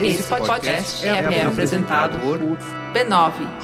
Esse 0.00 0.22
podcast 0.24 1.06
é, 1.06 1.10
é 1.10 1.44
apresentado 1.44 2.18
por 2.18 2.38
b9.com.br. 2.92 3.62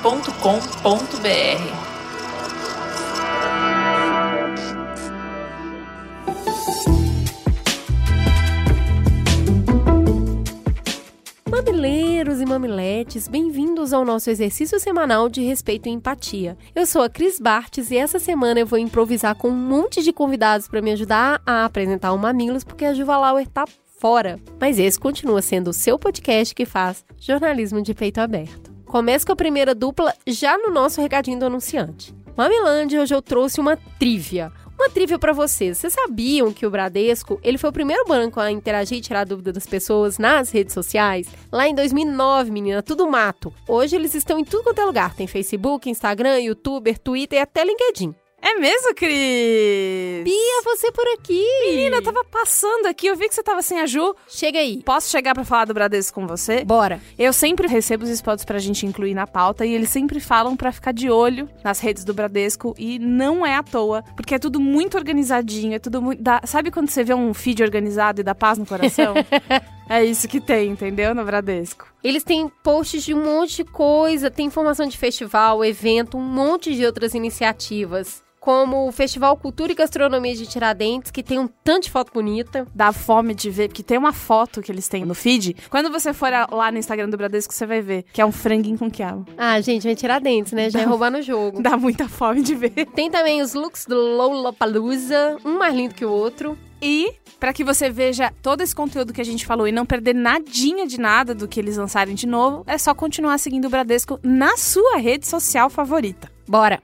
Mamileiros 11.51 12.41
e 12.41 12.47
mamiletes, 12.47 13.27
bem-vindos 13.27 13.93
ao 13.93 14.05
nosso 14.05 14.31
exercício 14.31 14.79
semanal 14.79 15.29
de 15.29 15.43
respeito 15.43 15.89
e 15.89 15.93
empatia. 15.93 16.57
Eu 16.75 16.87
sou 16.87 17.03
a 17.03 17.09
Cris 17.09 17.41
Bartes 17.41 17.91
e 17.91 17.97
essa 17.97 18.19
semana 18.19 18.61
eu 18.61 18.67
vou 18.67 18.79
improvisar 18.79 19.35
com 19.35 19.49
um 19.49 19.55
monte 19.57 20.03
de 20.03 20.13
convidados 20.13 20.69
para 20.69 20.83
me 20.83 20.93
ajudar 20.93 21.41
a 21.47 21.65
apresentar 21.65 22.13
o 22.13 22.19
Mamilos, 22.19 22.65
porque 22.65 22.85
a 22.85 22.95
Juva 22.95 23.17
Lauer 23.17 23.49
tá 23.49 23.65
fora. 23.99 24.39
Mas 24.61 24.79
esse 24.79 24.99
continua 24.99 25.43
sendo 25.43 25.69
o 25.69 25.73
seu 25.73 25.99
podcast 25.99 26.55
que 26.55 26.65
faz 26.65 27.05
jornalismo 27.19 27.83
de 27.83 27.95
peito 27.95 28.21
aberto. 28.21 28.73
Começo 28.87 29.27
com 29.27 29.33
a 29.33 29.37
primeira 29.37 29.75
dupla 29.75 30.15
já 30.27 30.57
no 30.57 30.73
nosso 30.73 31.01
recadinho 31.01 31.39
do 31.39 31.47
anunciante. 31.47 32.15
Mamilândia, 32.37 33.03
hoje 33.03 33.15
eu 33.15 33.21
trouxe 33.21 33.61
uma 33.61 33.77
trivia. 33.99 34.51
Uma 34.79 34.89
trivia 34.89 35.19
para 35.19 35.33
vocês. 35.33 35.77
Vocês 35.77 35.93
sabiam 35.93 36.53
que 36.53 36.65
o 36.65 36.71
Bradesco, 36.71 37.41
ele 37.43 37.59
foi 37.59 37.69
o 37.69 37.73
primeiro 37.73 38.05
banco 38.07 38.39
a 38.39 38.51
interagir 38.51 38.99
e 38.99 39.01
tirar 39.01 39.25
dúvida 39.25 39.53
das 39.53 39.67
pessoas 39.67 40.19
nas 40.19 40.53
redes 40.53 40.73
sociais? 40.73 41.27
Lá 41.51 41.67
em 41.67 41.75
2009, 41.75 42.53
menina, 42.53 42.81
tudo 42.81 43.11
mato. 43.11 43.53
Hoje 43.67 43.97
eles 43.97 44.15
estão 44.15 44.39
em 44.39 44.45
tudo 44.45 44.63
quanto 44.63 44.81
é 44.81 44.85
lugar. 44.85 45.15
Tem 45.17 45.27
Facebook, 45.27 45.91
Instagram, 45.91 46.39
YouTuber, 46.39 46.97
Twitter 46.97 47.41
e 47.41 47.43
até 47.43 47.65
LinkedIn. 47.65 48.15
É 48.41 48.55
mesmo, 48.55 48.95
Cris? 48.95 50.25
Bia, 50.25 50.63
você 50.65 50.93
por 50.93 51.07
aqui. 51.09 51.45
Menina, 51.67 51.97
eu 51.97 52.03
tava 52.03 52.25
passando 52.25 52.87
aqui, 52.87 53.09
eu 53.09 53.17
vi 53.17 53.29
que 53.29 53.35
você 53.35 53.43
tava 53.43 53.63
sem 53.63 53.81
a 53.81 53.87
Ju. 53.87 54.15
Chega 54.29 54.61
aí. 54.61 54.81
Posso 54.85 55.11
chegar 55.11 55.35
pra 55.35 55.45
falar 55.45 55.65
do 55.65 55.75
Bradesco 55.75 56.21
com 56.21 56.27
você? 56.27 56.65
Bora. 56.65 57.01
Eu 57.19 57.33
sempre 57.33 57.67
recebo 57.67 58.05
os 58.05 58.11
spots 58.11 58.45
pra 58.45 58.59
gente 58.59 58.87
incluir 58.87 59.13
na 59.13 59.27
pauta 59.27 59.67
e 59.67 59.75
eles 59.75 59.91
sempre 59.91 60.21
falam 60.21 60.57
pra 60.57 60.71
ficar 60.71 60.93
de 60.93 61.11
olho 61.11 61.49
nas 61.65 61.81
redes 61.81 62.05
do 62.05 62.15
Bradesco 62.15 62.75
e 62.79 62.99
não 62.99 63.45
é 63.45 63.57
à 63.57 63.63
toa, 63.63 64.05
porque 64.15 64.37
é 64.37 64.39
tudo 64.39 64.61
muito 64.61 64.97
organizadinho, 64.97 65.75
é 65.75 65.79
tudo 65.79 66.01
muito... 66.01 66.23
Sabe 66.45 66.71
quando 66.71 66.91
você 66.91 67.03
vê 67.03 67.15
um 67.15 67.35
feed 67.35 67.63
organizado 67.63 68.21
e 68.21 68.25
dá 68.25 68.35
paz 68.35 68.57
no 68.59 68.67
coração? 68.67 69.15
É 69.91 70.05
isso 70.05 70.29
que 70.29 70.39
tem, 70.39 70.69
entendeu? 70.69 71.15
No 71.15 71.25
Bradesco. 71.25 71.91
Eles 72.05 72.23
têm 72.23 72.47
posts 72.63 73.03
de 73.03 73.15
um 73.15 73.25
monte 73.25 73.57
de 73.57 73.65
coisa, 73.65 74.31
tem 74.31 74.45
informação 74.45 74.87
de 74.87 74.99
festival, 74.99 75.65
evento, 75.65 76.19
um 76.19 76.23
monte 76.23 76.75
de 76.75 76.85
outras 76.85 77.15
iniciativas 77.15 78.23
como 78.49 78.89
o 78.89 78.93
Festival 78.93 79.37
Cultura 79.37 79.73
e 79.73 79.75
Gastronomia 79.75 80.35
de 80.35 80.47
Tiradentes, 80.47 81.11
que 81.11 81.23
tem 81.23 81.39
um 81.39 81.47
tanto 81.63 81.83
de 81.83 81.91
foto 81.91 82.11
bonita. 82.15 82.67
Dá 82.75 82.95
fome 82.95 83.35
de 83.35 83.51
ver, 83.51 83.69
porque 83.69 83.83
tem 83.83 83.99
uma 83.99 84.11
foto 84.11 84.63
que 84.63 84.73
eles 84.73 84.89
têm 84.89 85.05
no 85.05 85.15
feed. 85.15 85.55
Quando 85.69 85.91
você 85.91 86.15
for 86.15 86.31
lá 86.51 86.73
no 86.73 86.79
Instagram 86.79 87.11
do 87.11 87.19
Bradesco, 87.19 87.53
você 87.53 87.67
vai 87.67 87.83
ver 87.83 88.07
que 88.11 88.23
é 88.23 88.25
um 88.25 88.33
franguinho 88.33 88.79
com 88.79 88.91
quiabo. 88.91 89.27
Ah, 89.37 89.61
gente, 89.61 89.83
vai 89.83 89.95
Tiradentes, 89.95 90.55
né? 90.55 90.71
Já 90.71 90.81
é 90.81 90.85
roubar 90.85 91.11
no 91.11 91.21
jogo. 91.21 91.61
Dá 91.61 91.77
muita 91.77 92.09
fome 92.09 92.41
de 92.41 92.55
ver. 92.55 92.87
Tem 92.95 93.11
também 93.11 93.43
os 93.43 93.53
looks 93.53 93.85
do 93.85 93.95
Lollapalooza, 93.95 95.37
um 95.45 95.59
mais 95.59 95.75
lindo 95.75 95.95
que 95.95 96.07
o 96.07 96.11
outro. 96.11 96.57
E 96.81 97.13
para 97.39 97.53
que 97.53 97.63
você 97.63 97.91
veja 97.91 98.33
todo 98.41 98.63
esse 98.63 98.75
conteúdo 98.75 99.13
que 99.13 99.21
a 99.21 99.25
gente 99.27 99.45
falou 99.45 99.69
e 99.69 99.73
não 99.73 99.85
perder 99.85 100.15
nadinha 100.15 100.87
de 100.87 100.99
nada 100.99 101.35
do 101.35 101.47
que 101.47 101.61
eles 101.61 101.77
lançarem 101.77 102.15
de 102.15 102.27
novo, 102.27 102.65
é 102.67 102.79
só 102.79 102.95
continuar 102.95 103.37
seguindo 103.37 103.67
o 103.67 103.71
Bradesco 103.71 104.19
na 104.23 104.57
sua 104.57 104.97
rede 104.97 105.27
social 105.27 105.69
favorita. 105.69 106.33
Bora! 106.49 106.81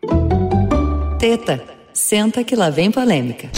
Teta, 1.24 1.64
senta 1.94 2.44
que 2.44 2.54
lá 2.54 2.68
vem 2.68 2.92
polêmica. 2.92 3.50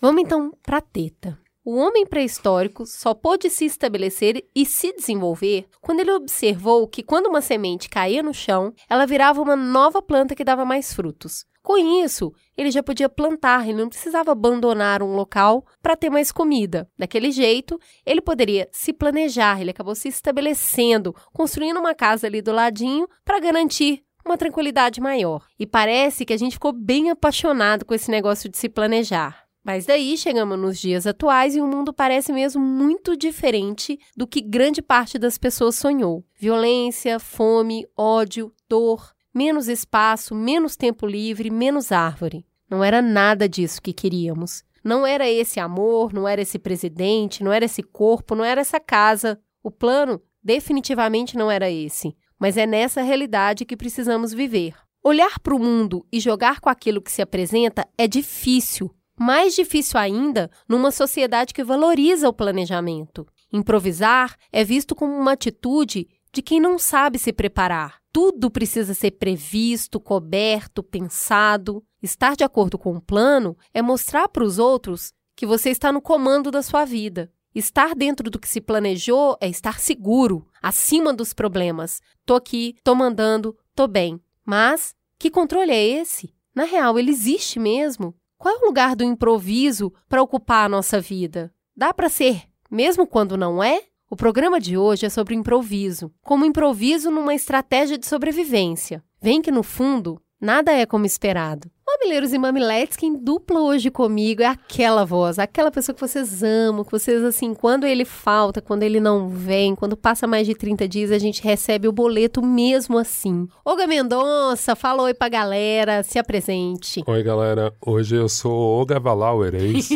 Vamos 0.00 0.20
então 0.20 0.52
para 0.60 0.80
teta. 0.80 1.38
O 1.64 1.76
homem 1.76 2.04
pré-histórico 2.04 2.84
só 2.84 3.14
pôde 3.14 3.48
se 3.48 3.66
estabelecer 3.66 4.44
e 4.52 4.66
se 4.66 4.92
desenvolver 4.96 5.64
quando 5.80 6.00
ele 6.00 6.10
observou 6.10 6.88
que 6.88 7.04
quando 7.04 7.28
uma 7.28 7.40
semente 7.40 7.88
caía 7.88 8.20
no 8.20 8.34
chão, 8.34 8.74
ela 8.90 9.06
virava 9.06 9.40
uma 9.40 9.54
nova 9.54 10.02
planta 10.02 10.34
que 10.34 10.42
dava 10.42 10.64
mais 10.64 10.92
frutos. 10.92 11.44
Com 11.62 11.78
isso, 11.78 12.32
ele 12.56 12.72
já 12.72 12.82
podia 12.82 13.08
plantar, 13.08 13.68
ele 13.68 13.78
não 13.78 13.88
precisava 13.88 14.32
abandonar 14.32 15.04
um 15.04 15.14
local 15.14 15.64
para 15.80 15.94
ter 15.94 16.10
mais 16.10 16.32
comida. 16.32 16.90
Daquele 16.98 17.30
jeito, 17.30 17.78
ele 18.04 18.20
poderia 18.20 18.68
se 18.72 18.92
planejar, 18.92 19.60
ele 19.60 19.70
acabou 19.70 19.94
se 19.94 20.08
estabelecendo, 20.08 21.14
construindo 21.32 21.78
uma 21.78 21.94
casa 21.94 22.26
ali 22.26 22.42
do 22.42 22.50
ladinho 22.50 23.06
para 23.24 23.38
garantir 23.38 24.02
uma 24.24 24.38
tranquilidade 24.38 25.00
maior. 25.00 25.46
E 25.58 25.66
parece 25.66 26.24
que 26.24 26.32
a 26.32 26.36
gente 26.36 26.52
ficou 26.52 26.72
bem 26.72 27.10
apaixonado 27.10 27.84
com 27.84 27.94
esse 27.94 28.10
negócio 28.10 28.48
de 28.48 28.56
se 28.56 28.68
planejar. 28.68 29.42
Mas 29.64 29.86
daí 29.86 30.16
chegamos 30.16 30.58
nos 30.58 30.78
dias 30.78 31.06
atuais 31.06 31.54
e 31.54 31.60
o 31.60 31.66
mundo 31.66 31.92
parece 31.92 32.32
mesmo 32.32 32.60
muito 32.60 33.16
diferente 33.16 33.98
do 34.16 34.26
que 34.26 34.40
grande 34.40 34.82
parte 34.82 35.18
das 35.18 35.38
pessoas 35.38 35.76
sonhou. 35.76 36.24
Violência, 36.36 37.20
fome, 37.20 37.86
ódio, 37.96 38.52
dor, 38.68 39.12
menos 39.32 39.68
espaço, 39.68 40.34
menos 40.34 40.76
tempo 40.76 41.06
livre, 41.06 41.48
menos 41.48 41.92
árvore. 41.92 42.44
Não 42.68 42.82
era 42.82 43.00
nada 43.00 43.48
disso 43.48 43.80
que 43.80 43.92
queríamos. 43.92 44.64
Não 44.82 45.06
era 45.06 45.30
esse 45.30 45.60
amor, 45.60 46.12
não 46.12 46.26
era 46.26 46.42
esse 46.42 46.58
presidente, 46.58 47.44
não 47.44 47.52
era 47.52 47.64
esse 47.64 47.84
corpo, 47.84 48.34
não 48.34 48.44
era 48.44 48.60
essa 48.60 48.80
casa. 48.80 49.40
O 49.62 49.70
plano 49.70 50.20
definitivamente 50.42 51.36
não 51.36 51.48
era 51.48 51.70
esse 51.70 52.16
mas 52.42 52.56
é 52.56 52.66
nessa 52.66 53.02
realidade 53.02 53.64
que 53.64 53.76
precisamos 53.76 54.32
viver. 54.32 54.74
Olhar 55.00 55.38
para 55.38 55.54
o 55.54 55.60
mundo 55.60 56.04
e 56.10 56.18
jogar 56.18 56.58
com 56.58 56.68
aquilo 56.68 57.00
que 57.00 57.12
se 57.12 57.22
apresenta 57.22 57.86
é 57.96 58.08
difícil. 58.08 58.92
Mais 59.16 59.54
difícil 59.54 59.96
ainda 59.96 60.50
numa 60.68 60.90
sociedade 60.90 61.54
que 61.54 61.62
valoriza 61.62 62.28
o 62.28 62.32
planejamento. 62.32 63.24
Improvisar 63.52 64.36
é 64.50 64.64
visto 64.64 64.92
como 64.92 65.12
uma 65.16 65.34
atitude 65.34 66.08
de 66.32 66.42
quem 66.42 66.58
não 66.58 66.80
sabe 66.80 67.16
se 67.16 67.32
preparar. 67.32 68.00
Tudo 68.12 68.50
precisa 68.50 68.92
ser 68.92 69.12
previsto, 69.12 70.00
coberto, 70.00 70.82
pensado. 70.82 71.80
Estar 72.02 72.34
de 72.34 72.42
acordo 72.42 72.76
com 72.76 72.96
o 72.96 73.00
plano 73.00 73.56
é 73.72 73.80
mostrar 73.80 74.28
para 74.28 74.42
os 74.42 74.58
outros 74.58 75.12
que 75.36 75.46
você 75.46 75.70
está 75.70 75.92
no 75.92 76.02
comando 76.02 76.50
da 76.50 76.60
sua 76.60 76.84
vida. 76.84 77.30
Estar 77.54 77.94
dentro 77.94 78.30
do 78.30 78.38
que 78.38 78.48
se 78.48 78.60
planejou 78.60 79.36
é 79.40 79.48
estar 79.48 79.78
seguro, 79.78 80.46
acima 80.62 81.12
dos 81.12 81.32
problemas. 81.34 82.00
Tô 82.24 82.34
aqui, 82.34 82.76
tô 82.82 82.94
mandando, 82.94 83.56
tô 83.74 83.86
bem. 83.86 84.20
Mas 84.44 84.94
que 85.18 85.30
controle 85.30 85.70
é 85.70 85.84
esse? 85.84 86.34
Na 86.54 86.64
real, 86.64 86.98
ele 86.98 87.10
existe 87.10 87.58
mesmo? 87.58 88.14
Qual 88.38 88.54
é 88.54 88.58
o 88.58 88.66
lugar 88.66 88.96
do 88.96 89.04
improviso 89.04 89.92
para 90.08 90.22
ocupar 90.22 90.66
a 90.66 90.68
nossa 90.68 91.00
vida? 91.00 91.52
Dá 91.76 91.94
para 91.94 92.08
ser, 92.08 92.42
mesmo 92.70 93.06
quando 93.06 93.36
não 93.36 93.62
é? 93.62 93.82
O 94.10 94.16
programa 94.16 94.60
de 94.60 94.76
hoje 94.76 95.06
é 95.06 95.08
sobre 95.08 95.34
improviso, 95.34 96.12
como 96.22 96.44
improviso 96.44 97.10
numa 97.10 97.34
estratégia 97.34 97.96
de 97.96 98.06
sobrevivência. 98.06 99.02
Vem 99.22 99.40
que 99.40 99.50
no 99.50 99.62
fundo, 99.62 100.20
nada 100.38 100.70
é 100.70 100.84
como 100.84 101.06
esperado. 101.06 101.70
Mamileiros 101.84 102.32
e 102.32 102.38
mamiletes, 102.38 102.96
quem 102.96 103.16
dupla 103.16 103.60
hoje 103.60 103.90
comigo 103.90 104.40
é 104.40 104.46
aquela 104.46 105.04
voz, 105.04 105.38
aquela 105.38 105.70
pessoa 105.70 105.94
que 105.94 106.00
vocês 106.00 106.42
amam, 106.42 106.84
que 106.84 106.92
vocês, 106.92 107.22
assim, 107.24 107.52
quando 107.54 107.84
ele 107.84 108.04
falta, 108.04 108.62
quando 108.62 108.84
ele 108.84 109.00
não 109.00 109.28
vem, 109.28 109.74
quando 109.74 109.96
passa 109.96 110.26
mais 110.26 110.46
de 110.46 110.54
30 110.54 110.88
dias, 110.88 111.10
a 111.10 111.18
gente 111.18 111.42
recebe 111.42 111.88
o 111.88 111.92
boleto 111.92 112.40
mesmo 112.40 112.98
assim. 112.98 113.48
Olga 113.64 113.86
Mendonça, 113.86 114.76
fala 114.76 115.02
oi 115.02 115.12
pra 115.12 115.28
galera, 115.28 116.02
se 116.04 116.18
apresente. 116.18 117.02
Oi, 117.04 117.22
galera. 117.22 117.74
Hoje 117.84 118.14
eu 118.14 118.28
sou 118.28 118.52
Olga 118.52 119.00
Valauer, 119.00 119.54
é 119.54 119.64
isso? 119.64 119.94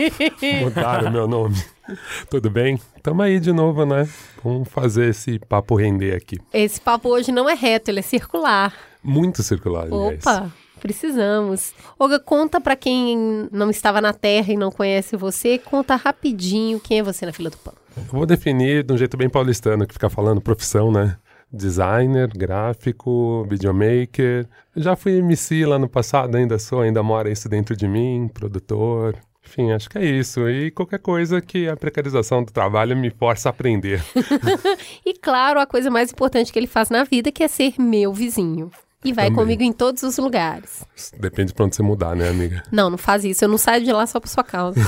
Mudaram 0.62 1.10
meu 1.10 1.28
nome. 1.28 1.56
Tudo 2.30 2.50
bem? 2.50 2.80
Tamo 3.02 3.22
aí 3.22 3.38
de 3.38 3.52
novo, 3.52 3.84
né? 3.84 4.08
Vamos 4.42 4.68
fazer 4.68 5.10
esse 5.10 5.38
papo 5.38 5.76
render 5.76 6.14
aqui. 6.16 6.38
Esse 6.52 6.80
papo 6.80 7.10
hoje 7.10 7.30
não 7.30 7.48
é 7.48 7.54
reto, 7.54 7.90
ele 7.90 8.00
é 8.00 8.02
circular. 8.02 8.74
Muito 9.02 9.42
circular, 9.42 9.84
aliás. 9.84 10.24
Precisamos. 10.86 11.74
Olga, 11.98 12.20
conta 12.20 12.60
para 12.60 12.76
quem 12.76 13.48
não 13.50 13.70
estava 13.70 14.00
na 14.00 14.12
Terra 14.12 14.52
e 14.52 14.56
não 14.56 14.70
conhece 14.70 15.16
você, 15.16 15.58
conta 15.58 15.96
rapidinho 15.96 16.78
quem 16.78 17.00
é 17.00 17.02
você 17.02 17.26
na 17.26 17.32
fila 17.32 17.50
do 17.50 17.56
pão. 17.56 17.74
Eu 17.96 18.04
vou 18.04 18.24
definir 18.24 18.84
de 18.84 18.92
um 18.92 18.96
jeito 18.96 19.16
bem 19.16 19.28
paulistano, 19.28 19.84
que 19.84 19.94
fica 19.94 20.08
falando 20.08 20.40
profissão, 20.40 20.92
né? 20.92 21.16
Designer, 21.52 22.28
gráfico, 22.28 23.44
videomaker. 23.50 24.46
Já 24.76 24.94
fui 24.94 25.14
MC 25.14 25.66
lá 25.66 25.76
no 25.76 25.88
passado, 25.88 26.36
ainda 26.36 26.56
sou, 26.56 26.82
ainda 26.82 27.02
mora 27.02 27.28
isso 27.28 27.48
dentro 27.48 27.74
de 27.76 27.88
mim, 27.88 28.30
produtor. 28.32 29.16
Enfim, 29.44 29.72
acho 29.72 29.90
que 29.90 29.98
é 29.98 30.04
isso. 30.04 30.48
E 30.48 30.70
qualquer 30.70 31.00
coisa 31.00 31.40
que 31.40 31.68
a 31.68 31.76
precarização 31.76 32.44
do 32.44 32.52
trabalho 32.52 32.96
me 32.96 33.10
força 33.10 33.48
a 33.48 33.50
aprender. 33.50 34.00
e 35.04 35.14
claro, 35.14 35.58
a 35.58 35.66
coisa 35.66 35.90
mais 35.90 36.12
importante 36.12 36.52
que 36.52 36.58
ele 36.60 36.68
faz 36.68 36.90
na 36.90 37.02
vida, 37.02 37.32
que 37.32 37.42
é 37.42 37.48
ser 37.48 37.74
meu 37.76 38.12
vizinho. 38.12 38.70
E 39.04 39.12
vai 39.12 39.26
Também. 39.26 39.38
comigo 39.38 39.62
em 39.62 39.72
todos 39.72 40.02
os 40.02 40.16
lugares. 40.18 40.84
Depende 41.18 41.54
pra 41.54 41.64
onde 41.64 41.76
você 41.76 41.82
mudar, 41.82 42.16
né, 42.16 42.28
amiga? 42.28 42.62
Não, 42.72 42.90
não 42.90 42.98
faz 42.98 43.24
isso. 43.24 43.44
Eu 43.44 43.48
não 43.48 43.58
saio 43.58 43.84
de 43.84 43.92
lá 43.92 44.06
só 44.06 44.18
por 44.18 44.28
sua 44.28 44.42
causa. 44.42 44.80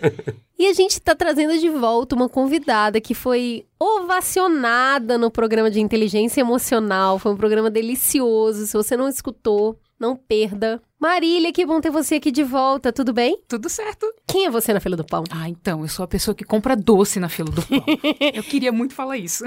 e 0.58 0.66
a 0.66 0.74
gente 0.74 1.00
tá 1.00 1.14
trazendo 1.14 1.58
de 1.58 1.70
volta 1.70 2.14
uma 2.14 2.28
convidada 2.28 3.00
que 3.00 3.14
foi 3.14 3.64
ovacionada 3.78 5.16
no 5.16 5.30
programa 5.30 5.70
de 5.70 5.80
inteligência 5.80 6.40
emocional. 6.40 7.18
Foi 7.18 7.32
um 7.32 7.36
programa 7.36 7.70
delicioso. 7.70 8.66
Se 8.66 8.76
você 8.76 8.96
não 8.96 9.08
escutou, 9.08 9.78
não 9.98 10.16
perda. 10.16 10.82
Marília, 11.00 11.52
que 11.52 11.64
bom 11.64 11.80
ter 11.80 11.90
você 11.90 12.16
aqui 12.16 12.30
de 12.30 12.42
volta, 12.44 12.92
tudo 12.92 13.12
bem? 13.12 13.40
Tudo 13.48 13.68
certo. 13.68 14.06
Quem 14.26 14.46
é 14.46 14.50
você 14.50 14.72
na 14.72 14.80
fila 14.80 14.96
do 14.96 15.04
pão? 15.04 15.24
Ah, 15.30 15.48
então, 15.48 15.82
eu 15.82 15.88
sou 15.88 16.04
a 16.04 16.08
pessoa 16.08 16.34
que 16.34 16.44
compra 16.44 16.76
doce 16.76 17.18
na 17.18 17.28
fila 17.28 17.50
do 17.50 17.62
pão. 17.62 17.84
eu 18.34 18.42
queria 18.42 18.70
muito 18.70 18.94
falar 18.94 19.16
isso. 19.16 19.44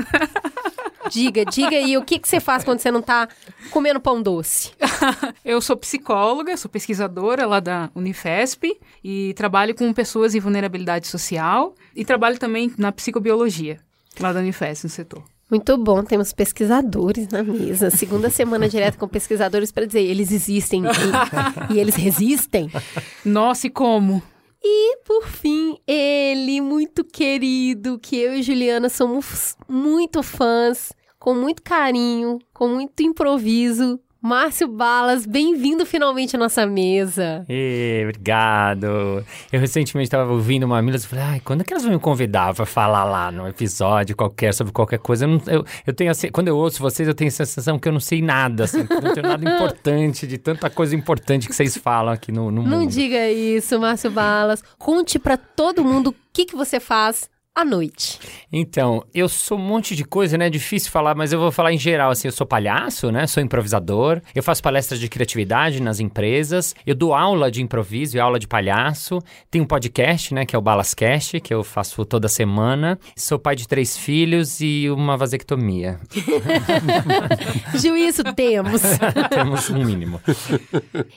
Diga, 1.09 1.45
diga 1.45 1.75
aí, 1.75 1.97
o 1.97 2.03
que, 2.03 2.19
que 2.19 2.27
você 2.27 2.39
faz 2.39 2.63
quando 2.63 2.79
você 2.79 2.91
não 2.91 3.01
tá 3.01 3.27
comendo 3.71 3.99
pão 3.99 4.21
doce? 4.21 4.71
eu 5.43 5.61
sou 5.61 5.77
psicóloga, 5.77 6.57
sou 6.57 6.69
pesquisadora 6.69 7.45
lá 7.45 7.59
da 7.59 7.89
Unifesp 7.95 8.77
e 9.03 9.33
trabalho 9.35 9.75
com 9.75 9.91
pessoas 9.93 10.35
em 10.35 10.39
vulnerabilidade 10.39 11.07
social 11.07 11.75
e 11.95 12.03
trabalho 12.03 12.37
também 12.37 12.73
na 12.77 12.91
psicobiologia 12.91 13.79
lá 14.19 14.31
da 14.31 14.39
Unifesp, 14.39 14.85
no 14.85 14.89
setor. 14.89 15.23
Muito 15.49 15.77
bom, 15.77 16.03
temos 16.03 16.33
pesquisadores 16.33 17.27
na 17.29 17.43
mesa. 17.43 17.91
Segunda 17.91 18.31
semana 18.31 18.67
direto 18.67 18.97
com 18.97 19.07
pesquisadores 19.07 19.71
para 19.71 19.85
dizer 19.85 20.01
eles 20.01 20.31
existem 20.31 20.83
e, 20.85 21.73
e 21.75 21.79
eles 21.79 21.95
resistem. 21.95 22.71
Nossa, 23.23 23.67
e 23.67 23.69
como? 23.69 24.23
E, 24.67 24.97
por 25.05 25.27
fim, 25.27 25.77
ele, 25.85 26.59
muito 26.59 27.03
querido, 27.03 27.99
que 27.99 28.17
eu 28.17 28.33
e 28.33 28.41
Juliana 28.41 28.89
somos 28.89 29.55
muito 29.69 30.23
fãs, 30.23 30.91
com 31.19 31.35
muito 31.35 31.61
carinho, 31.61 32.39
com 32.51 32.67
muito 32.69 33.03
improviso, 33.03 33.99
Márcio 34.25 34.67
Balas, 34.67 35.23
bem-vindo 35.23 35.85
finalmente 35.85 36.35
à 36.35 36.39
nossa 36.39 36.65
mesa. 36.65 37.45
E, 37.47 38.01
obrigado. 38.05 39.23
Eu 39.53 39.59
recentemente 39.59 40.07
estava 40.07 40.31
ouvindo 40.31 40.63
uma 40.63 40.79
amiga 40.79 40.97
e 40.97 41.01
falei, 41.01 41.23
ai, 41.23 41.41
quando 41.45 41.61
é 41.61 41.63
que 41.63 41.71
elas 41.71 41.83
vão 41.83 41.93
me 41.93 41.99
convidar 41.99 42.51
para 42.55 42.65
falar 42.65 43.03
lá 43.03 43.31
no 43.31 43.47
episódio 43.47 44.15
qualquer 44.15 44.51
sobre 44.51 44.73
qualquer 44.73 44.97
coisa? 44.97 45.25
Eu, 45.25 45.29
não, 45.29 45.41
eu, 45.45 45.63
eu 45.85 45.93
tenho 45.93 46.09
assim, 46.09 46.31
quando 46.31 46.47
eu 46.47 46.57
ouço 46.57 46.81
vocês, 46.81 47.07
eu 47.07 47.13
tenho 47.13 47.27
a 47.27 47.31
sensação 47.31 47.77
que 47.77 47.87
eu 47.87 47.93
não 47.93 47.99
sei 47.99 48.19
nada, 48.19 48.63
assim, 48.63 48.79
não 48.79 49.13
tenho 49.13 49.27
nada 49.27 49.45
importante, 49.47 50.25
de 50.25 50.39
tanta 50.39 50.71
coisa 50.71 50.95
importante 50.95 51.47
que 51.47 51.53
vocês 51.53 51.77
falam 51.77 52.11
aqui 52.11 52.31
no, 52.31 52.49
no 52.49 52.63
mundo. 52.63 52.71
Não 52.71 52.87
diga 52.87 53.29
isso, 53.29 53.79
Márcio 53.79 54.09
Balas. 54.09 54.63
Conte 54.79 55.19
para 55.19 55.37
todo 55.37 55.83
mundo 55.83 56.07
o 56.07 56.15
que, 56.33 56.45
que 56.45 56.55
você 56.55 56.79
faz 56.79 57.29
à 57.55 57.63
noite? 57.63 58.19
Então, 58.51 59.03
eu 59.13 59.29
sou 59.29 59.57
um 59.57 59.61
monte 59.61 59.95
de 59.95 60.03
coisa, 60.03 60.37
né? 60.37 60.47
É 60.47 60.49
difícil 60.49 60.91
falar, 60.91 61.15
mas 61.15 61.31
eu 61.31 61.39
vou 61.39 61.51
falar 61.51 61.71
em 61.71 61.77
geral, 61.77 62.11
assim, 62.11 62.27
eu 62.27 62.31
sou 62.31 62.45
palhaço, 62.45 63.11
né? 63.11 63.25
Sou 63.25 63.41
improvisador, 63.41 64.21
eu 64.35 64.43
faço 64.43 64.61
palestras 64.61 64.99
de 64.99 65.07
criatividade 65.07 65.81
nas 65.81 65.99
empresas, 65.99 66.75
eu 66.85 66.93
dou 66.93 67.13
aula 67.13 67.49
de 67.49 67.61
improviso 67.61 68.17
e 68.17 68.19
aula 68.19 68.37
de 68.37 68.47
palhaço, 68.47 69.19
tenho 69.49 69.63
um 69.63 69.67
podcast, 69.67 70.33
né, 70.33 70.45
que 70.45 70.55
é 70.55 70.59
o 70.59 70.61
Balascast, 70.61 71.39
que 71.39 71.53
eu 71.53 71.63
faço 71.63 72.03
toda 72.05 72.27
semana, 72.27 72.99
sou 73.15 73.39
pai 73.39 73.55
de 73.55 73.67
três 73.67 73.97
filhos 73.97 74.59
e 74.59 74.89
uma 74.89 75.15
vasectomia. 75.15 75.99
Juízo 77.75 78.23
temos. 78.35 78.81
temos 79.29 79.69
um 79.69 79.85
mínimo. 79.85 80.19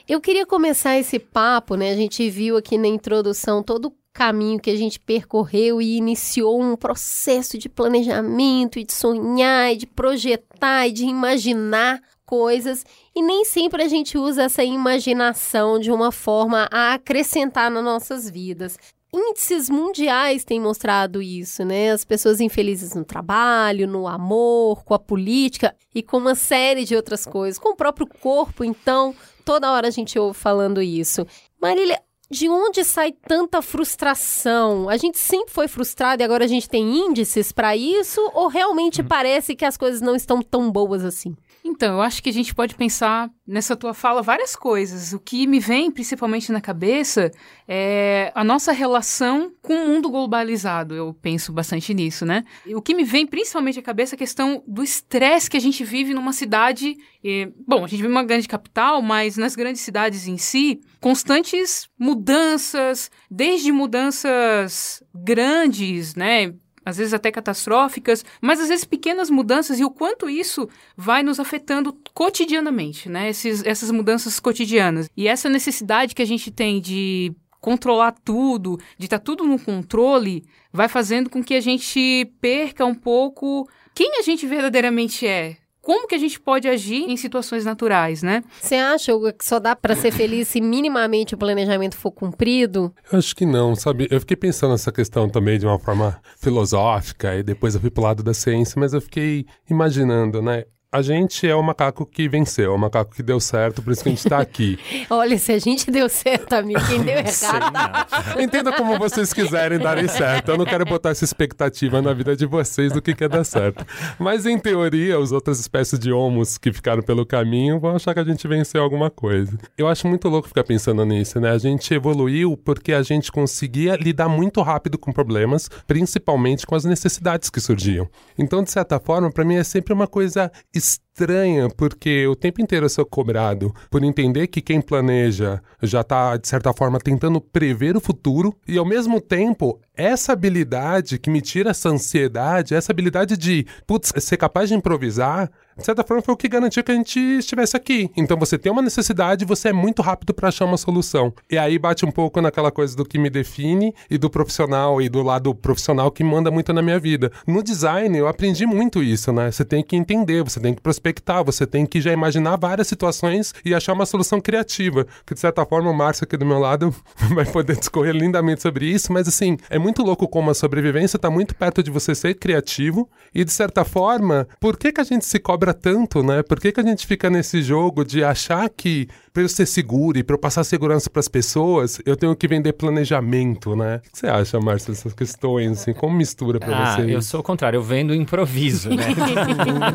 Eu 0.07 0.21
queria 0.21 0.45
começar 0.45 0.97
esse 0.97 1.19
papo, 1.19 1.75
né? 1.75 1.91
A 1.91 1.95
gente 1.95 2.29
viu 2.29 2.55
aqui 2.57 2.77
na 2.77 2.87
introdução 2.87 3.61
todo 3.63 3.93
caminho 4.19 4.59
que 4.59 4.69
a 4.69 4.75
gente 4.75 4.99
percorreu 4.99 5.81
e 5.81 5.95
iniciou 5.95 6.61
um 6.61 6.75
processo 6.75 7.57
de 7.57 7.69
planejamento 7.69 8.77
e 8.77 8.83
de 8.83 8.91
sonhar 8.91 9.71
e 9.71 9.77
de 9.77 9.87
projetar 9.87 10.89
e 10.89 10.91
de 10.91 11.05
imaginar 11.05 12.01
coisas 12.25 12.85
e 13.15 13.21
nem 13.21 13.45
sempre 13.45 13.81
a 13.81 13.87
gente 13.87 14.17
usa 14.17 14.43
essa 14.43 14.61
imaginação 14.61 15.79
de 15.79 15.89
uma 15.89 16.11
forma 16.11 16.67
a 16.69 16.95
acrescentar 16.95 17.71
nas 17.71 17.81
nossas 17.81 18.29
vidas. 18.29 18.77
Índices 19.13 19.69
mundiais 19.69 20.43
têm 20.43 20.59
mostrado 20.59 21.21
isso, 21.21 21.63
né? 21.63 21.91
As 21.91 22.03
pessoas 22.03 22.41
infelizes 22.41 22.93
no 22.93 23.05
trabalho, 23.05 23.87
no 23.87 24.05
amor, 24.05 24.83
com 24.83 24.93
a 24.93 24.99
política 24.99 25.73
e 25.95 26.03
com 26.03 26.17
uma 26.17 26.35
série 26.35 26.83
de 26.83 26.93
outras 26.93 27.25
coisas, 27.25 27.57
com 27.57 27.69
o 27.69 27.75
próprio 27.75 28.05
corpo, 28.05 28.65
então, 28.65 29.15
toda 29.45 29.71
hora 29.71 29.87
a 29.87 29.91
gente 29.91 30.19
ouve 30.19 30.37
falando 30.37 30.81
isso. 30.81 31.25
Marília, 31.61 32.01
de 32.31 32.47
onde 32.47 32.83
sai 32.83 33.11
tanta 33.11 33.61
frustração? 33.61 34.87
A 34.87 34.97
gente 34.97 35.17
sempre 35.17 35.51
foi 35.51 35.67
frustrado 35.67 36.21
e 36.21 36.25
agora 36.25 36.45
a 36.45 36.47
gente 36.47 36.69
tem 36.69 36.97
índices 36.97 37.51
para 37.51 37.75
isso? 37.75 38.21
Ou 38.33 38.47
realmente 38.47 39.01
hum. 39.01 39.05
parece 39.07 39.55
que 39.55 39.65
as 39.65 39.75
coisas 39.75 39.99
não 39.99 40.15
estão 40.15 40.41
tão 40.41 40.71
boas 40.71 41.03
assim? 41.03 41.35
Então, 41.69 41.93
eu 41.93 42.01
acho 42.01 42.23
que 42.23 42.29
a 42.29 42.33
gente 42.33 42.53
pode 42.53 42.73
pensar 42.73 43.29
nessa 43.45 43.75
tua 43.75 43.93
fala 43.93 44.23
várias 44.23 44.55
coisas. 44.55 45.13
O 45.13 45.19
que 45.19 45.45
me 45.45 45.59
vem 45.59 45.91
principalmente 45.91 46.51
na 46.51 46.59
cabeça 46.59 47.31
é 47.67 48.31
a 48.33 48.43
nossa 48.43 48.71
relação 48.71 49.51
com 49.61 49.75
o 49.75 49.87
mundo 49.87 50.09
globalizado. 50.09 50.95
Eu 50.95 51.13
penso 51.13 51.53
bastante 51.53 51.93
nisso, 51.93 52.25
né? 52.25 52.43
E 52.65 52.75
o 52.75 52.81
que 52.81 52.95
me 52.95 53.03
vem 53.03 53.27
principalmente 53.27 53.77
à 53.77 53.83
cabeça 53.83 54.15
é 54.15 54.17
a 54.17 54.19
questão 54.19 54.63
do 54.67 54.83
estresse 54.83 55.47
que 55.47 55.57
a 55.57 55.61
gente 55.61 55.83
vive 55.83 56.11
numa 56.11 56.33
cidade. 56.33 56.97
E, 57.23 57.51
bom, 57.67 57.85
a 57.85 57.87
gente 57.87 58.01
vive 58.01 58.11
uma 58.11 58.23
grande 58.23 58.47
capital, 58.47 58.99
mas 58.99 59.37
nas 59.37 59.55
grandes 59.55 59.83
cidades 59.83 60.27
em 60.27 60.37
si, 60.37 60.81
constantes 60.99 61.87
mudanças, 61.99 63.11
desde 63.29 63.71
mudanças 63.71 65.03
grandes, 65.13 66.15
né? 66.15 66.51
Às 66.89 66.97
vezes 66.97 67.13
até 67.13 67.31
catastróficas, 67.31 68.25
mas 68.41 68.59
às 68.59 68.67
vezes 68.67 68.85
pequenas 68.85 69.29
mudanças 69.29 69.79
e 69.79 69.85
o 69.85 69.89
quanto 69.89 70.29
isso 70.29 70.67
vai 70.97 71.23
nos 71.23 71.39
afetando 71.39 71.97
cotidianamente, 72.13 73.07
né? 73.09 73.29
Esses, 73.29 73.63
essas 73.65 73.91
mudanças 73.91 74.39
cotidianas. 74.39 75.09
E 75.15 75.27
essa 75.27 75.49
necessidade 75.49 76.13
que 76.13 76.21
a 76.21 76.27
gente 76.27 76.51
tem 76.51 76.81
de 76.81 77.33
controlar 77.61 78.13
tudo, 78.23 78.79
de 78.97 79.05
estar 79.05 79.19
tá 79.19 79.23
tudo 79.23 79.43
no 79.43 79.59
controle, 79.59 80.43
vai 80.71 80.87
fazendo 80.87 81.29
com 81.29 81.43
que 81.43 81.53
a 81.53 81.61
gente 81.61 82.31
perca 82.39 82.85
um 82.85 82.95
pouco 82.95 83.69
quem 83.93 84.17
a 84.17 84.21
gente 84.21 84.47
verdadeiramente 84.47 85.27
é, 85.27 85.57
como 85.81 86.07
que 86.07 86.15
a 86.15 86.17
gente 86.19 86.39
pode 86.39 86.67
agir 86.67 87.09
em 87.09 87.17
situações 87.17 87.65
naturais, 87.65 88.21
né? 88.21 88.43
Você 88.61 88.75
acha, 88.75 89.15
Hugo, 89.15 89.33
que 89.33 89.45
só 89.45 89.59
dá 89.59 89.75
para 89.75 89.95
ser 89.95 90.11
feliz 90.11 90.47
se 90.47 90.61
minimamente 90.61 91.35
o 91.35 91.37
planejamento 91.37 91.95
for 91.95 92.11
cumprido? 92.11 92.93
Eu 93.11 93.19
acho 93.19 93.35
que 93.35 93.45
não, 93.45 93.75
sabe? 93.75 94.07
Eu 94.11 94.19
fiquei 94.19 94.37
pensando 94.37 94.71
nessa 94.71 94.91
questão 94.91 95.29
também 95.29 95.57
de 95.57 95.65
uma 95.65 95.79
forma 95.79 96.19
filosófica 96.39 97.35
e 97.35 97.43
depois 97.43 97.75
eu 97.75 97.81
fui 97.81 97.89
pro 97.89 98.03
lado 98.03 98.23
da 98.23 98.33
ciência, 98.33 98.79
mas 98.79 98.93
eu 98.93 99.01
fiquei 99.01 99.45
imaginando, 99.69 100.41
né? 100.41 100.65
A 100.91 101.03
gente 101.03 101.47
é 101.47 101.53
o 101.55 101.61
macaco 101.61 102.03
que 102.03 102.27
venceu, 102.27 102.71
é 102.71 102.75
o 102.75 102.77
macaco 102.77 103.13
que 103.13 103.21
deu 103.21 103.39
certo, 103.39 103.79
por 103.79 103.93
isso 103.93 104.01
que 104.01 104.09
a 104.09 104.11
gente 104.11 104.25
está 104.25 104.39
aqui. 104.39 104.79
Olha, 105.07 105.37
se 105.37 105.51
a 105.51 105.59
gente 105.59 105.91
deu 105.91 106.09
certo, 106.09 106.53
amigo, 106.53 106.79
quem 106.87 107.03
deu 107.03 107.13
errado. 107.21 108.07
Entenda 108.41 108.71
como 108.71 108.97
vocês 108.97 109.31
quiserem 109.31 109.77
darem 109.77 110.07
certo. 110.07 110.49
Eu 110.49 110.57
não 110.57 110.65
quero 110.65 110.85
botar 110.85 111.11
essa 111.11 111.23
expectativa 111.23 112.01
na 112.01 112.11
vida 112.11 112.35
de 112.35 112.47
vocês 112.47 112.91
do 112.91 113.03
que 113.03 113.13
quer 113.13 113.29
dar 113.29 113.43
certo. 113.43 113.85
Mas, 114.17 114.47
em 114.47 114.57
teoria, 114.57 115.19
as 115.19 115.31
outras 115.31 115.59
espécies 115.59 115.99
de 115.99 116.11
homos 116.11 116.57
que 116.57 116.73
ficaram 116.73 117.03
pelo 117.03 117.23
caminho 117.23 117.79
vão 117.79 117.95
achar 117.95 118.15
que 118.15 118.21
a 118.21 118.25
gente 118.25 118.47
venceu 118.47 118.81
alguma 118.81 119.11
coisa. 119.11 119.59
Eu 119.77 119.87
acho 119.87 120.07
muito 120.07 120.27
louco 120.27 120.47
ficar 120.47 120.63
pensando 120.63 121.05
nisso, 121.05 121.39
né? 121.39 121.51
A 121.51 121.59
gente 121.59 121.93
evoluiu 121.93 122.57
porque 122.57 122.93
a 122.93 123.03
gente 123.03 123.31
conseguia 123.31 123.95
lidar 123.95 124.27
muito 124.27 124.59
rápido 124.63 124.97
com 124.97 125.11
problemas, 125.11 125.69
principalmente 125.85 126.65
com 126.65 126.73
as 126.73 126.83
necessidades 126.83 127.51
que 127.51 127.59
surgiam. 127.59 128.09
Então, 128.39 128.63
de 128.63 128.71
certa 128.71 128.99
forma, 128.99 129.31
para 129.31 129.45
mim 129.45 129.57
é 129.57 129.63
sempre 129.63 129.93
uma 129.93 130.07
coisa 130.07 130.51
ist 130.79 131.01
estranha, 131.19 131.69
porque 131.69 132.25
o 132.27 132.35
tempo 132.35 132.61
inteiro 132.61 132.85
eu 132.85 132.89
sou 132.89 133.05
cobrado 133.05 133.73
por 133.89 134.03
entender 134.03 134.47
que 134.47 134.61
quem 134.61 134.79
planeja 134.79 135.61
já 135.81 136.01
está, 136.01 136.37
de 136.37 136.47
certa 136.47 136.73
forma, 136.73 136.99
tentando 136.99 137.41
prever 137.41 137.97
o 137.97 137.99
futuro, 137.99 138.55
e 138.67 138.77
ao 138.77 138.85
mesmo 138.85 139.19
tempo, 139.19 139.79
essa 139.95 140.31
habilidade 140.31 141.19
que 141.19 141.29
me 141.29 141.41
tira 141.41 141.71
essa 141.71 141.89
ansiedade, 141.89 142.73
essa 142.73 142.91
habilidade 142.91 143.35
de, 143.35 143.65
putz, 143.85 144.13
ser 144.17 144.37
capaz 144.37 144.69
de 144.69 144.75
improvisar, 144.75 145.51
de 145.79 145.85
certa 145.85 146.03
forma 146.03 146.21
foi 146.21 146.33
o 146.33 146.37
que 146.37 146.47
garantiu 146.47 146.83
que 146.83 146.91
a 146.91 146.95
gente 146.95 147.19
estivesse 147.19 147.75
aqui. 147.75 148.11
Então 148.15 148.37
você 148.37 148.57
tem 148.57 148.69
uma 148.71 148.81
necessidade, 148.81 149.45
você 149.45 149.69
é 149.69 149.73
muito 149.73 150.01
rápido 150.01 150.33
para 150.33 150.49
achar 150.49 150.65
uma 150.65 150.77
solução. 150.77 151.33
E 151.49 151.57
aí 151.57 151.79
bate 151.79 152.05
um 152.05 152.11
pouco 152.11 152.41
naquela 152.41 152.69
coisa 152.69 152.95
do 152.95 153.05
que 153.05 153.17
me 153.17 153.29
define 153.29 153.93
e 154.09 154.17
do 154.17 154.29
profissional 154.29 155.01
e 155.01 155.07
do 155.07 155.23
lado 155.23 155.55
profissional 155.55 156.11
que 156.11 156.23
manda 156.23 156.51
muito 156.51 156.73
na 156.73 156.81
minha 156.81 156.99
vida. 156.99 157.31
No 157.47 157.63
design 157.63 158.17
eu 158.17 158.27
aprendi 158.27 158.65
muito 158.65 159.01
isso, 159.01 159.31
né? 159.31 159.51
Você 159.51 159.63
tem 159.63 159.81
que 159.81 159.95
entender, 159.95 160.43
você 160.43 160.59
tem 160.59 160.73
que 160.73 160.81
prospectar, 160.81 161.08
você 161.45 161.65
tem 161.65 161.85
que 161.85 162.01
já 162.01 162.11
imaginar 162.11 162.57
várias 162.57 162.87
situações 162.87 163.53
e 163.63 163.73
achar 163.73 163.93
uma 163.93 164.05
solução 164.05 164.39
criativa. 164.41 165.05
Que 165.25 165.33
de 165.33 165.39
certa 165.39 165.65
forma 165.65 165.89
o 165.89 165.93
Márcio 165.93 166.23
aqui 166.23 166.37
do 166.37 166.45
meu 166.45 166.59
lado 166.59 166.93
vai 167.33 167.45
poder 167.45 167.77
discorrer 167.77 168.13
lindamente 168.13 168.61
sobre 168.61 168.85
isso, 168.85 169.11
mas 169.11 169.27
assim, 169.27 169.57
é 169.69 169.79
muito 169.79 170.03
louco 170.03 170.27
como 170.27 170.49
a 170.49 170.53
sobrevivência 170.53 171.17
está 171.17 171.29
muito 171.29 171.55
perto 171.55 171.81
de 171.81 171.91
você 171.91 172.13
ser 172.15 172.35
criativo 172.35 173.09
e 173.33 173.43
de 173.43 173.51
certa 173.51 173.85
forma, 173.85 174.47
por 174.59 174.77
que 174.77 174.91
que 174.91 175.01
a 175.01 175.03
gente 175.03 175.25
se 175.25 175.39
cobra 175.39 175.73
tanto, 175.73 176.23
né? 176.23 176.43
Por 176.43 176.59
que, 176.59 176.71
que 176.71 176.79
a 176.79 176.83
gente 176.83 177.05
fica 177.05 177.29
nesse 177.29 177.61
jogo 177.61 178.03
de 178.03 178.23
achar 178.23 178.69
que 178.69 179.07
para 179.33 179.43
eu 179.43 179.49
ser 179.49 179.65
seguro 179.65 180.17
e 180.17 180.23
para 180.23 180.35
eu 180.35 180.39
passar 180.39 180.63
segurança 180.63 181.09
para 181.09 181.19
as 181.19 181.27
pessoas, 181.27 182.01
eu 182.05 182.15
tenho 182.15 182.35
que 182.35 182.47
vender 182.47 182.73
planejamento, 182.73 183.75
né? 183.75 183.97
O 183.97 184.11
que 184.11 184.19
você 184.19 184.27
acha, 184.27 184.59
Márcio, 184.59 184.93
dessas 184.93 185.13
questões, 185.13 185.81
assim, 185.81 185.93
como 185.93 186.15
mistura 186.15 186.59
para 186.59 186.77
ah, 186.77 186.95
você? 186.95 187.15
Eu 187.15 187.21
sou 187.21 187.39
o 187.39 187.43
contrário, 187.43 187.77
eu 187.77 187.83
vendo 187.83 188.13
improviso, 188.13 188.89
né? 188.89 189.05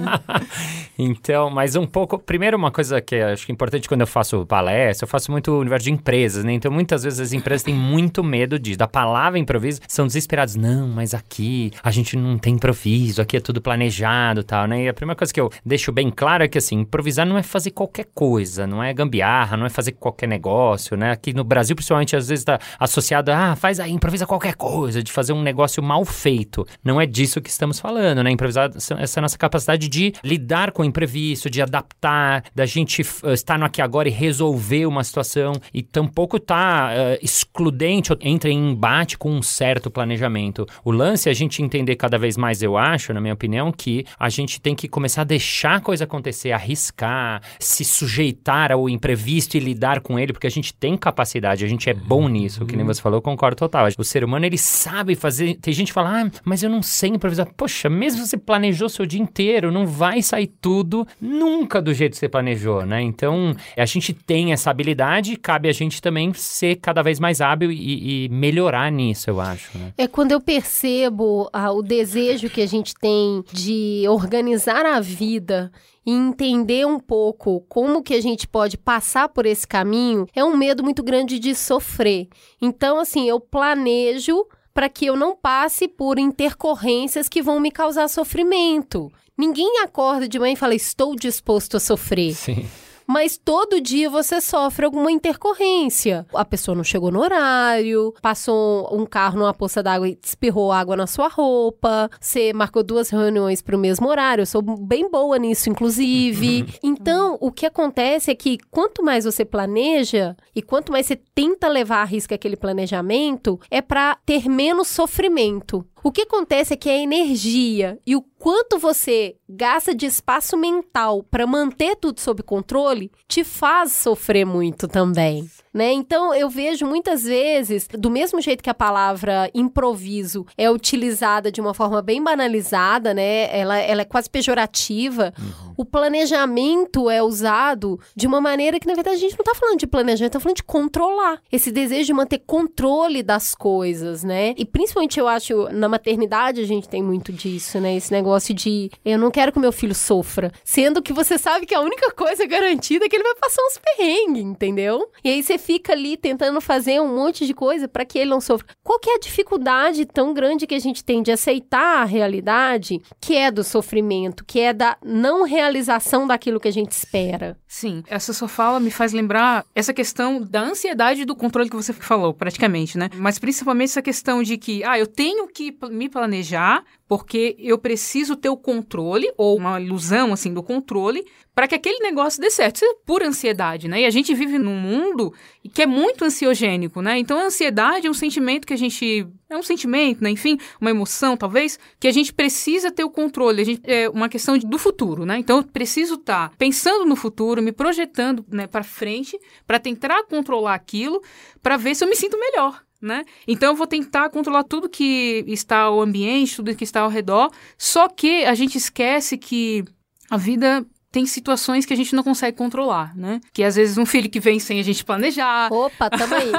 então, 0.98 1.50
mas 1.50 1.76
um 1.76 1.86
pouco, 1.86 2.18
primeiro 2.18 2.56
uma 2.56 2.70
coisa 2.70 3.00
que 3.00 3.16
acho 3.16 3.46
que 3.46 3.52
é 3.52 3.54
importante 3.54 3.88
quando 3.88 4.02
eu 4.02 4.06
faço 4.06 4.46
palestra, 4.46 5.04
eu 5.04 5.08
faço 5.08 5.30
muito 5.30 5.52
universo 5.58 5.84
de 5.84 5.92
empresas, 5.92 6.44
né? 6.44 6.52
Então, 6.52 6.70
muitas 6.70 7.02
vezes 7.02 7.20
as 7.20 7.32
empresas 7.32 7.62
têm 7.62 7.74
muito 7.74 8.22
medo 8.22 8.58
disso, 8.58 8.78
da 8.78 8.88
palavra 8.88 9.38
improviso, 9.38 9.80
são 9.88 10.06
desesperados, 10.06 10.56
não, 10.56 10.88
mas 10.88 11.14
aqui 11.14 11.72
a 11.82 11.90
gente 11.90 12.16
não 12.16 12.38
tem 12.38 12.54
improviso, 12.54 13.20
aqui 13.20 13.36
é 13.36 13.40
tudo 13.40 13.60
planejado, 13.60 14.44
tal, 14.44 14.66
né? 14.66 14.84
E 14.84 14.88
a 14.88 14.94
primeira 14.94 15.16
coisa 15.16 15.32
que 15.32 15.40
eu 15.40 15.50
deixo 15.64 15.92
bem 15.92 16.10
claro 16.10 16.44
é 16.44 16.48
que 16.48 16.58
assim, 16.58 16.80
improvisar 16.80 17.26
não 17.26 17.36
é 17.36 17.42
fazer 17.42 17.70
qualquer 17.70 18.06
coisa, 18.14 18.66
não 18.66 18.82
é 18.82 18.92
gambiar 18.92 19.24
não 19.56 19.66
é 19.66 19.68
fazer 19.68 19.92
qualquer 19.92 20.28
negócio, 20.28 20.96
né? 20.96 21.10
Aqui 21.10 21.32
no 21.32 21.44
Brasil, 21.44 21.74
principalmente, 21.74 22.16
às 22.16 22.28
vezes 22.28 22.42
está 22.42 22.58
associado 22.78 23.30
a 23.30 23.52
ah, 23.52 23.56
faz 23.56 23.80
aí, 23.80 23.90
improvisa 23.90 24.26
qualquer 24.26 24.54
coisa, 24.54 25.02
de 25.02 25.10
fazer 25.10 25.32
um 25.32 25.42
negócio 25.42 25.82
mal 25.82 26.04
feito. 26.04 26.66
Não 26.82 27.00
é 27.00 27.06
disso 27.06 27.40
que 27.40 27.50
estamos 27.50 27.80
falando, 27.80 28.22
né? 28.22 28.30
Improvisar 28.30 28.70
essa 28.98 29.20
nossa 29.20 29.36
capacidade 29.36 29.88
de 29.88 30.12
lidar 30.22 30.72
com 30.72 30.82
o 30.82 30.84
imprevisto, 30.84 31.50
de 31.50 31.60
adaptar, 31.60 32.44
da 32.54 32.66
gente 32.66 33.02
uh, 33.02 33.32
estar 33.32 33.58
no 33.58 33.64
aqui 33.64 33.82
agora 33.82 34.08
e 34.08 34.12
resolver 34.12 34.86
uma 34.86 35.02
situação 35.02 35.52
e 35.72 35.82
tampouco 35.82 36.38
tá 36.38 36.90
uh, 36.92 37.24
excludente, 37.24 38.12
entra 38.20 38.50
em 38.50 38.70
embate 38.70 39.18
com 39.18 39.30
um 39.30 39.42
certo 39.42 39.90
planejamento. 39.90 40.66
O 40.84 40.90
lance 40.90 41.28
é 41.28 41.32
a 41.32 41.34
gente 41.34 41.62
entender 41.62 41.96
cada 41.96 42.18
vez 42.18 42.36
mais, 42.36 42.62
eu 42.62 42.76
acho, 42.76 43.12
na 43.12 43.20
minha 43.20 43.34
opinião, 43.34 43.72
que 43.72 44.04
a 44.18 44.28
gente 44.28 44.60
tem 44.60 44.74
que 44.74 44.86
começar 44.86 45.22
a 45.22 45.24
deixar 45.24 45.76
a 45.76 45.80
coisa 45.80 46.04
acontecer, 46.04 46.52
arriscar, 46.52 47.42
se 47.58 47.84
sujeitar 47.84 48.70
ao 48.70 48.88
imprevisto 48.88 49.13
e 49.56 49.60
lidar 49.60 50.00
com 50.00 50.18
ele, 50.18 50.32
porque 50.32 50.46
a 50.46 50.50
gente 50.50 50.72
tem 50.74 50.96
capacidade, 50.96 51.64
a 51.64 51.68
gente 51.68 51.88
é 51.88 51.94
bom 51.94 52.28
nisso, 52.28 52.64
que 52.66 52.76
nem 52.76 52.84
você 52.84 53.00
falou, 53.00 53.18
eu 53.18 53.22
concordo 53.22 53.56
total. 53.56 53.86
O 53.98 54.04
ser 54.04 54.24
humano, 54.24 54.46
ele 54.46 54.58
sabe 54.58 55.14
fazer. 55.14 55.56
Tem 55.56 55.72
gente 55.72 55.88
que 55.88 55.92
fala, 55.92 56.22
ah, 56.22 56.30
mas 56.44 56.62
eu 56.62 56.70
não 56.70 56.82
sei 56.82 57.10
improvisar. 57.10 57.46
Poxa, 57.56 57.88
mesmo 57.88 58.22
se 58.22 58.30
você 58.30 58.36
planejou 58.36 58.88
seu 58.88 59.06
dia 59.06 59.20
inteiro, 59.20 59.70
não 59.70 59.86
vai 59.86 60.22
sair 60.22 60.46
tudo 60.46 61.06
nunca 61.20 61.80
do 61.80 61.92
jeito 61.92 62.12
que 62.12 62.18
você 62.18 62.28
planejou, 62.28 62.84
né? 62.86 63.02
Então, 63.02 63.54
a 63.76 63.86
gente 63.86 64.12
tem 64.12 64.52
essa 64.52 64.70
habilidade, 64.70 65.36
cabe 65.36 65.68
a 65.68 65.72
gente 65.72 66.00
também 66.00 66.32
ser 66.34 66.76
cada 66.76 67.02
vez 67.02 67.20
mais 67.20 67.40
hábil 67.40 67.70
e, 67.70 68.24
e 68.24 68.28
melhorar 68.28 68.90
nisso, 68.90 69.30
eu 69.30 69.40
acho. 69.40 69.76
Né? 69.76 69.92
É 69.96 70.06
quando 70.06 70.32
eu 70.32 70.40
percebo 70.40 71.48
ah, 71.52 71.70
o 71.72 71.82
desejo 71.82 72.48
que 72.48 72.60
a 72.60 72.66
gente 72.66 72.94
tem 72.94 73.44
de 73.52 74.04
organizar 74.08 74.86
a 74.86 75.00
vida 75.00 75.70
e 76.06 76.12
entender 76.12 76.86
um 76.86 76.98
pouco 76.98 77.60
como 77.68 78.02
que 78.02 78.14
a 78.14 78.20
gente 78.20 78.46
pode 78.46 78.76
passar 78.76 79.28
por 79.28 79.46
esse 79.46 79.66
caminho, 79.66 80.26
é 80.34 80.44
um 80.44 80.56
medo 80.56 80.82
muito 80.82 81.02
grande 81.02 81.38
de 81.38 81.54
sofrer. 81.54 82.28
Então, 82.60 82.98
assim, 82.98 83.28
eu 83.28 83.40
planejo 83.40 84.46
para 84.72 84.88
que 84.88 85.06
eu 85.06 85.16
não 85.16 85.36
passe 85.36 85.86
por 85.86 86.18
intercorrências 86.18 87.28
que 87.28 87.42
vão 87.42 87.60
me 87.60 87.70
causar 87.70 88.08
sofrimento. 88.08 89.10
Ninguém 89.36 89.80
acorda 89.82 90.28
de 90.28 90.38
manhã 90.38 90.52
e 90.52 90.56
fala, 90.56 90.74
estou 90.74 91.14
disposto 91.14 91.76
a 91.76 91.80
sofrer. 91.80 92.34
Sim 92.34 92.66
mas 93.06 93.36
todo 93.36 93.80
dia 93.80 94.08
você 94.08 94.40
sofre 94.40 94.84
alguma 94.84 95.10
intercorrência. 95.10 96.26
A 96.34 96.44
pessoa 96.44 96.74
não 96.74 96.84
chegou 96.84 97.10
no 97.10 97.20
horário, 97.20 98.14
passou 98.20 98.88
um 98.94 99.06
carro 99.06 99.38
numa 99.38 99.54
poça 99.54 99.82
d'água 99.82 100.08
e 100.08 100.18
espirrou 100.22 100.72
água 100.72 100.96
na 100.96 101.06
sua 101.06 101.28
roupa, 101.28 102.10
você 102.20 102.52
marcou 102.52 102.82
duas 102.82 103.10
reuniões 103.10 103.62
para 103.62 103.76
o 103.76 103.78
mesmo 103.78 104.08
horário. 104.08 104.42
Eu 104.42 104.46
sou 104.46 104.62
bem 104.62 105.10
boa 105.10 105.38
nisso, 105.38 105.70
inclusive. 105.70 106.66
então, 106.82 107.36
o 107.40 107.50
que 107.50 107.66
acontece 107.66 108.30
é 108.30 108.34
que 108.34 108.58
quanto 108.70 109.02
mais 109.02 109.24
você 109.24 109.44
planeja 109.44 110.36
e 110.54 110.62
quanto 110.62 110.92
mais 110.92 111.06
você 111.06 111.16
tenta 111.16 111.68
levar 111.68 112.02
a 112.02 112.04
risco 112.04 112.34
aquele 112.34 112.56
planejamento, 112.56 113.60
é 113.70 113.80
para 113.80 114.16
ter 114.24 114.48
menos 114.48 114.88
sofrimento. 114.88 115.84
O 116.06 116.12
que 116.12 116.20
acontece 116.20 116.74
é 116.74 116.76
que 116.76 116.90
a 116.90 116.98
energia 116.98 117.98
e 118.06 118.14
o 118.14 118.20
quanto 118.20 118.78
você 118.78 119.36
gasta 119.48 119.94
de 119.94 120.04
espaço 120.04 120.54
mental 120.54 121.22
para 121.22 121.46
manter 121.46 121.96
tudo 121.96 122.20
sob 122.20 122.42
controle 122.42 123.10
te 123.26 123.42
faz 123.42 123.92
sofrer 123.92 124.44
muito 124.44 124.86
também 124.86 125.48
né? 125.74 125.92
Então 125.92 126.32
eu 126.32 126.48
vejo 126.48 126.86
muitas 126.86 127.24
vezes, 127.24 127.88
do 127.88 128.08
mesmo 128.08 128.40
jeito 128.40 128.62
que 128.62 128.70
a 128.70 128.74
palavra 128.74 129.50
improviso 129.52 130.46
é 130.56 130.70
utilizada 130.70 131.50
de 131.50 131.60
uma 131.60 131.74
forma 131.74 132.00
bem 132.00 132.22
banalizada, 132.22 133.12
né? 133.12 133.54
Ela, 133.54 133.78
ela 133.78 134.02
é 134.02 134.04
quase 134.04 134.30
pejorativa. 134.30 135.34
Uhum. 135.36 135.74
O 135.78 135.84
planejamento 135.84 137.10
é 137.10 137.20
usado 137.20 137.98
de 138.14 138.28
uma 138.28 138.40
maneira 138.40 138.78
que, 138.78 138.86
na 138.86 138.94
verdade, 138.94 139.16
a 139.16 139.20
gente 139.20 139.32
não 139.32 139.42
está 139.42 139.54
falando 139.54 139.78
de 139.78 139.86
planejamento, 139.88 140.30
está 140.30 140.40
falando 140.40 140.56
de 140.56 140.62
controlar. 140.62 141.40
Esse 141.50 141.72
desejo 141.72 142.06
de 142.06 142.12
manter 142.12 142.38
controle 142.38 143.22
das 143.22 143.54
coisas, 143.54 144.22
né? 144.22 144.54
E 144.56 144.64
principalmente 144.64 145.18
eu 145.18 145.26
acho, 145.26 145.68
na 145.72 145.88
maternidade 145.88 146.60
a 146.60 146.66
gente 146.66 146.88
tem 146.88 147.02
muito 147.02 147.32
disso, 147.32 147.80
né? 147.80 147.96
Esse 147.96 148.12
negócio 148.12 148.54
de 148.54 148.90
eu 149.04 149.18
não 149.18 149.30
quero 149.30 149.50
que 149.50 149.58
meu 149.58 149.72
filho 149.72 149.94
sofra. 149.94 150.52
Sendo 150.62 151.02
que 151.02 151.12
você 151.12 151.36
sabe 151.36 151.66
que 151.66 151.74
a 151.74 151.80
única 151.80 152.12
coisa 152.12 152.46
garantida 152.46 153.06
é 153.06 153.08
que 153.08 153.16
ele 153.16 153.24
vai 153.24 153.34
passar 153.34 153.62
uns 153.62 153.78
perrengues, 153.78 154.44
entendeu? 154.44 155.08
E 155.24 155.30
aí 155.30 155.42
você 155.42 155.58
fica 155.64 155.92
ali 155.92 156.16
tentando 156.16 156.60
fazer 156.60 157.00
um 157.00 157.16
monte 157.16 157.46
de 157.46 157.54
coisa 157.54 157.88
para 157.88 158.04
que 158.04 158.18
ele 158.18 158.30
não 158.30 158.40
sofra. 158.40 158.66
Qual 158.82 158.98
que 158.98 159.08
é 159.08 159.14
a 159.14 159.18
dificuldade 159.18 160.04
tão 160.04 160.34
grande 160.34 160.66
que 160.66 160.74
a 160.74 160.78
gente 160.78 161.02
tem 161.02 161.22
de 161.22 161.32
aceitar 161.32 162.02
a 162.02 162.04
realidade 162.04 163.00
que 163.18 163.34
é 163.34 163.50
do 163.50 163.64
sofrimento, 163.64 164.44
que 164.44 164.60
é 164.60 164.74
da 164.74 164.98
não 165.02 165.44
realização 165.44 166.26
daquilo 166.26 166.60
que 166.60 166.68
a 166.68 166.72
gente 166.72 166.92
espera? 166.92 167.56
Sim, 167.66 168.02
essa 168.08 168.32
sua 168.32 168.46
fala 168.46 168.78
me 168.78 168.90
faz 168.90 169.12
lembrar 169.12 169.64
essa 169.74 169.94
questão 169.94 170.40
da 170.40 170.60
ansiedade 170.60 171.22
e 171.22 171.24
do 171.24 171.34
controle 171.34 171.70
que 171.70 171.76
você 171.76 171.92
falou, 171.92 172.34
praticamente, 172.34 172.98
né? 172.98 173.08
Mas 173.16 173.38
principalmente 173.38 173.90
essa 173.90 174.02
questão 174.02 174.42
de 174.42 174.58
que, 174.58 174.84
ah, 174.84 174.98
eu 174.98 175.06
tenho 175.06 175.48
que 175.48 175.76
me 175.90 176.08
planejar 176.08 176.84
porque 177.08 177.54
eu 177.58 177.78
preciso 177.78 178.34
ter 178.34 178.48
o 178.48 178.56
controle, 178.56 179.30
ou 179.36 179.56
uma 179.56 179.80
ilusão, 179.80 180.32
assim, 180.32 180.52
do 180.52 180.62
controle, 180.62 181.24
para 181.54 181.68
que 181.68 181.74
aquele 181.74 181.98
negócio 182.00 182.40
dê 182.40 182.50
certo. 182.50 182.76
Isso 182.76 182.84
é 182.84 182.94
pura 183.06 183.28
ansiedade, 183.28 183.86
né? 183.86 184.00
E 184.00 184.06
a 184.06 184.10
gente 184.10 184.34
vive 184.34 184.58
num 184.58 184.74
mundo 184.74 185.32
que 185.72 185.82
é 185.82 185.86
muito 185.86 186.24
ansiogênico, 186.24 187.00
né? 187.00 187.18
Então, 187.18 187.38
a 187.38 187.44
ansiedade 187.44 188.06
é 188.06 188.10
um 188.10 188.14
sentimento 188.14 188.66
que 188.66 188.72
a 188.72 188.78
gente... 188.78 189.26
É 189.48 189.56
um 189.56 189.62
sentimento, 189.62 190.24
né? 190.24 190.30
Enfim, 190.30 190.58
uma 190.80 190.90
emoção, 190.90 191.36
talvez, 191.36 191.78
que 192.00 192.08
a 192.08 192.12
gente 192.12 192.32
precisa 192.32 192.90
ter 192.90 193.04
o 193.04 193.10
controle. 193.10 193.62
A 193.62 193.64
gente, 193.64 193.82
é 193.84 194.08
uma 194.08 194.28
questão 194.28 194.58
do 194.58 194.78
futuro, 194.78 195.24
né? 195.24 195.38
Então, 195.38 195.58
eu 195.58 195.64
preciso 195.64 196.14
estar 196.14 196.48
tá 196.48 196.54
pensando 196.58 197.04
no 197.04 197.14
futuro, 197.14 197.62
me 197.62 197.70
projetando 197.70 198.44
né, 198.48 198.66
para 198.66 198.82
frente, 198.82 199.38
para 199.66 199.78
tentar 199.78 200.24
controlar 200.24 200.74
aquilo, 200.74 201.22
para 201.62 201.76
ver 201.76 201.94
se 201.94 202.02
eu 202.02 202.08
me 202.08 202.16
sinto 202.16 202.36
melhor, 202.38 202.83
né? 203.00 203.24
Então 203.46 203.70
eu 203.70 203.76
vou 203.76 203.86
tentar 203.86 204.30
controlar 204.30 204.64
tudo 204.64 204.88
que 204.88 205.44
está 205.46 205.80
ao 205.80 206.00
ambiente, 206.00 206.56
tudo 206.56 206.74
que 206.74 206.84
está 206.84 207.00
ao 207.00 207.10
redor, 207.10 207.50
só 207.76 208.08
que 208.08 208.44
a 208.44 208.54
gente 208.54 208.78
esquece 208.78 209.36
que 209.36 209.84
a 210.30 210.36
vida 210.36 210.84
tem 211.14 211.26
situações 211.26 211.86
que 211.86 211.92
a 211.92 211.96
gente 211.96 212.12
não 212.12 212.24
consegue 212.24 212.58
controlar, 212.58 213.16
né? 213.16 213.40
Que 213.52 213.62
às 213.62 213.76
vezes 213.76 213.96
um 213.96 214.04
filho 214.04 214.28
que 214.28 214.40
vem 214.40 214.58
sem 214.58 214.80
a 214.80 214.82
gente 214.82 215.04
planejar. 215.04 215.72
Opa, 215.72 216.10
tamo 216.10 216.34
aí. 216.34 216.50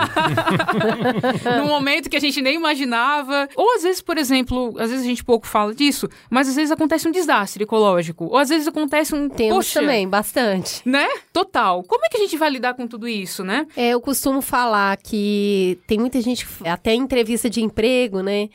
Num 1.60 1.68
momento 1.68 2.10
que 2.10 2.16
a 2.16 2.22
gente 2.22 2.42
nem 2.42 2.56
imaginava. 2.56 3.50
Ou 3.54 3.76
às 3.76 3.84
vezes, 3.84 4.02
por 4.02 4.18
exemplo, 4.18 4.74
às 4.80 4.90
vezes 4.90 5.04
a 5.06 5.10
gente 5.10 5.26
pouco 5.26 5.46
fala 5.46 5.76
disso, 5.76 6.08
mas 6.30 6.48
às 6.48 6.56
vezes 6.56 6.72
acontece 6.72 7.06
um 7.06 7.12
desastre 7.12 7.64
ecológico. 7.64 8.28
Ou 8.28 8.38
às 8.38 8.48
vezes 8.48 8.66
acontece 8.66 9.14
um. 9.14 9.28
Temos 9.28 9.58
poxa, 9.58 9.82
também, 9.82 10.08
bastante. 10.08 10.82
Né? 10.88 11.06
Total. 11.34 11.84
Como 11.84 12.06
é 12.06 12.08
que 12.08 12.16
a 12.16 12.22
gente 12.22 12.38
vai 12.38 12.50
lidar 12.50 12.76
com 12.76 12.88
tudo 12.88 13.10
isso, 13.10 13.44
né? 13.44 13.68
É, 13.76 13.90
eu 13.90 14.00
costumo 14.00 14.42
falar 14.42 14.96
que 14.96 15.78
tem 15.86 16.00
muita 16.00 16.22
gente, 16.22 16.48
até 16.64 16.94
em 16.94 17.02
entrevista 17.02 17.50
de 17.50 17.62
emprego, 17.62 18.22
né? 18.22 18.48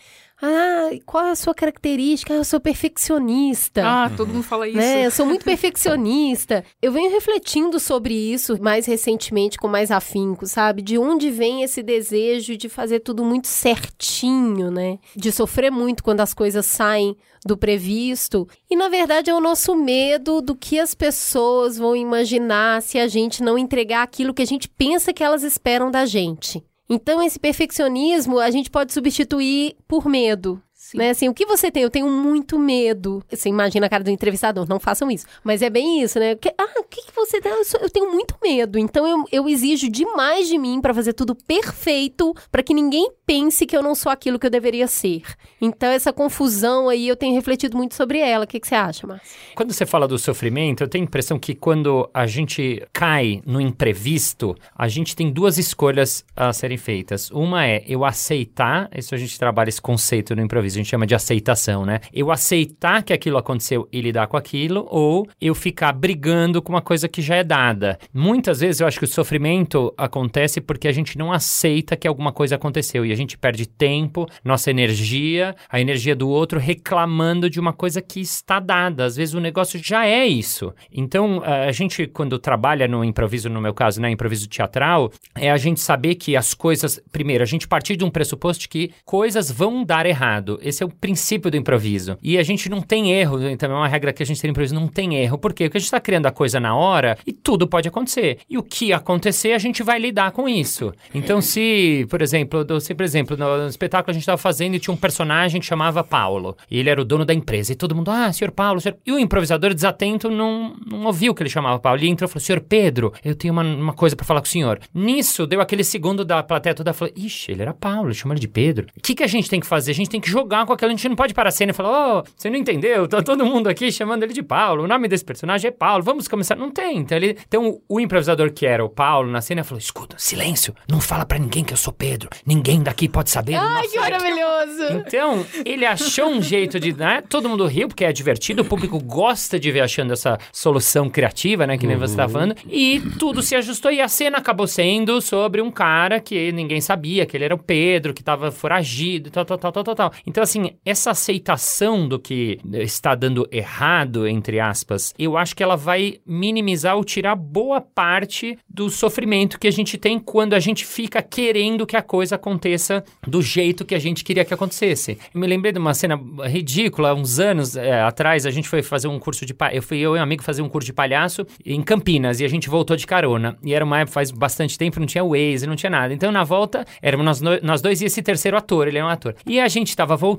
Ah, 0.42 0.88
qual 1.04 1.26
é 1.26 1.30
a 1.30 1.36
sua 1.36 1.54
característica? 1.54 2.32
Ah, 2.32 2.38
eu 2.38 2.44
sou 2.44 2.58
perfeccionista. 2.58 3.82
Ah, 3.84 4.10
todo 4.16 4.32
mundo 4.32 4.42
fala 4.42 4.66
isso. 4.66 4.76
Né? 4.76 5.06
Eu 5.06 5.10
sou 5.10 5.26
muito 5.26 5.44
perfeccionista. 5.44 6.64
Eu 6.80 6.92
venho 6.92 7.10
refletindo 7.10 7.78
sobre 7.78 8.14
isso 8.14 8.60
mais 8.60 8.86
recentemente, 8.86 9.58
com 9.58 9.68
mais 9.68 9.90
afinco, 9.90 10.46
sabe? 10.46 10.82
De 10.82 10.96
onde 10.96 11.30
vem 11.30 11.62
esse 11.62 11.82
desejo 11.82 12.56
de 12.56 12.68
fazer 12.68 13.00
tudo 13.00 13.24
muito 13.24 13.48
certinho, 13.48 14.70
né? 14.70 14.98
De 15.14 15.30
sofrer 15.30 15.70
muito 15.70 16.02
quando 16.02 16.20
as 16.20 16.32
coisas 16.32 16.64
saem 16.64 17.16
do 17.44 17.56
previsto. 17.56 18.48
E 18.70 18.76
na 18.76 18.88
verdade 18.88 19.30
é 19.30 19.34
o 19.34 19.40
nosso 19.40 19.74
medo 19.74 20.40
do 20.40 20.54
que 20.54 20.78
as 20.78 20.94
pessoas 20.94 21.78
vão 21.78 21.96
imaginar 21.96 22.82
se 22.82 22.98
a 22.98 23.08
gente 23.08 23.42
não 23.42 23.58
entregar 23.58 24.02
aquilo 24.02 24.34
que 24.34 24.42
a 24.42 24.46
gente 24.46 24.68
pensa 24.68 25.12
que 25.12 25.22
elas 25.22 25.42
esperam 25.42 25.90
da 25.90 26.06
gente. 26.06 26.62
Então, 26.92 27.22
esse 27.22 27.38
perfeccionismo 27.38 28.40
a 28.40 28.50
gente 28.50 28.68
pode 28.68 28.92
substituir 28.92 29.76
por 29.86 30.06
medo. 30.06 30.60
Sim. 30.90 30.98
Né? 30.98 31.10
Assim, 31.10 31.28
o 31.28 31.34
que 31.34 31.46
você 31.46 31.70
tem? 31.70 31.84
Eu 31.84 31.90
tenho 31.90 32.08
muito 32.08 32.58
medo. 32.58 33.22
Você 33.30 33.48
imagina 33.48 33.86
a 33.86 33.88
cara 33.88 34.02
do 34.02 34.10
entrevistador, 34.10 34.68
não 34.68 34.80
façam 34.80 35.08
isso. 35.08 35.24
Mas 35.44 35.62
é 35.62 35.70
bem 35.70 36.02
isso, 36.02 36.18
né? 36.18 36.34
Que, 36.34 36.52
ah, 36.58 36.80
o 36.80 36.84
que, 36.84 37.02
que 37.06 37.14
você 37.14 37.40
tem? 37.40 37.52
Eu, 37.52 37.64
sou, 37.64 37.80
eu, 37.80 37.88
tenho 37.88 38.10
muito 38.10 38.34
medo. 38.42 38.76
Então 38.76 39.06
eu, 39.06 39.24
eu 39.30 39.48
exijo 39.48 39.88
demais 39.88 40.48
de 40.48 40.58
mim 40.58 40.80
para 40.80 40.92
fazer 40.92 41.12
tudo 41.12 41.34
perfeito, 41.34 42.34
para 42.50 42.62
que 42.62 42.74
ninguém 42.74 43.08
pense 43.24 43.66
que 43.66 43.76
eu 43.76 43.82
não 43.82 43.94
sou 43.94 44.10
aquilo 44.10 44.36
que 44.36 44.46
eu 44.46 44.50
deveria 44.50 44.88
ser. 44.88 45.22
Então 45.60 45.88
essa 45.88 46.12
confusão 46.12 46.88
aí 46.88 47.06
eu 47.06 47.14
tenho 47.14 47.34
refletido 47.34 47.76
muito 47.76 47.94
sobre 47.94 48.18
ela. 48.18 48.44
O 48.44 48.48
que, 48.48 48.58
que 48.58 48.66
você 48.66 48.74
acha, 48.74 49.06
Márcio? 49.06 49.38
Quando 49.54 49.72
você 49.72 49.86
fala 49.86 50.08
do 50.08 50.18
sofrimento, 50.18 50.82
eu 50.82 50.88
tenho 50.88 51.04
a 51.04 51.06
impressão 51.06 51.38
que 51.38 51.54
quando 51.54 52.10
a 52.12 52.26
gente 52.26 52.84
cai 52.92 53.40
no 53.46 53.60
imprevisto, 53.60 54.56
a 54.76 54.88
gente 54.88 55.14
tem 55.14 55.30
duas 55.30 55.56
escolhas 55.56 56.24
a 56.34 56.52
serem 56.52 56.76
feitas. 56.76 57.30
Uma 57.30 57.64
é 57.64 57.84
eu 57.86 58.04
aceitar, 58.04 58.90
isso 58.96 59.14
a 59.14 59.18
gente 59.18 59.38
trabalha 59.38 59.68
esse 59.68 59.80
conceito 59.80 60.34
no 60.34 60.42
improviso 60.42 60.79
gente 60.80 60.90
chama 60.90 61.06
de 61.06 61.14
aceitação, 61.14 61.84
né? 61.84 62.00
Eu 62.12 62.30
aceitar 62.30 63.02
que 63.02 63.12
aquilo 63.12 63.38
aconteceu 63.38 63.88
e 63.92 64.00
lidar 64.00 64.26
com 64.26 64.36
aquilo, 64.36 64.86
ou 64.90 65.28
eu 65.40 65.54
ficar 65.54 65.92
brigando 65.92 66.60
com 66.62 66.72
uma 66.72 66.82
coisa 66.82 67.08
que 67.08 67.22
já 67.22 67.36
é 67.36 67.44
dada. 67.44 67.98
Muitas 68.12 68.60
vezes 68.60 68.80
eu 68.80 68.86
acho 68.86 68.98
que 68.98 69.04
o 69.04 69.08
sofrimento 69.08 69.92
acontece 69.96 70.60
porque 70.60 70.88
a 70.88 70.92
gente 70.92 71.16
não 71.16 71.32
aceita 71.32 71.96
que 71.96 72.08
alguma 72.08 72.32
coisa 72.32 72.56
aconteceu 72.56 73.04
e 73.04 73.12
a 73.12 73.16
gente 73.16 73.36
perde 73.38 73.66
tempo, 73.66 74.26
nossa 74.44 74.70
energia, 74.70 75.54
a 75.68 75.80
energia 75.80 76.16
do 76.16 76.28
outro 76.28 76.58
reclamando 76.58 77.48
de 77.48 77.60
uma 77.60 77.72
coisa 77.72 78.00
que 78.00 78.20
está 78.20 78.58
dada. 78.60 79.04
Às 79.04 79.16
vezes 79.16 79.34
o 79.34 79.40
negócio 79.40 79.80
já 79.82 80.06
é 80.06 80.26
isso. 80.26 80.72
Então, 80.92 81.42
a 81.44 81.72
gente, 81.72 82.06
quando 82.06 82.38
trabalha 82.38 82.88
no 82.88 83.04
improviso, 83.04 83.48
no 83.48 83.60
meu 83.60 83.74
caso, 83.74 84.00
né, 84.00 84.10
improviso 84.10 84.48
teatral, 84.48 85.12
é 85.34 85.50
a 85.50 85.56
gente 85.56 85.80
saber 85.80 86.14
que 86.14 86.36
as 86.36 86.54
coisas. 86.54 87.00
Primeiro, 87.12 87.42
a 87.42 87.46
gente 87.46 87.68
partir 87.68 87.96
de 87.96 88.04
um 88.04 88.10
pressuposto 88.10 88.68
que 88.68 88.92
coisas 89.04 89.50
vão 89.50 89.84
dar 89.84 90.06
errado. 90.06 90.58
Esse 90.70 90.82
é 90.82 90.86
o 90.86 90.88
princípio 90.88 91.50
do 91.50 91.56
improviso. 91.56 92.16
E 92.22 92.38
a 92.38 92.42
gente 92.42 92.68
não 92.68 92.80
tem 92.80 93.12
erro. 93.12 93.46
Então, 93.48 93.70
é 93.70 93.74
uma 93.74 93.88
regra 93.88 94.12
que 94.12 94.22
a 94.22 94.26
gente 94.26 94.40
tem 94.40 94.48
no 94.48 94.52
improviso: 94.52 94.74
não 94.74 94.88
tem 94.88 95.16
erro. 95.16 95.38
Por 95.38 95.52
quê? 95.52 95.64
Porque 95.64 95.78
a 95.78 95.80
gente 95.80 95.86
está 95.86 96.00
criando 96.00 96.26
a 96.26 96.30
coisa 96.30 96.58
na 96.58 96.74
hora 96.74 97.18
e 97.26 97.32
tudo 97.32 97.68
pode 97.68 97.88
acontecer. 97.88 98.38
E 98.48 98.56
o 98.56 98.62
que 98.62 98.92
acontecer, 98.92 99.52
a 99.52 99.58
gente 99.58 99.82
vai 99.82 99.98
lidar 99.98 100.30
com 100.32 100.48
isso. 100.48 100.92
Então, 101.14 101.40
se, 101.40 102.06
por 102.08 102.22
exemplo, 102.22 102.60
eu 102.60 102.64
dou 102.64 102.78
exemplo, 103.04 103.36
no, 103.36 103.66
espetáculo 103.66 104.10
a 104.10 104.14
gente 104.14 104.22
estava 104.22 104.38
fazendo 104.38 104.74
e 104.74 104.78
tinha 104.80 104.94
um 104.94 104.96
personagem 104.96 105.60
que 105.60 105.66
chamava 105.66 106.02
Paulo. 106.02 106.56
E 106.70 106.78
ele 106.78 106.88
era 106.88 107.00
o 107.00 107.04
dono 107.04 107.24
da 107.24 107.34
empresa. 107.34 107.72
E 107.72 107.74
todo 107.76 107.94
mundo, 107.94 108.10
ah, 108.10 108.32
senhor 108.32 108.50
Paulo, 108.50 108.80
senhor... 108.80 108.96
E 109.04 109.12
o 109.12 109.18
improvisador 109.18 109.74
desatento 109.74 110.30
não, 110.30 110.74
não 110.86 111.04
ouviu 111.06 111.34
que 111.34 111.42
ele 111.42 111.50
chamava 111.50 111.78
Paulo. 111.78 111.98
Ele 111.98 112.08
entrou 112.08 112.28
e 112.28 112.32
falou, 112.32 112.44
senhor 112.44 112.60
Pedro, 112.60 113.12
eu 113.24 113.34
tenho 113.34 113.52
uma, 113.52 113.62
uma 113.62 113.92
coisa 113.92 114.16
para 114.16 114.24
falar 114.24 114.40
com 114.40 114.46
o 114.46 114.50
senhor. 114.50 114.80
Nisso, 114.94 115.46
deu 115.46 115.60
aquele 115.60 115.84
segundo 115.84 116.24
da 116.24 116.42
plateia 116.42 116.74
toda, 116.74 116.92
falou, 116.92 117.12
ixi, 117.16 117.52
ele 117.52 117.62
era 117.62 117.74
Paulo, 117.74 118.12
chama 118.14 118.34
ele 118.34 118.40
de 118.40 118.48
Pedro. 118.48 118.86
O 118.96 119.00
que, 119.00 119.14
que 119.14 119.22
a 119.22 119.26
gente 119.26 119.48
tem 119.48 119.60
que 119.60 119.66
fazer? 119.66 119.90
A 119.90 119.94
gente 119.94 120.10
tem 120.10 120.20
que 120.20 120.30
jogar 120.30 120.59
com 120.66 120.72
aquilo, 120.72 120.90
a 120.90 120.94
gente 120.94 121.08
não 121.08 121.16
pode 121.16 121.34
parar 121.34 121.48
a 121.48 121.52
cena 121.52 121.70
e 121.70 121.74
falar, 121.74 122.18
oh, 122.18 122.24
você 122.36 122.50
não 122.50 122.56
entendeu, 122.56 123.06
tá 123.08 123.22
todo 123.22 123.44
mundo 123.44 123.68
aqui 123.68 123.90
chamando 123.92 124.22
ele 124.22 124.32
de 124.32 124.42
Paulo, 124.42 124.84
o 124.84 124.88
nome 124.88 125.08
desse 125.08 125.24
personagem 125.24 125.68
é 125.68 125.70
Paulo, 125.70 126.02
vamos 126.02 126.28
começar. 126.28 126.56
Não 126.56 126.70
tem. 126.70 126.98
Então, 126.98 127.16
ele, 127.16 127.36
então 127.46 127.80
o 127.88 128.00
improvisador 128.00 128.52
que 128.52 128.66
era 128.66 128.84
o 128.84 128.88
Paulo 128.88 129.30
na 129.30 129.40
cena 129.40 129.64
falou, 129.64 129.78
escuta, 129.78 130.16
silêncio, 130.18 130.74
não 130.88 131.00
fala 131.00 131.24
para 131.24 131.38
ninguém 131.38 131.64
que 131.64 131.72
eu 131.72 131.76
sou 131.76 131.92
Pedro, 131.92 132.28
ninguém 132.44 132.82
daqui 132.82 133.08
pode 133.08 133.30
saber. 133.30 133.54
Ai, 133.54 133.86
que 133.86 133.98
maravilhoso! 133.98 134.82
Então, 134.92 135.44
ele 135.64 135.84
achou 135.86 136.28
um 136.28 136.42
jeito 136.42 136.78
de. 136.78 136.92
Né? 136.92 137.22
Todo 137.28 137.48
mundo 137.48 137.66
riu, 137.66 137.88
porque 137.88 138.04
é 138.04 138.12
divertido, 138.12 138.62
o 138.62 138.64
público 138.64 138.98
gosta 138.98 139.58
de 139.58 139.70
ver 139.70 139.80
achando 139.80 140.12
essa 140.12 140.38
solução 140.52 141.08
criativa, 141.08 141.66
né? 141.66 141.78
Que 141.78 141.86
nem 141.86 141.96
você 141.96 142.16
tá 142.16 142.28
falando. 142.28 142.54
E 142.68 143.00
tudo 143.18 143.42
se 143.42 143.54
ajustou 143.54 143.90
e 143.90 144.00
a 144.00 144.08
cena 144.08 144.38
acabou 144.38 144.66
sendo 144.66 145.20
sobre 145.20 145.60
um 145.60 145.70
cara 145.70 146.20
que 146.20 146.52
ninguém 146.52 146.80
sabia, 146.80 147.26
que 147.26 147.36
ele 147.36 147.44
era 147.44 147.54
o 147.54 147.58
Pedro, 147.58 148.14
que 148.14 148.22
tava 148.22 148.50
foragido 148.50 149.28
e 149.28 149.30
tal, 149.30 149.44
tal, 149.44 149.58
tal, 149.58 149.72
tal, 149.72 149.84
tal, 149.84 149.94
tal. 149.94 150.12
Então, 150.26 150.42
assim, 150.50 150.72
essa 150.84 151.12
aceitação 151.12 152.08
do 152.08 152.18
que 152.18 152.58
está 152.72 153.14
dando 153.14 153.46
errado, 153.52 154.26
entre 154.26 154.58
aspas, 154.58 155.14
eu 155.18 155.36
acho 155.36 155.54
que 155.54 155.62
ela 155.62 155.76
vai 155.76 156.18
minimizar 156.26 156.96
ou 156.96 157.04
tirar 157.04 157.36
boa 157.36 157.80
parte 157.80 158.58
do 158.68 158.90
sofrimento 158.90 159.58
que 159.58 159.68
a 159.68 159.70
gente 159.70 159.96
tem 159.96 160.18
quando 160.18 160.54
a 160.54 160.58
gente 160.58 160.84
fica 160.84 161.22
querendo 161.22 161.86
que 161.86 161.96
a 161.96 162.02
coisa 162.02 162.34
aconteça 162.34 163.04
do 163.26 163.40
jeito 163.40 163.84
que 163.84 163.94
a 163.94 163.98
gente 163.98 164.24
queria 164.24 164.44
que 164.44 164.52
acontecesse. 164.52 165.18
Eu 165.32 165.40
me 165.40 165.46
lembrei 165.46 165.72
de 165.72 165.78
uma 165.78 165.94
cena 165.94 166.20
ridícula, 166.46 167.14
uns 167.14 167.38
anos 167.38 167.76
é, 167.76 168.00
atrás, 168.02 168.44
a 168.44 168.50
gente 168.50 168.68
foi 168.68 168.82
fazer 168.82 169.08
um 169.08 169.18
curso 169.18 169.46
de... 169.46 169.54
Eu 169.72 169.82
fui 169.82 169.98
eu 169.98 170.16
e 170.16 170.18
um 170.18 170.22
amigo 170.22 170.42
fazer 170.42 170.62
um 170.62 170.68
curso 170.68 170.86
de 170.86 170.92
palhaço 170.92 171.46
em 171.64 171.80
Campinas 171.82 172.40
e 172.40 172.44
a 172.44 172.48
gente 172.48 172.68
voltou 172.68 172.96
de 172.96 173.06
carona. 173.06 173.56
E 173.62 173.72
era 173.72 173.84
uma 173.84 174.00
época, 174.00 174.14
faz 174.14 174.30
bastante 174.30 174.76
tempo, 174.76 174.98
não 174.98 175.06
tinha 175.06 175.24
Waze, 175.24 175.66
não 175.66 175.76
tinha 175.76 175.90
nada. 175.90 176.12
Então, 176.12 176.32
na 176.32 176.42
volta, 176.42 176.84
éramos 177.00 177.40
nós, 177.40 177.62
nós 177.62 177.80
dois 177.80 178.02
e 178.02 178.06
esse 178.06 178.20
terceiro 178.22 178.56
ator, 178.56 178.88
ele 178.88 178.98
é 178.98 179.04
um 179.04 179.08
ator. 179.08 179.34
E 179.46 179.60
a 179.60 179.68
gente 179.68 179.94
tava 179.94 180.16
voltando 180.16 180.29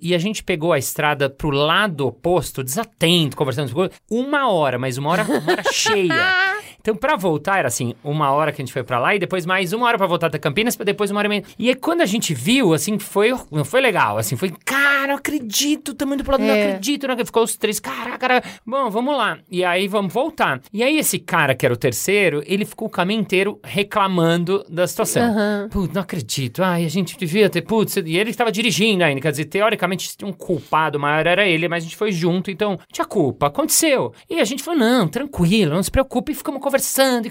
e 0.00 0.14
a 0.14 0.18
gente 0.18 0.42
pegou 0.42 0.72
a 0.72 0.78
estrada 0.78 1.28
pro 1.28 1.50
lado 1.50 2.06
oposto, 2.06 2.64
desatento, 2.64 3.36
conversando 3.36 3.72
com 3.72 3.88
uma 4.10 4.50
hora, 4.50 4.78
mas 4.78 4.96
uma 4.96 5.10
hora, 5.10 5.22
uma 5.24 5.52
hora 5.52 5.62
cheia. 5.72 6.57
Então, 6.88 6.96
pra 6.96 7.16
voltar, 7.16 7.58
era 7.58 7.68
assim, 7.68 7.92
uma 8.02 8.30
hora 8.30 8.50
que 8.50 8.62
a 8.62 8.64
gente 8.64 8.72
foi 8.72 8.82
pra 8.82 8.98
lá 8.98 9.14
e 9.14 9.18
depois 9.18 9.44
mais 9.44 9.74
uma 9.74 9.86
hora 9.86 9.98
pra 9.98 10.06
voltar 10.06 10.28
até 10.28 10.38
Campinas, 10.38 10.74
pra 10.74 10.86
depois 10.86 11.10
uma 11.10 11.18
hora 11.20 11.26
e 11.26 11.28
meia. 11.28 11.44
E 11.58 11.68
aí, 11.68 11.74
quando 11.74 12.00
a 12.00 12.06
gente 12.06 12.32
viu, 12.32 12.72
assim, 12.72 12.98
foi, 12.98 13.30
não 13.52 13.62
foi 13.62 13.82
legal, 13.82 14.16
assim, 14.16 14.36
foi, 14.36 14.50
cara, 14.64 15.08
não 15.08 15.16
acredito, 15.16 15.92
tamo 15.92 16.14
indo 16.14 16.24
pro 16.24 16.32
lado, 16.32 16.44
não 16.44 16.48
É. 16.54 16.68
acredito, 16.68 17.06
não 17.06 17.12
acredito. 17.12 17.26
Ficou 17.26 17.42
os 17.42 17.56
três, 17.56 17.78
caraca, 17.78 18.16
cara, 18.16 18.42
bom, 18.66 18.88
vamos 18.88 19.14
lá. 19.14 19.36
E 19.50 19.62
aí, 19.62 19.86
vamos 19.86 20.10
voltar. 20.14 20.62
E 20.72 20.82
aí, 20.82 20.96
esse 20.96 21.18
cara, 21.18 21.54
que 21.54 21.66
era 21.66 21.74
o 21.74 21.76
terceiro, 21.76 22.42
ele 22.46 22.64
ficou 22.64 22.88
o 22.88 22.90
caminho 22.90 23.20
inteiro 23.20 23.60
reclamando 23.62 24.64
da 24.66 24.86
situação. 24.86 25.24
Aham. 25.24 25.68
Putz, 25.70 25.92
não 25.92 26.00
acredito. 26.00 26.62
Ai, 26.64 26.86
a 26.86 26.88
gente 26.88 27.18
devia 27.18 27.50
ter. 27.50 27.60
Putz, 27.60 27.96
e 27.98 28.16
ele 28.16 28.30
estava 28.30 28.50
dirigindo 28.50 29.04
ainda. 29.04 29.20
Quer 29.20 29.30
dizer, 29.32 29.44
teoricamente, 29.44 30.08
um 30.22 30.32
culpado 30.32 30.98
maior 30.98 31.26
era 31.26 31.46
ele, 31.46 31.68
mas 31.68 31.84
a 31.84 31.86
gente 31.86 31.96
foi 31.98 32.12
junto, 32.12 32.50
então 32.50 32.78
tinha 32.90 33.04
culpa. 33.04 33.48
Aconteceu. 33.48 34.14
E 34.30 34.40
a 34.40 34.44
gente 34.44 34.62
falou: 34.62 34.80
não, 34.80 35.06
tranquilo, 35.06 35.74
não 35.74 35.82
se 35.82 35.90
preocupe. 35.90 36.32
E 36.32 36.34
ficamos 36.34 36.62
conversando. 36.62 36.77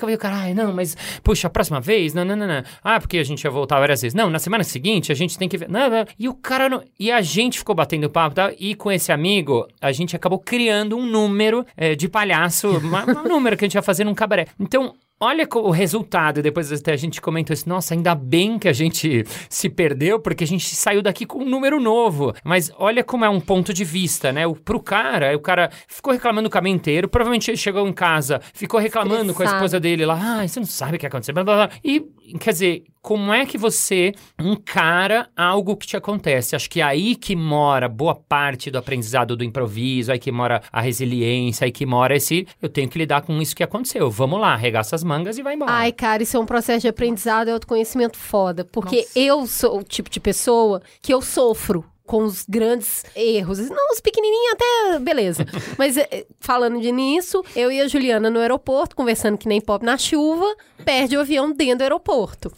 E 0.10 0.14
eu 0.14 0.18
caralho, 0.18 0.56
não, 0.56 0.74
mas, 0.74 0.96
puxa, 1.24 1.48
a 1.48 1.50
próxima 1.50 1.80
vez? 1.80 2.14
Não, 2.14 2.24
não, 2.24 2.36
não, 2.36 2.48
não. 2.48 2.64
Ah, 2.84 3.00
porque 3.00 3.18
a 3.18 3.24
gente 3.24 3.44
ia 3.44 3.52
voltar 3.52 3.80
várias 3.80 4.02
vezes. 4.02 4.14
Não, 4.14 4.30
na 4.30 4.40
semana 4.40 4.64
seguinte 4.64 5.12
a 5.12 5.16
gente 5.16 5.38
tem 5.38 5.48
que 5.48 5.58
ver. 5.58 5.70
Não, 5.70 5.90
não. 5.90 6.06
E 6.18 6.28
o 6.28 6.34
cara 6.34 6.70
não. 6.70 6.84
E 7.00 7.12
a 7.12 7.22
gente 7.22 7.60
ficou 7.60 7.76
batendo 7.76 8.10
papo 8.10 8.34
e 8.34 8.36
tal. 8.36 8.52
E 8.60 8.76
com 8.76 8.92
esse 8.92 9.12
amigo, 9.12 9.68
a 9.82 9.92
gente 9.92 10.16
acabou 10.16 10.40
criando 10.40 10.98
um 10.98 11.06
número 11.06 11.66
eh, 11.76 11.96
de 11.96 12.08
palhaço, 12.08 12.70
um 13.26 13.28
número 13.28 13.58
que 13.58 13.66
a 13.66 13.68
gente 13.68 13.76
ia 13.76 13.82
fazer 13.82 14.04
num 14.04 14.16
cabaré. 14.16 14.48
Então, 14.60 14.94
Olha 15.20 15.48
o 15.52 15.72
resultado, 15.72 16.44
depois 16.44 16.72
até 16.72 16.94
a 16.94 16.96
gente 16.96 17.20
comentou 17.20 17.52
isso, 17.52 17.68
nossa, 17.68 17.96
ainda 17.96 18.14
bem 18.14 18.60
que 18.60 18.68
a 18.68 18.74
gente 18.74 19.24
se 19.50 19.68
perdeu, 19.68 20.20
porque 20.20 20.44
a 20.44 20.48
gente 20.48 20.76
saiu 20.76 21.02
daqui 21.02 21.26
com 21.26 21.40
um 21.40 21.50
número 21.50 21.80
novo. 21.80 22.36
Mas 22.44 22.72
olha 22.78 23.04
como 23.04 23.26
é 23.26 23.30
um 23.30 23.40
ponto 23.40 23.74
de 23.74 23.84
vista, 23.84 24.32
né? 24.32 24.46
O, 24.46 24.54
pro 24.54 24.80
cara, 24.80 25.36
o 25.36 25.40
cara 25.40 25.72
ficou 25.88 26.14
reclamando 26.14 26.48
o 26.48 26.52
caminho 26.52 26.76
inteiro, 26.76 27.10
provavelmente 27.10 27.50
ele 27.50 27.58
chegou 27.58 27.88
em 27.88 27.94
casa, 27.94 28.40
ficou 28.54 28.80
reclamando 28.80 29.34
com 29.34 29.42
a 29.42 29.46
Estressado. 29.46 29.56
esposa 29.56 29.80
dele 29.80 30.06
lá, 30.06 30.42
ah, 30.42 30.48
você 30.48 30.60
não 30.60 30.68
sabe 30.68 30.98
o 30.98 31.00
que 31.00 31.08
aconteceu, 31.08 31.34
blá, 31.34 31.44
blá, 31.44 31.68
blá. 31.68 31.70
E, 31.84 32.06
quer 32.40 32.52
dizer, 32.52 32.84
como 33.02 33.34
é 33.34 33.46
que 33.46 33.58
você 33.58 34.14
encara 34.38 35.30
algo 35.36 35.78
que 35.78 35.88
te 35.88 35.96
acontece? 35.96 36.56
Acho 36.56 36.70
que 36.70 36.82
é 36.82 36.84
aí 36.84 37.16
que 37.16 37.36
mora 37.36 37.88
boa 37.88 38.14
parte 38.14 38.70
do 38.70 38.78
aprendizado 38.78 39.36
do 39.36 39.44
improviso, 39.44 40.12
aí 40.12 40.20
que 40.20 40.32
mora 40.32 40.62
a 40.72 40.82
resiliência, 40.82 41.66
aí 41.66 41.72
que 41.72 41.86
mora 41.86 42.16
esse, 42.16 42.46
eu 42.62 42.68
tenho 42.68 42.90
que 42.90 42.98
lidar 42.98 43.22
com 43.22 43.42
isso 43.42 43.56
que 43.56 43.64
aconteceu. 43.64 44.12
Vamos 44.12 44.42
lá, 44.42 44.54
arregaça 44.54 44.96
as 44.96 45.04
mangas 45.04 45.38
e 45.38 45.44
vai 45.44 45.56
embora. 45.56 45.72
Ai, 45.72 45.92
cara, 45.92 46.24
isso 46.24 46.36
é 46.36 46.40
um 46.40 46.46
processo 46.46 46.82
de 46.82 46.88
aprendizado 46.90 47.48
e 47.48 47.52
autoconhecimento 47.52 48.18
foda. 48.18 48.66
Porque 48.66 48.98
Nossa. 48.98 49.20
eu 49.20 49.48
sou 49.48 49.80
o 49.80 49.84
tipo 49.84 50.10
de 50.10 50.20
pessoa 50.20 50.82
que 51.02 51.14
eu 51.14 51.22
sofro 51.22 51.86
com 52.08 52.24
os 52.24 52.46
grandes 52.48 53.04
erros. 53.16 53.60
Não, 53.60 53.92
os 53.94 54.00
pequenininhos 54.00 54.54
até, 54.54 55.00
beleza. 55.00 55.46
Mas 55.78 55.98
eh, 55.98 56.26
falando 56.40 56.82
de 56.82 56.92
nisso, 56.92 57.44
eu 57.56 57.72
e 57.72 57.80
a 57.82 57.88
Juliana 57.88 58.30
no 58.30 58.40
aeroporto, 58.40 58.96
conversando 58.96 59.38
que 59.38 59.48
nem 59.48 59.62
pop 59.62 59.86
na 59.86 59.98
chuva, 59.98 60.56
perde 60.84 61.16
o 61.16 61.20
avião 61.20 61.52
dentro 61.52 61.80
do 61.80 61.82
aeroporto. 61.84 62.52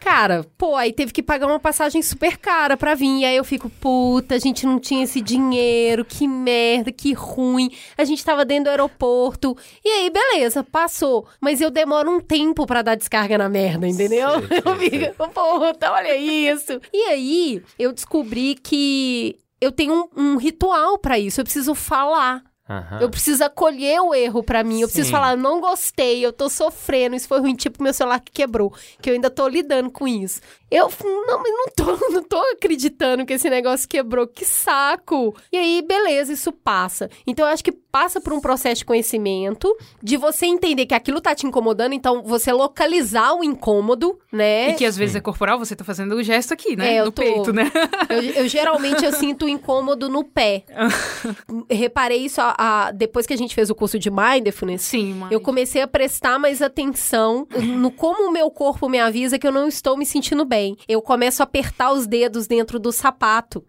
Cara, 0.00 0.44
pô, 0.56 0.76
aí 0.76 0.92
teve 0.92 1.12
que 1.12 1.22
pagar 1.22 1.46
uma 1.46 1.58
passagem 1.58 2.00
super 2.02 2.36
cara 2.38 2.76
pra 2.76 2.94
vir. 2.94 3.20
E 3.20 3.24
aí 3.24 3.36
eu 3.36 3.44
fico, 3.44 3.68
puta, 3.68 4.34
a 4.34 4.38
gente 4.38 4.64
não 4.66 4.78
tinha 4.78 5.04
esse 5.04 5.20
dinheiro, 5.20 6.04
que 6.04 6.26
merda, 6.26 6.92
que 6.92 7.12
ruim. 7.12 7.70
A 7.96 8.04
gente 8.04 8.24
tava 8.24 8.44
dentro 8.44 8.64
do 8.64 8.70
aeroporto. 8.70 9.56
E 9.84 9.88
aí, 9.88 10.10
beleza, 10.10 10.62
passou. 10.62 11.26
Mas 11.40 11.60
eu 11.60 11.70
demoro 11.70 12.10
um 12.10 12.20
tempo 12.20 12.66
pra 12.66 12.82
dar 12.82 12.94
descarga 12.94 13.36
na 13.36 13.48
merda, 13.48 13.86
entendeu? 13.86 14.28
Eu 14.64 14.76
fico, 14.76 15.28
puta, 15.28 15.92
olha 15.92 16.16
isso. 16.16 16.80
E 16.92 17.02
aí, 17.04 17.62
eu 17.78 17.92
descobri 17.92 18.54
que 18.54 19.38
eu 19.60 19.72
tenho 19.72 20.08
um, 20.16 20.22
um 20.22 20.36
ritual 20.36 20.98
pra 20.98 21.18
isso. 21.18 21.40
Eu 21.40 21.44
preciso 21.44 21.74
falar. 21.74 22.42
Aham. 22.68 23.00
Eu 23.00 23.08
preciso 23.08 23.42
acolher 23.42 23.98
o 24.00 24.14
erro 24.14 24.42
pra 24.42 24.62
mim. 24.62 24.82
Eu 24.82 24.88
preciso 24.88 25.06
Sim. 25.06 25.12
falar, 25.12 25.36
não 25.36 25.60
gostei, 25.60 26.24
eu 26.24 26.32
tô 26.32 26.50
sofrendo, 26.50 27.16
isso 27.16 27.26
foi 27.26 27.40
ruim, 27.40 27.54
tipo 27.54 27.82
meu 27.82 27.94
celular 27.94 28.20
que 28.20 28.30
quebrou, 28.30 28.72
que 29.00 29.08
eu 29.08 29.14
ainda 29.14 29.30
tô 29.30 29.48
lidando 29.48 29.90
com 29.90 30.06
isso. 30.06 30.40
Eu, 30.70 30.90
não, 31.02 31.42
não 31.42 31.66
tô, 31.74 31.84
não 32.12 32.22
tô 32.22 32.36
acreditando 32.52 33.24
que 33.24 33.32
esse 33.34 33.48
negócio 33.48 33.88
quebrou, 33.88 34.26
que 34.26 34.44
saco. 34.44 35.34
E 35.52 35.56
aí, 35.56 35.82
beleza, 35.86 36.32
isso 36.32 36.52
passa. 36.52 37.08
Então 37.26 37.46
eu 37.46 37.52
acho 37.52 37.64
que 37.64 37.72
passa 37.72 38.20
por 38.20 38.32
um 38.34 38.40
processo 38.40 38.80
de 38.80 38.84
conhecimento, 38.84 39.74
de 40.02 40.16
você 40.16 40.44
entender 40.46 40.84
que 40.86 40.94
aquilo 40.94 41.20
tá 41.20 41.34
te 41.34 41.46
incomodando, 41.46 41.94
então 41.94 42.22
você 42.22 42.52
localizar 42.52 43.32
o 43.34 43.42
incômodo, 43.42 44.18
né? 44.30 44.70
E 44.70 44.74
que 44.74 44.84
às 44.84 44.96
vezes 44.96 45.16
é 45.16 45.20
corporal, 45.20 45.58
você 45.58 45.74
tá 45.74 45.84
fazendo 45.84 46.12
o 46.14 46.22
gesto 46.22 46.52
aqui, 46.52 46.76
né? 46.76 46.94
É, 46.96 47.00
eu 47.00 47.06
no 47.06 47.12
tô- 47.12 47.22
peito, 47.22 47.52
né? 47.52 47.70
Eu, 48.10 48.22
eu 48.22 48.48
geralmente 48.48 49.04
eu 49.04 49.12
sinto 49.12 49.48
incômodo 49.48 50.08
no 50.08 50.22
pé. 50.24 50.64
Reparei 51.70 52.18
isso 52.24 52.40
a- 52.40 52.54
a- 52.58 52.90
depois 52.90 53.26
que 53.26 53.32
a 53.32 53.36
gente 53.36 53.54
fez 53.54 53.70
o 53.70 53.74
curso 53.74 53.98
de 53.98 54.10
mindfulness. 54.10 54.82
Sim, 54.82 55.14
mas... 55.14 55.32
Eu 55.32 55.40
comecei 55.40 55.80
a 55.82 55.86
prestar 55.88 56.38
mais 56.38 56.60
atenção 56.62 57.46
no 57.62 57.90
como 57.90 58.28
o 58.28 58.32
meu 58.32 58.50
corpo 58.50 58.88
me 58.88 58.98
avisa 58.98 59.38
que 59.38 59.46
eu 59.46 59.52
não 59.52 59.68
estou 59.68 59.96
me 59.96 60.04
sentindo 60.06 60.44
bem. 60.44 60.57
Eu 60.88 61.02
começo 61.02 61.42
a 61.42 61.44
apertar 61.44 61.92
os 61.92 62.06
dedos 62.06 62.46
dentro 62.46 62.78
do 62.78 62.92
sapato. 62.92 63.64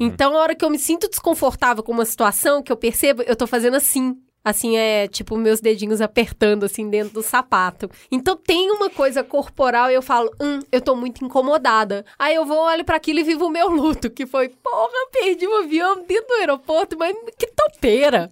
Então, 0.00 0.36
a 0.36 0.40
hora 0.40 0.54
que 0.54 0.64
eu 0.64 0.70
me 0.70 0.78
sinto 0.78 1.08
desconfortável 1.08 1.82
com 1.82 1.92
uma 1.92 2.04
situação, 2.04 2.62
que 2.62 2.72
eu 2.72 2.76
percebo, 2.76 3.22
eu 3.22 3.36
tô 3.36 3.46
fazendo 3.46 3.74
assim. 3.76 4.16
Assim, 4.44 4.76
é 4.76 5.08
tipo 5.08 5.36
meus 5.36 5.60
dedinhos 5.60 6.00
apertando 6.00 6.64
assim 6.64 6.90
dentro 6.90 7.14
do 7.14 7.22
sapato. 7.22 7.90
Então 8.10 8.36
tem 8.36 8.70
uma 8.70 8.90
coisa 8.90 9.24
corporal 9.24 9.90
e 9.90 9.94
eu 9.94 10.02
falo, 10.02 10.30
hum, 10.40 10.60
eu 10.70 10.80
tô 10.80 10.94
muito 10.94 11.24
incomodada. 11.24 12.04
Aí 12.18 12.34
eu 12.34 12.44
vou, 12.44 12.58
olho 12.58 12.84
para 12.84 12.96
aquilo 12.96 13.20
e 13.20 13.24
vivo 13.24 13.46
o 13.46 13.50
meu 13.50 13.68
luto, 13.68 14.10
que 14.10 14.26
foi, 14.26 14.48
porra, 14.48 15.08
perdi 15.12 15.46
o 15.46 15.62
avião 15.62 16.04
dentro 16.06 16.28
do 16.28 16.34
aeroporto, 16.34 16.96
mas 16.98 17.16
que 17.38 17.46
topeira. 17.46 18.30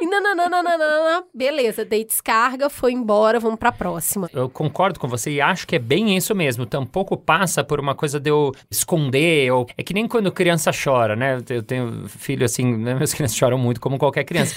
E 0.00 0.06
nananana, 0.06 1.24
beleza, 1.32 1.84
dei 1.84 2.04
descarga, 2.04 2.68
foi 2.68 2.92
embora, 2.92 3.40
vamos 3.40 3.58
pra 3.58 3.72
próxima. 3.72 4.28
Eu 4.32 4.48
concordo 4.50 5.00
com 5.00 5.08
você 5.08 5.30
e 5.30 5.40
acho 5.40 5.66
que 5.66 5.76
é 5.76 5.78
bem 5.78 6.16
isso 6.16 6.34
mesmo. 6.34 6.66
Tampouco 6.66 7.16
passa 7.16 7.64
por 7.64 7.80
uma 7.80 7.94
coisa 7.94 8.20
de 8.20 8.30
eu 8.30 8.52
esconder, 8.70 9.50
ou... 9.52 9.66
É 9.76 9.82
que 9.82 9.94
nem 9.94 10.06
quando 10.06 10.30
criança 10.30 10.70
chora, 10.72 11.16
né? 11.16 11.38
Eu 11.48 11.62
tenho 11.62 12.08
filho 12.08 12.44
assim, 12.44 12.76
né? 12.76 12.94
meus 12.94 13.12
crianças 13.14 13.36
choram 13.36 13.58
muito, 13.58 13.80
como 13.80 13.98
qualquer 13.98 14.24
criança. 14.24 14.54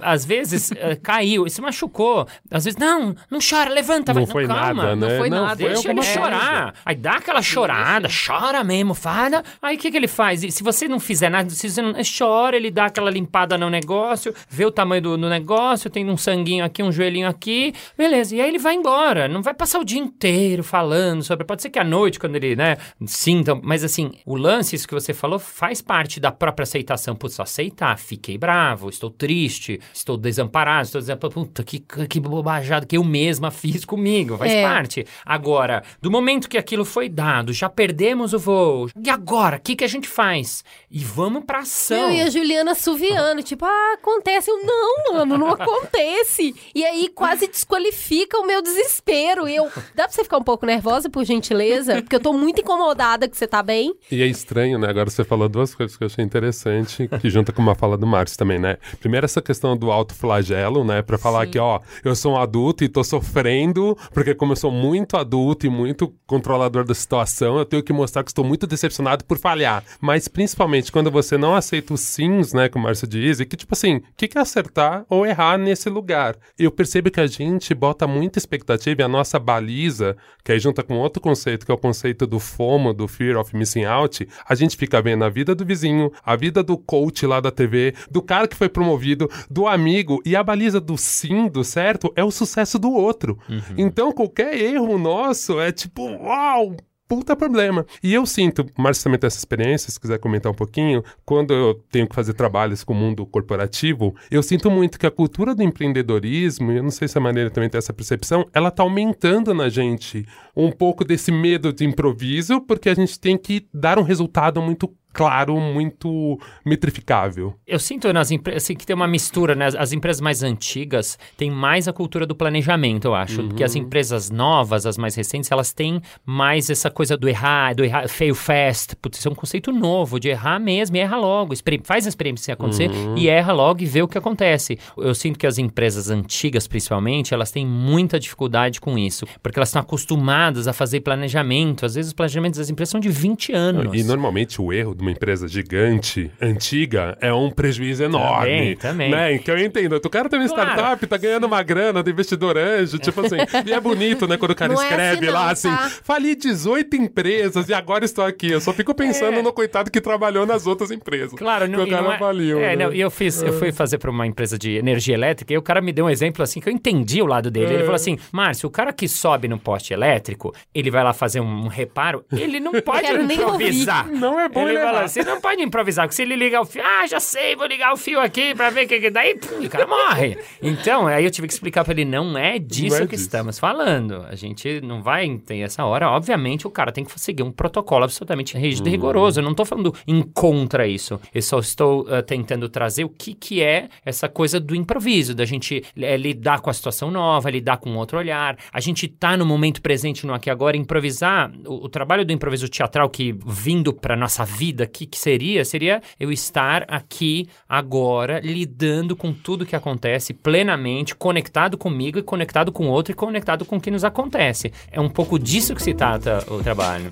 Às 0.00 0.24
vezes 0.30 0.70
uh, 0.70 1.00
caiu 1.02 1.44
e 1.44 1.50
se 1.50 1.60
machucou. 1.60 2.26
Às 2.50 2.64
vezes, 2.64 2.78
não, 2.78 3.16
não 3.28 3.40
chora, 3.40 3.68
levanta. 3.68 4.14
Não 4.14 4.24
vai. 4.24 4.32
foi 4.32 4.46
calma, 4.46 4.82
nada, 4.82 4.96
né? 4.96 5.08
Não 5.08 5.18
foi 5.18 5.30
Não, 5.30 5.42
nada. 5.42 5.56
foi 5.56 5.68
Deixa 5.68 5.90
ele 5.90 6.00
alguma 6.00 6.02
chorar. 6.02 6.74
Aí 6.84 6.94
dá 6.94 7.12
aquela 7.14 7.42
chorada, 7.42 8.08
chora 8.08 8.62
mesmo, 8.62 8.94
fada. 8.94 9.42
Aí 9.60 9.76
o 9.76 9.78
que, 9.78 9.90
que 9.90 9.96
ele 9.96 10.06
faz? 10.06 10.44
E 10.44 10.52
se 10.52 10.62
você 10.62 10.86
não 10.86 11.00
fizer 11.00 11.28
nada, 11.28 11.50
se 11.50 11.68
você 11.68 11.82
não 11.82 11.94
chora, 12.18 12.56
ele 12.56 12.70
dá 12.70 12.86
aquela 12.86 13.10
limpada 13.10 13.58
no 13.58 13.68
negócio, 13.68 14.32
vê 14.48 14.64
o 14.64 14.70
tamanho 14.70 15.02
do, 15.02 15.18
do 15.18 15.28
negócio, 15.28 15.90
tem 15.90 16.08
um 16.08 16.16
sanguinho 16.16 16.64
aqui, 16.64 16.80
um 16.82 16.92
joelhinho 16.92 17.28
aqui, 17.28 17.74
beleza. 17.98 18.36
E 18.36 18.40
aí 18.40 18.48
ele 18.48 18.58
vai 18.58 18.74
embora. 18.74 19.26
Não 19.26 19.42
vai 19.42 19.52
passar 19.52 19.80
o 19.80 19.84
dia 19.84 19.98
inteiro 19.98 20.62
falando 20.62 21.24
sobre. 21.24 21.44
Pode 21.44 21.62
ser 21.62 21.70
que 21.70 21.78
à 21.78 21.84
noite, 21.84 22.20
quando 22.20 22.36
ele, 22.36 22.54
né, 22.54 22.76
sinta. 23.06 23.54
Mas 23.54 23.82
assim, 23.82 24.12
o 24.24 24.36
lance, 24.36 24.76
isso 24.76 24.86
que 24.86 24.94
você 24.94 25.12
falou, 25.12 25.38
faz 25.38 25.82
parte 25.82 26.20
da 26.20 26.30
própria 26.30 26.62
aceitação. 26.62 27.16
Putz, 27.16 27.40
aceitar, 27.40 27.98
fiquei 27.98 28.38
bravo, 28.38 28.88
estou 28.88 29.10
triste, 29.10 29.80
estou 29.92 30.16
desamparado, 30.20 30.84
estou 30.84 31.00
dizendo, 31.00 31.18
puta, 31.30 31.62
que, 31.64 31.80
que 31.80 32.20
bobajada 32.20 32.86
que 32.86 32.96
eu 32.96 33.04
mesma 33.04 33.50
fiz 33.50 33.84
comigo. 33.84 34.36
Faz 34.36 34.52
É. 34.52 34.62
parte. 34.62 35.06
Agora, 35.24 35.82
do 36.00 36.10
momento 36.10 36.48
que 36.48 36.58
aquilo 36.58 36.84
foi 36.84 37.08
dado, 37.08 37.52
já 37.52 37.68
perdemos 37.68 38.32
o 38.32 38.38
voo. 38.38 38.88
E 39.04 39.10
agora? 39.10 39.56
O 39.56 39.60
que, 39.60 39.74
que 39.76 39.84
a 39.84 39.88
gente 39.88 40.06
faz? 40.08 40.62
E 40.90 41.00
vamos 41.04 41.44
pra 41.44 41.60
ação. 41.60 42.10
Eu 42.10 42.10
e 42.12 42.20
a 42.20 42.30
Juliana 42.30 42.74
suviando, 42.74 43.42
tipo, 43.42 43.64
ah, 43.64 43.94
acontece. 43.94 44.50
Eu, 44.50 44.62
não, 44.64 45.14
mano, 45.14 45.38
não 45.38 45.48
acontece. 45.50 46.54
E 46.74 46.84
aí 46.84 47.08
quase 47.08 47.46
desqualifica 47.46 48.38
o 48.38 48.46
meu 48.46 48.62
desespero. 48.62 49.48
E 49.48 49.56
eu, 49.56 49.64
dá 49.94 50.04
pra 50.04 50.10
você 50.10 50.22
ficar 50.24 50.38
um 50.38 50.42
pouco 50.42 50.66
nervosa, 50.66 51.08
por 51.08 51.24
gentileza? 51.24 52.00
Porque 52.02 52.16
eu 52.16 52.20
tô 52.20 52.32
muito 52.32 52.60
incomodada 52.60 53.28
que 53.28 53.36
você 53.36 53.46
tá 53.46 53.62
bem. 53.62 53.94
E 54.10 54.22
é 54.22 54.26
estranho, 54.26 54.78
né? 54.78 54.88
Agora 54.88 55.08
você 55.10 55.24
falou 55.24 55.48
duas 55.48 55.74
coisas 55.74 55.96
que 55.96 56.04
eu 56.04 56.06
achei 56.06 56.24
interessante, 56.24 57.08
que 57.20 57.30
junta 57.30 57.52
com 57.52 57.62
uma 57.62 57.74
fala 57.74 57.96
do 57.96 58.06
Márcio 58.06 58.36
também, 58.38 58.58
né? 58.58 58.76
Primeiro, 58.98 59.24
essa 59.24 59.40
questão 59.40 59.76
do 59.76 59.90
autoflagelo, 60.10 60.84
né? 60.84 61.02
Pra 61.02 61.16
falar 61.16 61.46
que, 61.46 61.58
ó, 61.58 61.80
eu 62.04 62.14
sou 62.14 62.34
um 62.34 62.36
adulto 62.36 62.84
e 62.84 62.88
tô 62.88 63.02
sofrendo, 63.02 63.96
porque 64.12 64.34
como 64.34 64.52
eu 64.52 64.56
sou 64.56 64.70
muito 64.70 65.16
adulto 65.16 65.66
e 65.66 65.70
muito 65.70 66.12
controlador 66.26 66.84
da 66.84 66.94
situação, 66.94 67.58
eu 67.58 67.64
tenho 67.64 67.82
que 67.82 67.92
mostrar 67.92 68.24
que 68.24 68.30
estou 68.30 68.44
muito 68.44 68.66
decepcionado 68.66 69.24
por 69.24 69.38
falhar. 69.38 69.84
Mas 70.00 70.28
principalmente 70.28 70.92
quando 70.92 71.10
você 71.10 71.38
não 71.38 71.54
aceita 71.54 71.94
os 71.94 72.00
sims, 72.00 72.52
né? 72.52 72.68
Como 72.68 72.84
o 72.84 72.88
Márcio 72.88 73.06
diz, 73.06 73.40
e 73.40 73.46
que, 73.46 73.56
tipo 73.56 73.74
assim, 73.74 73.96
o 73.96 74.02
que, 74.16 74.28
que 74.28 74.38
é 74.38 74.40
acertar 74.40 75.04
ou 75.08 75.26
errar 75.26 75.58
nesse 75.58 75.88
lugar? 75.88 76.36
Eu 76.58 76.70
percebo 76.70 77.10
que 77.10 77.20
a 77.20 77.26
gente 77.26 77.74
bota 77.74 78.06
muita 78.06 78.38
expectativa 78.38 79.02
e 79.02 79.04
a 79.04 79.08
nossa 79.08 79.38
baliza, 79.38 80.16
que 80.42 80.52
aí 80.52 80.58
junta 80.58 80.82
com 80.82 80.98
outro 80.98 81.20
conceito, 81.20 81.64
que 81.64 81.72
é 81.72 81.74
o 81.74 81.78
conceito 81.78 82.26
do 82.26 82.40
FOMO, 82.40 82.92
do 82.92 83.06
Fear 83.06 83.38
of 83.38 83.54
Missing 83.56 83.84
Out, 83.84 84.28
a 84.48 84.54
gente 84.54 84.76
fica 84.76 85.00
vendo 85.02 85.24
a 85.24 85.28
vida 85.28 85.54
do 85.54 85.64
vizinho, 85.64 86.10
a 86.24 86.34
vida 86.34 86.62
do 86.62 86.76
coach 86.76 87.26
lá 87.26 87.40
da 87.40 87.50
TV, 87.50 87.94
do 88.10 88.22
cara 88.22 88.48
que 88.48 88.56
foi 88.56 88.68
promovido, 88.68 89.30
do 89.50 89.66
amigo, 89.66 89.89
e 90.24 90.36
a 90.36 90.42
baliza 90.42 90.80
do 90.80 90.96
sim, 90.96 91.48
do 91.48 91.64
certo, 91.64 92.12
é 92.16 92.24
o 92.24 92.30
sucesso 92.30 92.78
do 92.78 92.92
outro. 92.92 93.38
Então, 93.76 94.12
qualquer 94.12 94.56
erro 94.60 94.98
nosso 94.98 95.60
é 95.60 95.72
tipo, 95.72 96.02
uau! 96.04 96.76
Puta 97.10 97.34
problema. 97.34 97.84
E 98.04 98.14
eu 98.14 98.24
sinto, 98.24 98.64
Márcio 98.78 99.02
também 99.02 99.18
tem 99.18 99.26
essa 99.26 99.36
experiência, 99.36 99.90
se 99.90 99.98
quiser 99.98 100.20
comentar 100.20 100.52
um 100.52 100.54
pouquinho, 100.54 101.02
quando 101.26 101.52
eu 101.52 101.74
tenho 101.90 102.06
que 102.06 102.14
fazer 102.14 102.34
trabalhos 102.34 102.84
com 102.84 102.92
o 102.92 102.96
mundo 102.96 103.26
corporativo, 103.26 104.14
eu 104.30 104.40
sinto 104.44 104.70
muito 104.70 104.96
que 104.96 105.08
a 105.08 105.10
cultura 105.10 105.52
do 105.52 105.60
empreendedorismo, 105.60 106.70
e 106.70 106.76
eu 106.76 106.84
não 106.84 106.90
sei 106.92 107.08
se 107.08 107.18
a 107.18 107.20
maneira 107.20 107.50
também 107.50 107.68
tem 107.68 107.80
essa 107.80 107.92
percepção, 107.92 108.46
ela 108.54 108.70
tá 108.70 108.84
aumentando 108.84 109.52
na 109.52 109.68
gente 109.68 110.24
um 110.56 110.70
pouco 110.70 111.04
desse 111.04 111.32
medo 111.32 111.72
de 111.72 111.84
improviso, 111.84 112.60
porque 112.60 112.88
a 112.88 112.94
gente 112.94 113.18
tem 113.18 113.36
que 113.36 113.66
dar 113.74 113.98
um 113.98 114.04
resultado 114.04 114.62
muito 114.62 114.86
claro, 115.12 115.58
muito 115.60 116.38
metrificável. 116.64 117.54
Eu 117.66 117.78
sinto 117.78 118.12
nas 118.12 118.30
empresas 118.30 118.62
assim, 118.64 118.74
que 118.74 118.86
tem 118.86 118.94
uma 118.96 119.06
mistura, 119.08 119.54
né? 119.54 119.66
As- 119.66 119.74
As 119.74 119.92
empresas 119.92 120.20
mais 120.20 120.42
antigas 120.42 121.18
têm 121.36 121.50
mais 121.50 121.88
a 121.88 121.92
cultura 121.92 122.24
do 122.26 122.34
planejamento, 122.34 123.06
eu 123.06 123.14
acho. 123.14 123.42
Do 123.42 123.54
que 123.54 123.64
as 123.64 123.74
empresas 123.74 124.30
novas, 124.30 124.86
as 124.86 124.96
mais 124.96 125.14
recentes, 125.14 125.50
elas 125.50 125.72
têm 125.72 126.00
mais 126.24 126.70
essa 126.70 126.90
coisa 126.90 127.16
do 127.16 127.28
errar, 127.28 127.74
do 127.74 127.84
errar, 127.84 128.08
fail 128.08 128.34
fast. 128.34 128.94
Putz, 128.96 129.18
isso 129.18 129.28
é 129.28 129.30
um 129.30 129.34
conceito 129.34 129.72
novo, 129.72 130.20
de 130.20 130.28
errar 130.28 130.58
mesmo, 130.60 130.96
e 130.96 131.00
erra 131.00 131.16
logo. 131.16 131.54
Faz 131.84 132.06
a 132.06 132.08
experiência 132.08 132.54
acontecer 132.54 132.90
e 133.16 133.28
erra 133.28 133.52
logo 133.52 133.82
e 133.82 133.86
vê 133.86 134.02
o 134.02 134.08
que 134.08 134.16
acontece. 134.18 134.78
Eu 134.96 135.14
sinto 135.14 135.38
que 135.38 135.46
as 135.46 135.58
empresas 135.58 136.08
antigas, 136.10 136.66
principalmente, 136.68 137.34
elas 137.34 137.50
têm 137.50 137.66
muita 137.66 138.18
dificuldade 138.20 138.80
com 138.80 138.96
isso. 138.98 139.26
Porque 139.42 139.58
elas 139.58 139.68
estão 139.70 139.82
acostumadas 139.82 140.68
a 140.68 140.72
fazer 140.72 141.00
planejamento. 141.00 141.84
Às 141.86 141.94
vezes 141.94 142.10
os 142.10 142.14
planejamentos 142.14 142.58
das 142.58 142.70
empresas 142.70 142.90
são 142.90 143.00
de 143.00 143.08
20 143.08 143.52
anos. 143.52 143.94
E 143.98 144.02
normalmente 144.04 144.60
o 144.60 144.72
erro 144.72 144.94
de 145.00 145.06
uma 145.06 145.10
empresa 145.10 145.48
gigante, 145.48 146.30
antiga, 146.40 147.16
é 147.20 147.32
um 147.32 147.50
prejuízo 147.50 148.04
enorme. 148.04 148.76
também. 148.76 149.10
Né? 149.10 149.38
Que 149.38 149.50
eu 149.50 149.58
entendo. 149.58 149.96
O 149.96 150.10
cara 150.10 150.28
tem 150.28 150.38
uma 150.38 150.48
Claro. 150.50 150.70
startup, 150.72 151.06
tá 151.06 151.16
ganhando 151.16 151.44
uma 151.46 151.62
grana 151.62 152.02
do 152.02 152.10
investidor 152.10 152.58
anjo, 152.58 152.98
tipo 152.98 153.20
assim. 153.22 153.36
e 153.66 153.72
é 153.72 153.80
bonito, 153.80 154.26
né, 154.28 154.36
quando 154.36 154.50
o 154.50 154.54
cara 154.54 154.74
Não 154.74 154.80
é 154.82 154.86
escreve 154.86 155.26
assim 155.26 155.32
lá 155.32 155.44
não, 155.44 155.50
assim: 155.50 155.68
tá? 155.70 155.90
fali 156.02 156.34
18 156.34 156.96
empresas 156.96 157.68
e 157.68 157.74
agora 157.74 158.04
estou 158.04 158.24
aqui. 158.24 158.50
Eu 158.50 158.60
só 158.60 158.72
fico 158.72 158.94
pensando 158.94 159.42
no 159.42 159.52
coitado 159.52 159.90
que 159.90 160.00
trabalhou 160.00 160.44
nas 160.44 160.66
outras 160.66 160.90
empresas. 160.90 161.32
É. 161.32 161.36
Claro, 161.36 161.64
que 161.66 161.72
não, 161.72 161.84
o 161.84 161.86
e 161.86 161.90
cara 161.90 162.02
não 162.02 162.12
é, 162.12 162.18
faliu. 162.18 162.60
é, 162.60 162.76
né? 162.76 162.84
não, 162.84 162.92
e 162.92 163.00
eu 163.00 163.10
fiz, 163.10 163.42
eu 163.42 163.52
fui 163.54 163.72
fazer 163.72 163.98
para 163.98 164.10
uma 164.10 164.26
empresa 164.26 164.58
de 164.58 164.72
energia 164.76 165.14
elétrica 165.14 165.52
e 165.54 165.56
o 165.58 165.62
cara 165.62 165.80
me 165.80 165.92
deu 165.92 166.06
um 166.06 166.10
exemplo 166.10 166.42
assim 166.42 166.60
que 166.60 166.68
eu 166.68 166.72
entendi 166.72 167.22
o 167.22 167.26
lado 167.26 167.50
dele. 167.50 167.74
Ele 167.74 167.82
falou 167.82 167.94
assim: 167.96 168.18
"Márcio, 168.32 168.68
o 168.68 168.70
cara 168.70 168.92
que 168.92 169.08
sobe 169.08 169.48
no 169.48 169.58
poste 169.58 169.92
elétrico, 169.94 170.54
ele 170.74 170.90
vai 170.90 171.02
lá 171.04 171.12
fazer 171.12 171.40
um 171.40 171.68
reparo, 171.68 172.24
ele 172.32 172.60
não 172.60 172.72
pode 172.82 173.06
improvisar. 173.06 174.08
Não 174.08 174.38
é 174.38 174.48
bom 174.48 174.62
ele 174.62 174.70
ele 174.70 174.78
fala, 174.92 175.08
você 175.08 175.22
não 175.24 175.40
pode 175.40 175.62
improvisar, 175.62 176.06
porque 176.06 176.16
se 176.16 176.22
ele 176.22 176.36
ligar 176.36 176.60
o 176.60 176.64
fio, 176.64 176.82
ah, 176.84 177.06
já 177.06 177.20
sei, 177.20 177.56
vou 177.56 177.66
ligar 177.66 177.92
o 177.92 177.96
fio 177.96 178.20
aqui 178.20 178.54
pra 178.54 178.70
ver 178.70 178.84
o 178.84 178.88
que 178.88 179.00
que 179.00 179.10
daí, 179.10 179.36
pum, 179.36 179.64
o 179.64 179.68
cara 179.68 179.86
morre. 179.86 180.38
Então, 180.62 181.06
aí 181.06 181.24
eu 181.24 181.30
tive 181.30 181.46
que 181.46 181.52
explicar 181.52 181.84
pra 181.84 181.92
ele, 181.92 182.04
não 182.04 182.36
é 182.36 182.58
disso 182.58 182.96
Não 182.96 183.04
é 183.04 183.06
que 183.06 183.16
disso. 183.16 183.24
estamos 183.24 183.58
falando. 183.58 184.24
A 184.28 184.34
gente 184.34 184.80
não 184.80 185.02
vai 185.02 185.28
ter 185.38 185.58
essa 185.58 185.84
hora. 185.84 186.08
Obviamente, 186.10 186.66
o 186.66 186.70
cara 186.70 186.92
tem 186.92 187.04
que 187.04 187.20
seguir 187.20 187.42
um 187.42 187.50
protocolo 187.52 188.04
absolutamente 188.04 188.56
rígido 188.56 188.88
e 188.88 188.90
rigoroso. 188.90 189.40
Eu 189.40 189.44
não 189.44 189.54
tô 189.54 189.64
falando 189.64 189.94
em 190.06 190.22
contra 190.22 190.86
isso. 190.86 191.20
Eu 191.34 191.42
só 191.42 191.58
estou 191.58 192.06
ah, 192.08 192.22
tentando 192.22 192.68
trazer 192.68 193.04
o 193.04 193.08
que 193.08 193.34
que 193.34 193.62
é 193.62 193.88
essa 194.04 194.28
coisa 194.28 194.58
do 194.60 194.74
improviso, 194.74 195.34
da 195.34 195.44
gente 195.44 195.84
eh, 195.96 196.16
lidar 196.16 196.60
com 196.60 196.70
a 196.70 196.72
situação 196.72 197.10
nova, 197.10 197.50
lidar 197.50 197.78
com 197.78 197.94
outro 197.96 198.18
olhar. 198.18 198.56
A 198.72 198.80
gente 198.80 199.08
tá 199.08 199.36
no 199.36 199.46
momento 199.46 199.80
presente, 199.80 200.26
no 200.26 200.34
aqui 200.34 200.50
agora, 200.50 200.76
improvisar. 200.76 201.50
O, 201.66 201.84
o 201.86 201.88
trabalho 201.88 202.24
do 202.24 202.32
improviso 202.32 202.68
teatral 202.68 203.08
que 203.08 203.34
vindo 203.46 203.92
pra 203.92 204.16
nossa 204.16 204.44
vida, 204.44 204.79
o 204.84 204.88
que, 204.88 205.06
que 205.06 205.18
seria? 205.18 205.64
Seria 205.64 206.02
eu 206.18 206.30
estar 206.32 206.84
aqui 206.88 207.48
agora, 207.68 208.40
lidando 208.40 209.16
com 209.16 209.32
tudo 209.32 209.66
que 209.66 209.76
acontece 209.76 210.32
plenamente, 210.32 211.14
conectado 211.14 211.78
comigo 211.78 212.18
e 212.18 212.22
conectado 212.22 212.72
com 212.72 212.86
o 212.86 212.90
outro 212.90 213.12
e 213.12 213.14
conectado 213.14 213.64
com 213.64 213.76
o 213.76 213.80
que 213.80 213.90
nos 213.90 214.04
acontece. 214.04 214.72
É 214.90 215.00
um 215.00 215.08
pouco 215.08 215.38
disso 215.38 215.74
que 215.74 215.82
se 215.82 215.94
trata 215.94 216.44
o 216.52 216.62
trabalho. 216.62 217.10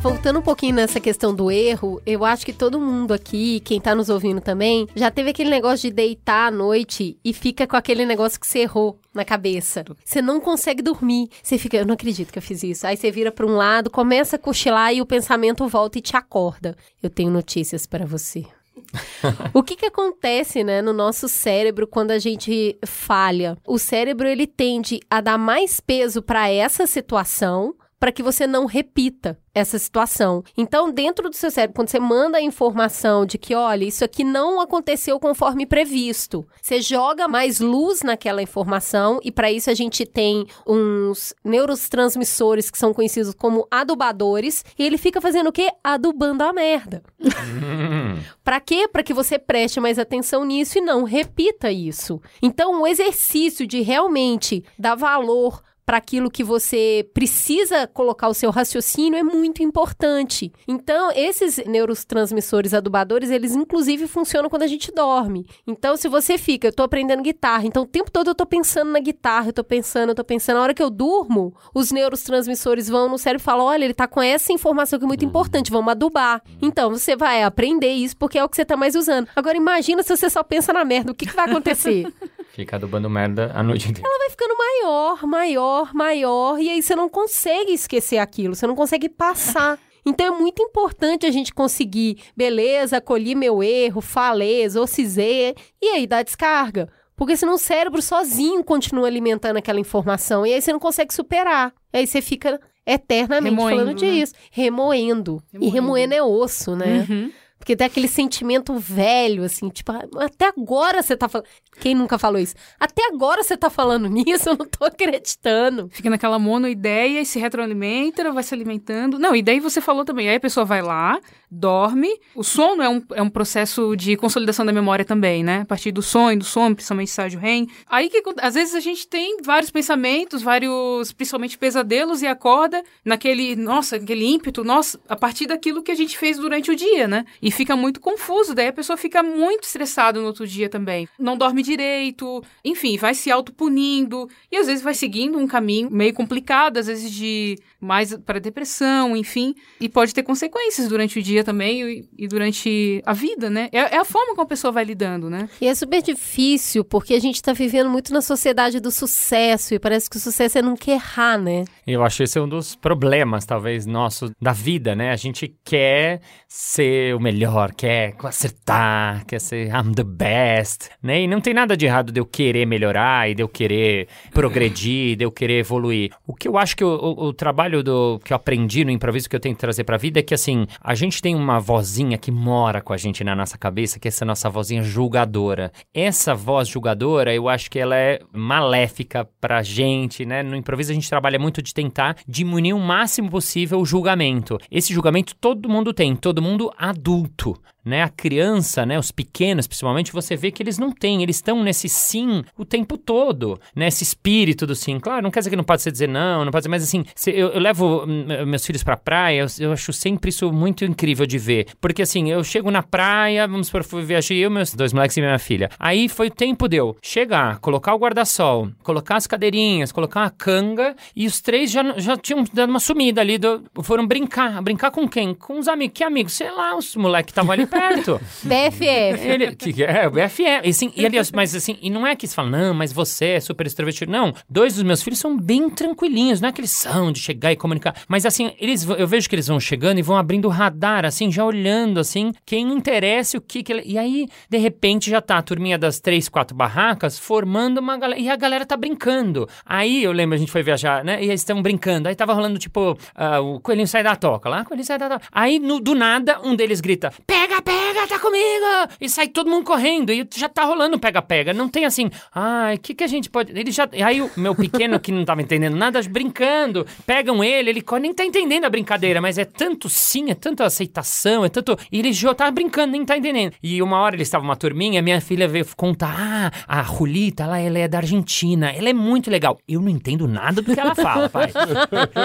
Voltando 0.00 0.38
um 0.38 0.42
pouquinho 0.42 0.76
nessa 0.76 1.00
questão 1.00 1.34
do 1.34 1.50
erro, 1.50 2.00
eu 2.06 2.24
acho 2.24 2.46
que 2.46 2.52
todo 2.52 2.80
mundo 2.80 3.12
aqui, 3.12 3.58
quem 3.60 3.80
tá 3.80 3.96
nos 3.96 4.08
ouvindo 4.08 4.40
também, 4.40 4.86
já 4.94 5.10
teve 5.10 5.30
aquele 5.30 5.50
negócio 5.50 5.88
de 5.88 5.90
deitar 5.90 6.46
à 6.46 6.50
noite 6.52 7.18
e 7.24 7.32
fica 7.32 7.66
com 7.66 7.76
aquele 7.76 8.06
negócio 8.06 8.38
que 8.38 8.46
você 8.46 8.60
errou 8.60 9.00
na 9.12 9.24
cabeça. 9.24 9.84
Você 10.04 10.22
não 10.22 10.40
consegue 10.40 10.82
dormir. 10.82 11.28
Você 11.42 11.58
fica, 11.58 11.78
eu 11.78 11.84
não 11.84 11.94
acredito 11.94 12.32
que 12.32 12.38
eu 12.38 12.42
fiz 12.42 12.62
isso. 12.62 12.86
Aí 12.86 12.96
você 12.96 13.10
vira 13.10 13.32
pra 13.32 13.44
um 13.44 13.56
lado, 13.56 13.90
começa 13.90 14.36
a 14.36 14.38
cochilar 14.38 14.94
e 14.94 15.02
o 15.02 15.06
pensamento 15.06 15.66
volta 15.66 15.98
e 15.98 16.02
te 16.02 16.16
acorda. 16.16 16.76
Eu 17.02 17.10
tenho 17.10 17.30
notícias 17.30 17.84
para 17.84 18.06
você. 18.06 18.46
o 19.52 19.64
que 19.64 19.74
que 19.74 19.86
acontece, 19.86 20.62
né, 20.62 20.80
no 20.80 20.92
nosso 20.92 21.28
cérebro 21.28 21.88
quando 21.88 22.12
a 22.12 22.20
gente 22.20 22.78
falha? 22.86 23.58
O 23.66 23.78
cérebro 23.80 24.28
ele 24.28 24.46
tende 24.46 25.00
a 25.10 25.20
dar 25.20 25.38
mais 25.38 25.80
peso 25.80 26.22
para 26.22 26.48
essa 26.48 26.86
situação 26.86 27.74
para 27.98 28.12
que 28.12 28.22
você 28.22 28.46
não 28.46 28.66
repita 28.66 29.38
essa 29.54 29.78
situação. 29.78 30.42
Então, 30.56 30.90
dentro 30.90 31.28
do 31.28 31.34
seu 31.34 31.50
cérebro, 31.50 31.74
quando 31.74 31.88
você 31.88 31.98
manda 31.98 32.38
a 32.38 32.42
informação 32.42 33.26
de 33.26 33.36
que, 33.36 33.54
olha, 33.54 33.84
isso 33.84 34.04
aqui 34.04 34.22
não 34.22 34.60
aconteceu 34.60 35.18
conforme 35.18 35.66
previsto, 35.66 36.46
você 36.62 36.80
joga 36.80 37.26
mais 37.26 37.60
luz 37.60 38.02
naquela 38.02 38.40
informação 38.40 39.18
e 39.22 39.32
para 39.32 39.50
isso 39.50 39.68
a 39.70 39.74
gente 39.74 40.06
tem 40.06 40.46
uns 40.66 41.34
neurotransmissores 41.44 42.70
que 42.70 42.78
são 42.78 42.94
conhecidos 42.94 43.34
como 43.34 43.66
adubadores 43.70 44.64
e 44.78 44.84
ele 44.84 44.96
fica 44.96 45.20
fazendo 45.20 45.48
o 45.48 45.52
quê? 45.52 45.70
Adubando 45.82 46.44
a 46.44 46.52
merda. 46.52 47.02
para 48.44 48.60
quê? 48.60 48.86
Para 48.86 49.02
que 49.02 49.14
você 49.14 49.38
preste 49.38 49.80
mais 49.80 49.98
atenção 49.98 50.44
nisso 50.44 50.78
e 50.78 50.80
não 50.80 51.02
repita 51.02 51.70
isso. 51.72 52.20
Então, 52.40 52.82
o 52.82 52.86
exercício 52.86 53.66
de 53.66 53.80
realmente 53.80 54.64
dar 54.78 54.94
valor 54.94 55.62
para 55.88 55.96
aquilo 55.96 56.30
que 56.30 56.44
você 56.44 57.08
precisa 57.14 57.86
colocar 57.86 58.28
o 58.28 58.34
seu 58.34 58.50
raciocínio 58.50 59.18
é 59.18 59.22
muito 59.22 59.62
importante. 59.62 60.52
Então, 60.68 61.10
esses 61.12 61.56
neurotransmissores 61.64 62.74
adubadores, 62.74 63.30
eles 63.30 63.56
inclusive 63.56 64.06
funcionam 64.06 64.50
quando 64.50 64.64
a 64.64 64.66
gente 64.66 64.92
dorme. 64.92 65.46
Então, 65.66 65.96
se 65.96 66.06
você 66.06 66.36
fica, 66.36 66.68
eu 66.68 66.72
tô 66.74 66.82
aprendendo 66.82 67.22
guitarra, 67.22 67.64
então 67.64 67.84
o 67.84 67.86
tempo 67.86 68.10
todo 68.10 68.28
eu 68.28 68.34
tô 68.34 68.44
pensando 68.44 68.90
na 68.90 69.00
guitarra, 69.00 69.48
eu 69.48 69.52
tô 69.54 69.64
pensando, 69.64 70.10
eu 70.10 70.14
tô 70.14 70.22
pensando, 70.22 70.56
na 70.56 70.62
hora 70.62 70.74
que 70.74 70.82
eu 70.82 70.90
durmo, 70.90 71.54
os 71.74 71.90
neurotransmissores 71.90 72.86
vão 72.86 73.08
no 73.08 73.16
cérebro 73.16 73.40
e 73.40 73.44
falam: 73.46 73.64
olha, 73.64 73.86
ele 73.86 73.94
tá 73.94 74.06
com 74.06 74.20
essa 74.20 74.52
informação 74.52 74.98
que 74.98 75.06
é 75.06 75.08
muito 75.08 75.24
importante, 75.24 75.70
vamos 75.70 75.90
adubar. 75.90 76.42
Então, 76.60 76.90
você 76.90 77.16
vai 77.16 77.42
aprender 77.42 77.92
isso 77.92 78.14
porque 78.14 78.38
é 78.38 78.44
o 78.44 78.48
que 78.50 78.56
você 78.56 78.64
tá 78.66 78.76
mais 78.76 78.94
usando. 78.94 79.26
Agora, 79.34 79.56
imagina 79.56 80.02
se 80.02 80.14
você 80.14 80.28
só 80.28 80.42
pensa 80.42 80.70
na 80.70 80.84
merda, 80.84 81.12
o 81.12 81.14
que, 81.14 81.24
que 81.24 81.34
vai 81.34 81.48
acontecer? 81.48 82.12
Fica 82.58 82.74
adubando 82.74 83.08
merda 83.08 83.52
a 83.54 83.62
noite 83.62 83.88
inteira. 83.88 84.08
Ela 84.08 84.18
vai 84.18 84.30
ficando 84.30 84.56
maior, 84.58 85.24
maior, 85.28 85.94
maior, 85.94 86.60
e 86.60 86.68
aí 86.68 86.82
você 86.82 86.96
não 86.96 87.08
consegue 87.08 87.72
esquecer 87.72 88.18
aquilo, 88.18 88.56
você 88.56 88.66
não 88.66 88.74
consegue 88.74 89.08
passar. 89.08 89.78
Então 90.04 90.26
é 90.26 90.30
muito 90.36 90.60
importante 90.60 91.24
a 91.24 91.30
gente 91.30 91.54
conseguir, 91.54 92.18
beleza, 92.36 92.96
acolhi 92.96 93.36
meu 93.36 93.62
erro, 93.62 94.00
falei, 94.00 94.64
exorcizei, 94.64 95.54
e 95.80 95.86
aí 95.90 96.04
dá 96.04 96.20
descarga. 96.20 96.88
Porque 97.14 97.36
senão 97.36 97.54
o 97.54 97.58
cérebro 97.58 98.02
sozinho 98.02 98.64
continua 98.64 99.06
alimentando 99.06 99.58
aquela 99.58 99.78
informação, 99.78 100.44
e 100.44 100.52
aí 100.52 100.60
você 100.60 100.72
não 100.72 100.80
consegue 100.80 101.14
superar. 101.14 101.72
Aí 101.92 102.08
você 102.08 102.20
fica 102.20 102.60
eternamente 102.84 103.54
Remoendo, 103.54 103.78
falando 103.78 104.02
né? 104.02 104.14
disso, 104.16 104.34
remoendo. 104.50 105.40
E 105.52 105.58
Remoendo. 105.58 105.74
remoendo 105.74 106.14
é 106.14 106.22
osso, 106.24 106.74
né? 106.74 107.06
Uhum. 107.08 107.30
Porque 107.58 107.76
tem 107.76 107.86
aquele 107.86 108.08
sentimento 108.08 108.78
velho, 108.78 109.44
assim, 109.44 109.68
tipo, 109.68 109.92
ah, 109.92 110.04
até 110.20 110.46
agora 110.46 111.02
você 111.02 111.16
tá 111.16 111.28
falando. 111.28 111.46
Quem 111.80 111.94
nunca 111.94 112.18
falou 112.18 112.40
isso? 112.40 112.54
Até 112.78 113.06
agora 113.08 113.42
você 113.42 113.56
tá 113.56 113.68
falando 113.68 114.06
nisso, 114.08 114.48
eu 114.48 114.56
não 114.56 114.66
tô 114.66 114.84
acreditando. 114.84 115.88
Fica 115.90 116.08
naquela 116.08 116.38
monoideia 116.38 117.20
e 117.20 117.26
se 117.26 117.38
retroalimenta, 117.38 118.30
vai 118.32 118.42
se 118.42 118.54
alimentando. 118.54 119.18
Não, 119.18 119.34
e 119.34 119.42
daí 119.42 119.60
você 119.60 119.80
falou 119.80 120.04
também, 120.04 120.28
aí 120.28 120.36
a 120.36 120.40
pessoa 120.40 120.64
vai 120.64 120.82
lá, 120.82 121.18
dorme. 121.50 122.08
O 122.34 122.44
sono 122.44 122.82
é 122.82 122.88
um, 122.88 123.02
é 123.14 123.22
um 123.22 123.30
processo 123.30 123.96
de 123.96 124.16
consolidação 124.16 124.64
da 124.64 124.72
memória 124.72 125.04
também, 125.04 125.42
né? 125.42 125.60
A 125.62 125.64
partir 125.64 125.92
do 125.92 126.02
sonho, 126.02 126.38
do 126.38 126.44
sono, 126.44 126.74
principalmente 126.74 127.08
estágio 127.08 127.40
REM. 127.40 127.66
Aí 127.88 128.08
que 128.08 128.22
às 128.40 128.54
vezes 128.54 128.74
a 128.74 128.80
gente 128.80 129.06
tem 129.06 129.38
vários 129.42 129.70
pensamentos, 129.70 130.42
vários, 130.42 131.12
principalmente 131.12 131.58
pesadelos, 131.58 132.22
e 132.22 132.26
acorda 132.26 132.82
naquele, 133.04 133.56
nossa, 133.56 133.96
aquele 133.96 134.26
ímpeto, 134.26 134.62
nossa, 134.64 135.00
a 135.08 135.16
partir 135.16 135.46
daquilo 135.46 135.82
que 135.82 135.90
a 135.90 135.94
gente 135.94 136.16
fez 136.16 136.38
durante 136.38 136.70
o 136.70 136.76
dia, 136.76 137.08
né? 137.08 137.24
Fica 137.50 137.76
muito 137.76 138.00
confuso, 138.00 138.54
daí 138.54 138.68
a 138.68 138.72
pessoa 138.72 138.96
fica 138.96 139.22
muito 139.22 139.64
estressada 139.64 140.20
no 140.20 140.26
outro 140.26 140.46
dia 140.46 140.68
também. 140.68 141.08
Não 141.18 141.36
dorme 141.36 141.62
direito, 141.62 142.42
enfim, 142.64 142.96
vai 142.96 143.14
se 143.14 143.30
autopunindo 143.30 144.28
e 144.50 144.56
às 144.56 144.66
vezes 144.66 144.82
vai 144.82 144.94
seguindo 144.94 145.38
um 145.38 145.46
caminho 145.46 145.90
meio 145.90 146.12
complicado, 146.12 146.78
às 146.78 146.86
vezes 146.86 147.10
de 147.10 147.58
mais 147.80 148.14
para 148.16 148.38
depressão, 148.40 149.16
enfim, 149.16 149.54
e 149.80 149.88
pode 149.88 150.12
ter 150.14 150.22
consequências 150.22 150.88
durante 150.88 151.18
o 151.18 151.22
dia 151.22 151.44
também 151.44 151.82
e, 151.82 152.08
e 152.18 152.26
durante 152.28 153.02
a 153.06 153.12
vida, 153.12 153.48
né? 153.48 153.68
É, 153.72 153.96
é 153.96 153.98
a 153.98 154.04
forma 154.04 154.30
como 154.30 154.42
a 154.42 154.46
pessoa 154.46 154.72
vai 154.72 154.84
lidando, 154.84 155.30
né? 155.30 155.48
E 155.60 155.66
é 155.68 155.74
super 155.74 156.02
difícil, 156.02 156.84
porque 156.84 157.14
a 157.14 157.20
gente 157.20 157.40
tá 157.42 157.52
vivendo 157.52 157.88
muito 157.88 158.12
na 158.12 158.20
sociedade 158.20 158.80
do 158.80 158.90
sucesso, 158.90 159.74
e 159.74 159.78
parece 159.78 160.10
que 160.10 160.16
o 160.16 160.20
sucesso 160.20 160.58
é 160.58 160.62
nunca 160.62 160.90
errar, 160.90 161.38
né? 161.38 161.64
Eu 161.86 162.02
acho 162.04 162.22
esse 162.22 162.38
é 162.38 162.42
um 162.42 162.48
dos 162.48 162.74
problemas, 162.74 163.44
talvez, 163.44 163.86
nosso 163.86 164.30
da 164.40 164.52
vida, 164.52 164.94
né? 164.96 165.10
A 165.12 165.16
gente 165.16 165.54
quer 165.64 166.20
ser 166.48 167.14
o 167.14 167.20
melhor, 167.20 167.72
quer 167.74 168.14
acertar, 168.24 169.24
quer 169.26 169.40
ser 169.40 169.68
I'm 169.68 169.92
the 169.94 170.04
best, 170.04 170.88
né? 171.02 171.22
E 171.22 171.26
não 171.28 171.40
tem 171.40 171.54
nada 171.54 171.76
de 171.76 171.86
errado 171.86 172.10
de 172.12 172.20
eu 172.20 172.26
querer 172.26 172.66
melhorar 172.66 173.30
e 173.30 173.34
de 173.34 173.42
eu 173.42 173.48
querer 173.48 174.08
progredir, 174.32 175.16
de 175.16 175.24
eu 175.24 175.30
querer 175.32 175.58
evoluir. 175.60 176.10
O 176.26 176.34
que 176.34 176.48
eu 176.48 176.56
acho 176.56 176.76
que 176.76 176.84
o, 176.84 176.88
o- 176.88 177.26
o 177.28 177.32
trabalho 177.32 177.67
do 177.82 178.20
que 178.24 178.32
eu 178.32 178.36
aprendi 178.36 178.84
no 178.84 178.90
improviso 178.90 179.28
que 179.28 179.36
eu 179.36 179.40
tenho 179.40 179.54
que 179.54 179.60
trazer 179.60 179.84
pra 179.84 179.96
vida 179.96 180.20
é 180.20 180.22
que, 180.22 180.34
assim, 180.34 180.66
a 180.80 180.94
gente 180.94 181.20
tem 181.20 181.34
uma 181.34 181.60
vozinha 181.60 182.18
que 182.18 182.30
mora 182.30 182.80
com 182.80 182.92
a 182.92 182.96
gente 182.96 183.22
na 183.22 183.36
nossa 183.36 183.58
cabeça, 183.58 183.98
que 183.98 184.08
é 184.08 184.10
essa 184.10 184.24
nossa 184.24 184.48
vozinha 184.48 184.82
julgadora. 184.82 185.70
Essa 185.94 186.34
voz 186.34 186.68
julgadora, 186.68 187.34
eu 187.34 187.48
acho 187.48 187.70
que 187.70 187.78
ela 187.78 187.96
é 187.96 188.20
maléfica 188.32 189.28
pra 189.40 189.62
gente, 189.62 190.24
né? 190.24 190.42
No 190.42 190.56
improviso 190.56 190.92
a 190.92 190.94
gente 190.94 191.08
trabalha 191.08 191.38
muito 191.38 191.62
de 191.62 191.74
tentar 191.74 192.16
diminuir 192.26 192.72
o 192.72 192.78
máximo 192.78 193.30
possível 193.30 193.80
o 193.80 193.86
julgamento. 193.86 194.58
Esse 194.70 194.92
julgamento 194.92 195.34
todo 195.36 195.68
mundo 195.68 195.92
tem, 195.92 196.16
todo 196.16 196.42
mundo 196.42 196.72
adulto. 196.78 197.56
Né, 197.84 198.02
a 198.02 198.08
criança, 198.08 198.84
né, 198.84 198.98
os 198.98 199.10
pequenos, 199.10 199.66
principalmente, 199.66 200.12
você 200.12 200.36
vê 200.36 200.50
que 200.50 200.62
eles 200.62 200.76
não 200.78 200.90
têm, 200.92 201.22
eles 201.22 201.36
estão 201.36 201.62
nesse 201.62 201.88
sim 201.88 202.42
o 202.58 202.64
tempo 202.64 202.98
todo, 202.98 203.58
né, 203.74 203.86
esse 203.88 204.02
espírito 204.04 204.66
do 204.66 204.74
sim. 204.74 204.98
Claro, 205.00 205.22
não 205.22 205.30
quer 205.30 205.38
dizer 205.40 205.50
que 205.50 205.56
não 205.56 205.64
pode 205.64 205.80
ser 205.80 205.90
dizer 205.92 206.08
não, 206.08 206.44
não 206.44 206.50
pode 206.52 206.62
dizer, 206.62 206.68
mas 206.68 206.82
assim, 206.82 207.04
se 207.14 207.30
eu, 207.30 207.48
eu 207.48 207.60
levo 207.60 208.04
hum, 208.04 208.26
meus 208.46 208.66
filhos 208.66 208.82
pra 208.82 208.96
praia, 208.96 209.40
eu, 209.42 209.46
eu 209.68 209.72
acho 209.72 209.90
sempre 209.92 210.28
isso 210.28 210.52
muito 210.52 210.84
incrível 210.84 211.24
de 211.24 211.38
ver, 211.38 211.68
porque 211.80 212.02
assim, 212.02 212.30
eu 212.30 212.44
chego 212.44 212.70
na 212.70 212.82
praia, 212.82 213.46
vamos 213.48 213.68
supor, 213.68 213.82
viajei 214.02 214.38
eu, 214.38 214.50
meus 214.50 214.74
dois 214.74 214.92
moleques 214.92 215.16
e 215.16 215.20
minha 215.20 215.38
filha. 215.38 215.70
Aí 215.78 216.08
foi 216.10 216.26
o 216.26 216.30
tempo 216.34 216.68
de 216.68 216.76
eu 216.76 216.94
chegar, 217.00 217.58
colocar 217.60 217.94
o 217.94 217.98
guarda-sol, 217.98 218.68
colocar 218.82 219.16
as 219.16 219.26
cadeirinhas, 219.26 219.92
colocar 219.92 220.20
uma 220.24 220.30
canga, 220.30 220.94
e 221.16 221.26
os 221.26 221.40
três 221.40 221.70
já, 221.70 221.98
já 221.98 222.16
tinham 222.18 222.44
dado 222.52 222.68
uma 222.68 222.80
sumida 222.80 223.20
ali, 223.22 223.38
do- 223.38 223.62
foram 223.82 224.06
brincar. 224.06 224.60
Brincar 224.62 224.90
com 224.90 225.08
quem? 225.08 225.32
Com 225.32 225.58
os 225.58 225.68
amigos. 225.68 225.94
Que 225.94 226.04
amigos? 226.04 226.32
Sei 226.34 226.50
lá, 226.50 226.76
os 226.76 226.94
moleques 226.96 227.26
que 227.28 227.32
estavam 227.32 227.52
ali 227.52 227.66
perto. 227.68 228.20
BFF. 228.42 229.26
Ele, 229.28 229.54
que 229.54 229.72
que 229.72 229.84
é, 229.84 230.06
o 230.06 230.10
BFF. 230.10 230.42
E, 230.42 230.68
assim, 230.70 230.92
e, 230.96 231.06
aliás, 231.06 231.30
mas 231.32 231.54
assim, 231.54 231.76
e 231.80 231.90
não 231.90 232.06
é 232.06 232.14
que 232.16 232.26
você 232.26 232.34
fala, 232.34 232.50
não, 232.50 232.74
mas 232.74 232.92
você 232.92 233.26
é 233.30 233.40
super 233.40 233.66
extrovertido. 233.66 234.10
Não, 234.10 234.32
dois 234.48 234.74
dos 234.74 234.82
meus 234.82 235.02
filhos 235.02 235.18
são 235.18 235.36
bem 235.36 235.68
tranquilinhos, 235.70 236.40
não 236.40 236.48
é 236.48 236.52
que 236.52 236.60
eles 236.60 236.70
são 236.70 237.12
de 237.12 237.20
chegar 237.20 237.52
e 237.52 237.56
comunicar. 237.56 237.94
Mas 238.08 238.24
assim, 238.26 238.52
eles, 238.58 238.86
eu 238.88 239.06
vejo 239.06 239.28
que 239.28 239.34
eles 239.34 239.46
vão 239.46 239.60
chegando 239.60 239.98
e 239.98 240.02
vão 240.02 240.16
abrindo 240.16 240.46
o 240.46 240.50
radar, 240.50 241.04
assim, 241.04 241.30
já 241.30 241.44
olhando, 241.44 241.98
assim, 242.00 242.32
quem 242.44 242.72
interessa, 242.72 243.38
o 243.38 243.40
que 243.40 243.62
que 243.62 243.72
ele... 243.72 243.82
E 243.84 243.98
aí, 243.98 244.26
de 244.48 244.58
repente, 244.58 245.10
já 245.10 245.20
tá 245.20 245.38
a 245.38 245.42
turminha 245.42 245.78
das 245.78 246.00
três, 246.00 246.28
quatro 246.28 246.56
barracas 246.56 247.18
formando 247.18 247.78
uma 247.78 247.96
galera, 247.96 248.20
e 248.20 248.28
a 248.28 248.36
galera 248.36 248.64
tá 248.66 248.76
brincando. 248.76 249.48
Aí, 249.64 250.02
eu 250.02 250.12
lembro, 250.12 250.34
a 250.34 250.38
gente 250.38 250.50
foi 250.52 250.62
viajar, 250.62 251.04
né, 251.04 251.22
e 251.22 251.26
eles 251.28 251.40
estão 251.40 251.60
brincando. 251.62 252.08
Aí 252.08 252.14
tava 252.14 252.32
rolando, 252.32 252.58
tipo, 252.58 252.96
ah, 253.14 253.40
o 253.40 253.60
coelhinho 253.60 253.86
sai 253.86 254.02
da 254.02 254.16
toca 254.16 254.48
lá, 254.48 254.62
o 254.62 254.64
coelhinho 254.64 254.86
sai 254.86 254.98
da 254.98 255.08
toca. 255.08 255.26
Aí, 255.32 255.58
no- 255.58 255.80
do 255.80 255.94
nada, 255.94 256.40
um 256.42 256.54
deles 256.54 256.80
grita, 256.80 257.12
pega, 257.26 257.57
pega, 257.62 258.06
tá 258.06 258.18
comigo! 258.18 258.92
E 259.00 259.08
sai 259.08 259.28
todo 259.28 259.50
mundo 259.50 259.64
correndo, 259.64 260.12
e 260.12 260.26
já 260.36 260.48
tá 260.48 260.64
rolando 260.64 260.98
pega-pega. 260.98 261.52
Não 261.52 261.68
tem 261.68 261.84
assim, 261.84 262.10
ai, 262.34 262.76
o 262.76 262.78
que 262.78 262.94
que 262.94 263.04
a 263.04 263.06
gente 263.06 263.30
pode... 263.30 263.58
Ele 263.58 263.70
já... 263.70 263.88
Aí, 264.04 264.20
o 264.20 264.30
meu 264.36 264.54
pequeno, 264.54 264.98
que 265.00 265.12
não 265.12 265.24
tava 265.24 265.42
entendendo 265.42 265.76
nada, 265.76 266.00
brincando, 266.08 266.86
pegam 267.06 267.42
ele, 267.42 267.70
ele 267.70 267.84
nem 268.00 268.14
tá 268.14 268.24
entendendo 268.24 268.64
a 268.64 268.70
brincadeira, 268.70 269.20
mas 269.20 269.38
é 269.38 269.44
tanto 269.44 269.88
sim, 269.88 270.30
é 270.30 270.34
tanta 270.34 270.64
aceitação, 270.64 271.44
é 271.44 271.48
tanto... 271.48 271.76
E 271.90 271.98
ele 271.98 272.12
já 272.12 272.34
tava 272.34 272.50
brincando, 272.50 272.92
nem 272.92 273.04
tá 273.04 273.16
entendendo. 273.16 273.52
E 273.62 273.82
uma 273.82 274.00
hora 274.00 274.16
eles 274.16 274.28
estavam 274.28 274.46
uma 274.46 274.56
turminha, 274.56 275.02
minha 275.02 275.20
filha 275.20 275.46
veio 275.46 275.66
contar, 275.76 276.52
ah, 276.66 276.80
a 276.80 276.82
Julita, 276.82 277.44
ela, 277.44 277.58
ela 277.58 277.78
é 277.78 277.88
da 277.88 277.98
Argentina, 277.98 278.70
ela 278.70 278.88
é 278.88 278.92
muito 278.92 279.30
legal. 279.30 279.58
Eu 279.68 279.80
não 279.80 279.88
entendo 279.88 280.26
nada 280.26 280.62
do 280.62 280.74
que 280.74 280.80
ela 280.80 280.94
fala, 280.94 281.28
pai. 281.28 281.50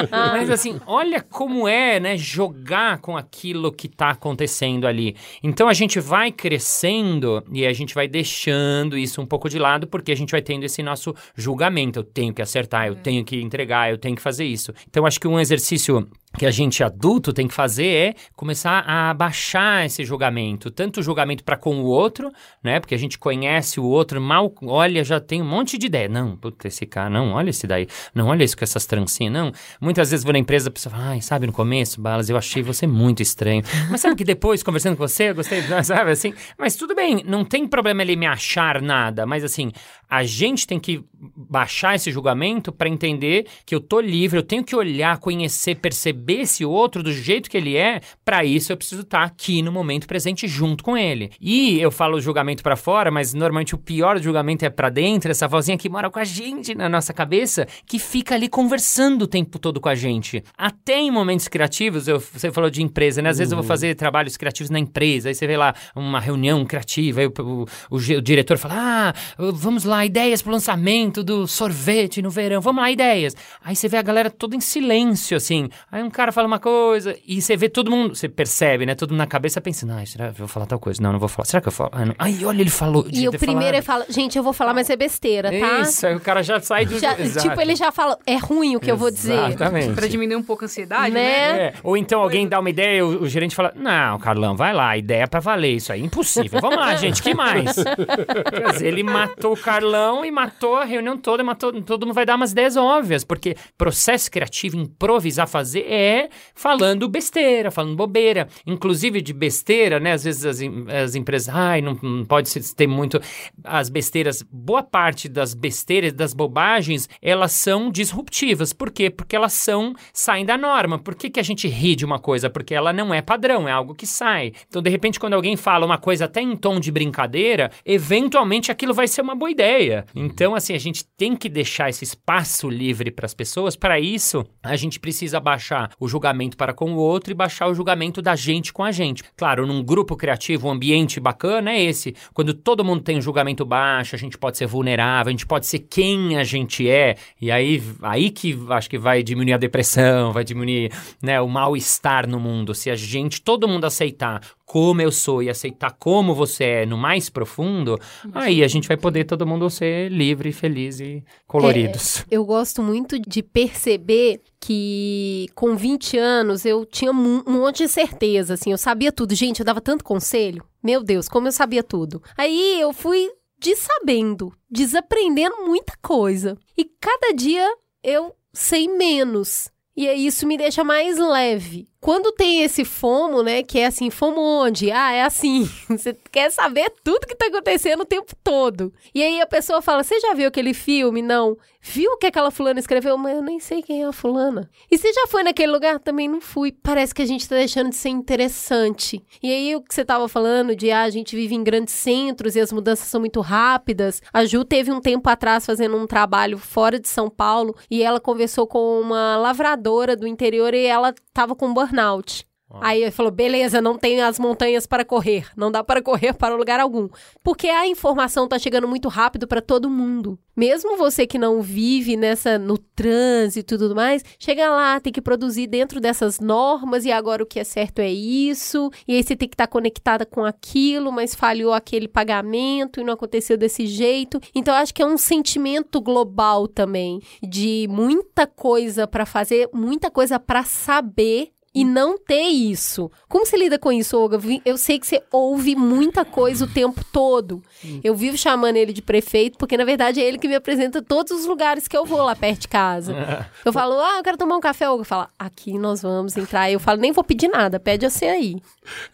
Mas 0.09 0.49
assim, 0.49 0.79
olha 0.85 1.21
como 1.21 1.67
é, 1.67 1.99
né, 1.99 2.17
jogar 2.17 2.99
com 2.99 3.17
aquilo 3.17 3.71
que 3.71 3.87
tá 3.87 4.09
acontecendo 4.11 4.87
ali. 4.87 5.15
Então 5.41 5.67
a 5.67 5.73
gente 5.73 5.99
vai 5.99 6.31
crescendo 6.31 7.43
e 7.51 7.65
a 7.65 7.73
gente 7.73 7.93
vai 7.93 8.07
deixando 8.07 8.97
isso 8.97 9.21
um 9.21 9.25
pouco 9.25 9.49
de 9.49 9.59
lado 9.59 9.87
porque 9.87 10.11
a 10.11 10.15
gente 10.15 10.31
vai 10.31 10.41
tendo 10.41 10.63
esse 10.63 10.81
nosso 10.81 11.13
julgamento. 11.35 11.99
Eu 11.99 12.03
tenho 12.03 12.33
que 12.33 12.41
acertar, 12.41 12.87
eu 12.87 12.95
tenho 12.95 13.23
que 13.23 13.41
entregar, 13.41 13.91
eu 13.91 13.97
tenho 13.97 14.15
que 14.15 14.21
fazer 14.21 14.45
isso. 14.45 14.73
Então 14.89 15.05
acho 15.05 15.19
que 15.19 15.27
um 15.27 15.39
exercício 15.39 16.07
que 16.37 16.45
a 16.45 16.51
gente 16.51 16.83
adulto 16.83 17.31
tem 17.31 17.47
que 17.47 17.53
fazer 17.53 17.87
é 17.87 18.13
começar 18.35 18.83
a 18.87 19.11
abaixar 19.11 19.85
esse 19.85 20.03
julgamento, 20.03 20.71
tanto 20.71 20.99
o 20.99 21.03
julgamento 21.03 21.43
para 21.43 21.55
com 21.55 21.81
o 21.81 21.85
outro, 21.85 22.31
né? 22.63 22.79
Porque 22.79 22.95
a 22.95 22.97
gente 22.97 23.19
conhece 23.19 23.79
o 23.79 23.85
outro, 23.85 24.19
mal 24.19 24.51
olha, 24.63 25.03
já 25.03 25.19
tem 25.19 25.41
um 25.41 25.45
monte 25.45 25.77
de 25.77 25.85
ideia. 25.85 26.09
Não, 26.09 26.35
puta, 26.35 26.67
esse 26.67 26.85
cara, 26.85 27.09
não, 27.09 27.33
olha 27.33 27.51
esse 27.51 27.67
daí, 27.67 27.87
não, 28.15 28.27
olha 28.27 28.43
isso 28.43 28.57
com 28.57 28.63
essas 28.63 28.85
trancinhas, 28.85 29.31
não. 29.31 29.51
Muitas 29.79 30.09
vezes 30.09 30.23
vou 30.23 30.33
na 30.33 30.39
empresa, 30.39 30.69
a 30.69 30.71
pessoa 30.71 30.93
fala, 30.93 31.09
ai, 31.09 31.21
sabe, 31.21 31.45
no 31.45 31.53
começo, 31.53 32.01
Balas, 32.01 32.29
eu 32.29 32.37
achei 32.37 32.63
você 32.63 32.87
muito 32.87 33.21
estranho. 33.21 33.63
Mas 33.91 34.01
sabe 34.01 34.15
que 34.15 34.23
depois, 34.23 34.63
conversando 34.63 34.97
com 34.97 35.07
você, 35.07 35.12
você, 35.13 35.29
eu 35.29 35.35
gostei, 35.35 35.61
sabe 35.83 36.11
assim? 36.11 36.33
Mas 36.57 36.75
tudo 36.75 36.95
bem, 36.95 37.23
não 37.25 37.45
tem 37.45 37.67
problema 37.67 38.01
ele 38.01 38.15
me 38.15 38.25
achar 38.25 38.81
nada, 38.81 39.25
mas 39.25 39.43
assim, 39.43 39.71
a 40.09 40.23
gente 40.23 40.67
tem 40.67 40.79
que 40.79 41.03
baixar 41.35 41.95
esse 41.95 42.11
julgamento 42.11 42.71
para 42.71 42.89
entender 42.89 43.47
que 43.65 43.73
eu 43.73 43.79
tô 43.79 43.99
livre, 43.99 44.37
eu 44.37 44.43
tenho 44.43 44.63
que 44.63 44.75
olhar, 44.75 45.17
conhecer, 45.17 45.75
perceber 45.75 46.41
esse 46.41 46.65
outro 46.65 47.01
do 47.01 47.11
jeito 47.11 47.49
que 47.49 47.57
ele 47.57 47.75
é. 47.75 48.01
Para 48.23 48.43
isso 48.43 48.71
eu 48.71 48.77
preciso 48.77 49.01
estar 49.01 49.19
tá 49.19 49.25
aqui 49.25 49.61
no 49.61 49.71
momento 49.71 50.07
presente 50.07 50.47
junto 50.47 50.83
com 50.83 50.97
ele. 50.97 51.31
E 51.39 51.79
eu 51.79 51.89
falo 51.89 52.21
julgamento 52.21 52.61
para 52.61 52.75
fora, 52.75 53.09
mas 53.09 53.33
normalmente 53.33 53.73
o 53.73 53.77
pior 53.77 54.19
julgamento 54.19 54.65
é 54.65 54.69
para 54.69 54.89
dentro, 54.89 55.31
essa 55.31 55.47
vozinha 55.47 55.77
que 55.77 55.89
mora 55.89 56.09
com 56.09 56.19
a 56.19 56.23
gente 56.23 56.75
na 56.75 56.89
nossa 56.89 57.13
cabeça, 57.13 57.67
que 57.85 57.97
fica 57.97 58.35
ali 58.35 58.47
conversando 58.47 59.23
o 59.23 59.27
tempo 59.27 59.57
todo 59.57 59.79
com 59.79 59.89
a 59.89 59.95
gente. 59.95 60.43
Até 60.57 60.99
em 60.99 61.09
momentos 61.09 61.47
criativos, 61.47 62.07
eu, 62.07 62.19
você 62.19 62.51
falou 62.51 62.69
de 62.69 62.83
empresa, 62.83 63.21
né? 63.21 63.29
Às 63.29 63.37
vezes 63.37 63.51
eu 63.51 63.57
vou 63.57 63.65
fazer 63.65 63.95
trabalhos 63.95 64.37
criativos 64.37 64.69
na 64.69 64.77
empresa, 64.77 65.02
aí 65.03 65.35
você 65.35 65.45
vê 65.47 65.57
lá 65.57 65.73
uma 65.95 66.19
reunião 66.19 66.63
criativa, 66.65 67.21
aí 67.21 67.27
o, 67.27 67.33
o, 67.39 67.63
o, 67.89 67.95
o 67.95 68.21
diretor 68.21 68.57
fala: 68.57 68.73
Ah, 68.77 69.13
vamos 69.37 69.83
lá, 69.83 70.05
ideias 70.05 70.41
pro 70.41 70.51
lançamento 70.51 71.23
do 71.23 71.47
sorvete 71.47 72.21
no 72.21 72.29
verão, 72.29 72.61
vamos 72.61 72.81
lá, 72.81 72.91
ideias. 72.91 73.35
Aí 73.63 73.75
você 73.75 73.87
vê 73.87 73.97
a 73.97 74.01
galera 74.01 74.29
toda 74.29 74.55
em 74.55 74.61
silêncio, 74.61 75.37
assim. 75.37 75.69
Aí 75.91 76.01
um 76.03 76.09
cara 76.09 76.31
fala 76.31 76.47
uma 76.47 76.59
coisa 76.59 77.15
e 77.27 77.41
você 77.41 77.55
vê 77.55 77.69
todo 77.69 77.89
mundo, 77.91 78.15
você 78.15 78.27
percebe, 78.29 78.85
né? 78.85 78.95
Todo 78.95 79.11
mundo 79.11 79.19
na 79.19 79.27
cabeça 79.27 79.59
pensando, 79.61 79.93
ah, 79.93 80.05
será 80.05 80.25
que 80.25 80.31
eu 80.31 80.37
vou 80.39 80.47
falar 80.47 80.65
tal 80.65 80.79
coisa? 80.79 81.01
Não, 81.01 81.11
não 81.11 81.19
vou 81.19 81.29
falar. 81.29 81.45
Será 81.45 81.61
que 81.61 81.67
eu 81.67 81.71
falo? 81.71 81.91
Ai 82.17 82.43
olha, 82.45 82.61
ele 82.61 82.69
falou. 82.69 83.05
E 83.11 83.27
o 83.27 83.31
primeiro 83.31 83.75
ele 83.75 83.81
fala, 83.81 84.05
gente, 84.09 84.37
eu 84.37 84.43
vou 84.43 84.53
falar, 84.53 84.73
mas 84.73 84.89
é 84.89 84.95
besteira, 84.95 85.49
tá? 85.51 85.79
Isso, 85.81 86.05
aí 86.07 86.15
o 86.15 86.19
cara 86.19 86.41
já 86.43 86.59
sai 86.59 86.85
do. 86.85 86.99
Já, 86.99 87.15
tipo, 87.41 87.59
ele 87.59 87.75
já 87.75 87.91
fala, 87.91 88.17
é 88.25 88.35
ruim 88.37 88.75
o 88.75 88.79
que 88.79 88.89
eu 88.91 88.97
vou 88.97 89.11
dizer. 89.11 89.33
Exatamente. 89.49 89.93
Pra 89.93 90.07
diminuir 90.07 90.35
um 90.35 90.43
pouco 90.43 90.63
a 90.63 90.65
ansiedade, 90.65 91.13
Né? 91.13 91.21
né? 91.53 91.61
É. 91.67 91.73
Ou 91.83 91.95
então 91.97 92.21
alguém 92.21 92.47
dá 92.47 92.59
uma 92.59 92.69
ideia 92.69 92.99
e 92.99 93.01
o, 93.01 93.23
o 93.23 93.27
gerente 93.27 93.55
fala: 93.55 93.73
Não, 93.75 94.17
Carlão, 94.19 94.55
vai 94.55 94.73
lá, 94.73 94.92
ideia 94.97 95.23
é 95.23 95.27
pra 95.27 95.39
valer 95.39 95.75
isso 95.75 95.91
aí. 95.91 96.01
Impossível. 96.01 96.59
Vamos 96.59 96.77
lá, 96.77 96.95
gente, 96.95 97.21
que 97.21 97.33
mais? 97.33 97.75
Dizer, 97.75 98.87
ele 98.87 99.03
matou 99.03 99.53
o 99.53 99.57
Carlão 99.57 100.25
e 100.25 100.31
matou 100.31 100.75
a 100.75 100.85
reunião 100.85 101.17
toda, 101.17 101.43
matou. 101.43 101.71
Todo 101.81 102.05
mundo 102.05 102.15
vai 102.15 102.25
dar 102.25 102.35
umas 102.35 102.51
ideias 102.51 102.75
óbvias, 102.75 103.23
porque 103.23 103.55
processo 103.77 104.29
criativo, 104.29 104.77
improvisar, 104.77 105.47
fazer 105.47 105.81
é 105.81 106.29
falando 106.53 107.07
besteira, 107.07 107.71
falando 107.71 107.95
bobeira. 107.95 108.47
Inclusive 108.65 109.21
de 109.21 109.33
besteira, 109.33 109.99
né? 109.99 110.13
Às 110.13 110.23
vezes 110.23 110.45
as, 110.45 110.59
as 111.03 111.15
empresas, 111.15 111.53
ai, 111.53 111.81
não, 111.81 111.97
não 112.01 112.25
pode 112.25 112.51
ter 112.75 112.87
muito. 112.87 113.19
As 113.63 113.89
besteiras, 113.89 114.43
boa 114.51 114.83
parte 114.83 115.27
das 115.27 115.53
besteiras, 115.53 116.13
das 116.13 116.33
bobagens, 116.33 117.09
elas 117.21 117.51
são 117.53 117.89
disruptivas. 117.89 118.73
Por 118.73 118.91
quê? 118.91 119.09
Porque 119.09 119.35
elas 119.35 119.53
são, 119.53 119.93
saem 120.11 120.45
da 120.45 120.57
norma. 120.57 120.99
Por 120.99 121.15
que, 121.15 121.29
que 121.29 121.39
a 121.39 121.43
gente 121.43 121.67
ri 121.67 121.95
de 121.95 122.05
uma 122.05 122.19
coisa? 122.19 122.49
Porque 122.49 122.73
ela 122.73 122.93
não 122.93 123.13
é 123.13 123.21
padrão, 123.21 123.67
é 123.67 123.71
algo 123.71 123.95
que 123.95 124.05
sai. 124.05 124.53
Então, 124.67 124.81
de 124.83 124.89
repente, 124.89 125.19
quando 125.19 125.33
alguém 125.33 125.55
fala 125.55 125.85
uma 125.85 125.97
coisa 125.97 126.25
até 126.25 126.41
em 126.41 126.55
tom 126.55 126.79
de 126.79 126.91
brincadeira, 126.91 127.71
eventualmente 127.85 128.71
aquilo 128.71 128.93
vai 128.93 129.07
ser 129.07 129.21
uma 129.21 129.33
boa 129.33 129.49
ideia. 129.49 130.05
Então, 130.13 130.53
assim, 130.53 130.73
a 130.73 130.77
gente 130.77 131.05
tem 131.17 131.35
que 131.35 131.47
deixar 131.47 131.89
esse 131.89 132.03
espaço 132.03 132.69
livre 132.69 133.09
para 133.09 133.25
as 133.25 133.33
pessoas. 133.33 133.75
Para 133.75 133.99
isso, 133.99 134.45
a 134.61 134.75
gente 134.75 134.99
precisa 134.99 135.39
baixar 135.39 135.91
o 135.99 136.07
julgamento 136.07 136.57
para 136.57 136.73
com 136.73 136.93
o 136.93 136.97
outro 136.97 137.31
e 137.31 137.33
baixar 137.35 137.67
o 137.67 137.73
julgamento 137.73 138.21
da 138.21 138.35
gente 138.35 138.73
com 138.73 138.83
a 138.83 138.91
gente. 138.91 139.23
Claro, 139.37 139.65
num 139.65 139.81
grupo 139.81 140.17
criativo, 140.17 140.67
um 140.67 140.71
ambiente 140.71 141.19
bacana 141.19 141.71
é 141.71 141.81
esse. 141.81 142.13
Quando 142.33 142.53
todo 142.53 142.83
mundo 142.83 143.01
tem 143.01 143.17
um 143.17 143.21
julgamento 143.21 143.65
baixo, 143.65 144.15
a 144.15 144.19
gente 144.19 144.37
pode 144.37 144.57
ser 144.57 144.67
vulnerável, 144.67 145.29
a 145.29 145.31
gente 145.31 145.47
pode 145.47 145.65
ser 145.65 145.79
quem 145.79 146.37
a 146.37 146.43
gente 146.43 146.89
é. 146.89 147.15
E 147.39 147.49
aí, 147.49 147.81
aí 148.01 148.29
que 148.29 148.57
acho 148.69 148.89
que 148.89 148.97
vai 148.97 149.23
diminuir 149.23 149.53
a 149.53 149.57
depressão, 149.57 150.33
vai 150.33 150.43
diminuir 150.43 150.91
né, 151.21 151.39
o 151.39 151.47
mal-estar 151.47 152.27
no 152.27 152.39
mundo. 152.39 152.75
Se 152.75 152.89
a 152.89 152.95
gente, 152.95 153.41
todo 153.41 153.67
mundo 153.67 153.85
aceitar 153.85 154.41
como 154.73 155.03
eu 155.03 155.11
sou 155.11 155.43
e 155.43 155.51
aceitar 155.51 155.91
como 155.99 156.33
você 156.33 156.63
é 156.63 156.85
no 156.87 156.97
mais 156.97 157.29
profundo, 157.29 157.99
aí 158.33 158.63
a 158.63 158.67
gente 158.67 158.87
vai 158.87 158.97
poder 158.97 159.23
todo 159.23 159.45
mundo 159.45 159.69
ser 159.69 160.11
livre, 160.11 160.51
feliz 160.51 160.99
e 160.99 161.23
coloridos. 161.45 162.25
Eu 162.31 162.43
gosto 162.43 162.81
muito 162.81 163.19
de 163.19 163.43
perceber 163.43 164.41
que 164.59 165.45
com 165.53 165.75
20 165.75 166.17
anos 166.17 166.65
eu 166.65 166.87
tinha 166.87 167.11
um 167.11 167.43
monte 167.45 167.83
de 167.83 167.87
certeza, 167.87 168.55
assim, 168.55 168.71
eu 168.71 168.77
sabia 168.79 169.11
tudo. 169.11 169.35
Gente, 169.35 169.59
eu 169.59 169.65
dava 169.65 169.79
tanto 169.79 170.03
conselho. 170.03 170.65
Meu 170.83 171.03
Deus, 171.03 171.29
como 171.29 171.47
eu 171.47 171.51
sabia 171.51 171.83
tudo. 171.83 172.19
Aí 172.35 172.81
eu 172.81 172.91
fui 172.91 173.29
dessabendo, 173.59 174.51
desaprendendo 174.67 175.67
muita 175.67 175.93
coisa. 176.01 176.57
E 176.75 176.83
cada 176.99 177.31
dia 177.31 177.71
eu 178.03 178.33
sei 178.51 178.87
menos. 178.87 179.69
E 179.95 180.07
aí 180.09 180.25
isso 180.25 180.47
me 180.47 180.57
deixa 180.57 180.83
mais 180.83 181.19
leve. 181.19 181.87
Quando 182.03 182.33
tem 182.33 182.63
esse 182.63 182.83
fomo, 182.83 183.41
né, 183.41 183.63
que 183.63 183.79
é 183.79 183.85
assim, 183.85 184.09
fomo 184.09 184.41
onde? 184.41 184.91
Ah, 184.91 185.13
é 185.13 185.23
assim, 185.23 185.69
você 185.87 186.13
quer 186.29 186.51
saber 186.51 186.91
tudo 187.01 187.25
que 187.25 187.33
tá 187.33 187.45
acontecendo 187.45 188.01
o 188.01 188.05
tempo 188.05 188.35
todo. 188.43 188.93
E 189.15 189.23
aí 189.23 189.39
a 189.39 189.47
pessoa 189.47 189.81
fala, 189.81 190.03
você 190.03 190.19
já 190.19 190.33
viu 190.33 190.49
aquele 190.49 190.73
filme? 190.73 191.21
Não. 191.21 191.57
Viu 191.85 192.11
o 192.11 192.17
que 192.17 192.27
aquela 192.27 192.49
fulana 192.49 192.79
escreveu? 192.79 193.17
Mas 193.17 193.35
eu 193.35 193.41
nem 193.41 193.59
sei 193.59 193.81
quem 193.81 194.03
é 194.03 194.05
a 194.05 194.13
fulana. 194.13 194.69
E 194.89 194.97
você 194.97 195.11
já 195.11 195.27
foi 195.27 195.43
naquele 195.43 195.69
lugar? 195.69 195.99
Também 195.99 196.29
não 196.29 196.39
fui. 196.39 196.71
Parece 196.71 197.13
que 197.13 197.21
a 197.21 197.25
gente 197.25 197.47
tá 197.47 197.55
deixando 197.55 197.89
de 197.89 197.97
ser 197.97 198.07
interessante. 198.07 199.21
E 199.41 199.51
aí 199.51 199.75
o 199.75 199.81
que 199.81 199.93
você 199.93 200.05
tava 200.05 200.29
falando 200.29 200.77
de, 200.77 200.91
ah, 200.91 201.03
a 201.03 201.09
gente 201.09 201.35
vive 201.35 201.53
em 201.55 201.61
grandes 201.61 201.93
centros 201.93 202.55
e 202.55 202.61
as 202.61 202.71
mudanças 202.71 203.07
são 203.07 203.19
muito 203.19 203.41
rápidas. 203.41 204.21
A 204.31 204.45
Ju 204.45 204.63
teve 204.63 204.93
um 204.93 205.01
tempo 205.01 205.29
atrás 205.29 205.65
fazendo 205.65 205.97
um 205.97 206.07
trabalho 206.07 206.57
fora 206.57 206.97
de 206.97 207.09
São 207.09 207.29
Paulo 207.29 207.75
e 207.91 208.01
ela 208.01 208.19
conversou 208.19 208.65
com 208.65 209.01
uma 209.01 209.35
lavradora 209.35 210.15
do 210.15 210.25
interior 210.25 210.73
e 210.73 210.85
ela 210.85 211.13
tava 211.33 211.55
com 211.55 211.73
burnout. 211.73 212.45
Aí 212.81 213.01
ele 213.01 213.11
falou: 213.11 213.31
beleza, 213.31 213.81
não 213.81 213.97
tem 213.97 214.21
as 214.21 214.39
montanhas 214.39 214.87
para 214.87 215.05
correr, 215.05 215.47
não 215.55 215.71
dá 215.71 215.83
para 215.83 216.01
correr 216.01 216.33
para 216.33 216.55
lugar 216.55 216.79
algum. 216.79 217.07
Porque 217.43 217.67
a 217.67 217.87
informação 217.87 218.47
tá 218.47 218.57
chegando 218.57 218.87
muito 218.87 219.09
rápido 219.09 219.47
para 219.47 219.61
todo 219.61 219.89
mundo. 219.89 220.39
Mesmo 220.55 220.97
você 220.97 221.25
que 221.25 221.39
não 221.39 221.61
vive 221.61 222.15
nessa 222.15 222.57
no 222.57 222.77
trânsito 222.77 223.73
e 223.73 223.77
tudo 223.77 223.95
mais, 223.95 224.23
chega 224.37 224.69
lá, 224.69 224.99
tem 224.99 225.11
que 225.11 225.21
produzir 225.21 225.65
dentro 225.65 225.99
dessas 225.99 226.39
normas 226.39 227.05
e 227.05 227.11
agora 227.11 227.41
o 227.41 227.45
que 227.45 227.59
é 227.59 227.63
certo 227.63 227.99
é 227.99 228.11
isso. 228.11 228.91
E 229.07 229.15
aí 229.15 229.23
você 229.23 229.35
tem 229.35 229.49
que 229.49 229.55
estar 229.55 229.67
conectada 229.67 230.25
com 230.25 230.45
aquilo, 230.45 231.11
mas 231.11 231.33
falhou 231.33 231.73
aquele 231.73 232.07
pagamento 232.07 232.99
e 232.99 233.03
não 233.03 233.13
aconteceu 233.13 233.57
desse 233.57 233.87
jeito. 233.87 234.39
Então 234.53 234.75
acho 234.75 234.93
que 234.93 235.01
é 235.01 235.05
um 235.05 235.17
sentimento 235.17 235.99
global 235.99 236.67
também 236.67 237.19
de 237.41 237.87
muita 237.89 238.45
coisa 238.45 239.07
para 239.07 239.25
fazer, 239.25 239.69
muita 239.73 240.11
coisa 240.11 240.39
para 240.39 240.63
saber 240.63 241.51
e 241.73 241.83
não 241.83 242.17
ter 242.17 242.43
isso. 242.43 243.09
Como 243.27 243.45
você 243.45 243.57
lida 243.57 243.79
com 243.79 243.91
isso, 243.91 244.17
Olga? 244.17 244.39
Eu 244.63 244.77
sei 244.77 244.99
que 244.99 245.07
você 245.07 245.23
ouve 245.31 245.75
muita 245.75 246.23
coisa 246.23 246.65
o 246.65 246.67
tempo 246.67 247.03
todo. 247.11 247.63
Eu 248.03 248.15
vivo 248.15 248.37
chamando 248.37 248.75
ele 248.75 248.93
de 248.93 249.01
prefeito, 249.01 249.57
porque 249.57 249.75
na 249.75 249.83
verdade 249.83 250.21
é 250.21 250.23
ele 250.23 250.37
que 250.37 250.47
me 250.47 250.55
apresenta 250.55 251.01
todos 251.01 251.31
os 251.31 251.45
lugares 251.45 251.87
que 251.87 251.97
eu 251.97 252.05
vou 252.05 252.23
lá 252.23 252.35
perto 252.35 252.61
de 252.61 252.67
casa. 252.67 253.13
Eu 253.63 253.71
falo, 253.71 253.99
ah, 253.99 254.17
eu 254.17 254.23
quero 254.23 254.37
tomar 254.37 254.57
um 254.57 254.59
café, 254.59 254.89
Olga. 254.89 255.05
Fala, 255.05 255.29
aqui 255.39 255.77
nós 255.77 256.01
vamos 256.01 256.35
entrar. 256.35 256.69
Eu 256.69 256.79
falo, 256.79 256.99
nem 256.99 257.11
vou 257.11 257.23
pedir 257.23 257.47
nada, 257.47 257.79
pede 257.79 258.09
você 258.09 258.25
aí. 258.25 258.61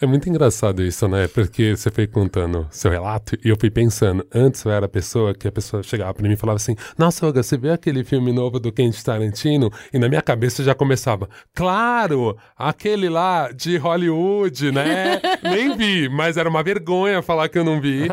É 0.01 0.05
muito 0.05 0.27
engraçado 0.27 0.81
isso, 0.81 1.07
né? 1.07 1.27
Porque 1.27 1.75
você 1.75 1.91
foi 1.91 2.07
contando 2.07 2.67
seu 2.71 2.89
relato 2.89 3.37
e 3.43 3.49
eu 3.49 3.57
fui 3.59 3.69
pensando. 3.69 4.25
Antes 4.33 4.63
eu 4.65 4.71
era 4.71 4.85
a 4.87 4.89
pessoa 4.89 5.33
que 5.33 5.47
a 5.47 5.51
pessoa 5.51 5.83
chegava 5.83 6.13
pra 6.13 6.27
mim 6.27 6.33
e 6.33 6.37
falava 6.37 6.57
assim: 6.57 6.75
Nossa, 6.97 7.25
Olga, 7.25 7.43
você 7.43 7.57
vê 7.57 7.69
aquele 7.69 8.03
filme 8.03 8.31
novo 8.31 8.59
do 8.59 8.71
Quentin 8.71 9.03
Tarantino? 9.03 9.71
E 9.93 9.99
na 9.99 10.09
minha 10.09 10.21
cabeça 10.21 10.63
já 10.63 10.73
começava: 10.73 11.29
Claro, 11.53 12.37
aquele 12.59 13.07
lá 13.07 13.51
de 13.53 13.77
Hollywood, 13.77 14.69
né? 14.73 15.21
Nem 15.41 15.77
vi, 15.77 16.09
mas 16.09 16.35
era 16.35 16.49
uma 16.49 16.61
vergonha 16.61 17.21
falar 17.21 17.47
que 17.47 17.57
eu 17.57 17.63
não 17.63 17.79
vi. 17.79 18.09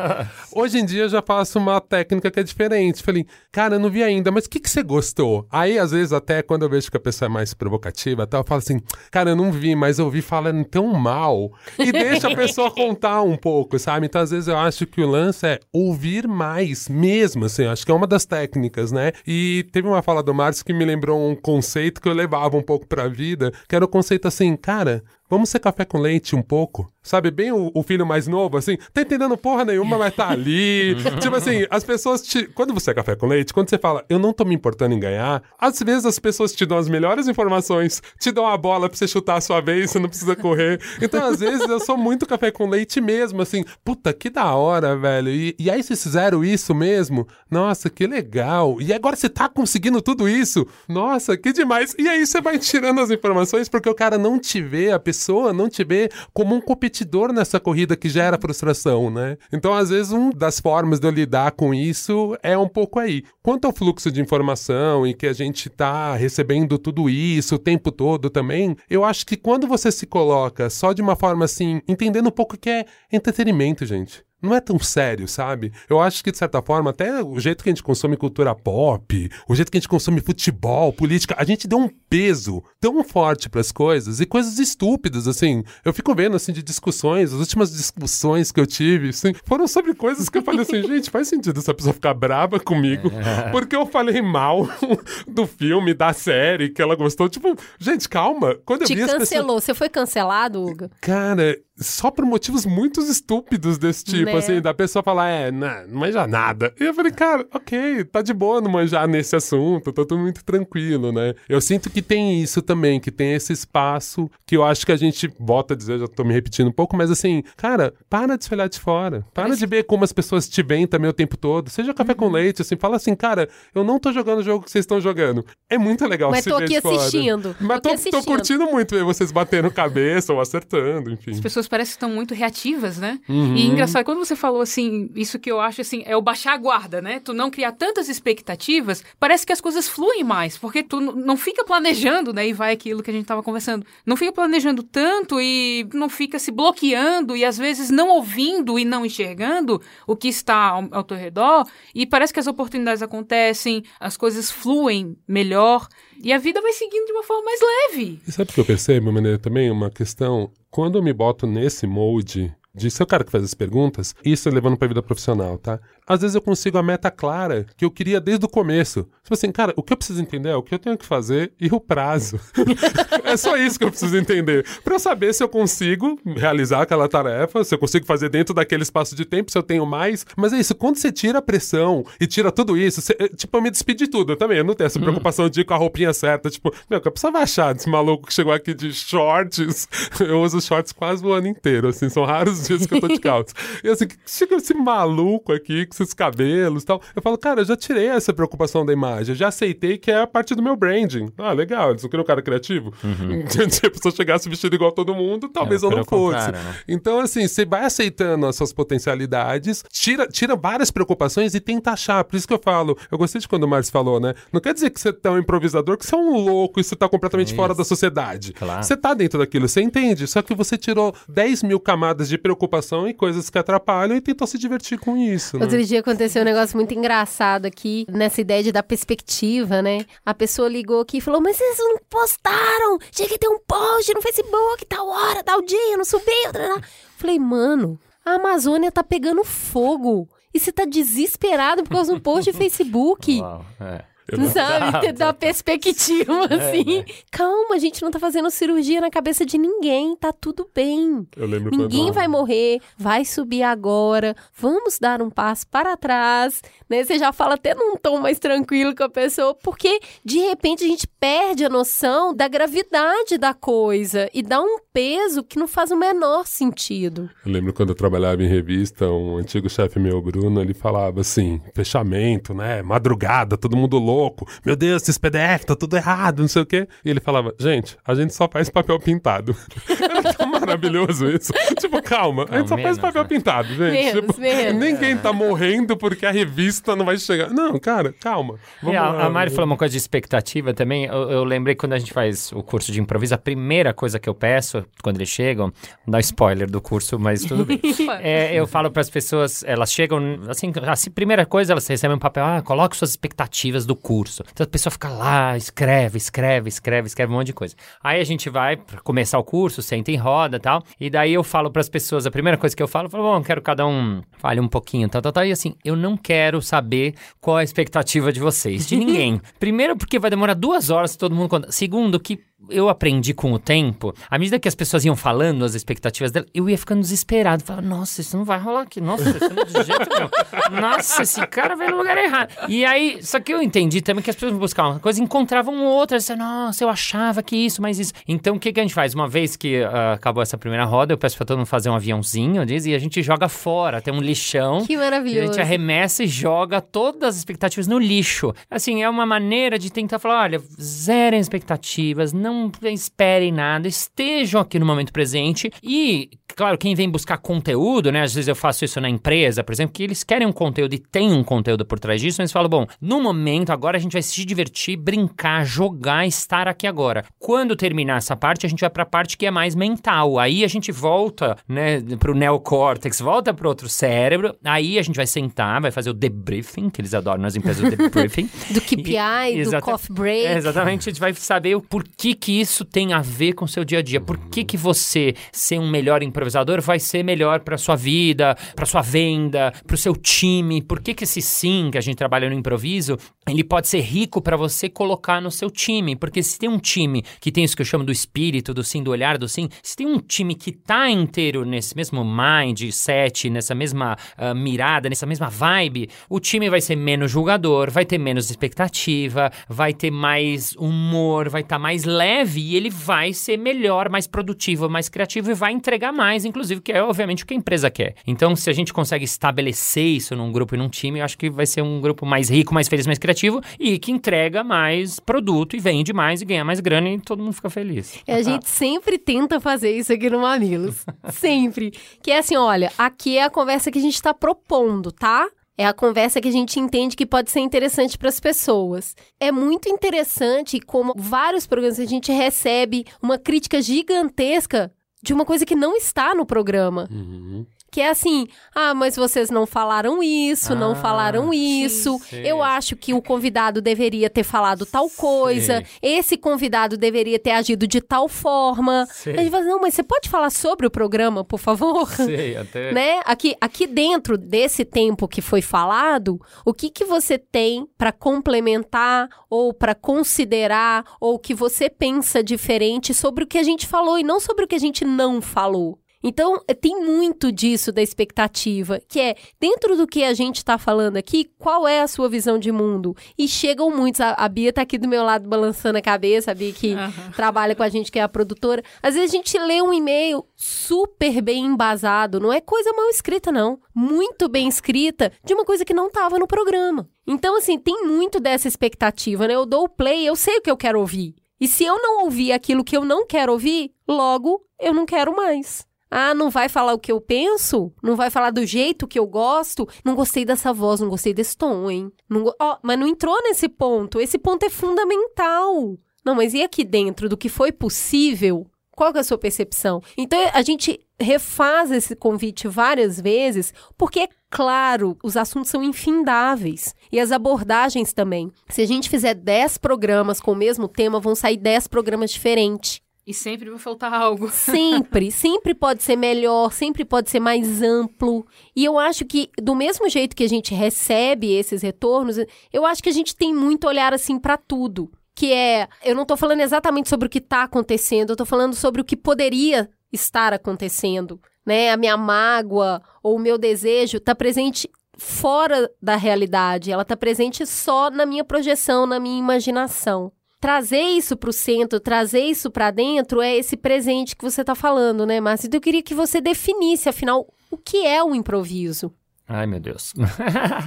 Hoje 0.53 0.79
em 0.79 0.85
dia 0.85 1.03
eu 1.03 1.09
já 1.09 1.21
faço 1.21 1.59
uma 1.59 1.81
técnica 1.81 2.31
que 2.31 2.39
é 2.39 2.43
diferente. 2.43 3.03
Falei, 3.03 3.25
cara, 3.51 3.75
eu 3.75 3.79
não 3.79 3.89
vi 3.89 4.01
ainda, 4.01 4.31
mas 4.31 4.45
o 4.45 4.49
que, 4.49 4.61
que 4.61 4.69
você 4.69 4.81
gostou? 4.81 5.45
Aí, 5.51 5.77
às 5.77 5.91
vezes, 5.91 6.13
até 6.13 6.41
quando 6.41 6.63
eu 6.63 6.69
vejo 6.69 6.89
que 6.89 6.95
a 6.95 6.99
pessoa 6.99 7.27
é 7.27 7.29
mais 7.29 7.53
provocativa 7.53 8.25
tal, 8.25 8.39
eu 8.39 8.45
falo 8.45 8.59
assim, 8.59 8.79
cara, 9.11 9.31
eu 9.31 9.35
não 9.35 9.51
vi, 9.51 9.75
mas 9.75 9.99
eu 9.99 10.05
ouvi 10.05 10.21
falando 10.21 10.63
tão 10.63 10.87
mal. 10.93 11.51
E 11.77 11.91
deixa 11.91 12.29
a 12.29 12.35
pessoa 12.35 12.71
contar 12.71 13.21
um 13.23 13.35
pouco, 13.35 13.77
sabe? 13.77 14.05
Então, 14.05 14.21
às 14.21 14.31
vezes, 14.31 14.47
eu 14.47 14.57
acho 14.57 14.87
que 14.87 15.01
o 15.01 15.07
lance 15.07 15.45
é 15.45 15.59
ouvir 15.73 16.25
mais 16.25 16.87
mesmo, 16.87 17.45
assim. 17.45 17.65
Acho 17.65 17.85
que 17.85 17.91
é 17.91 17.95
uma 17.95 18.07
das 18.07 18.25
técnicas, 18.25 18.93
né? 18.93 19.11
E 19.27 19.67
teve 19.73 19.87
uma 19.87 20.01
fala 20.01 20.23
do 20.23 20.33
Márcio 20.33 20.63
que 20.63 20.73
me 20.73 20.85
lembrou 20.85 21.29
um 21.29 21.35
conceito 21.35 22.01
que 22.01 22.07
eu 22.07 22.13
levava 22.13 22.55
um 22.55 22.63
pouco 22.63 22.87
pra 22.87 23.07
vida, 23.09 23.51
que 23.67 23.75
era 23.75 23.83
o 23.83 23.87
conceito 23.87 24.27
assim, 24.27 24.36
cara, 24.57 25.03
Vamos 25.29 25.49
ser 25.49 25.59
café 25.59 25.83
com 25.83 25.99
leite 25.99 26.35
um 26.35 26.41
pouco? 26.41 26.91
Sabe, 27.03 27.31
bem 27.31 27.53
o, 27.53 27.71
o 27.73 27.83
filho 27.83 28.05
mais 28.05 28.27
novo, 28.27 28.57
assim, 28.57 28.77
tá 28.93 29.01
entendendo 29.01 29.37
porra 29.37 29.63
nenhuma, 29.63 29.97
mas 29.97 30.13
tá 30.13 30.29
ali. 30.29 30.95
tipo 31.21 31.35
assim, 31.35 31.65
as 31.69 31.83
pessoas 31.83 32.21
te. 32.21 32.47
Quando 32.47 32.73
você 32.73 32.91
é 32.91 32.93
café 32.93 33.15
com 33.15 33.27
leite, 33.27 33.53
quando 33.53 33.69
você 33.69 33.77
fala, 33.77 34.03
eu 34.09 34.19
não 34.19 34.33
tô 34.33 34.43
me 34.43 34.53
importando 34.53 34.93
em 34.93 34.99
ganhar, 34.99 35.41
às 35.57 35.79
vezes 35.79 36.05
as 36.05 36.19
pessoas 36.19 36.53
te 36.53 36.65
dão 36.65 36.77
as 36.77 36.89
melhores 36.89 37.27
informações, 37.27 38.01
te 38.19 38.29
dão 38.29 38.45
a 38.45 38.57
bola 38.57 38.89
pra 38.89 38.97
você 38.97 39.07
chutar 39.07 39.37
a 39.37 39.41
sua 39.41 39.61
vez, 39.61 39.91
você 39.91 39.99
não 39.99 40.09
precisa 40.09 40.35
correr. 40.35 40.81
Então, 41.01 41.25
às 41.25 41.39
vezes, 41.39 41.67
eu 41.67 41.79
sou 41.79 41.97
muito 41.97 42.25
café 42.25 42.51
com 42.51 42.69
leite 42.69 42.99
mesmo, 42.99 43.41
assim, 43.41 43.63
puta, 43.85 44.13
que 44.13 44.29
da 44.29 44.53
hora, 44.53 44.97
velho. 44.97 45.29
E, 45.29 45.55
e 45.57 45.69
aí, 45.69 45.81
vocês 45.81 46.03
fizeram 46.03 46.43
isso 46.43 46.75
mesmo? 46.75 47.25
Nossa, 47.49 47.89
que 47.89 48.05
legal. 48.05 48.81
E 48.81 48.91
agora 48.93 49.15
você 49.15 49.29
tá 49.29 49.47
conseguindo 49.47 50.01
tudo 50.01 50.27
isso? 50.27 50.67
Nossa, 50.89 51.37
que 51.37 51.53
demais. 51.53 51.95
E 51.97 52.07
aí 52.07 52.25
você 52.25 52.41
vai 52.41 52.57
tirando 52.57 52.99
as 52.99 53.11
informações 53.11 53.69
porque 53.69 53.89
o 53.89 53.95
cara 53.95 54.17
não 54.17 54.37
te 54.37 54.61
vê, 54.61 54.91
a 54.91 54.99
pessoa 54.99 55.16
pessoa 55.17 55.51
não 55.51 55.67
te 55.67 55.83
vê 55.83 56.09
como 56.31 56.53
um 56.53 56.61
competidor 56.61 57.33
nessa 57.33 57.59
corrida 57.59 57.95
que 57.95 58.07
gera 58.07 58.37
frustração, 58.39 59.09
né? 59.09 59.35
Então, 59.51 59.73
às 59.73 59.89
vezes, 59.89 60.11
uma 60.11 60.31
das 60.31 60.59
formas 60.59 60.99
de 60.99 61.07
eu 61.07 61.11
lidar 61.11 61.51
com 61.53 61.73
isso 61.73 62.37
é 62.43 62.55
um 62.55 62.67
pouco 62.67 62.99
aí. 62.99 63.23
Quanto 63.41 63.65
ao 63.65 63.73
fluxo 63.73 64.11
de 64.11 64.21
informação 64.21 65.07
e 65.07 65.15
que 65.15 65.25
a 65.25 65.33
gente 65.33 65.69
tá 65.69 66.15
recebendo 66.15 66.77
tudo 66.77 67.09
isso 67.09 67.55
o 67.55 67.59
tempo 67.59 67.91
todo 67.91 68.29
também, 68.29 68.75
eu 68.87 69.03
acho 69.03 69.25
que 69.25 69.35
quando 69.35 69.67
você 69.67 69.91
se 69.91 70.05
coloca 70.05 70.69
só 70.69 70.93
de 70.93 71.01
uma 71.01 71.15
forma 71.15 71.45
assim, 71.45 71.81
entendendo 71.87 72.27
um 72.27 72.31
pouco 72.31 72.55
que 72.55 72.69
é 72.69 72.85
entretenimento, 73.11 73.85
gente 73.85 74.26
não 74.41 74.53
é 74.53 74.61
tão 74.61 74.77
sério, 74.79 75.27
sabe? 75.27 75.71
Eu 75.89 75.99
acho 75.99 76.23
que, 76.23 76.31
de 76.31 76.37
certa 76.37 76.61
forma, 76.61 76.91
até 76.91 77.23
o 77.23 77.39
jeito 77.39 77.63
que 77.63 77.69
a 77.69 77.71
gente 77.73 77.83
consome 77.83 78.15
cultura 78.15 78.53
pop, 78.53 79.29
o 79.47 79.55
jeito 79.55 79.71
que 79.71 79.77
a 79.77 79.79
gente 79.79 79.89
consome 79.89 80.21
futebol, 80.21 80.93
política, 80.93 81.35
a 81.37 81.43
gente 81.43 81.67
deu 81.67 81.79
um 81.79 81.89
peso 82.09 82.63
tão 82.79 83.03
forte 83.03 83.49
para 83.49 83.61
as 83.61 83.71
coisas 83.71 84.19
e 84.19 84.25
coisas 84.25 84.59
estúpidas, 84.59 85.27
assim. 85.27 85.63
Eu 85.83 85.93
fico 85.93 86.13
vendo, 86.13 86.35
assim, 86.35 86.53
de 86.53 86.61
discussões, 86.61 87.33
as 87.33 87.39
últimas 87.39 87.71
discussões 87.71 88.51
que 88.51 88.59
eu 88.59 88.67
tive, 88.67 89.09
assim, 89.09 89.33
foram 89.43 89.67
sobre 89.67 89.93
coisas 89.95 90.29
que 90.29 90.37
eu 90.37 90.43
falei 90.43 90.61
assim, 90.61 90.83
gente, 90.87 91.09
faz 91.09 91.27
sentido 91.27 91.59
essa 91.59 91.73
pessoa 91.73 91.93
ficar 91.93 92.13
brava 92.13 92.59
comigo, 92.59 93.09
porque 93.51 93.75
eu 93.75 93.85
falei 93.85 94.21
mal 94.21 94.67
do 95.27 95.47
filme, 95.47 95.93
da 95.93 96.13
série 96.13 96.69
que 96.69 96.81
ela 96.81 96.95
gostou. 96.95 97.27
Tipo, 97.27 97.55
gente, 97.79 98.07
calma. 98.07 98.55
Quando 98.65 98.81
eu 98.81 98.87
Te 98.87 98.95
vi 98.95 99.01
cancelou. 99.01 99.55
pessoas... 99.55 99.63
Você 99.63 99.73
foi 99.73 99.89
cancelado, 99.89 100.63
Hugo? 100.63 100.89
Cara, 101.01 101.57
só 101.79 102.09
por 102.11 102.25
motivos 102.25 102.65
muito 102.65 102.99
estúpidos 103.01 103.77
desse 103.77 104.03
tipo, 104.03 104.25
Né? 104.25 104.37
assim, 104.37 104.61
da 104.61 104.73
pessoa 104.73 105.03
falar, 105.03 105.29
é, 105.29 105.51
não, 105.51 105.87
não 105.87 105.99
manja 105.99 106.25
nada. 106.27 106.73
E 106.79 106.83
eu 106.85 106.93
falei, 106.93 107.11
cara, 107.11 107.45
ok, 107.53 108.03
tá 108.05 108.21
de 108.21 108.33
boa 108.33 108.59
não 108.61 108.71
manjar 108.71 109.07
nesse 109.07 109.35
assunto, 109.35 109.91
tá 109.93 110.03
tudo 110.05 110.17
muito 110.17 110.43
tranquilo, 110.43 111.11
né? 111.11 111.33
Eu 111.47 111.61
sinto 111.61 111.89
que 111.89 112.01
tem 112.01 112.41
isso 112.41 112.61
também, 112.61 112.99
que 112.99 113.11
tem 113.11 113.33
esse 113.33 113.53
espaço 113.53 114.29
que 114.45 114.57
eu 114.57 114.63
acho 114.63 114.85
que 114.85 114.91
a 114.91 114.95
gente, 114.97 115.31
volta 115.39 115.73
a 115.73 115.77
dizer, 115.77 115.99
já 115.99 116.07
tô 116.07 116.23
me 116.23 116.33
repetindo 116.33 116.67
um 116.67 116.71
pouco, 116.71 116.95
mas 116.97 117.11
assim, 117.11 117.43
cara, 117.55 117.93
para 118.09 118.37
de 118.37 118.45
se 118.45 118.53
olhar 118.53 118.67
de 118.67 118.79
fora. 118.79 119.25
Para 119.33 119.55
de 119.55 119.65
ver 119.65 119.83
como 119.83 120.03
as 120.03 120.11
pessoas 120.11 120.47
te 120.49 120.63
veem 120.63 120.87
também 120.87 121.09
o 121.09 121.13
tempo 121.13 121.37
todo. 121.37 121.69
Seja 121.69 121.93
café 121.93 122.13
Uhum. 122.13 122.17
com 122.17 122.29
leite, 122.29 122.61
assim, 122.61 122.75
fala 122.77 122.95
assim, 122.95 123.15
cara, 123.15 123.47
eu 123.75 123.83
não 123.83 123.99
tô 123.99 124.11
jogando 124.11 124.39
o 124.39 124.43
jogo 124.43 124.63
que 124.65 124.71
vocês 124.71 124.83
estão 124.83 124.99
jogando. 124.99 125.45
É 125.69 125.77
muito 125.77 126.05
legal 126.07 126.31
Mas 126.31 126.43
se 126.43 126.49
tô 126.49 126.57
ver 126.57 126.63
aqui 126.65 126.73
de 126.75 126.81
fora. 126.81 126.95
assistindo. 126.95 127.55
Mas 127.59 127.77
Tô 127.81 127.81
tô, 127.81 127.89
tô 127.89 127.95
assistindo. 127.95 128.23
curtindo 128.25 128.65
muito 128.65 128.95
ver 128.95 129.03
vocês 129.03 129.31
batendo 129.31 129.69
cabeça 129.69 130.33
ou 130.33 130.39
acertando, 130.41 131.11
enfim. 131.11 131.31
As 131.31 131.39
pessoas 131.39 131.66
parecem 131.67 131.91
que 131.91 131.97
estão 131.97 132.09
muito 132.09 132.33
reativas, 132.33 132.97
né? 132.97 133.19
Uhum. 133.27 133.55
E 133.55 133.67
engraçado, 133.67 134.05
quando 134.05 134.19
você 134.19 134.35
falou 134.35 134.61
assim, 134.61 135.09
isso 135.15 135.39
que 135.39 135.51
eu 135.51 135.59
acho 135.59 135.81
assim, 135.81 136.03
é 136.05 136.15
o 136.15 136.21
baixar 136.21 136.53
a 136.53 136.57
guarda, 136.57 137.01
né? 137.01 137.19
Tu 137.19 137.33
não 137.33 137.49
criar 137.49 137.71
tantas 137.71 138.09
expectativas, 138.09 139.03
parece 139.19 139.45
que 139.45 139.53
as 139.53 139.61
coisas 139.61 139.87
fluem 139.87 140.23
mais, 140.23 140.57
porque 140.57 140.83
tu 140.83 140.99
não 140.99 141.37
fica 141.37 141.63
planejando, 141.63 142.33
né? 142.33 142.47
E 142.47 142.53
vai 142.53 142.73
aquilo 142.73 143.03
que 143.03 143.09
a 143.09 143.13
gente 143.13 143.25
tava 143.25 143.43
conversando. 143.43 143.85
Não 144.05 144.15
fica 144.15 144.31
planejando 144.31 144.83
tanto 144.83 145.39
e 145.41 145.87
não 145.93 146.09
fica 146.09 146.39
se 146.39 146.51
bloqueando 146.51 147.35
e 147.35 147.43
às 147.43 147.57
vezes 147.57 147.89
não 147.89 148.09
ouvindo 148.09 148.77
e 148.77 148.85
não 148.85 149.05
enxergando 149.05 149.81
o 150.05 150.15
que 150.15 150.27
está 150.27 150.69
ao, 150.69 150.87
ao 150.91 151.03
teu 151.03 151.17
redor. 151.17 151.67
E 151.93 152.05
parece 152.05 152.33
que 152.33 152.39
as 152.39 152.47
oportunidades 152.47 153.01
acontecem, 153.01 153.83
as 153.99 154.17
coisas 154.17 154.51
fluem 154.51 155.17
melhor 155.27 155.87
e 156.21 156.33
a 156.33 156.37
vida 156.37 156.61
vai 156.61 156.73
seguindo 156.73 157.05
de 157.05 157.11
uma 157.11 157.23
forma 157.23 157.45
mais 157.45 157.59
leve. 157.61 158.19
E 158.27 158.31
sabe 158.31 158.49
o 158.51 158.53
que 158.53 158.59
eu 158.59 158.65
percebo, 158.65 159.11
Maneira, 159.11 159.37
também? 159.37 159.69
Uma 159.71 159.89
questão. 159.89 160.51
Quando 160.69 160.97
eu 160.97 161.03
me 161.03 161.13
boto 161.13 161.47
nesse 161.47 161.87
molde 161.87 162.53
de 162.77 162.91
ser 162.91 163.03
o 163.03 163.07
cara 163.07 163.23
que 163.23 163.31
faz 163.31 163.43
as 163.43 163.53
perguntas, 163.53 164.13
isso 164.23 164.49
levando 164.49 164.77
pra 164.77 164.87
vida 164.87 165.01
profissional, 165.01 165.57
tá? 165.57 165.79
Às 166.07 166.21
vezes 166.21 166.35
eu 166.35 166.41
consigo 166.41 166.77
a 166.77 166.83
meta 166.83 167.11
clara 167.11 167.65
que 167.75 167.83
eu 167.83 167.91
queria 167.91 168.21
desde 168.21 168.45
o 168.45 168.49
começo. 168.49 169.03
Tipo 169.23 169.33
assim, 169.33 169.51
cara, 169.51 169.73
o 169.75 169.83
que 169.83 169.91
eu 169.91 169.97
preciso 169.97 170.21
entender 170.21 170.49
é 170.49 170.55
o 170.55 170.63
que 170.63 170.73
eu 170.73 170.79
tenho 170.79 170.97
que 170.97 171.05
fazer 171.05 171.51
e 171.59 171.67
o 171.69 171.81
prazo. 171.81 172.39
é 173.25 173.35
só 173.35 173.57
isso 173.57 173.77
que 173.77 173.83
eu 173.83 173.89
preciso 173.89 174.15
entender. 174.17 174.65
Pra 174.85 174.95
eu 174.95 174.99
saber 174.99 175.33
se 175.33 175.43
eu 175.43 175.49
consigo 175.49 176.17
realizar 176.37 176.81
aquela 176.83 177.09
tarefa, 177.09 177.63
se 177.65 177.75
eu 177.75 177.79
consigo 177.79 178.05
fazer 178.05 178.29
dentro 178.29 178.53
daquele 178.53 178.83
espaço 178.83 179.15
de 179.15 179.25
tempo, 179.25 179.51
se 179.51 179.57
eu 179.57 179.63
tenho 179.63 179.85
mais. 179.85 180.25
Mas 180.37 180.53
é 180.53 180.59
isso, 180.59 180.73
quando 180.75 180.95
você 180.97 181.11
tira 181.11 181.39
a 181.39 181.41
pressão 181.41 182.05
e 182.21 182.25
tira 182.27 182.51
tudo 182.53 182.77
isso, 182.77 183.01
você- 183.01 183.15
é, 183.19 183.27
tipo, 183.27 183.57
eu 183.57 183.61
me 183.61 183.69
despedi 183.71 184.05
de 184.05 184.07
tudo. 184.11 184.31
Eu 184.33 184.37
também, 184.37 184.59
eu 184.59 184.63
não 184.63 184.75
tenho 184.75 184.85
essa 184.85 184.99
preocupação 184.99 185.49
de 185.49 185.61
ir 185.61 185.65
com 185.65 185.73
a 185.73 185.77
roupinha 185.77 186.13
certa. 186.13 186.49
Tipo, 186.49 186.73
meu, 186.89 187.01
que 187.01 187.07
a 187.07 187.11
pessoa 187.11 187.31
vai 187.33 187.41
achar 187.43 187.73
desse 187.73 187.89
maluco 187.89 188.27
que 188.27 188.33
chegou 188.33 188.53
aqui 188.53 188.73
de 188.73 188.93
shorts. 188.93 189.87
Eu 190.19 190.41
uso 190.41 190.61
shorts 190.61 190.91
quase 190.91 191.25
o 191.25 191.31
ano 191.33 191.47
inteiro, 191.47 191.87
assim, 191.87 192.09
são 192.09 192.23
raros 192.23 192.59
os 192.61 192.66
dias 192.77 192.85
que 192.85 192.93
eu 192.93 193.01
tô 193.01 193.07
de 193.07 193.19
calça. 193.19 193.53
E 193.83 193.89
assim, 193.89 194.07
que 194.07 194.15
chega 194.25 194.55
esse 194.55 194.73
maluco 194.73 195.51
aqui 195.53 195.85
com 195.85 195.93
esses 195.93 196.13
cabelos 196.13 196.83
e 196.83 196.85
tal. 196.85 197.01
Eu 197.15 197.21
falo, 197.21 197.37
cara, 197.37 197.61
eu 197.61 197.65
já 197.65 197.75
tirei 197.75 198.07
essa 198.07 198.33
preocupação 198.33 198.85
da 198.85 198.93
imagem, 198.93 199.33
eu 199.33 199.37
já 199.37 199.47
aceitei 199.47 199.97
que 199.97 200.11
é 200.11 200.21
a 200.21 200.27
parte 200.27 200.53
do 200.55 200.61
meu 200.61 200.75
branding. 200.75 201.31
Ah, 201.37 201.51
legal, 201.53 201.91
eles 201.91 202.03
não 202.03 202.09
queriam 202.09 202.23
um 202.23 202.27
cara 202.27 202.41
criativo. 202.41 202.93
Se 203.69 203.85
a 203.85 203.89
pessoa 203.91 204.13
chegasse 204.13 204.49
vestido 204.49 204.75
igual 204.75 204.91
todo 204.91 205.13
mundo, 205.15 205.47
talvez 205.49 205.83
É, 205.83 205.85
eu 205.85 205.91
não 205.91 206.03
fosse. 206.05 206.51
né? 206.51 206.75
Então, 206.87 207.19
assim, 207.19 207.47
você 207.47 207.65
vai 207.65 207.85
aceitando 207.85 208.45
as 208.45 208.55
suas 208.55 208.71
potencialidades, 208.73 209.83
tira, 209.91 210.27
tira 210.27 210.55
várias 210.55 210.91
preocupações 210.91 211.55
e 211.55 211.59
tenta 211.59 211.91
achar. 211.91 212.23
Por 212.23 212.35
isso 212.35 212.47
que 212.47 212.53
eu 212.53 212.59
falo, 212.63 212.97
eu 213.11 213.17
gostei 213.17 213.39
de 213.41 213.47
quando 213.47 213.63
o 213.63 213.67
Márcio 213.67 213.91
falou, 213.91 214.19
né? 214.19 214.33
Não 214.51 214.59
quer 214.59 214.73
dizer 214.73 214.89
que 214.89 214.99
você 214.99 215.09
é 215.09 215.13
tão 215.13 215.37
improvisador 215.37 215.97
que 215.97 216.05
você 216.05 216.15
é 216.15 216.17
um 216.17 216.37
louco 216.37 216.79
e 216.79 216.83
você 216.83 216.95
tá 216.95 217.07
completamente 217.07 217.53
fora 217.55 217.73
da 217.73 217.83
sociedade. 217.83 218.53
Claro. 218.53 218.83
Você 218.83 218.95
tá 218.97 219.13
dentro 219.13 219.39
daquilo, 219.39 219.67
você 219.67 219.81
entende. 219.81 220.27
Só 220.27 220.41
que 220.41 220.53
você 220.53 220.77
tirou 220.77 221.13
10 221.29 221.63
mil 221.63 221.79
camadas 221.79 222.29
de 222.29 222.37
preocupação 222.47 223.07
e 223.07 223.13
coisas 223.13 223.49
que 223.49 223.57
atrapalham 223.57 224.15
e 224.15 224.21
tentou 224.21 224.47
se 224.47 224.57
divertir 224.57 224.97
com 224.97 225.17
isso. 225.17 225.57
Né? 225.57 225.65
Outro 225.65 225.83
dia 225.83 225.99
aconteceu 225.99 226.41
um 226.41 226.45
negócio 226.45 226.77
muito 226.77 226.93
engraçado 226.93 227.65
aqui, 227.65 228.05
nessa 228.09 228.39
ideia 228.39 228.63
de 228.63 228.71
dar 228.71 228.83
perspectiva, 228.83 229.81
né? 229.81 230.05
A 230.25 230.33
pessoa 230.33 230.69
ligou 230.69 231.01
aqui 231.01 231.17
e 231.17 231.21
falou: 231.21 231.41
Mas 231.41 231.57
vocês 231.57 231.77
não 231.77 231.97
postaram? 232.09 232.97
Tinha 233.11 233.27
que 233.27 233.37
ter 233.37 233.49
um 233.49 233.59
post 233.59 234.13
no 234.13 234.21
Facebook, 234.21 234.85
tal 234.87 235.07
hora, 235.07 235.43
tal 235.43 235.61
dia, 235.61 235.97
não 235.97 236.05
subiu. 236.05 236.25
tal, 236.53 236.53
tal." 236.53 236.81
Falei, 237.17 237.37
mano, 237.37 237.99
a 238.23 238.35
Amazônia 238.35 238.91
tá 238.91 239.03
pegando 239.03 239.43
fogo. 239.43 240.29
E 240.53 240.59
você 240.59 240.71
tá 240.71 240.85
desesperado 240.85 241.83
por 241.83 241.91
causa 241.91 242.11
de 242.11 242.17
um 242.17 242.21
post 242.21 242.49
de 242.49 242.55
Facebook. 242.57 243.41
Uau, 243.41 243.65
é. 243.81 244.03
Sabe? 244.51 244.99
Ter 245.01 245.13
dar 245.13 245.33
perspectiva, 245.33 246.45
assim. 246.45 247.05
Calma, 247.31 247.75
a 247.75 247.79
gente 247.79 248.01
não 248.01 248.11
tá 248.11 248.19
fazendo 248.19 248.51
cirurgia 248.51 248.99
na 248.99 249.09
cabeça 249.09 249.45
de 249.45 249.57
ninguém, 249.57 250.15
tá 250.17 250.33
tudo 250.33 250.69
bem. 250.73 251.25
Eu 251.35 251.47
lembro 251.47 251.71
Ninguém 251.71 252.05
quando... 252.05 252.13
vai 252.13 252.27
morrer, 252.27 252.81
vai 252.97 253.23
subir 253.23 253.63
agora, 253.63 254.35
vamos 254.53 254.99
dar 254.99 255.21
um 255.21 255.29
passo 255.29 255.65
para 255.67 255.95
trás, 255.95 256.61
né? 256.89 257.03
Você 257.03 257.17
já 257.17 257.31
fala 257.31 257.53
até 257.53 257.73
num 257.73 257.95
tom 257.95 258.19
mais 258.19 258.37
tranquilo 258.39 258.93
com 258.93 259.03
a 259.03 259.09
pessoa, 259.09 259.55
porque 259.55 259.99
de 260.25 260.39
repente 260.39 260.83
a 260.83 260.87
gente 260.87 261.07
perde 261.19 261.63
a 261.63 261.69
noção 261.69 262.35
da 262.35 262.47
gravidade 262.47 263.37
da 263.39 263.53
coisa 263.53 264.29
e 264.33 264.41
dá 264.41 264.61
um 264.61 264.79
peso 264.91 265.43
que 265.43 265.57
não 265.59 265.67
faz 265.67 265.91
o 265.91 265.95
menor 265.95 266.45
sentido. 266.45 267.29
Eu 267.45 267.51
lembro 267.51 267.73
quando 267.73 267.89
eu 267.89 267.95
trabalhava 267.95 268.43
em 268.43 268.47
revista, 268.47 269.09
um 269.09 269.37
antigo 269.37 269.69
chefe 269.69 269.99
meu, 269.99 270.21
Bruno, 270.21 270.59
ele 270.59 270.73
falava 270.73 271.21
assim: 271.21 271.61
fechamento, 271.73 272.53
né? 272.53 272.81
Madrugada, 272.81 273.57
todo 273.57 273.77
mundo 273.77 273.97
louco. 273.97 274.16
Meu 274.65 274.75
Deus, 274.75 275.07
esse 275.07 275.19
PDF 275.19 275.63
tá 275.65 275.75
tudo 275.75 275.95
errado, 275.95 276.39
não 276.41 276.47
sei 276.47 276.61
o 276.61 276.65
quê. 276.65 276.87
E 277.05 277.09
ele 277.09 277.19
falava: 277.19 277.53
gente, 277.59 277.97
a 278.05 278.13
gente 278.15 278.33
só 278.33 278.47
faz 278.51 278.69
papel 278.69 278.99
pintado. 278.99 279.55
Era 279.89 280.21
tão 280.33 280.47
maravilhoso 280.47 281.29
isso. 281.29 281.51
tipo, 281.79 282.01
calma, 282.01 282.43
a 282.49 282.57
gente 282.57 282.61
Não, 282.61 282.67
só 282.67 282.75
faz 282.75 282.83
menos, 282.83 282.99
papel 282.99 283.23
né? 283.23 283.29
pintado, 283.29 283.67
gente. 283.69 283.79
Menos, 283.91 284.13
Tipo, 284.27 284.39
menos. 284.41 284.73
Ninguém 284.85 285.17
tá 285.17 285.31
morrendo 285.33 285.95
porque 285.97 286.25
a 286.25 286.31
revista 286.31 286.95
não 286.95 287.05
vai 287.05 287.17
chegar. 287.17 287.49
Não, 287.49 287.77
cara, 287.79 288.13
calma. 288.19 288.55
Vamos 288.81 288.93
E 288.95 288.97
a, 288.97 289.09
lá. 289.09 289.25
a 289.25 289.29
Mari 289.29 289.51
falou 289.51 289.65
uma 289.65 289.77
coisa 289.77 289.91
de 289.91 289.97
expectativa 289.97 290.73
também. 290.73 291.05
Eu, 291.05 291.29
eu 291.31 291.43
lembrei 291.43 291.75
quando 291.75 291.93
a 291.93 291.99
gente 291.99 292.11
faz 292.13 292.51
o 292.51 292.63
curso 292.63 292.91
de 292.91 292.99
improviso, 293.01 293.33
a 293.35 293.37
primeira 293.37 293.93
coisa 293.93 294.19
que 294.19 294.27
eu 294.29 294.33
peço 294.33 294.85
quando 295.03 295.17
eles 295.17 295.29
chegam, 295.29 295.67
não 296.05 296.11
dá 296.11 296.19
spoiler 296.19 296.69
do 296.69 296.81
curso, 296.81 297.19
mas 297.19 297.43
tudo 297.43 297.65
bem. 297.65 297.79
É, 298.21 298.53
eu 298.55 298.65
falo 298.65 298.89
para 298.89 299.01
as 299.01 299.09
pessoas, 299.09 299.63
elas 299.65 299.91
chegam, 299.91 300.39
assim, 300.49 300.71
assim, 300.87 301.09
primeira 301.11 301.45
coisa, 301.45 301.73
elas 301.73 301.85
recebem 301.87 302.15
um 302.15 302.19
papel, 302.19 302.43
ah, 302.43 302.61
coloque 302.61 302.95
suas 302.95 303.11
expectativas 303.11 303.85
do 303.85 303.95
curso. 303.95 304.06
Então 304.51 304.63
a 304.63 304.67
pessoa 304.67 304.91
fica 304.91 305.09
lá, 305.09 305.57
escreve, 305.57 306.17
escreve, 306.17 306.69
escreve, 306.69 307.07
escreve 307.07 307.33
um 307.33 307.35
monte 307.35 307.47
de 307.47 307.53
coisa. 307.53 307.75
Aí 308.01 308.21
a 308.21 308.23
gente 308.23 308.49
vai 308.49 308.77
pra 308.77 309.01
começar 309.01 309.37
o 309.37 309.43
curso, 309.43 309.81
senta 309.81 310.11
em 310.11 310.15
roda 310.15 310.55
e 310.55 310.59
tal, 310.59 310.81
e 310.99 311.09
daí 311.09 311.33
eu 311.33 311.43
falo 311.43 311.69
para 311.69 311.81
as 311.81 311.89
pessoas, 311.89 312.25
a 312.25 312.31
primeira 312.31 312.57
coisa 312.57 312.75
que 312.75 312.81
eu 312.81 312.87
falo, 312.87 313.07
eu 313.07 313.09
falo, 313.09 313.23
bom, 313.23 313.43
quero 313.43 313.61
cada 313.61 313.85
um 313.85 314.21
fale 314.37 314.61
um 314.61 314.67
pouquinho, 314.67 315.09
tal, 315.09 315.21
tal, 315.21 315.31
tal, 315.33 315.45
e 315.45 315.51
assim, 315.51 315.75
eu 315.83 315.95
não 315.95 316.15
quero 316.15 316.61
saber 316.61 317.15
qual 317.41 317.57
é 317.57 317.61
a 317.61 317.63
expectativa 317.63 318.31
de 318.31 318.39
vocês, 318.39 318.87
de 318.87 318.95
ninguém. 318.95 319.41
Primeiro, 319.59 319.97
porque 319.97 320.17
vai 320.19 320.29
demorar 320.29 320.53
duas 320.53 320.89
horas 320.89 321.17
todo 321.17 321.35
mundo 321.35 321.49
conta. 321.49 321.71
Segundo, 321.71 322.19
que 322.19 322.39
eu 322.69 322.89
aprendi 322.89 323.33
com 323.33 323.53
o 323.53 323.59
tempo, 323.59 324.13
à 324.29 324.37
medida 324.39 324.59
que 324.59 324.67
as 324.67 324.73
pessoas 324.75 325.05
iam 325.05 325.15
falando 325.15 325.63
as 325.63 325.73
expectativas 325.75 326.31
dela, 326.31 326.45
eu 326.53 326.69
ia 326.69 326.77
ficando 326.77 327.01
desesperado. 327.01 327.63
Falava, 327.63 327.85
nossa, 327.87 328.21
isso 328.21 328.35
não 328.35 328.43
vai 328.43 328.59
rolar 328.59 328.81
aqui. 328.81 328.99
Nossa, 328.99 329.29
isso 329.29 329.39
não 329.53 329.61
é 329.61 329.65
de 329.65 329.73
jeito 329.73 330.09
nenhum. 330.09 330.81
Nossa, 330.81 331.21
esse 331.21 331.45
cara 331.47 331.75
vai 331.75 331.87
no 331.89 331.97
lugar 331.97 332.17
errado. 332.17 332.53
E 332.67 332.83
aí, 332.83 333.19
só 333.21 333.39
que 333.39 333.53
eu 333.53 333.61
entendi 333.61 334.01
também 334.01 334.23
que 334.23 334.29
as 334.29 334.35
pessoas 334.35 334.57
buscavam 334.57 334.93
uma 334.93 334.99
coisa, 334.99 335.21
encontravam 335.21 335.85
outra. 335.85 336.17
Assim, 336.17 336.35
nossa, 336.35 336.83
eu 336.83 336.89
achava 336.89 337.43
que 337.43 337.55
isso, 337.55 337.81
mas 337.81 337.99
isso. 337.99 338.13
Então, 338.27 338.55
o 338.55 338.59
que, 338.59 338.73
que 338.73 338.79
a 338.79 338.83
gente 338.83 338.93
faz? 338.93 339.13
Uma 339.13 339.27
vez 339.27 339.55
que 339.55 339.83
ah, 339.83 340.13
acabou 340.13 340.41
essa 340.41 340.57
primeira 340.57 340.83
roda, 340.85 341.13
eu 341.13 341.17
peço 341.17 341.37
pra 341.37 341.45
todo 341.45 341.57
mundo 341.59 341.67
fazer 341.67 341.89
um 341.89 341.95
aviãozinho, 341.95 342.65
diz, 342.65 342.85
e 342.85 342.93
a 342.95 342.99
gente 342.99 343.21
joga 343.21 343.47
fora. 343.47 344.01
Tem 344.01 344.13
um 344.13 344.19
lixão. 344.19 344.83
Que 344.85 344.93
E 344.93 344.95
a 344.95 344.99
maravilhoso. 344.99 345.47
gente 345.53 345.61
arremessa 345.61 346.23
e 346.23 346.27
joga 346.27 346.81
todas 346.81 347.29
as 347.29 347.37
expectativas 347.37 347.87
no 347.87 347.99
lixo. 347.99 348.53
Assim, 348.69 349.03
é 349.03 349.09
uma 349.09 349.25
maneira 349.25 349.77
de 349.79 349.91
tentar 349.91 350.19
falar: 350.19 350.41
olha, 350.43 350.61
zerem 350.81 351.39
expectativas, 351.39 352.33
não 352.33 352.46
esperem 352.83 353.51
nada, 353.51 353.87
estejam 353.87 354.61
aqui 354.61 354.79
no 354.79 354.85
momento 354.85 355.11
presente 355.11 355.71
e 355.83 356.29
claro, 356.57 356.77
quem 356.77 356.95
vem 356.95 357.09
buscar 357.09 357.37
conteúdo, 357.37 358.11
né? 358.11 358.23
Às 358.23 358.33
vezes 358.33 358.47
eu 358.47 358.55
faço 358.55 358.83
isso 358.83 358.99
na 358.99 359.07
empresa, 359.09 359.63
por 359.63 359.71
exemplo, 359.71 359.93
que 359.93 360.03
eles 360.03 360.23
querem 360.23 360.47
um 360.47 360.51
conteúdo 360.51 360.93
e 360.95 360.99
tem 360.99 361.31
um 361.31 361.43
conteúdo 361.43 361.85
por 361.85 361.99
trás 361.99 362.19
disso, 362.19 362.41
mas 362.41 362.51
falam, 362.51 362.67
bom, 362.67 362.87
no 362.99 363.21
momento 363.21 363.69
agora 363.69 363.97
a 363.97 363.99
gente 363.99 364.13
vai 364.13 364.21
se 364.23 364.43
divertir, 364.43 364.97
brincar, 364.97 365.63
jogar, 365.63 366.25
estar 366.25 366.67
aqui 366.67 366.87
agora. 366.87 367.23
Quando 367.37 367.75
terminar 367.75 368.17
essa 368.17 368.35
parte, 368.35 368.65
a 368.65 368.69
gente 368.69 368.81
vai 368.81 368.89
para 368.89 369.03
a 369.03 369.05
parte 369.05 369.37
que 369.37 369.45
é 369.45 369.51
mais 369.51 369.75
mental. 369.75 370.39
Aí 370.39 370.63
a 370.63 370.67
gente 370.67 370.91
volta, 370.91 371.55
né, 371.69 372.01
pro 372.17 372.33
neocórtex, 372.33 373.21
volta 373.21 373.53
pro 373.53 373.69
outro 373.69 373.87
cérebro. 373.87 374.55
Aí 374.63 374.97
a 374.97 375.01
gente 375.03 375.15
vai 375.15 375.27
sentar, 375.27 375.79
vai 375.79 375.91
fazer 375.91 376.09
o 376.09 376.13
debriefing, 376.13 376.89
que 376.89 376.99
eles 377.01 377.13
adoram 377.13 377.41
nas 377.41 377.55
empresas 377.55 377.83
o 377.85 377.89
debriefing. 377.95 378.49
Do 378.73 378.81
KPI, 378.81 379.59
E- 379.59 379.63
do 379.63 379.81
coffee 379.81 380.13
break. 380.15 380.45
É, 380.47 380.57
exatamente, 380.57 381.07
a 381.07 381.11
gente 381.11 381.19
vai 381.19 381.33
saber 381.35 381.75
o 381.75 381.81
por 381.81 382.03
que 382.03 382.33
que 382.33 382.59
isso 382.59 382.83
tem 382.83 383.13
a 383.13 383.21
ver 383.21 383.53
com 383.53 383.65
o 383.65 383.67
seu 383.67 383.85
dia 383.85 383.99
a 383.99 384.01
dia. 384.01 384.19
Por 384.19 384.37
que 384.37 384.63
que 384.63 384.75
você 384.75 385.35
ser 385.51 385.77
um 385.79 385.87
melhor 385.89 386.23
improvisador 386.23 386.46
vai 386.81 386.99
ser 386.99 387.23
melhor 387.23 387.61
para 387.61 387.77
sua 387.77 387.95
vida, 387.95 388.55
para 388.75 388.85
sua 388.85 389.01
venda, 389.01 389.73
para 389.85 389.95
o 389.95 389.97
seu 389.97 390.15
time. 390.15 390.81
Por 390.81 391.01
que 391.01 391.13
que 391.13 391.23
esse 391.23 391.41
sim 391.41 391.89
que 391.91 391.97
a 391.97 392.01
gente 392.01 392.17
trabalha 392.17 392.49
no 392.49 392.55
improviso, 392.55 393.17
ele 393.47 393.63
pode 393.63 393.87
ser 393.87 394.01
rico 394.01 394.41
para 394.41 394.57
você 394.57 394.89
colocar 394.89 395.41
no 395.41 395.51
seu 395.51 395.69
time? 395.69 396.15
Porque 396.15 396.43
se 396.43 396.59
tem 396.59 396.69
um 396.69 396.79
time 396.79 397.23
que 397.39 397.51
tem 397.51 397.63
isso 397.63 397.75
que 397.75 397.81
eu 397.81 397.85
chamo 397.85 398.03
do 398.03 398.11
espírito, 398.11 398.73
do 398.73 398.83
sim, 398.83 399.03
do 399.03 399.11
olhar, 399.11 399.37
do 399.37 399.47
sim, 399.47 399.69
se 399.81 399.95
tem 399.95 400.07
um 400.07 400.19
time 400.19 400.55
que 400.55 400.71
tá 400.71 401.09
inteiro 401.09 401.65
nesse 401.65 401.95
mesmo 401.95 402.23
mindset, 402.23 403.49
nessa 403.49 403.75
mesma 403.75 404.17
ah, 404.37 404.53
mirada, 404.53 405.09
nessa 405.09 405.25
mesma 405.25 405.49
vibe, 405.49 406.09
o 406.29 406.39
time 406.39 406.69
vai 406.69 406.81
ser 406.81 406.95
menos 406.95 407.31
julgador, 407.31 407.91
vai 407.91 408.05
ter 408.05 408.17
menos 408.17 408.49
expectativa, 408.49 409.51
vai 409.67 409.93
ter 409.93 410.11
mais 410.11 410.73
humor, 410.77 411.49
vai 411.49 411.61
estar 411.61 411.79
mais 411.79 412.03
leve 412.03 412.59
e 412.61 412.75
ele 412.75 412.89
vai 412.89 413.33
ser 413.33 413.57
melhor, 413.57 414.09
mais 414.09 414.27
produtivo, 414.27 414.89
mais 414.89 415.09
criativo 415.09 415.51
e 415.51 415.53
vai 415.53 415.71
entregar 415.71 416.11
mais, 416.11 416.36
inclusive, 416.45 416.81
que 416.81 416.91
é 416.91 417.01
obviamente 417.01 417.43
o 417.43 417.47
que 417.47 417.53
a 417.53 417.57
empresa 417.57 417.89
quer. 417.89 418.15
Então, 418.25 418.55
se 418.55 418.69
a 418.69 418.73
gente 418.73 418.93
consegue 418.93 419.25
estabelecer 419.25 420.05
isso 420.05 420.35
num 420.35 420.51
grupo 420.51 420.75
e 420.75 420.77
num 420.77 420.89
time, 420.89 421.19
eu 421.19 421.25
acho 421.25 421.37
que 421.37 421.49
vai 421.49 421.65
ser 421.65 421.81
um 421.81 422.01
grupo 422.01 422.25
mais 422.25 422.49
rico, 422.49 422.73
mais 422.73 422.87
feliz, 422.87 423.05
mais 423.05 423.19
criativo 423.19 423.61
e 423.79 423.97
que 423.99 424.11
entrega 424.11 424.63
mais 424.63 425.19
produto 425.19 425.75
e 425.75 425.79
vende 425.79 426.13
mais 426.13 426.41
e 426.41 426.45
ganha 426.45 426.65
mais 426.65 426.79
grana 426.79 427.09
e 427.09 427.19
todo 427.19 427.43
mundo 427.43 427.53
fica 427.53 427.69
feliz. 427.69 428.19
E 428.27 428.31
a 428.31 428.41
gente 428.41 428.69
sempre 428.69 429.17
tenta 429.17 429.59
fazer 429.59 429.91
isso 429.91 430.11
aqui 430.13 430.29
no 430.29 430.39
Mamilos. 430.39 431.05
sempre. 431.31 431.91
Que 432.21 432.31
é 432.31 432.39
assim, 432.39 432.55
olha, 432.55 432.91
aqui 432.97 433.37
é 433.37 433.43
a 433.43 433.49
conversa 433.49 433.91
que 433.91 433.99
a 433.99 434.01
gente 434.01 434.15
está 434.15 434.33
propondo, 434.33 435.11
tá? 435.11 435.47
É 435.77 435.85
a 435.85 435.93
conversa 435.93 436.41
que 436.41 436.47
a 436.47 436.51
gente 436.51 436.79
entende 436.79 437.15
que 437.15 437.25
pode 437.25 437.51
ser 437.51 437.59
interessante 437.59 438.17
para 438.17 438.29
as 438.29 438.39
pessoas. 438.39 439.15
É 439.39 439.51
muito 439.51 439.87
interessante 439.87 440.79
como 440.79 441.13
vários 441.15 441.67
programas 441.67 441.99
a 441.99 442.05
gente 442.05 442.31
recebe 442.31 443.05
uma 443.21 443.37
crítica 443.37 443.79
gigantesca 443.79 444.91
de 445.27 445.33
uma 445.33 445.45
coisa 445.45 445.65
que 445.65 445.75
não 445.75 445.95
está 445.95 446.33
no 446.33 446.45
programa. 446.45 447.07
Uhum. 447.11 447.65
Que 447.89 448.01
é 448.01 448.09
assim, 448.09 448.47
ah, 448.75 448.93
mas 448.93 449.15
vocês 449.15 449.49
não 449.49 449.65
falaram 449.65 450.21
isso, 450.21 450.75
não 450.75 450.91
Ah, 450.91 450.95
falaram 450.95 451.53
isso. 451.53 452.19
sim. 452.19 452.41
Eu 452.41 452.61
acho 452.61 452.95
que 452.97 453.13
o 453.13 453.21
convidado 453.21 453.81
deveria 453.81 454.29
ter 454.29 454.43
falado 454.43 454.85
tal 454.85 455.09
coisa. 455.09 455.83
Esse 456.01 456.37
convidado 456.37 456.97
deveria 456.97 457.39
ter 457.39 457.51
agido 457.51 457.87
de 457.87 458.01
tal 458.01 458.27
forma. 458.27 459.07
Sei. 459.09 459.33
A 459.35 459.37
gente 459.37 459.51
fala, 459.51 459.63
não, 459.63 459.79
mas 459.79 459.93
você 459.93 460.03
pode 460.03 460.27
falar 460.29 460.49
sobre 460.49 460.85
o 460.85 460.91
programa, 460.91 461.43
por 461.45 461.59
favor? 461.59 462.09
Sei, 462.11 462.57
até... 462.57 462.91
Né? 462.97 463.21
Aqui, 463.25 463.55
aqui 463.59 463.87
dentro 463.87 464.37
desse 464.37 464.83
tempo 464.85 465.27
que 465.27 465.41
foi 465.41 465.61
falado, 465.61 466.39
o 466.65 466.73
que, 466.73 466.89
que 466.89 467.05
você 467.05 467.37
tem 467.37 467.87
para 467.97 468.11
complementar 468.11 469.29
ou 469.49 469.73
para 469.73 469.95
considerar 469.95 471.05
ou 471.19 471.39
que 471.39 471.53
você 471.53 471.89
pensa 471.89 472.43
diferente 472.43 473.13
sobre 473.13 473.43
o 473.43 473.47
que 473.47 473.57
a 473.57 473.63
gente 473.63 473.87
falou 473.87 474.17
e 474.19 474.23
não 474.23 474.39
sobre 474.39 474.65
o 474.65 474.67
que 474.67 474.75
a 474.75 474.79
gente 474.79 475.05
não 475.05 475.41
falou? 475.41 475.97
Então, 476.23 476.61
eh, 476.67 476.73
tem 476.73 476.99
muito 477.03 477.51
disso 477.51 477.91
da 477.91 478.01
expectativa, 478.01 478.99
que 479.07 479.19
é, 479.19 479.35
dentro 479.59 479.95
do 479.95 480.07
que 480.07 480.23
a 480.23 480.33
gente 480.33 480.57
está 480.57 480.77
falando 480.77 481.17
aqui, 481.17 481.49
qual 481.59 481.87
é 481.87 482.01
a 482.01 482.07
sua 482.07 482.27
visão 482.27 482.57
de 482.57 482.71
mundo? 482.71 483.15
E 483.37 483.47
chegam 483.47 483.95
muitos, 483.95 484.21
a, 484.21 484.31
a 484.31 484.49
Bia 484.49 484.73
tá 484.73 484.81
aqui 484.81 484.97
do 484.97 485.07
meu 485.07 485.23
lado 485.23 485.47
balançando 485.47 485.97
a 485.97 486.01
cabeça, 486.01 486.51
a 486.51 486.55
Bia 486.55 486.73
que 486.73 486.95
trabalha 487.35 487.75
com 487.75 487.83
a 487.83 487.89
gente, 487.89 488.11
que 488.11 488.19
é 488.19 488.23
a 488.23 488.29
produtora. 488.29 488.83
Às 489.01 489.15
vezes 489.15 489.29
a 489.31 489.37
gente 489.37 489.57
lê 489.59 489.81
um 489.81 489.93
e-mail 489.93 490.45
super 490.55 491.41
bem 491.41 491.65
embasado, 491.65 492.39
não 492.39 492.51
é 492.51 492.59
coisa 492.59 492.91
mal 492.93 493.09
escrita, 493.09 493.51
não. 493.51 493.79
Muito 493.93 494.49
bem 494.49 494.67
escrita, 494.67 495.31
de 495.43 495.53
uma 495.53 495.65
coisa 495.65 495.85
que 495.85 495.93
não 495.93 496.07
estava 496.07 496.39
no 496.39 496.47
programa. 496.47 497.09
Então, 497.25 497.57
assim, 497.57 497.77
tem 497.77 498.05
muito 498.05 498.39
dessa 498.39 498.67
expectativa, 498.67 499.47
né? 499.47 499.55
Eu 499.55 499.65
dou 499.65 499.83
o 499.83 499.89
play, 499.89 500.25
eu 500.25 500.35
sei 500.35 500.57
o 500.57 500.61
que 500.61 500.71
eu 500.71 500.77
quero 500.77 500.99
ouvir. 500.99 501.35
E 501.59 501.67
se 501.67 501.83
eu 501.83 502.01
não 502.01 502.23
ouvir 502.23 502.51
aquilo 502.51 502.83
que 502.83 502.95
eu 502.95 503.03
não 503.03 503.25
quero 503.25 503.51
ouvir, 503.51 503.91
logo 504.07 504.61
eu 504.79 504.93
não 504.93 505.05
quero 505.05 505.35
mais. 505.35 505.85
Ah, 506.09 506.33
não 506.33 506.49
vai 506.49 506.69
falar 506.69 506.93
o 506.93 506.99
que 506.99 507.11
eu 507.11 507.19
penso? 507.19 507.91
Não 508.01 508.15
vai 508.15 508.29
falar 508.29 508.51
do 508.51 508.65
jeito 508.65 509.07
que 509.07 509.19
eu 509.19 509.27
gosto? 509.27 509.87
Não 510.05 510.15
gostei 510.15 510.45
dessa 510.45 510.71
voz, 510.73 510.99
não 511.01 511.09
gostei 511.09 511.33
desse 511.33 511.57
tom, 511.57 511.89
hein? 511.91 512.11
Não 512.29 512.43
go- 512.43 512.55
Ó, 512.59 512.77
mas 512.81 512.97
não 512.97 513.07
entrou 513.07 513.35
nesse 513.43 513.67
ponto. 513.67 514.19
Esse 514.19 514.37
ponto 514.37 514.63
é 514.65 514.69
fundamental. 514.69 515.97
Não, 516.25 516.35
mas 516.35 516.53
e 516.53 516.61
aqui 516.63 516.83
dentro 516.83 517.27
do 517.29 517.37
que 517.37 517.49
foi 517.49 517.71
possível? 517.71 518.65
Qual 518.91 519.11
é 519.13 519.19
a 519.19 519.23
sua 519.23 519.37
percepção? 519.37 520.01
Então, 520.17 520.39
a 520.53 520.61
gente 520.63 520.99
refaz 521.19 521.91
esse 521.91 522.15
convite 522.15 522.67
várias 522.67 523.19
vezes, 523.21 523.71
porque 523.95 524.21
é 524.21 524.29
claro, 524.49 525.15
os 525.23 525.37
assuntos 525.37 525.69
são 525.69 525.83
infindáveis. 525.83 526.95
E 527.11 527.19
as 527.19 527.31
abordagens 527.31 528.11
também. 528.11 528.51
Se 528.69 528.81
a 528.81 528.85
gente 528.87 529.09
fizer 529.09 529.35
10 529.35 529.77
programas 529.77 530.39
com 530.41 530.51
o 530.53 530.55
mesmo 530.55 530.87
tema, 530.87 531.19
vão 531.19 531.35
sair 531.35 531.57
10 531.57 531.87
programas 531.87 532.31
diferentes. 532.31 532.99
E 533.27 533.33
sempre 533.33 533.69
vai 533.69 533.77
faltar 533.77 534.13
algo. 534.13 534.47
Sempre, 534.55 535.31
sempre 535.31 535.73
pode 535.73 536.01
ser 536.01 536.15
melhor, 536.15 536.71
sempre 536.71 537.03
pode 537.03 537.29
ser 537.29 537.41
mais 537.41 537.81
amplo. 537.81 538.47
E 538.73 538.85
eu 538.85 538.97
acho 538.97 539.25
que, 539.25 539.49
do 539.61 539.75
mesmo 539.75 540.07
jeito 540.07 540.33
que 540.33 540.45
a 540.45 540.49
gente 540.49 540.73
recebe 540.73 541.51
esses 541.51 541.81
retornos, 541.81 542.37
eu 542.71 542.85
acho 542.85 543.03
que 543.03 543.09
a 543.09 543.13
gente 543.13 543.35
tem 543.35 543.53
muito 543.53 543.85
olhar 543.85 544.13
assim 544.13 544.39
para 544.39 544.55
tudo. 544.55 545.11
Que 545.35 545.51
é, 545.51 545.89
eu 546.05 546.15
não 546.15 546.25
tô 546.25 546.37
falando 546.37 546.61
exatamente 546.61 547.09
sobre 547.09 547.27
o 547.27 547.29
que 547.29 547.41
tá 547.41 547.63
acontecendo, 547.63 548.29
eu 548.29 548.37
tô 548.37 548.45
falando 548.45 548.73
sobre 548.73 549.01
o 549.01 549.05
que 549.05 549.17
poderia 549.17 549.89
estar 550.11 550.53
acontecendo, 550.53 551.37
né? 551.65 551.91
A 551.91 551.97
minha 551.97 552.15
mágoa 552.15 553.01
ou 553.21 553.35
o 553.35 553.39
meu 553.39 553.57
desejo 553.57 554.21
tá 554.21 554.33
presente 554.33 554.89
fora 555.17 555.91
da 556.01 556.15
realidade, 556.15 556.93
ela 556.93 557.03
tá 557.03 557.17
presente 557.17 557.65
só 557.65 558.09
na 558.09 558.25
minha 558.25 558.45
projeção, 558.45 559.05
na 559.05 559.19
minha 559.19 559.37
imaginação 559.37 560.31
trazer 560.59 561.01
isso 561.01 561.37
para 561.37 561.49
o 561.49 561.53
centro, 561.53 561.99
trazer 561.99 562.41
isso 562.41 562.71
para 562.71 562.91
dentro 562.91 563.41
é 563.41 563.55
esse 563.55 563.77
presente 563.77 564.35
que 564.35 564.43
você 564.43 564.61
está 564.61 564.75
falando, 564.75 565.25
né, 565.25 565.39
Márcia? 565.39 565.67
Então 565.67 565.77
eu 565.77 565.81
queria 565.81 566.03
que 566.03 566.15
você 566.15 566.41
definisse, 566.41 567.09
afinal, 567.09 567.47
o 567.69 567.77
que 567.77 568.05
é 568.05 568.23
o 568.23 568.33
improviso. 568.33 569.13
Ai, 569.49 569.65
meu 569.65 569.79
Deus. 569.79 570.13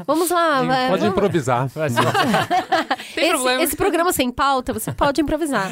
Vamos 0.07 0.29
lá, 0.31 0.63
vai, 0.63 0.89
Pode 0.91 1.01
vamos- 1.01 1.17
improvisar. 1.17 1.69
Tem 3.15 3.25
esse, 3.25 3.31
problema. 3.33 3.63
esse 3.63 3.77
programa 3.77 4.13
sem 4.13 4.31
pauta, 4.31 4.73
você 4.73 4.93
pode 4.93 5.21
improvisar. 5.21 5.71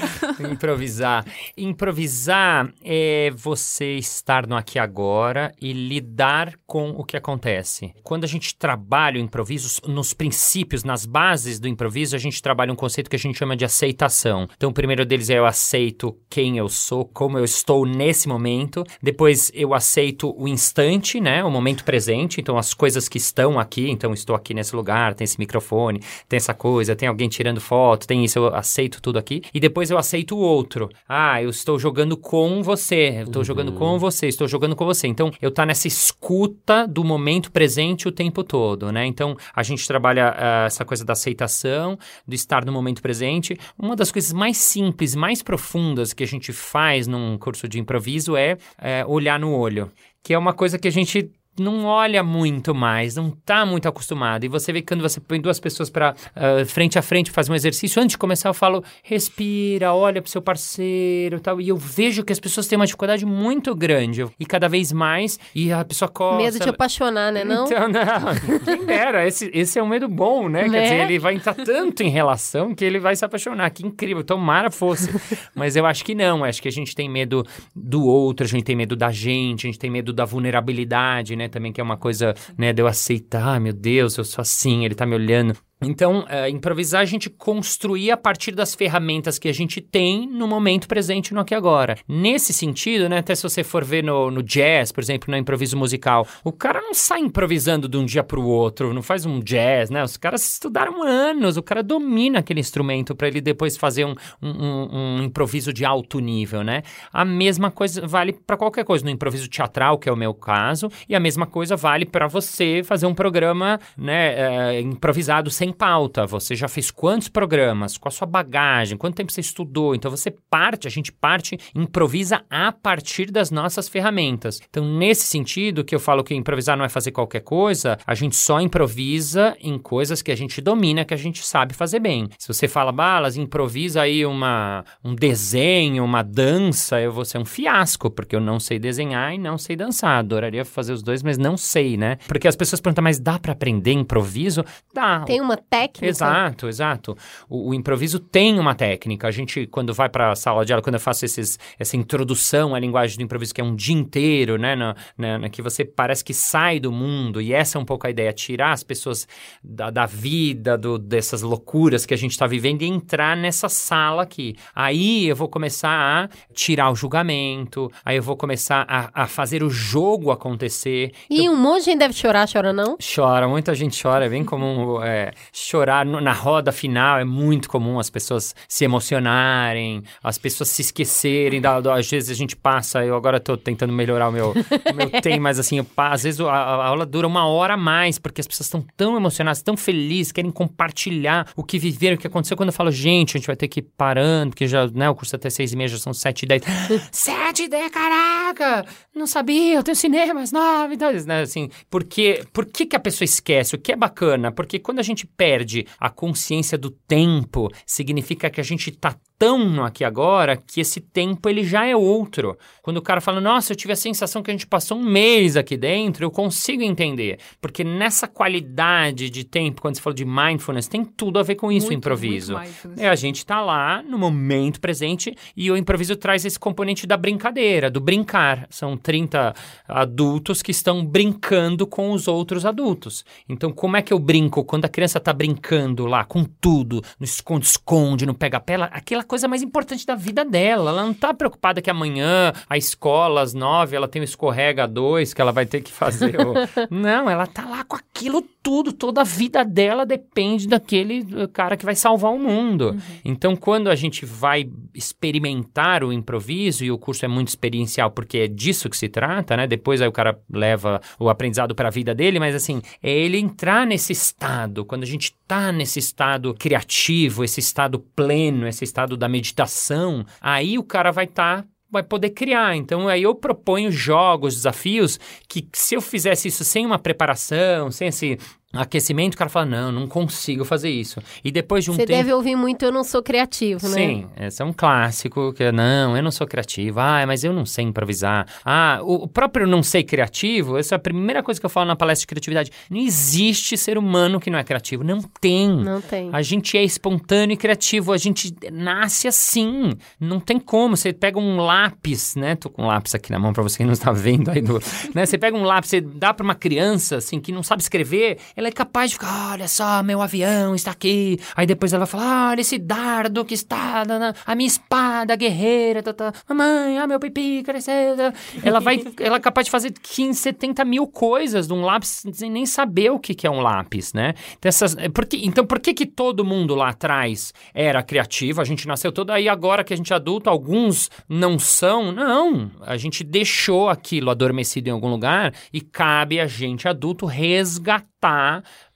Improvisar. 0.51 1.24
Improvisar 1.57 2.72
é 2.82 3.30
você 3.34 3.97
estar 3.97 4.47
no 4.47 4.57
aqui 4.57 4.78
e 4.78 4.80
agora 4.80 5.53
e 5.61 5.72
lidar 5.72 6.55
com 6.66 6.91
o 6.91 7.05
que 7.05 7.16
acontece. 7.16 7.93
Quando 8.03 8.24
a 8.24 8.26
gente 8.26 8.57
trabalha 8.57 9.18
o 9.18 9.22
improviso, 9.22 9.80
nos 9.86 10.12
princípios, 10.14 10.82
nas 10.82 11.05
bases 11.07 11.61
do 11.61 11.68
improviso, 11.68 12.16
a 12.16 12.18
gente 12.18 12.41
trabalha 12.43 12.72
um 12.72 12.76
conceito 12.76 13.09
que 13.11 13.16
a 13.16 13.18
gente 13.18 13.39
chama 13.39 13.57
de 13.57 13.64
aceitação. 13.64 14.49
Então, 14.57 14.70
o 14.70 14.74
primeiro 14.74 15.05
deles 15.05 15.30
é 15.30 15.39
eu 15.39 15.47
aceito 15.47 16.16
quem 16.28 16.59
eu 16.59 16.68
sou, 16.68 17.05
como 17.05 17.39
eu 17.39 17.45
estou 17.45 17.84
nesse 17.86 18.28
momento. 18.28 18.82
Depois, 19.03 19.51
eu 19.55 19.74
aceito 19.74 20.34
o 20.36 20.49
instante, 20.49 21.20
né? 21.20 21.45
O 21.45 21.51
momento 21.51 21.84
presente. 21.84 22.41
Então, 22.41 22.57
as 22.59 22.74
coisas 22.79 23.09
que 23.09 23.18
estão 23.18 23.59
aqui. 23.59 23.91
Então, 23.91 24.14
estou 24.14 24.35
aqui 24.35 24.55
nesse 24.55 24.74
lugar, 24.74 25.12
tem 25.12 25.24
esse 25.24 25.39
microfone, 25.39 26.01
tem 26.29 26.37
essa 26.37 26.55
coisa, 26.55 26.97
tem 26.97 27.09
alguém 27.09 27.29
tirando 27.29 27.61
foto, 27.61 28.07
tem 28.07 28.24
isso, 28.24 28.39
eu 28.39 28.55
aceito 28.55 29.03
tudo 29.03 29.18
aqui. 29.18 29.43
E 29.53 29.61
depois 29.61 29.91
eu 29.91 29.99
aceito 29.99 30.37
o 30.37 30.39
outro. 30.39 30.89
Ah, 31.07 31.43
eu 31.43 31.51
estou 31.51 31.79
jogando 31.79 32.16
com 32.16 32.62
você, 32.62 33.18
eu 33.18 33.24
estou 33.24 33.45
jogando 33.45 33.72
com 33.72 33.99
você, 33.99 34.29
estou 34.29 34.47
jogando 34.47 34.76
com 34.76 34.87
você. 34.87 35.09
Então, 35.09 35.31
eu 35.43 35.51
tá 35.51 35.66
nessa 35.66 35.89
escuta 35.89 36.87
do 36.87 37.03
momento 37.03 37.51
presente 37.51 38.07
o 38.07 38.12
tempo 38.12 38.45
todo, 38.45 38.93
né? 38.93 39.05
Então, 39.05 39.37
a 39.53 39.62
gente 39.64 39.87
trabalha 39.87 40.35
ah, 40.37 40.64
essa 40.66 40.85
coisa 40.85 41.05
da 41.05 41.12
aceitação, 41.14 41.99
do 42.26 42.35
estar 42.35 42.64
no 42.64 42.72
momento 42.72 43.03
presente. 43.03 43.59
Uma 43.76 43.97
das 43.97 44.12
coisas 44.12 44.33
mais 44.33 44.57
simples, 44.57 45.16
mais 45.16 45.43
profundas 45.43 46.12
que 46.12 46.22
a 46.22 46.26
gente 46.26 46.53
faz 46.53 47.09
num 47.09 47.37
curso 47.37 47.68
de 47.68 47.81
improviso 47.81 48.37
é, 48.37 48.57
é 48.81 49.05
olhar 49.05 49.41
no 49.41 49.53
olho, 49.53 49.91
que 50.22 50.33
é 50.33 50.39
uma 50.39 50.53
coisa 50.53 50.79
que 50.79 50.87
a 50.87 50.93
gente 50.93 51.33
não 51.61 51.84
olha 51.84 52.22
muito 52.22 52.74
mais, 52.74 53.16
não 53.16 53.30
tá 53.30 53.64
muito 53.66 53.88
acostumado. 53.88 54.44
E 54.44 54.48
você 54.48 54.72
vê 54.72 54.80
que 54.80 54.88
quando 54.88 55.02
você 55.02 55.20
põe 55.20 55.40
duas 55.40 55.59
pessoas 55.61 55.90
para 55.90 56.14
uh, 56.36 56.64
frente 56.66 56.98
a 56.98 57.02
frente 57.02 57.30
fazer 57.30 57.52
um 57.52 57.54
exercício, 57.54 58.00
antes 58.02 58.12
de 58.12 58.18
começar 58.18 58.48
eu 58.48 58.54
falo, 58.54 58.82
respira, 59.02 59.92
olha 59.92 60.20
pro 60.22 60.30
seu 60.30 60.40
parceiro 60.42 61.40
tal. 61.40 61.61
E 61.61 61.68
eu 61.68 61.76
vejo 61.76 62.22
que 62.24 62.32
as 62.32 62.40
pessoas 62.40 62.66
têm 62.66 62.76
uma 62.76 62.86
dificuldade 62.86 63.24
muito 63.26 63.74
grande. 63.74 64.24
E 64.38 64.46
cada 64.46 64.68
vez 64.68 64.92
mais, 64.92 65.38
e 65.54 65.72
a 65.72 65.84
pessoa 65.84 66.09
coça. 66.09 66.36
Medo 66.36 66.59
de 66.59 66.68
apaixonar, 66.68 67.32
né? 67.32 67.44
Não? 67.44 67.64
Então, 67.66 67.88
não. 67.88 68.59
Quem 68.64 68.84
dera, 68.84 69.26
esse, 69.26 69.50
esse 69.52 69.78
é 69.78 69.82
um 69.82 69.88
medo 69.88 70.09
bom, 70.09 70.48
né? 70.48 70.64
Quer 70.64 70.70
Né? 70.70 70.82
dizer, 70.82 71.00
ele 71.02 71.18
vai 71.18 71.34
entrar 71.34 71.54
tanto 71.54 72.02
em 72.02 72.09
relação 72.09 72.74
que 72.74 72.84
ele 72.84 72.98
vai 72.98 73.16
se 73.16 73.24
apaixonar. 73.24 73.70
Que 73.70 73.86
incrível, 73.86 74.22
tomara 74.22 74.70
fosse. 74.70 75.11
Mas 75.54 75.76
eu 75.76 75.86
acho 75.86 76.04
que 76.04 76.14
não, 76.14 76.44
acho 76.44 76.61
que 76.62 76.68
a 76.68 76.72
gente 76.72 76.94
tem 76.94 77.09
medo 77.09 77.44
do 77.74 78.04
outro, 78.04 78.44
a 78.44 78.48
gente 78.48 78.64
tem 78.64 78.76
medo 78.76 78.94
da 78.96 79.11
gente, 79.11 79.66
a 79.66 79.70
gente 79.70 79.78
tem 79.78 79.90
medo 79.90 80.12
da 80.12 80.24
vulnerabilidade, 80.24 81.36
né? 81.36 81.47
Também 81.49 81.72
que 81.72 81.80
é 81.80 81.84
uma 81.84 81.96
coisa, 81.96 82.34
né, 82.57 82.72
de 82.72 82.82
eu 82.82 82.86
aceitar, 82.86 83.57
"Ah, 83.57 83.61
meu 83.61 83.72
Deus, 83.72 84.16
eu 84.18 84.24
sou 84.24 84.42
assim, 84.42 84.84
ele 84.84 84.94
tá 84.94 85.07
me 85.07 85.14
olhando. 85.14 85.57
Então, 85.81 86.24
é, 86.29 86.51
improvisar 86.51 87.03
a 87.03 87.05
gente 87.05 87.31
construir 87.31 88.11
a 88.11 88.16
partir 88.16 88.53
das 88.53 88.74
ferramentas 88.74 89.39
que 89.39 89.49
a 89.49 89.53
gente 89.53 89.81
tem 89.81 90.26
no 90.26 90.49
momento 90.49 90.89
presente, 90.89 91.33
no 91.33 91.41
aqui 91.41 91.55
e 91.55 91.57
agora. 91.57 91.97
Nesse 92.07 92.53
sentido, 92.53 93.09
né, 93.09 93.18
até 93.18 93.35
se 93.35 93.43
você 93.43 93.62
for 93.62 93.85
ver 93.85 94.03
no, 94.03 94.31
no 94.31 94.43
jazz, 94.43 94.91
por 94.91 95.03
exemplo, 95.03 95.31
no 95.31 95.37
improviso 95.37 95.76
musical, 95.76 96.26
o 96.43 96.53
cara 96.53 96.81
não 96.81 96.93
sai 96.95 97.20
improvisando 97.20 97.89
de 97.89 97.97
um 97.97 98.05
dia 98.05 98.24
para 98.24 98.41
o 98.41 98.47
outro, 98.47 98.93
não 98.93 99.03
faz 99.03 99.24
um 99.24 99.39
jazz, 99.41 99.89
né? 99.91 100.03
Os 100.03 100.16
caras 100.16 100.47
estudaram 100.53 101.03
anos, 101.03 101.57
o 101.57 101.62
cara 101.62 101.83
domina 101.83 102.41
aquele 102.41 102.61
instrumento 102.61 103.14
para 103.14 103.29
ele 103.29 103.41
depois 103.41 103.76
fazer 103.76 104.05
um, 104.05 104.14
um, 104.43 105.18
um- 105.18 105.22
improviso 105.22 105.72
de 105.72 105.85
alto 105.85 106.18
nível, 106.18 106.62
né? 106.64 106.83
A 107.12 107.24
mesma 107.24 107.70
coisa 107.70 108.07
vale 108.07 108.33
para 108.33 108.57
qualquer 108.57 108.85
coisa, 108.85 109.05
no 109.05 109.11
improviso 109.11 109.49
teatral, 109.49 109.99
que 109.99 110.09
é 110.09 110.12
o 110.12 110.16
meu 110.16 110.35
caso, 110.35 110.91
e 111.09 111.14
a 111.14 111.20
mesma 111.20 111.47
coisa 111.47 111.76
vale 111.76 112.05
para 112.05 112.26
você 112.26 112.83
fazer 112.85 113.07
um 113.07 113.14
programa, 113.14 113.79
né, 113.97 114.74
é, 114.76 114.81
improvisado 114.81 115.51
sem 115.51 115.68
pauta. 115.73 116.27
Você 116.27 116.55
já 116.55 116.69
fez 116.69 116.91
quantos 116.91 117.29
programas? 117.29 117.97
Com 117.97 118.09
a 118.09 118.11
sua 118.11 118.27
bagagem? 118.27 118.97
Quanto 118.97 119.16
tempo 119.16 119.33
você 119.33 119.41
estudou? 119.41 119.95
Então 119.95 120.11
você 120.11 120.31
parte, 120.31 120.87
a 120.87 120.91
gente 120.91 121.12
parte, 121.12 121.59
improvisa 121.75 122.43
a 122.51 122.73
partir 122.73 123.31
das 123.31 123.51
nossas 123.51 123.89
ferramentas. 123.89 124.61
Então, 124.69 124.85
nesse 124.85 125.27
sentido, 125.27 125.85
que 125.85 125.95
eu 125.95 126.01
falo 126.01 126.25
que 126.25 126.35
improvisar 126.35 126.77
não 126.77 126.85
é 126.85 126.89
fazer 126.89 127.11
qualquer 127.11 127.41
coisa, 127.41 127.99
a 128.07 128.14
gente 128.14 128.37
só 128.37 128.61
improvisa 128.61 129.57
em 129.61 129.79
coisas 129.79 130.23
que 130.23 130.33
a 130.33 130.37
gente 130.37 130.61
domina, 130.61 131.05
que 131.05 131.14
a 131.14 131.19
gente 131.19 131.45
sabe 131.45 131.75
fazer 131.75 132.01
bem. 132.01 132.29
Se 132.39 132.49
você 132.49 132.69
fala, 132.69 132.93
Balas, 132.93 133.37
improvisa 133.37 134.03
aí 134.03 134.25
uma, 134.25 134.85
um 135.05 135.14
desenho, 135.14 136.05
uma 136.05 136.23
dança, 136.23 137.01
eu 137.01 137.12
vou 137.12 137.25
ser 137.25 137.39
um 137.39 137.45
fiasco, 137.45 138.11
porque 138.11 138.35
eu 138.35 138.41
não 138.41 138.59
sei 138.61 138.79
desenhar 138.79 139.35
e 139.35 139.39
não 139.39 139.59
sei 139.59 139.77
dançar. 139.77 140.19
Adoraria 140.19 140.64
fazer 140.64 140.93
os 140.93 141.03
dois, 141.03 141.23
mas 141.23 141.37
não 141.39 141.57
sei, 141.57 141.97
né? 141.97 142.16
Porque 142.27 142.49
as 142.49 142.57
pessoas 142.57 142.81
perguntam, 142.81 143.05
mas 143.05 143.19
dá 143.19 143.39
pra 143.39 143.53
aprender 143.53 143.93
improviso? 143.93 144.64
Dá. 144.95 145.21
Tem 145.21 145.41
uma 145.41 145.57
técnica? 145.59 146.06
Exato, 146.06 146.68
exato. 146.68 147.16
O, 147.48 147.70
o 147.70 147.74
improviso 147.74 148.18
tem 148.18 148.59
uma 148.59 148.74
técnica. 148.74 149.28
A 149.28 149.30
gente, 149.30 149.66
quando 149.66 149.92
vai 149.94 150.09
para 150.09 150.32
a 150.32 150.36
sala 150.36 150.64
de 150.64 150.72
aula, 150.72 150.82
quando 150.82 150.94
eu 150.94 151.00
faço 151.00 151.24
esses, 151.24 151.59
essa 151.78 151.96
introdução 151.96 152.74
à 152.74 152.78
linguagem 152.78 153.16
do 153.16 153.22
improviso, 153.22 153.54
que 153.54 153.61
é 153.61 153.64
um 153.64 153.74
dia 153.74 153.94
inteiro, 153.96 154.56
né, 154.59 154.74
na, 154.76 154.94
na- 155.16 155.38
na 155.38 155.48
que 155.48 155.61
você 155.62 155.84
parece 155.84 156.24
que 156.24 156.34
sai 156.34 156.78
do 156.80 156.90
mundo, 156.92 157.40
e 157.40 157.52
essa 157.52 157.78
é 157.78 157.80
um 157.80 157.84
pouco 157.84 158.06
a 158.06 158.11
ideia, 158.11 158.32
tirar 158.32 158.72
as 158.72 158.82
pessoas 158.82 159.26
da, 159.62 159.90
da 159.90 160.06
vida, 160.06 160.76
do- 160.76 160.98
dessas 160.98 161.42
loucuras 161.42 162.04
que 162.06 162.14
a 162.14 162.16
gente 162.16 162.32
está 162.32 162.46
vivendo 162.46 162.82
e 162.82 162.86
entrar 162.86 163.36
nessa 163.36 163.68
sala 163.68 164.22
aqui. 164.22 164.56
Aí 164.74 165.26
eu 165.26 165.36
vou 165.36 165.48
começar 165.48 165.88
a 166.24 166.28
tirar 166.52 166.90
o 166.90 166.94
julgamento, 166.94 167.90
aí 168.04 168.16
eu 168.16 168.22
vou 168.22 168.36
começar 168.36 168.84
a, 168.88 169.22
a 169.22 169.26
fazer 169.26 169.62
o 169.62 169.70
jogo 169.70 170.30
acontecer. 170.30 171.12
E 171.30 171.48
um 171.48 171.56
monte 171.56 171.80
de 171.80 171.84
gente 171.86 171.98
deve 171.98 172.14
chorar, 172.14 172.48
chora 172.50 172.72
não? 172.72 172.96
Chora, 173.14 173.48
muita 173.48 173.74
gente 173.74 174.00
chora, 174.02 174.26
é 174.26 174.28
bem 174.28 174.44
comum 174.44 175.02
é, 175.02 175.30
chorar 175.53 176.05
na 176.05 176.32
roda 176.32 176.72
final, 176.72 177.18
é 177.18 177.24
muito 177.24 177.68
comum 177.68 177.99
as 177.99 178.11
pessoas 178.11 178.55
se 178.68 178.84
emocionarem, 178.84 180.03
as 180.22 180.38
pessoas 180.38 180.68
se 180.70 180.82
esquecerem, 180.82 181.61
da, 181.61 181.80
da- 181.80 181.96
às 181.99 182.09
vezes 182.11 182.30
a 182.30 182.34
gente 182.34 182.57
passa, 182.57 183.05
eu 183.05 183.14
agora 183.16 183.40
tô 183.40 183.57
tentando 183.57 183.92
melhorar 183.92 184.28
o 184.28 184.32
meu, 184.32 184.51
o 184.53 184.94
meu 184.94 185.11
tem, 185.22 185.38
mas 185.38 185.59
assim, 185.59 185.78
eu 185.78 185.86
às 185.96 186.22
vezes 186.22 186.40
a, 186.40 186.51
a 186.53 186.86
aula 186.86 187.05
dura 187.07 187.26
uma 187.26 187.46
hora 187.46 187.74
a 187.74 187.76
mais, 187.76 188.18
porque 188.18 188.40
as 188.40 188.46
pessoas 188.46 188.66
estão 188.66 188.84
tão 188.96 189.16
emocionadas, 189.16 189.62
tão 189.62 189.76
felizes, 189.76 190.32
querem 190.32 190.51
compartilhar 190.51 191.49
o 191.57 191.62
que 191.64 191.78
viveram, 191.78 192.16
o 192.16 192.18
que 192.18 192.26
aconteceu, 192.26 192.57
quando 192.57 192.68
eu 192.68 192.72
falo, 192.74 192.90
gente, 192.90 193.36
a 193.36 193.38
gente 193.38 193.46
vai 193.46 193.57
ter 193.57 193.68
que 193.68 193.80
ir 193.80 193.86
parando, 193.96 194.51
porque 194.51 194.66
já, 194.66 194.86
né, 194.88 195.09
o 195.11 195.14
curso 195.14 195.34
até 195.36 195.51
seis 195.51 195.72
e 195.72 195.76
meia, 195.76 195.88
já 195.88 195.99
são 195.99 196.12
sete 196.14 196.42
e 196.44 196.46
dez. 196.46 196.62
sete 197.12 197.64
e 197.64 197.68
dez, 197.68 197.90
caraca! 197.90 198.84
Não 199.14 199.26
sabia, 199.26 199.74
eu 199.74 199.82
tenho 199.82 199.96
cinema 199.96 200.40
às 200.40 200.53
nove, 200.53 200.94
então, 200.94 201.12
né, 201.12 201.40
assim, 201.42 201.68
porque, 201.90 202.44
por 202.53 202.64
que 202.66 202.86
que 202.86 202.96
a 202.96 203.01
pessoa 203.01 203.24
esquece? 203.24 203.74
O 203.74 203.78
que 203.78 203.92
é 203.92 203.96
bacana? 203.96 204.53
Porque 204.53 204.78
quando 204.78 204.99
a 205.01 205.03
gente 205.03 205.26
perde 205.39 205.86
a 206.01 206.11
consciência 206.11 206.76
do 206.76 206.91
tempo, 206.91 207.70
significa 207.86 208.51
que 208.51 208.61
a 208.61 208.64
gente 208.64 208.91
tá 208.91 209.14
tão 209.39 209.70
no 209.70 209.84
aqui 209.84 210.03
agora 210.03 210.57
que 210.57 210.80
esse 210.80 211.01
tempo 211.01 211.49
ele 211.49 211.62
já 211.62 211.86
é 211.86 211.95
outro. 211.95 212.59
Quando 212.82 212.97
o 212.97 213.03
cara 213.03 213.20
fala, 213.20 213.41
nossa, 213.41 213.72
eu 213.72 213.76
tive 213.76 213.93
a 213.93 213.97
sensação 213.97 214.43
que 214.43 214.51
a 214.51 214.53
gente 214.55 214.66
passou 214.66 214.99
um 214.99 215.05
mês 215.05 215.57
aqui 215.57 215.76
dentro, 215.76 216.24
eu 216.24 216.30
consigo 216.30 216.82
entender. 216.82 217.39
Porque 217.61 217.84
nessa 217.84 218.26
qualidade 218.26 219.30
de 219.30 219.45
tempo, 219.45 219.80
quando 219.80 219.95
você 219.95 220.03
falou 220.03 220.16
de 220.16 220.24
mindfulness, 220.24 220.89
tem 220.89 221.05
tudo 221.05 221.39
a 221.39 221.45
ver 221.45 221.55
com 221.55 221.70
isso, 221.70 221.86
o 221.86 221.91
Muito, 221.91 221.99
improviso. 221.99 222.55
muito 222.55 222.64
mindfulness. 222.64 223.01
É, 223.01 223.09
a 223.09 223.14
gente 223.14 223.47
tá 223.47 223.61
lá 223.61 224.03
no 224.03 224.18
momento 224.18 224.80
presente 224.80 225.32
e 225.57 225.70
o 225.70 225.76
improviso 225.76 226.16
traz 226.16 226.45
esse 226.45 226.59
componente 226.59 227.07
da 227.07 227.16
brincadeira, 227.16 227.89
do 227.89 228.01
brincar. 228.01 228.66
São 228.70 228.97
30 228.97 229.55
adultos 229.86 230.62
que 230.62 230.72
estão 230.72 231.05
brincando 231.07 231.86
com 231.86 232.11
os 232.11 232.26
outros 232.26 232.66
adultos. 232.66 233.24
Então, 233.49 233.70
como 233.70 233.97
é 233.97 234.03
que 234.03 234.12
eu 234.12 234.18
brinco 234.18 234.64
quando 234.64 234.84
a 234.84 234.89
criança 234.89 235.20
tá 235.29 235.33
brincando 235.35 236.07
lá 236.07 236.24
com 236.24 236.43
tudo, 236.45 237.03
no 237.20 237.24
esconde-esconde, 237.24 238.24
no 238.24 238.33
pega-pela, 238.35 238.87
aquela 238.87 239.22
coisa 239.22 239.47
mais 239.47 239.62
importante 239.62 240.07
da 240.07 240.14
vida 240.14 240.45
dela. 240.45 240.91
Ela 240.91 241.03
não 241.05 241.12
tá 241.12 241.35
preocupada 241.35 241.83
que 241.83 241.91
amanhã 241.91 242.53
a 242.68 242.79
escola, 242.79 243.43
às 243.43 243.53
nove, 243.53 243.95
ela 243.95 244.09
tem 244.09 244.22
o 244.22 244.24
escorrega 244.24 244.87
dois 244.89 245.35
que 245.35 245.41
ela 245.43 245.53
vai 245.53 245.66
ter 245.66 245.83
que 245.83 245.93
fazer. 245.93 246.37
o- 246.41 246.55
Não, 246.91 247.29
ela 247.29 247.47
tá 247.47 247.66
lá 247.68 247.85
com 247.85 247.97
aquilo 247.97 248.43
tudo, 248.62 248.93
toda 248.93 249.20
a 249.20 249.24
vida 249.24 249.64
dela 249.64 250.05
depende 250.07 250.66
daquele 250.66 251.20
uh, 251.20 251.49
cara 251.49 251.76
que 251.76 251.85
vai 251.85 251.95
salvar 251.95 252.33
o 252.33 252.39
mundo. 252.39 252.97
Então, 253.24 253.55
quando 253.57 253.89
a 253.89 253.95
gente 253.95 254.24
vai 254.26 254.68
experimentar 254.95 256.05
o 256.05 256.12
improviso, 256.12 256.85
e 256.85 256.91
o 256.91 256.99
curso 256.99 257.24
é 257.24 257.29
muito 257.29 257.49
experiencial 257.49 258.11
porque 258.11 258.39
é 258.39 258.49
disso 258.49 258.89
que 258.89 258.97
se 258.97 259.09
trata, 259.09 259.57
né? 259.57 259.66
Depois 259.66 260.01
aí 260.01 260.09
o 260.09 260.12
cara 260.12 260.39
leva 260.51 261.01
o 261.18 261.29
aprendizado 261.29 261.74
para 261.74 261.89
a 261.89 261.91
vida 261.91 262.14
dele, 262.14 262.39
mas 262.39 262.55
assim, 262.55 262.81
é 263.03 263.11
ele 263.11 263.39
entrar 263.39 263.87
nesse 263.87 264.12
estado, 264.12 264.85
quando 264.85 265.05
gente 265.09 265.34
tá 265.46 265.72
nesse 265.72 265.98
estado 265.98 266.54
criativo, 266.54 267.44
esse 267.44 267.61
estado 267.61 267.98
pleno, 267.98 268.66
esse 268.66 268.84
estado 268.84 269.16
da 269.16 269.28
meditação, 269.28 270.24
aí 270.40 270.78
o 270.78 270.84
cara 270.84 271.11
vai 271.11 271.24
estar 271.24 271.66
vai 271.90 272.02
poder 272.02 272.30
criar. 272.30 272.76
Então 272.76 273.09
aí 273.09 273.22
eu 273.22 273.34
proponho 273.34 273.90
jogos, 273.90 274.54
desafios 274.54 275.18
que 275.48 275.66
se 275.72 275.94
eu 275.94 276.00
fizesse 276.00 276.48
isso 276.48 276.64
sem 276.64 276.84
uma 276.84 276.98
preparação, 276.98 277.90
sem 277.90 278.09
esse 278.09 278.38
aquecimento, 278.73 279.35
o 279.35 279.39
cara 279.39 279.51
fala: 279.51 279.66
"Não, 279.66 279.93
não 279.93 280.07
consigo 280.07 280.64
fazer 280.64 280.91
isso". 280.91 281.21
E 281.45 281.51
depois 281.51 281.85
de 281.85 281.91
um 281.91 281.95
Você 281.95 282.07
tempo 282.07 282.16
deve 282.19 282.33
ouvir 282.33 282.57
muito 282.57 282.85
Eu 282.85 282.93
Não 282.93 283.05
Sou 283.05 283.23
Criativo, 283.23 283.89
né? 283.89 283.95
Sim, 283.95 284.27
esse 284.39 284.61
é 284.62 284.64
um 284.64 284.73
clássico, 284.73 285.53
que 285.53 285.64
é, 285.64 285.73
não, 285.73 286.16
eu 286.16 286.23
não 286.23 286.31
sou 286.31 286.47
criativo, 286.47 287.01
ah, 287.01 287.25
mas 287.27 287.45
eu 287.45 287.53
não 287.53 287.64
sei 287.64 287.85
improvisar. 287.85 288.47
Ah, 288.64 289.01
o, 289.03 289.27
próprio 289.27 289.66
não 289.66 289.83
ser 289.83 290.03
criativo, 290.05 290.77
essa 290.79 290.95
é 290.95 290.97
a 290.97 290.99
primeira 290.99 291.43
coisa 291.43 291.61
que 291.61 291.66
eu 291.66 291.71
falo 291.71 291.87
na 291.87 291.97
palestra 291.97 292.23
de 292.23 292.27
criatividade. 292.27 292.71
Não 292.91 292.99
existe 292.99 293.77
ser 293.77 293.97
humano 293.97 294.41
que 294.41 294.51
não 294.51 294.59
é 294.59 294.64
criativo, 294.64 295.03
não 295.05 295.21
tem. 295.41 295.69
Não 295.69 296.01
tem. 296.01 296.31
A 296.33 296.43
gente 296.43 296.77
é 296.77 296.83
espontâneo 296.83 297.55
e 297.55 297.57
criativo, 297.57 298.12
a 298.12 298.16
gente 298.16 298.55
nasce 298.73 299.29
assim, 299.29 299.93
não 300.21 300.41
tem 300.41 300.59
como. 300.59 300.97
Você 300.97 301.12
pega 301.12 301.39
um 301.39 301.57
lápis, 301.57 302.35
né? 302.37 302.55
Tô 302.55 302.69
com 302.71 302.83
um 302.83 302.87
lápis 302.87 303.14
aqui 303.14 303.31
na 303.31 303.39
mão 303.39 303.53
pra 303.53 303.62
você 303.62 303.79
que 303.79 303.85
não 303.85 303.93
está 303.93 304.12
vendo 304.12 304.51
aí, 304.51 304.61
do, 304.61 304.81
né? 305.14 305.25
Você 305.25 305.39
pega 305.39 305.57
um 305.57 305.62
lápis, 305.62 305.91
você 305.91 306.01
dá 306.01 306.35
pra 306.35 306.45
uma 306.45 306.55
criança, 306.55 307.16
assim, 307.16 307.41
que 307.41 307.53
não 307.53 307.62
sabe 307.62 307.83
escrever, 307.83 308.39
ela 308.59 308.66
é 308.66 308.72
capaz 308.72 309.11
de 309.11 309.14
ficar, 309.14 309.52
olha 309.52 309.68
só, 309.68 310.02
meu 310.02 310.20
avião 310.20 310.74
está 310.74 310.90
aqui. 310.90 311.38
Aí 311.54 311.64
depois 311.64 311.92
ela 311.92 312.04
vai 312.04 312.11
falar, 312.20 312.50
olha 312.50 312.61
esse 312.61 312.76
dardo 312.76 313.44
que 313.44 313.54
está, 313.54 314.04
na- 314.04 314.34
a 314.44 314.54
minha 314.56 314.66
espada 314.66 315.36
guerreira, 315.36 316.02
tá, 316.02 316.12
tá. 316.12 316.32
mamãe, 316.48 316.98
ah, 316.98 317.06
meu 317.06 317.20
pipi 317.20 317.62
cresceu. 317.62 318.16
tá. 318.16 318.32
Ela 318.64 318.80
vai, 318.80 319.00
ela 319.20 319.36
é 319.36 319.40
capaz 319.40 319.66
de 319.66 319.70
fazer 319.70 319.92
15, 319.92 320.40
70 320.40 320.84
mil 320.84 321.06
coisas 321.06 321.68
de 321.68 321.72
um 321.72 321.82
lápis 321.82 322.24
sem 322.32 322.50
nem 322.50 322.66
saber 322.66 323.12
o 323.12 323.20
que, 323.20 323.32
que 323.32 323.46
é 323.46 323.50
um 323.50 323.61
lápis, 323.61 324.12
né? 324.12 324.34
Então, 324.59 324.68
essas, 324.68 324.96
é 324.98 325.09
porque, 325.09 325.36
então, 325.44 325.64
por 325.64 325.78
que 325.78 325.94
que 325.94 326.04
todo 326.04 326.44
mundo 326.44 326.74
lá 326.74 326.88
atrás 326.88 327.54
era 327.72 328.02
criativo? 328.02 328.61
A 328.61 328.64
gente 328.64 328.88
nasceu 328.88 329.12
todo 329.12 329.30
aí 329.30 329.48
agora 329.48 329.84
que 329.84 329.94
a 329.94 329.96
gente 329.96 330.12
é 330.12 330.16
adulto, 330.16 330.50
alguns 330.50 331.09
não 331.28 331.61
são? 331.61 332.11
Não, 332.11 332.72
a 332.80 332.96
gente 332.96 333.22
deixou 333.22 333.88
aquilo 333.88 334.30
adormecido 334.30 334.88
em 334.88 334.92
algum 334.92 335.09
lugar 335.09 335.54
e 335.72 335.80
cabe 335.80 336.40
a 336.40 336.46
gente 336.48 336.88
adulto 336.88 337.24
resgatar, 337.24 338.06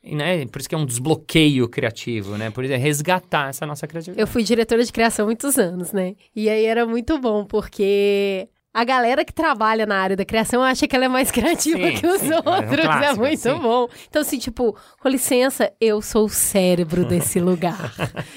né? 0.03 0.45
Por 0.47 0.59
isso 0.61 0.68
que 0.68 0.75
é 0.75 0.79
um 0.79 0.87
desbloqueio 0.87 1.68
criativo, 1.68 2.37
né? 2.37 2.51
Por 2.51 2.64
isso 2.64 2.73
é 2.73 2.77
resgatar 2.77 3.49
essa 3.51 3.64
nossa 3.66 3.87
criatividade. 3.87 4.20
Eu 4.20 4.27
fui 4.27 4.43
diretora 4.43 4.83
de 4.85 4.93
criação 4.93 5.25
há 5.25 5.27
muitos 5.27 5.59
anos, 5.59 5.93
né? 5.93 6.14
E 6.35 6.49
aí 6.49 6.64
era 6.64 6.85
muito 6.87 7.18
bom, 7.18 7.45
porque 7.45 8.49
A 8.75 8.85
galera 8.85 9.23
que 9.23 9.35
trabalha 9.35 9.85
na 9.85 9.97
área 9.99 10.16
da 10.16 10.25
criação 10.25 10.62
acha 10.62 10.89
que 10.89 10.97
ela 10.97 11.05
é 11.05 11.09
mais 11.09 11.31
criativa 11.31 11.89
Sim, 11.91 11.95
que 11.95 12.07
os 12.07 12.20
sim, 12.23 12.33
é 12.33 12.37
um 12.37 12.55
outros. 12.55 12.79
É, 12.79 12.83
clássico, 12.83 13.20
muito 13.20 13.39
sim. 13.39 13.59
bom. 13.59 13.87
Então, 14.09 14.23
assim, 14.23 14.39
tipo, 14.39 14.75
com 14.99 15.09
licença, 15.11 15.70
eu 15.79 16.01
sou 16.01 16.25
o 16.25 16.29
cérebro 16.31 17.05
desse 17.05 17.39
lugar. 17.41 17.93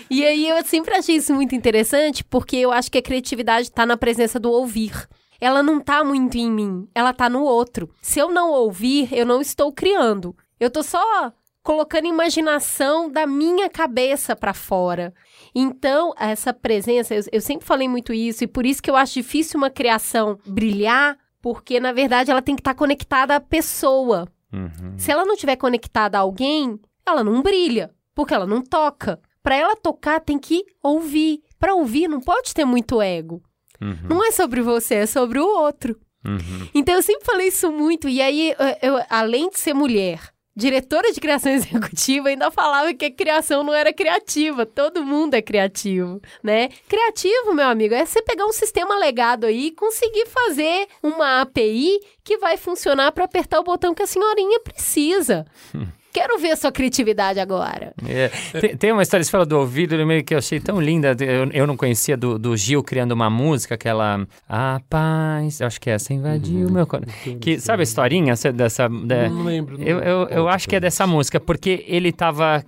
e 0.10 0.26
aí 0.26 0.50
eu 0.50 0.62
sempre 0.66 0.94
achei 0.94 1.16
isso 1.16 1.34
muito 1.34 1.56
interessante, 1.56 2.22
porque 2.22 2.58
eu 2.58 2.70
acho 2.74 2.92
que 2.92 2.98
a 2.98 3.02
criatividade 3.02 3.72
tá 3.72 3.86
na 3.86 3.96
presença 3.96 4.38
do 4.38 4.52
ouvir. 4.52 5.08
Ela 5.40 5.64
não 5.64 5.80
tá 5.80 6.04
muito 6.04 6.38
em 6.38 6.52
mim, 6.52 6.86
ela 6.94 7.14
tá 7.14 7.30
no 7.30 7.42
outro. 7.44 7.90
Se 8.02 8.20
eu 8.20 8.30
não 8.30 8.52
ouvir, 8.52 9.08
eu 9.14 9.26
não 9.26 9.40
estou 9.40 9.72
criando. 9.72 10.36
Eu 10.66 10.72
tô 10.72 10.82
só 10.82 11.32
colocando 11.61 12.05
imaginação 12.05 13.09
da 13.09 13.26
minha 13.26 13.70
cabeça 13.70 14.36
pra 14.36 14.53
fora. 14.53 15.13
Então, 15.53 16.13
essa 16.18 16.53
presença, 16.53 17.16
eu, 17.16 17.24
eu 17.32 17.41
sempre 17.41 17.66
falei 17.66 17.88
muito 17.88 18.13
isso, 18.13 18.43
e 18.43 18.47
por 18.47 18.66
isso 18.66 18.82
que 18.82 18.89
eu 18.89 18.95
acho 18.95 19.13
difícil 19.13 19.57
uma 19.57 19.70
criação 19.70 20.39
brilhar, 20.45 21.18
porque 21.41 21.80
na 21.80 21.91
verdade 21.91 22.32
ela 22.32 22.41
tem 22.41 22.55
que 22.55 22.61
estar 22.61 22.74
conectada 22.74 23.36
à 23.36 23.39
pessoa. 23.39 24.28
Uhum. 24.51 24.97
Se 24.97 25.11
ela 25.11 25.26
não 25.26 25.34
estiver 25.34 25.55
conectada 25.55 26.18
a 26.18 26.22
alguém, 26.22 26.80
ela 27.05 27.24
não 27.24 27.41
brilha, 27.41 27.91
porque 28.13 28.34
ela 28.34 28.47
não 28.47 28.61
toca. 28.61 29.20
Para 29.41 29.55
ela 29.55 29.76
tocar, 29.76 30.20
tem 30.20 30.39
que 30.39 30.66
ouvir. 30.82 31.43
Para 31.59 31.76
ouvir, 31.76 32.07
não 32.07 32.20
pode 32.20 32.53
ter 32.53 32.66
muito 32.66 33.01
ego. 33.01 33.41
Uhum. 33.80 34.07
Não 34.09 34.24
é 34.24 34.32
sobre 34.32 34.61
você, 34.61 34.95
é 34.95 35.05
sobre 35.05 35.39
o 35.39 35.45
outro. 35.45 35.95
Uhum. 36.26 36.70
Então 36.74 36.95
eu 36.95 37.03
sempre 37.03 37.26
falei 37.26 37.47
isso 37.47 37.72
muito. 37.72 38.09
E 38.09 38.22
aí, 38.22 38.55
eu, 38.82 38.93
eu, 38.95 39.05
além 39.09 39.49
de 39.49 39.59
ser 39.59 39.74
mulher, 39.74 40.35
diretora 40.56 41.12
de 41.12 41.20
criação 41.20 41.51
executiva, 41.53 42.30
ainda 42.30 42.49
falava 42.49 42.93
que 42.93 43.06
a 43.06 43.12
criação 43.12 43.64
não 43.64 43.74
era 43.74 43.91
criativa. 43.91 44.66
Todo 44.66 45.06
mundo 45.06 45.34
é 45.34 45.41
criativo, 45.41 46.22
né? 46.41 46.70
Criativo, 46.88 47.53
meu 47.53 47.68
amigo, 47.68 47.93
é 47.93 48.06
você 48.06 48.22
pegar 48.22 48.45
um 48.45 48.53
sistema 48.53 48.97
legado 48.97 49.45
aí 49.45 49.68
e 49.68 49.72
conseguir 49.72 50.26
fazer 50.28 50.88
uma 51.03 51.41
API 51.41 51.99
que 52.24 52.38
vai 52.38 52.58
funcionar 52.58 53.12
para 53.12 53.26
apertar 53.26 53.60
o 53.60 53.64
botão 53.64 53.93
que 53.93 54.03
a 54.03 54.08
senhorinha 54.08 54.60
precisa. 54.60 55.45
Quero 56.16 56.39
ver 56.39 56.51
a 56.51 56.55
sua 56.55 56.72
criatividade 56.72 57.39
agora. 57.41 57.93
É, 58.07 58.30
tem, 58.61 58.78
tem 58.78 58.91
uma 58.93 59.01
história, 59.03 59.22
você 59.24 59.30
fala 59.30 59.45
do 59.45 59.59
ouvido, 59.59 59.97
meio 60.05 60.24
que 60.24 60.34
eu 60.34 60.38
achei 60.38 60.61
tão 60.61 60.80
linda. 60.80 61.13
Eu, 61.20 61.49
eu 61.51 61.68
não 61.68 61.76
conhecia 61.76 62.16
do, 62.16 62.39
do 62.39 62.55
Gil 62.55 62.82
criando 62.82 63.11
uma 63.11 63.30
música, 63.30 63.76
aquela. 63.76 64.26
A 64.47 64.80
paz, 64.89 65.59
eu 65.59 65.68
acho 65.68 65.82
que 65.82 65.89
é 65.89 65.93
essa 65.93 66.13
invadiu 66.13 66.68
o 66.68 66.72
meu 66.72 66.88
coração. 66.88 67.13
Que, 67.41 67.59
sabe 67.59 67.82
a 67.82 67.84
historinha 67.84 68.32
essa- 68.32 68.51
dessa. 68.53 68.88
da- 68.88 69.28
Não 69.30 69.43
lembro. 69.43 69.78
não 69.78 69.86
eu, 69.86 69.99
eu, 69.99 70.28
eu 70.30 70.47
acho 70.47 70.70
que 70.70 70.76
é 70.78 70.80
dessa 70.80 71.05
música, 71.05 71.38
porque 71.39 71.84
ele 71.88 72.09
estava 72.09 72.63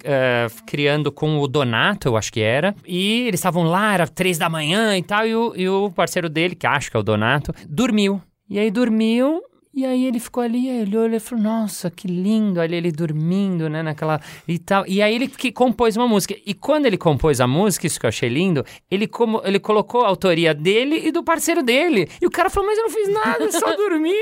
criando 0.66 1.12
com 1.12 1.40
o 1.40 1.48
Donato, 1.48 2.08
eu 2.10 2.18
acho 2.18 2.32
que 2.34 2.42
era, 2.42 2.76
e 2.86 3.28
eles 3.28 3.40
estavam 3.40 3.64
lá, 3.64 3.94
era 3.94 4.08
três 4.08 4.38
da 4.38 4.50
manhã 4.50 4.98
e 4.98 5.04
tal, 5.04 5.26
e 5.26 5.34
o, 5.36 5.54
e 5.56 5.70
o 5.70 5.90
parceiro 5.92 6.28
dele, 6.30 6.54
que 6.56 6.68
acho 6.68 6.92
que 6.92 6.98
é 6.98 7.00
o 7.00 7.04
Donato, 7.04 7.54
dormiu. 7.68 8.22
E 8.50 8.60
aí 8.60 8.70
dormiu, 8.72 9.42
e 9.78 9.86
aí 9.86 10.06
ele 10.06 10.20
ficou 10.20 10.42
ali, 10.42 10.72
aí 10.72 10.82
olhou, 10.82 11.06
ele 11.06 11.20
falou, 11.20 11.44
nossa, 11.44 11.92
que 11.92 12.08
lindo, 12.08 12.60
ali 12.60 12.76
ele 12.76 12.92
dormindo, 12.92 13.70
né, 13.70 13.84
naquela, 13.84 14.20
e 14.48 14.58
tal. 14.58 14.84
E 14.88 15.04
aí 15.04 15.14
ele 15.14 15.28
que 15.28 15.52
compôs 15.52 15.96
uma 15.96 16.08
música. 16.08 16.36
E 16.44 16.56
quando 16.56 16.88
ele 16.88 16.98
compôs 16.98 17.40
a 17.40 17.46
música, 17.46 17.86
isso 17.86 18.00
que 18.00 18.08
eu 18.08 18.10
achei 18.10 18.28
lindo, 18.28 18.66
ele, 18.90 19.06
como, 19.06 19.40
ele 19.46 19.60
colocou 19.60 20.02
a 20.02 20.08
autoria 20.08 20.52
dele 20.52 21.08
e 21.08 21.12
do 21.12 21.22
parceiro 21.24 21.62
dele. 21.62 22.10
E 22.20 22.26
o 22.26 22.32
cara 22.32 22.50
falou, 22.50 22.68
mas 22.68 22.80
eu 22.80 22.86
não 22.86 22.90
fiz 22.90 23.08
nada, 23.14 23.44
eu 23.44 23.52
só 23.52 23.76
dormi. 23.76 24.16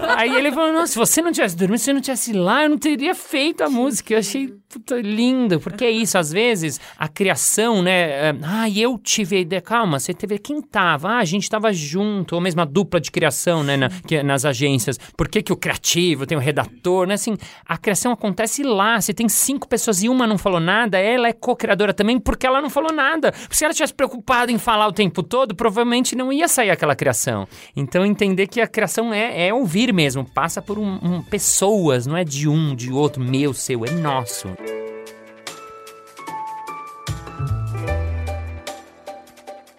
Aí 0.16 0.34
ele 0.34 0.50
falou: 0.50 0.72
Nossa, 0.72 0.92
se 0.92 0.98
você 0.98 1.20
não 1.20 1.32
tivesse 1.32 1.54
dormido, 1.54 1.78
se 1.78 1.84
você 1.84 1.92
não 1.92 2.00
tivesse 2.00 2.32
lá, 2.32 2.62
eu 2.64 2.70
não 2.70 2.78
teria 2.78 3.14
feito 3.14 3.62
a 3.62 3.68
música. 3.68 4.14
Eu 4.14 4.18
achei 4.18 4.54
puta, 4.78 5.00
lindo, 5.00 5.58
porque 5.60 5.84
é 5.84 5.90
isso, 5.90 6.18
às 6.18 6.30
vezes 6.32 6.80
a 6.98 7.08
criação, 7.08 7.82
né? 7.82 8.28
é, 8.30 8.34
Ah, 8.42 8.68
eu 8.68 8.98
tive 8.98 9.36
a 9.36 9.40
ideia. 9.40 9.62
Calma, 9.62 9.98
você 9.98 10.12
teve. 10.12 10.38
Quem 10.38 10.60
tava? 10.60 11.08
Ah, 11.10 11.18
a 11.18 11.24
gente 11.24 11.48
tava 11.48 11.72
junto, 11.72 12.34
ou 12.34 12.40
mesmo 12.40 12.60
a 12.60 12.64
dupla 12.64 13.00
de 13.00 13.10
criação, 13.10 13.62
né? 13.62 13.76
na- 13.76 13.88
que- 13.88 14.22
nas 14.22 14.44
agências. 14.44 14.98
Por 15.16 15.28
que, 15.28 15.42
que 15.42 15.52
o 15.52 15.56
criativo 15.56 16.26
tem 16.26 16.36
o 16.36 16.40
redator, 16.40 17.06
né? 17.06 17.14
Assim, 17.14 17.36
a 17.66 17.76
criação 17.76 18.12
acontece 18.12 18.62
lá. 18.62 19.00
Se 19.00 19.12
tem 19.14 19.28
cinco 19.28 19.66
pessoas 19.68 20.02
e 20.02 20.08
uma 20.08 20.26
não 20.26 20.38
falou 20.38 20.60
nada, 20.60 20.98
ela 20.98 21.28
é 21.28 21.32
co-criadora 21.32 21.92
também 21.94 22.18
porque 22.18 22.46
ela 22.46 22.60
não 22.60 22.70
falou 22.70 22.92
nada. 22.92 23.32
Se 23.50 23.64
ela 23.64 23.72
tivesse 23.74 23.94
preocupada 23.94 24.52
em 24.52 24.58
falar 24.58 24.86
o 24.88 24.92
tempo 24.92 25.22
todo, 25.22 25.54
provavelmente 25.54 26.14
não 26.14 26.32
ia 26.32 26.48
sair 26.48 26.70
aquela 26.70 26.94
criação. 26.94 27.46
Então, 27.74 28.04
entender 28.04 28.46
que 28.46 28.60
a 28.60 28.66
criação 28.66 29.12
é, 29.12 29.48
é 29.48 29.54
ouvir 29.54 29.92
mesmo, 29.92 30.24
passa 30.24 30.60
por 30.62 30.78
um, 30.78 30.98
um- 31.02 31.22
pessoas, 31.22 32.06
não 32.06 32.16
é 32.16 32.24
de 32.24 32.48
um, 32.48 32.74
de 32.74 32.90
outro, 32.92 33.22
meu, 33.22 33.52
seu, 33.52 33.84
é 33.84 33.90
nosso. 33.90 34.48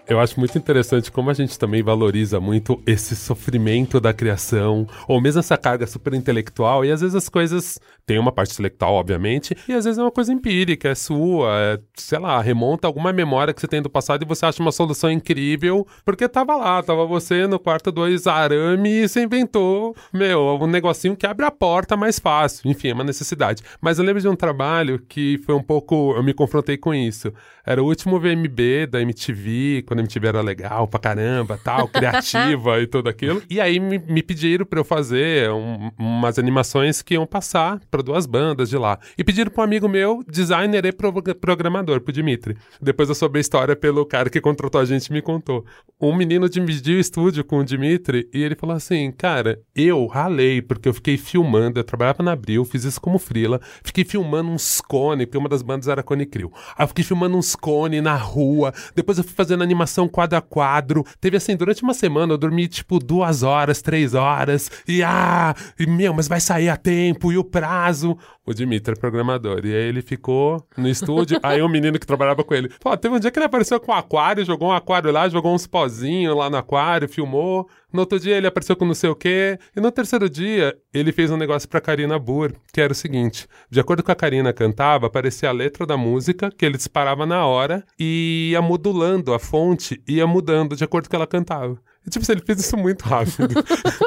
Eu 0.09 0.21
acho 0.21 0.39
muito 0.39 0.57
interessante 0.57 1.11
como 1.11 1.29
a 1.29 1.33
gente 1.33 1.59
também 1.59 1.83
valoriza 1.83 2.39
muito 2.39 2.81
esse 2.87 3.13
sofrimento 3.13 3.99
da 3.99 4.13
criação, 4.13 4.87
ou 5.05 5.19
mesmo 5.19 5.39
essa 5.39 5.57
carga 5.57 5.85
super 5.85 6.13
intelectual, 6.13 6.85
e 6.85 6.91
às 6.91 7.01
vezes 7.01 7.13
as 7.13 7.27
coisas 7.27 7.77
têm 8.05 8.17
uma 8.17 8.31
parte 8.31 8.53
intelectual, 8.53 8.93
obviamente, 8.93 9.53
e 9.67 9.73
às 9.73 9.83
vezes 9.83 9.99
é 9.99 10.01
uma 10.01 10.11
coisa 10.11 10.31
empírica, 10.31 10.87
é 10.87 10.95
sua, 10.95 11.49
é, 11.59 11.79
sei 11.93 12.19
lá, 12.19 12.41
remonta 12.41 12.87
alguma 12.87 13.11
memória 13.11 13.53
que 13.53 13.59
você 13.59 13.67
tem 13.67 13.81
do 13.81 13.89
passado 13.89 14.23
e 14.23 14.25
você 14.25 14.45
acha 14.45 14.61
uma 14.61 14.71
solução 14.71 15.11
incrível, 15.11 15.85
porque 16.05 16.25
tava 16.29 16.55
lá, 16.55 16.81
tava 16.81 17.05
você 17.05 17.45
no 17.45 17.59
quarto 17.59 17.91
dois 17.91 18.27
arame 18.27 19.03
e 19.03 19.09
você 19.09 19.23
inventou, 19.23 19.93
meu, 20.13 20.57
um 20.61 20.67
negocinho 20.67 21.17
que 21.17 21.27
abre 21.27 21.45
a 21.45 21.51
porta 21.51 21.97
mais 21.97 22.17
fácil. 22.17 22.71
Enfim, 22.71 22.91
é 22.91 22.93
uma 22.93 23.03
necessidade. 23.03 23.61
Mas 23.81 23.99
eu 23.99 24.05
lembro 24.05 24.21
de 24.21 24.29
um 24.29 24.37
trabalho 24.37 25.01
que 25.09 25.37
foi 25.39 25.53
um 25.53 25.61
pouco. 25.61 26.13
Eu 26.15 26.23
me 26.23 26.33
confrontei 26.33 26.77
com 26.77 26.93
isso. 26.93 27.33
Era 27.65 27.83
o 27.83 27.85
último 27.85 28.17
VMB 28.17 28.87
da 28.89 29.01
MTV, 29.01 29.83
quando 29.85 29.96
a 29.99 30.03
MTV 30.03 30.27
era 30.27 30.41
legal 30.41 30.87
pra 30.87 30.99
caramba, 30.99 31.59
tal, 31.63 31.87
criativa 31.87 32.79
e 32.81 32.87
tudo 32.87 33.09
aquilo. 33.09 33.41
E 33.49 33.59
aí 33.59 33.79
me, 33.79 33.97
me 33.99 34.21
pediram 34.23 34.65
pra 34.65 34.79
eu 34.79 34.83
fazer 34.83 35.49
um- 35.51 35.91
umas 35.97 36.37
animações 36.39 37.01
que 37.01 37.13
iam 37.15 37.25
passar 37.25 37.79
pra 37.91 38.01
duas 38.01 38.25
bandas 38.25 38.69
de 38.69 38.77
lá. 38.77 38.99
E 39.17 39.23
pediram 39.23 39.51
pra 39.51 39.61
um 39.61 39.65
amigo 39.65 39.87
meu, 39.87 40.23
designer 40.27 40.85
e 40.85 40.91
pro- 40.91 41.13
programador, 41.35 42.01
pro 42.01 42.13
Dimitri. 42.13 42.57
Depois 42.81 43.09
eu 43.09 43.15
soube 43.15 43.37
a 43.37 43.41
história 43.41 43.75
pelo 43.75 44.05
cara 44.05 44.29
que 44.29 44.41
contratou 44.41 44.81
a 44.81 44.85
gente 44.85 45.11
me 45.11 45.21
contou. 45.21 45.65
Um 45.99 46.15
menino 46.15 46.47
dividiu 46.49 46.97
o 46.97 46.99
estúdio 46.99 47.43
com 47.43 47.59
o 47.59 47.63
Dimitri 47.63 48.29
e 48.33 48.43
ele 48.43 48.55
falou 48.55 48.75
assim: 48.75 49.11
Cara, 49.11 49.59
eu 49.75 50.05
ralei, 50.07 50.61
porque 50.61 50.87
eu 50.87 50.93
fiquei 50.93 51.17
filmando, 51.17 51.79
eu 51.79 51.83
trabalhava 51.83 52.21
na 52.23 52.31
Abril, 52.33 52.63
fiz 52.65 52.83
isso 52.83 53.01
como 53.01 53.17
frila, 53.17 53.59
fiquei 53.83 54.03
filmando 54.05 54.49
uns 54.51 54.79
cone, 54.81 55.25
porque 55.25 55.37
uma 55.37 55.49
das 55.49 55.61
bandas 55.61 55.87
era 55.87 56.03
Cone 56.03 56.25
Crew. 56.25 56.51
Aí 56.77 56.83
eu 56.83 56.87
fiquei 56.87 57.03
filmando 57.03 57.35
uns 57.37 57.55
cone 57.55 57.99
na 58.01 58.15
rua, 58.15 58.73
depois 58.95 59.17
eu 59.17 59.23
fui 59.23 59.33
fazendo 59.33 59.63
animação 59.63 59.86
quadro 60.07 60.37
a 60.37 60.41
quadro. 60.41 61.05
Teve 61.21 61.37
assim, 61.37 61.55
durante 61.55 61.83
uma 61.83 61.93
semana 61.93 62.33
eu 62.33 62.37
dormi 62.37 62.67
tipo 62.67 62.99
duas 62.99 63.43
horas, 63.43 63.81
três 63.81 64.13
horas, 64.13 64.69
e 64.87 65.03
ah, 65.03 65.55
e, 65.79 65.87
meu, 65.87 66.13
mas 66.13 66.27
vai 66.27 66.39
sair 66.39 66.69
a 66.69 66.75
tempo, 66.75 67.31
e 67.31 67.37
o 67.37 67.43
prazo. 67.43 68.17
O 68.45 68.53
Dimitri 68.53 68.93
é 68.93 68.99
programador, 68.99 69.65
e 69.65 69.75
aí 69.75 69.89
ele 69.89 70.01
ficou 70.01 70.65
no 70.77 70.87
estúdio, 70.87 71.39
aí 71.43 71.61
o 71.61 71.67
menino 71.67 71.99
que 71.99 72.07
trabalhava 72.07 72.43
com 72.43 72.53
ele, 72.53 72.69
falou, 72.81 72.97
teve 72.97 73.15
um 73.15 73.19
dia 73.19 73.29
que 73.29 73.37
ele 73.39 73.45
apareceu 73.45 73.79
com 73.79 73.91
um 73.91 73.95
aquário, 73.95 74.45
jogou 74.45 74.69
um 74.69 74.73
aquário 74.73 75.11
lá, 75.11 75.27
jogou 75.27 75.53
uns 75.53 75.67
pozinhos 75.67 76.35
lá 76.35 76.49
no 76.49 76.57
aquário, 76.57 77.09
filmou. 77.09 77.67
No 77.91 78.01
outro 78.01 78.19
dia 78.19 78.35
ele 78.35 78.47
apareceu 78.47 78.75
com 78.75 78.85
não 78.85 78.93
sei 78.93 79.09
o 79.09 79.15
quê. 79.15 79.57
E 79.75 79.79
no 79.79 79.91
terceiro 79.91 80.29
dia 80.29 80.77
ele 80.93 81.11
fez 81.11 81.31
um 81.31 81.37
negócio 81.37 81.67
pra 81.69 81.79
Karina 81.79 82.19
Burr, 82.19 82.53
que 82.73 82.81
era 82.81 82.91
o 82.91 82.95
seguinte: 82.95 83.47
de 83.69 83.79
acordo 83.79 84.03
com 84.03 84.11
a 84.11 84.15
Karina 84.15 84.51
cantava, 84.51 85.07
aparecia 85.07 85.49
a 85.49 85.53
letra 85.53 85.85
da 85.85 85.95
música, 85.95 86.51
que 86.51 86.65
ele 86.65 86.77
disparava 86.77 87.25
na 87.25 87.45
hora, 87.45 87.83
e 87.99 88.49
ia 88.51 88.61
modulando 88.61 89.33
a 89.33 89.39
fonte, 89.39 90.01
ia 90.07 90.27
mudando 90.27 90.75
de 90.75 90.83
acordo 90.83 91.05
com 91.05 91.11
que 91.11 91.15
ela 91.15 91.27
cantava. 91.27 91.79
Tipo, 92.09 92.23
assim, 92.23 92.33
ele 92.33 92.41
fez 92.41 92.59
isso 92.59 92.77
muito 92.77 93.03
rápido. 93.03 93.53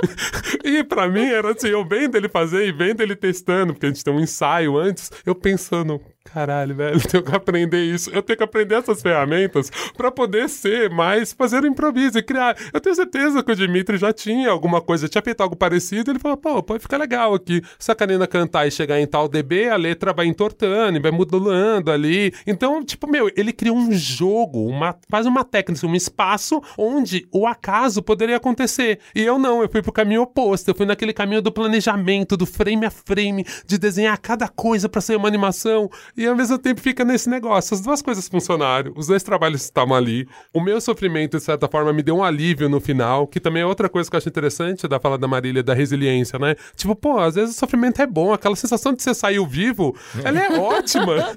e 0.65 0.83
pra 0.85 1.07
mim 1.07 1.27
era 1.27 1.53
assim, 1.53 1.69
eu 1.69 1.87
vendo 1.87 2.17
ele 2.17 2.31
fazer 2.31 2.67
e 2.67 2.73
vendo 2.73 3.03
ele 3.03 3.15
testando, 3.15 3.75
porque 3.75 3.87
a 3.87 3.89
gente 3.91 4.03
tem 4.03 4.13
um 4.13 4.21
ensaio 4.21 4.79
antes, 4.79 5.11
eu 5.27 5.35
pensando, 5.35 6.01
caralho, 6.25 6.75
velho, 6.75 6.97
eu 6.99 7.01
tenho 7.01 7.23
que 7.23 7.35
aprender 7.35 7.83
isso, 7.83 8.11
eu 8.11 8.23
tenho 8.23 8.37
que 8.37 8.45
aprender 8.45 8.77
essas 8.77 9.03
ferramentas 9.03 9.71
pra 9.97 10.11
poder 10.11 10.49
ser 10.49 10.91
mais, 10.91 11.33
fazer 11.33 11.65
improviso 11.65 12.19
e 12.19 12.23
criar. 12.23 12.57
Eu 12.73 12.81
tenho 12.81 12.95
certeza 12.95 13.43
que 13.43 13.53
o 13.53 13.57
Dimitri 13.57 13.97
já 13.97 14.13
tinha 14.13 14.51
alguma 14.51 14.81
coisa, 14.81 15.09
tinha 15.09 15.23
feito 15.23 15.41
algo 15.41 15.57
parecido, 15.57 16.11
ele 16.11 16.19
falou, 16.19 16.37
pô, 16.37 16.63
pode 16.63 16.83
ficar 16.83 16.99
legal 16.99 17.35
aqui. 17.35 17.63
Se 17.79 17.91
a 17.91 17.95
Karina 17.95 18.27
cantar 18.27 18.67
e 18.67 18.71
chegar 18.71 19.01
em 19.01 19.07
tal 19.07 19.29
DB, 19.29 19.69
a 19.69 19.77
letra 19.77 20.13
vai 20.13 20.27
entortando 20.27 21.01
vai 21.01 21.11
modulando 21.11 21.91
ali. 21.91 22.33
Então, 22.47 22.85
tipo, 22.85 23.09
meu, 23.09 23.31
ele 23.37 23.53
criou 23.53 23.77
um 23.77 23.93
jogo, 23.93 24.67
uma, 24.67 24.97
quase 25.09 25.29
uma 25.29 25.45
técnica, 25.45 25.87
um 25.87 25.95
espaço 25.95 26.61
onde 26.77 27.27
o 27.33 27.47
acaso 27.47 28.03
poderia 28.03 28.37
acontecer. 28.37 28.99
E 29.15 29.23
eu 29.23 29.39
não, 29.39 29.63
eu 29.63 29.69
fui 29.69 29.83
pro 29.83 29.93
caminho 29.93 30.23
oposto, 30.23 30.69
eu 30.69 30.75
fui 30.75 30.87
naquele 30.87 31.13
caminho 31.13 31.43
do 31.43 31.53
planejamento, 31.53 32.37
do 32.37 32.47
frame 32.47 32.87
a 32.87 32.91
frame, 32.91 33.45
de 33.67 33.79
desenhar 33.79 34.19
cada 34.19 34.49
coisa 34.49 34.89
pra 34.89 35.01
ser 35.01 35.17
uma 35.17 35.29
animação. 35.29 35.91
E 36.17 36.27
ao 36.27 36.35
mesmo 36.37 36.59
tempo 36.59 36.81
fica 36.81 37.05
nesse 37.05 37.29
negócio. 37.29 37.75
As 37.75 37.81
duas 37.81 38.03
coisas 38.03 38.29
funcionaram, 38.29 38.93
os 38.97 39.07
dois 39.07 39.23
trabalhos 39.23 39.63
estavam 39.63 39.95
ali. 39.97 40.27
O 40.53 40.61
meu 40.61 40.81
sofrimento, 40.81 41.37
de 41.39 41.43
certa 41.43 41.69
forma, 41.69 41.93
me 41.93 42.03
deu 42.03 42.17
um 42.17 42.25
alívio 42.25 42.69
no 42.69 42.81
final, 42.81 43.27
que 43.27 43.41
também 43.41 43.63
é 43.63 43.67
outra 43.67 43.89
coisa 43.89 44.09
que 44.11 44.17
eu 44.17 44.19
acho 44.19 44.29
interessante 44.29 44.87
da 44.89 44.99
fala 45.01 45.17
da 45.19 45.29
Marília, 45.29 45.63
da 45.63 45.75
resiliência, 45.75 46.39
né? 46.39 46.55
Tipo, 46.77 46.95
pô, 46.95 47.19
às 47.19 47.35
vezes 47.35 47.57
o 47.57 47.59
sofrimento 47.59 48.01
é 48.03 48.07
bom, 48.07 48.33
aquela 48.33 48.57
sensação 48.57 48.93
de 48.93 49.03
você 49.03 49.15
saiu 49.15 49.47
vivo, 49.47 49.95
ela 50.25 50.39
é 50.39 50.53
ótima. 50.59 51.35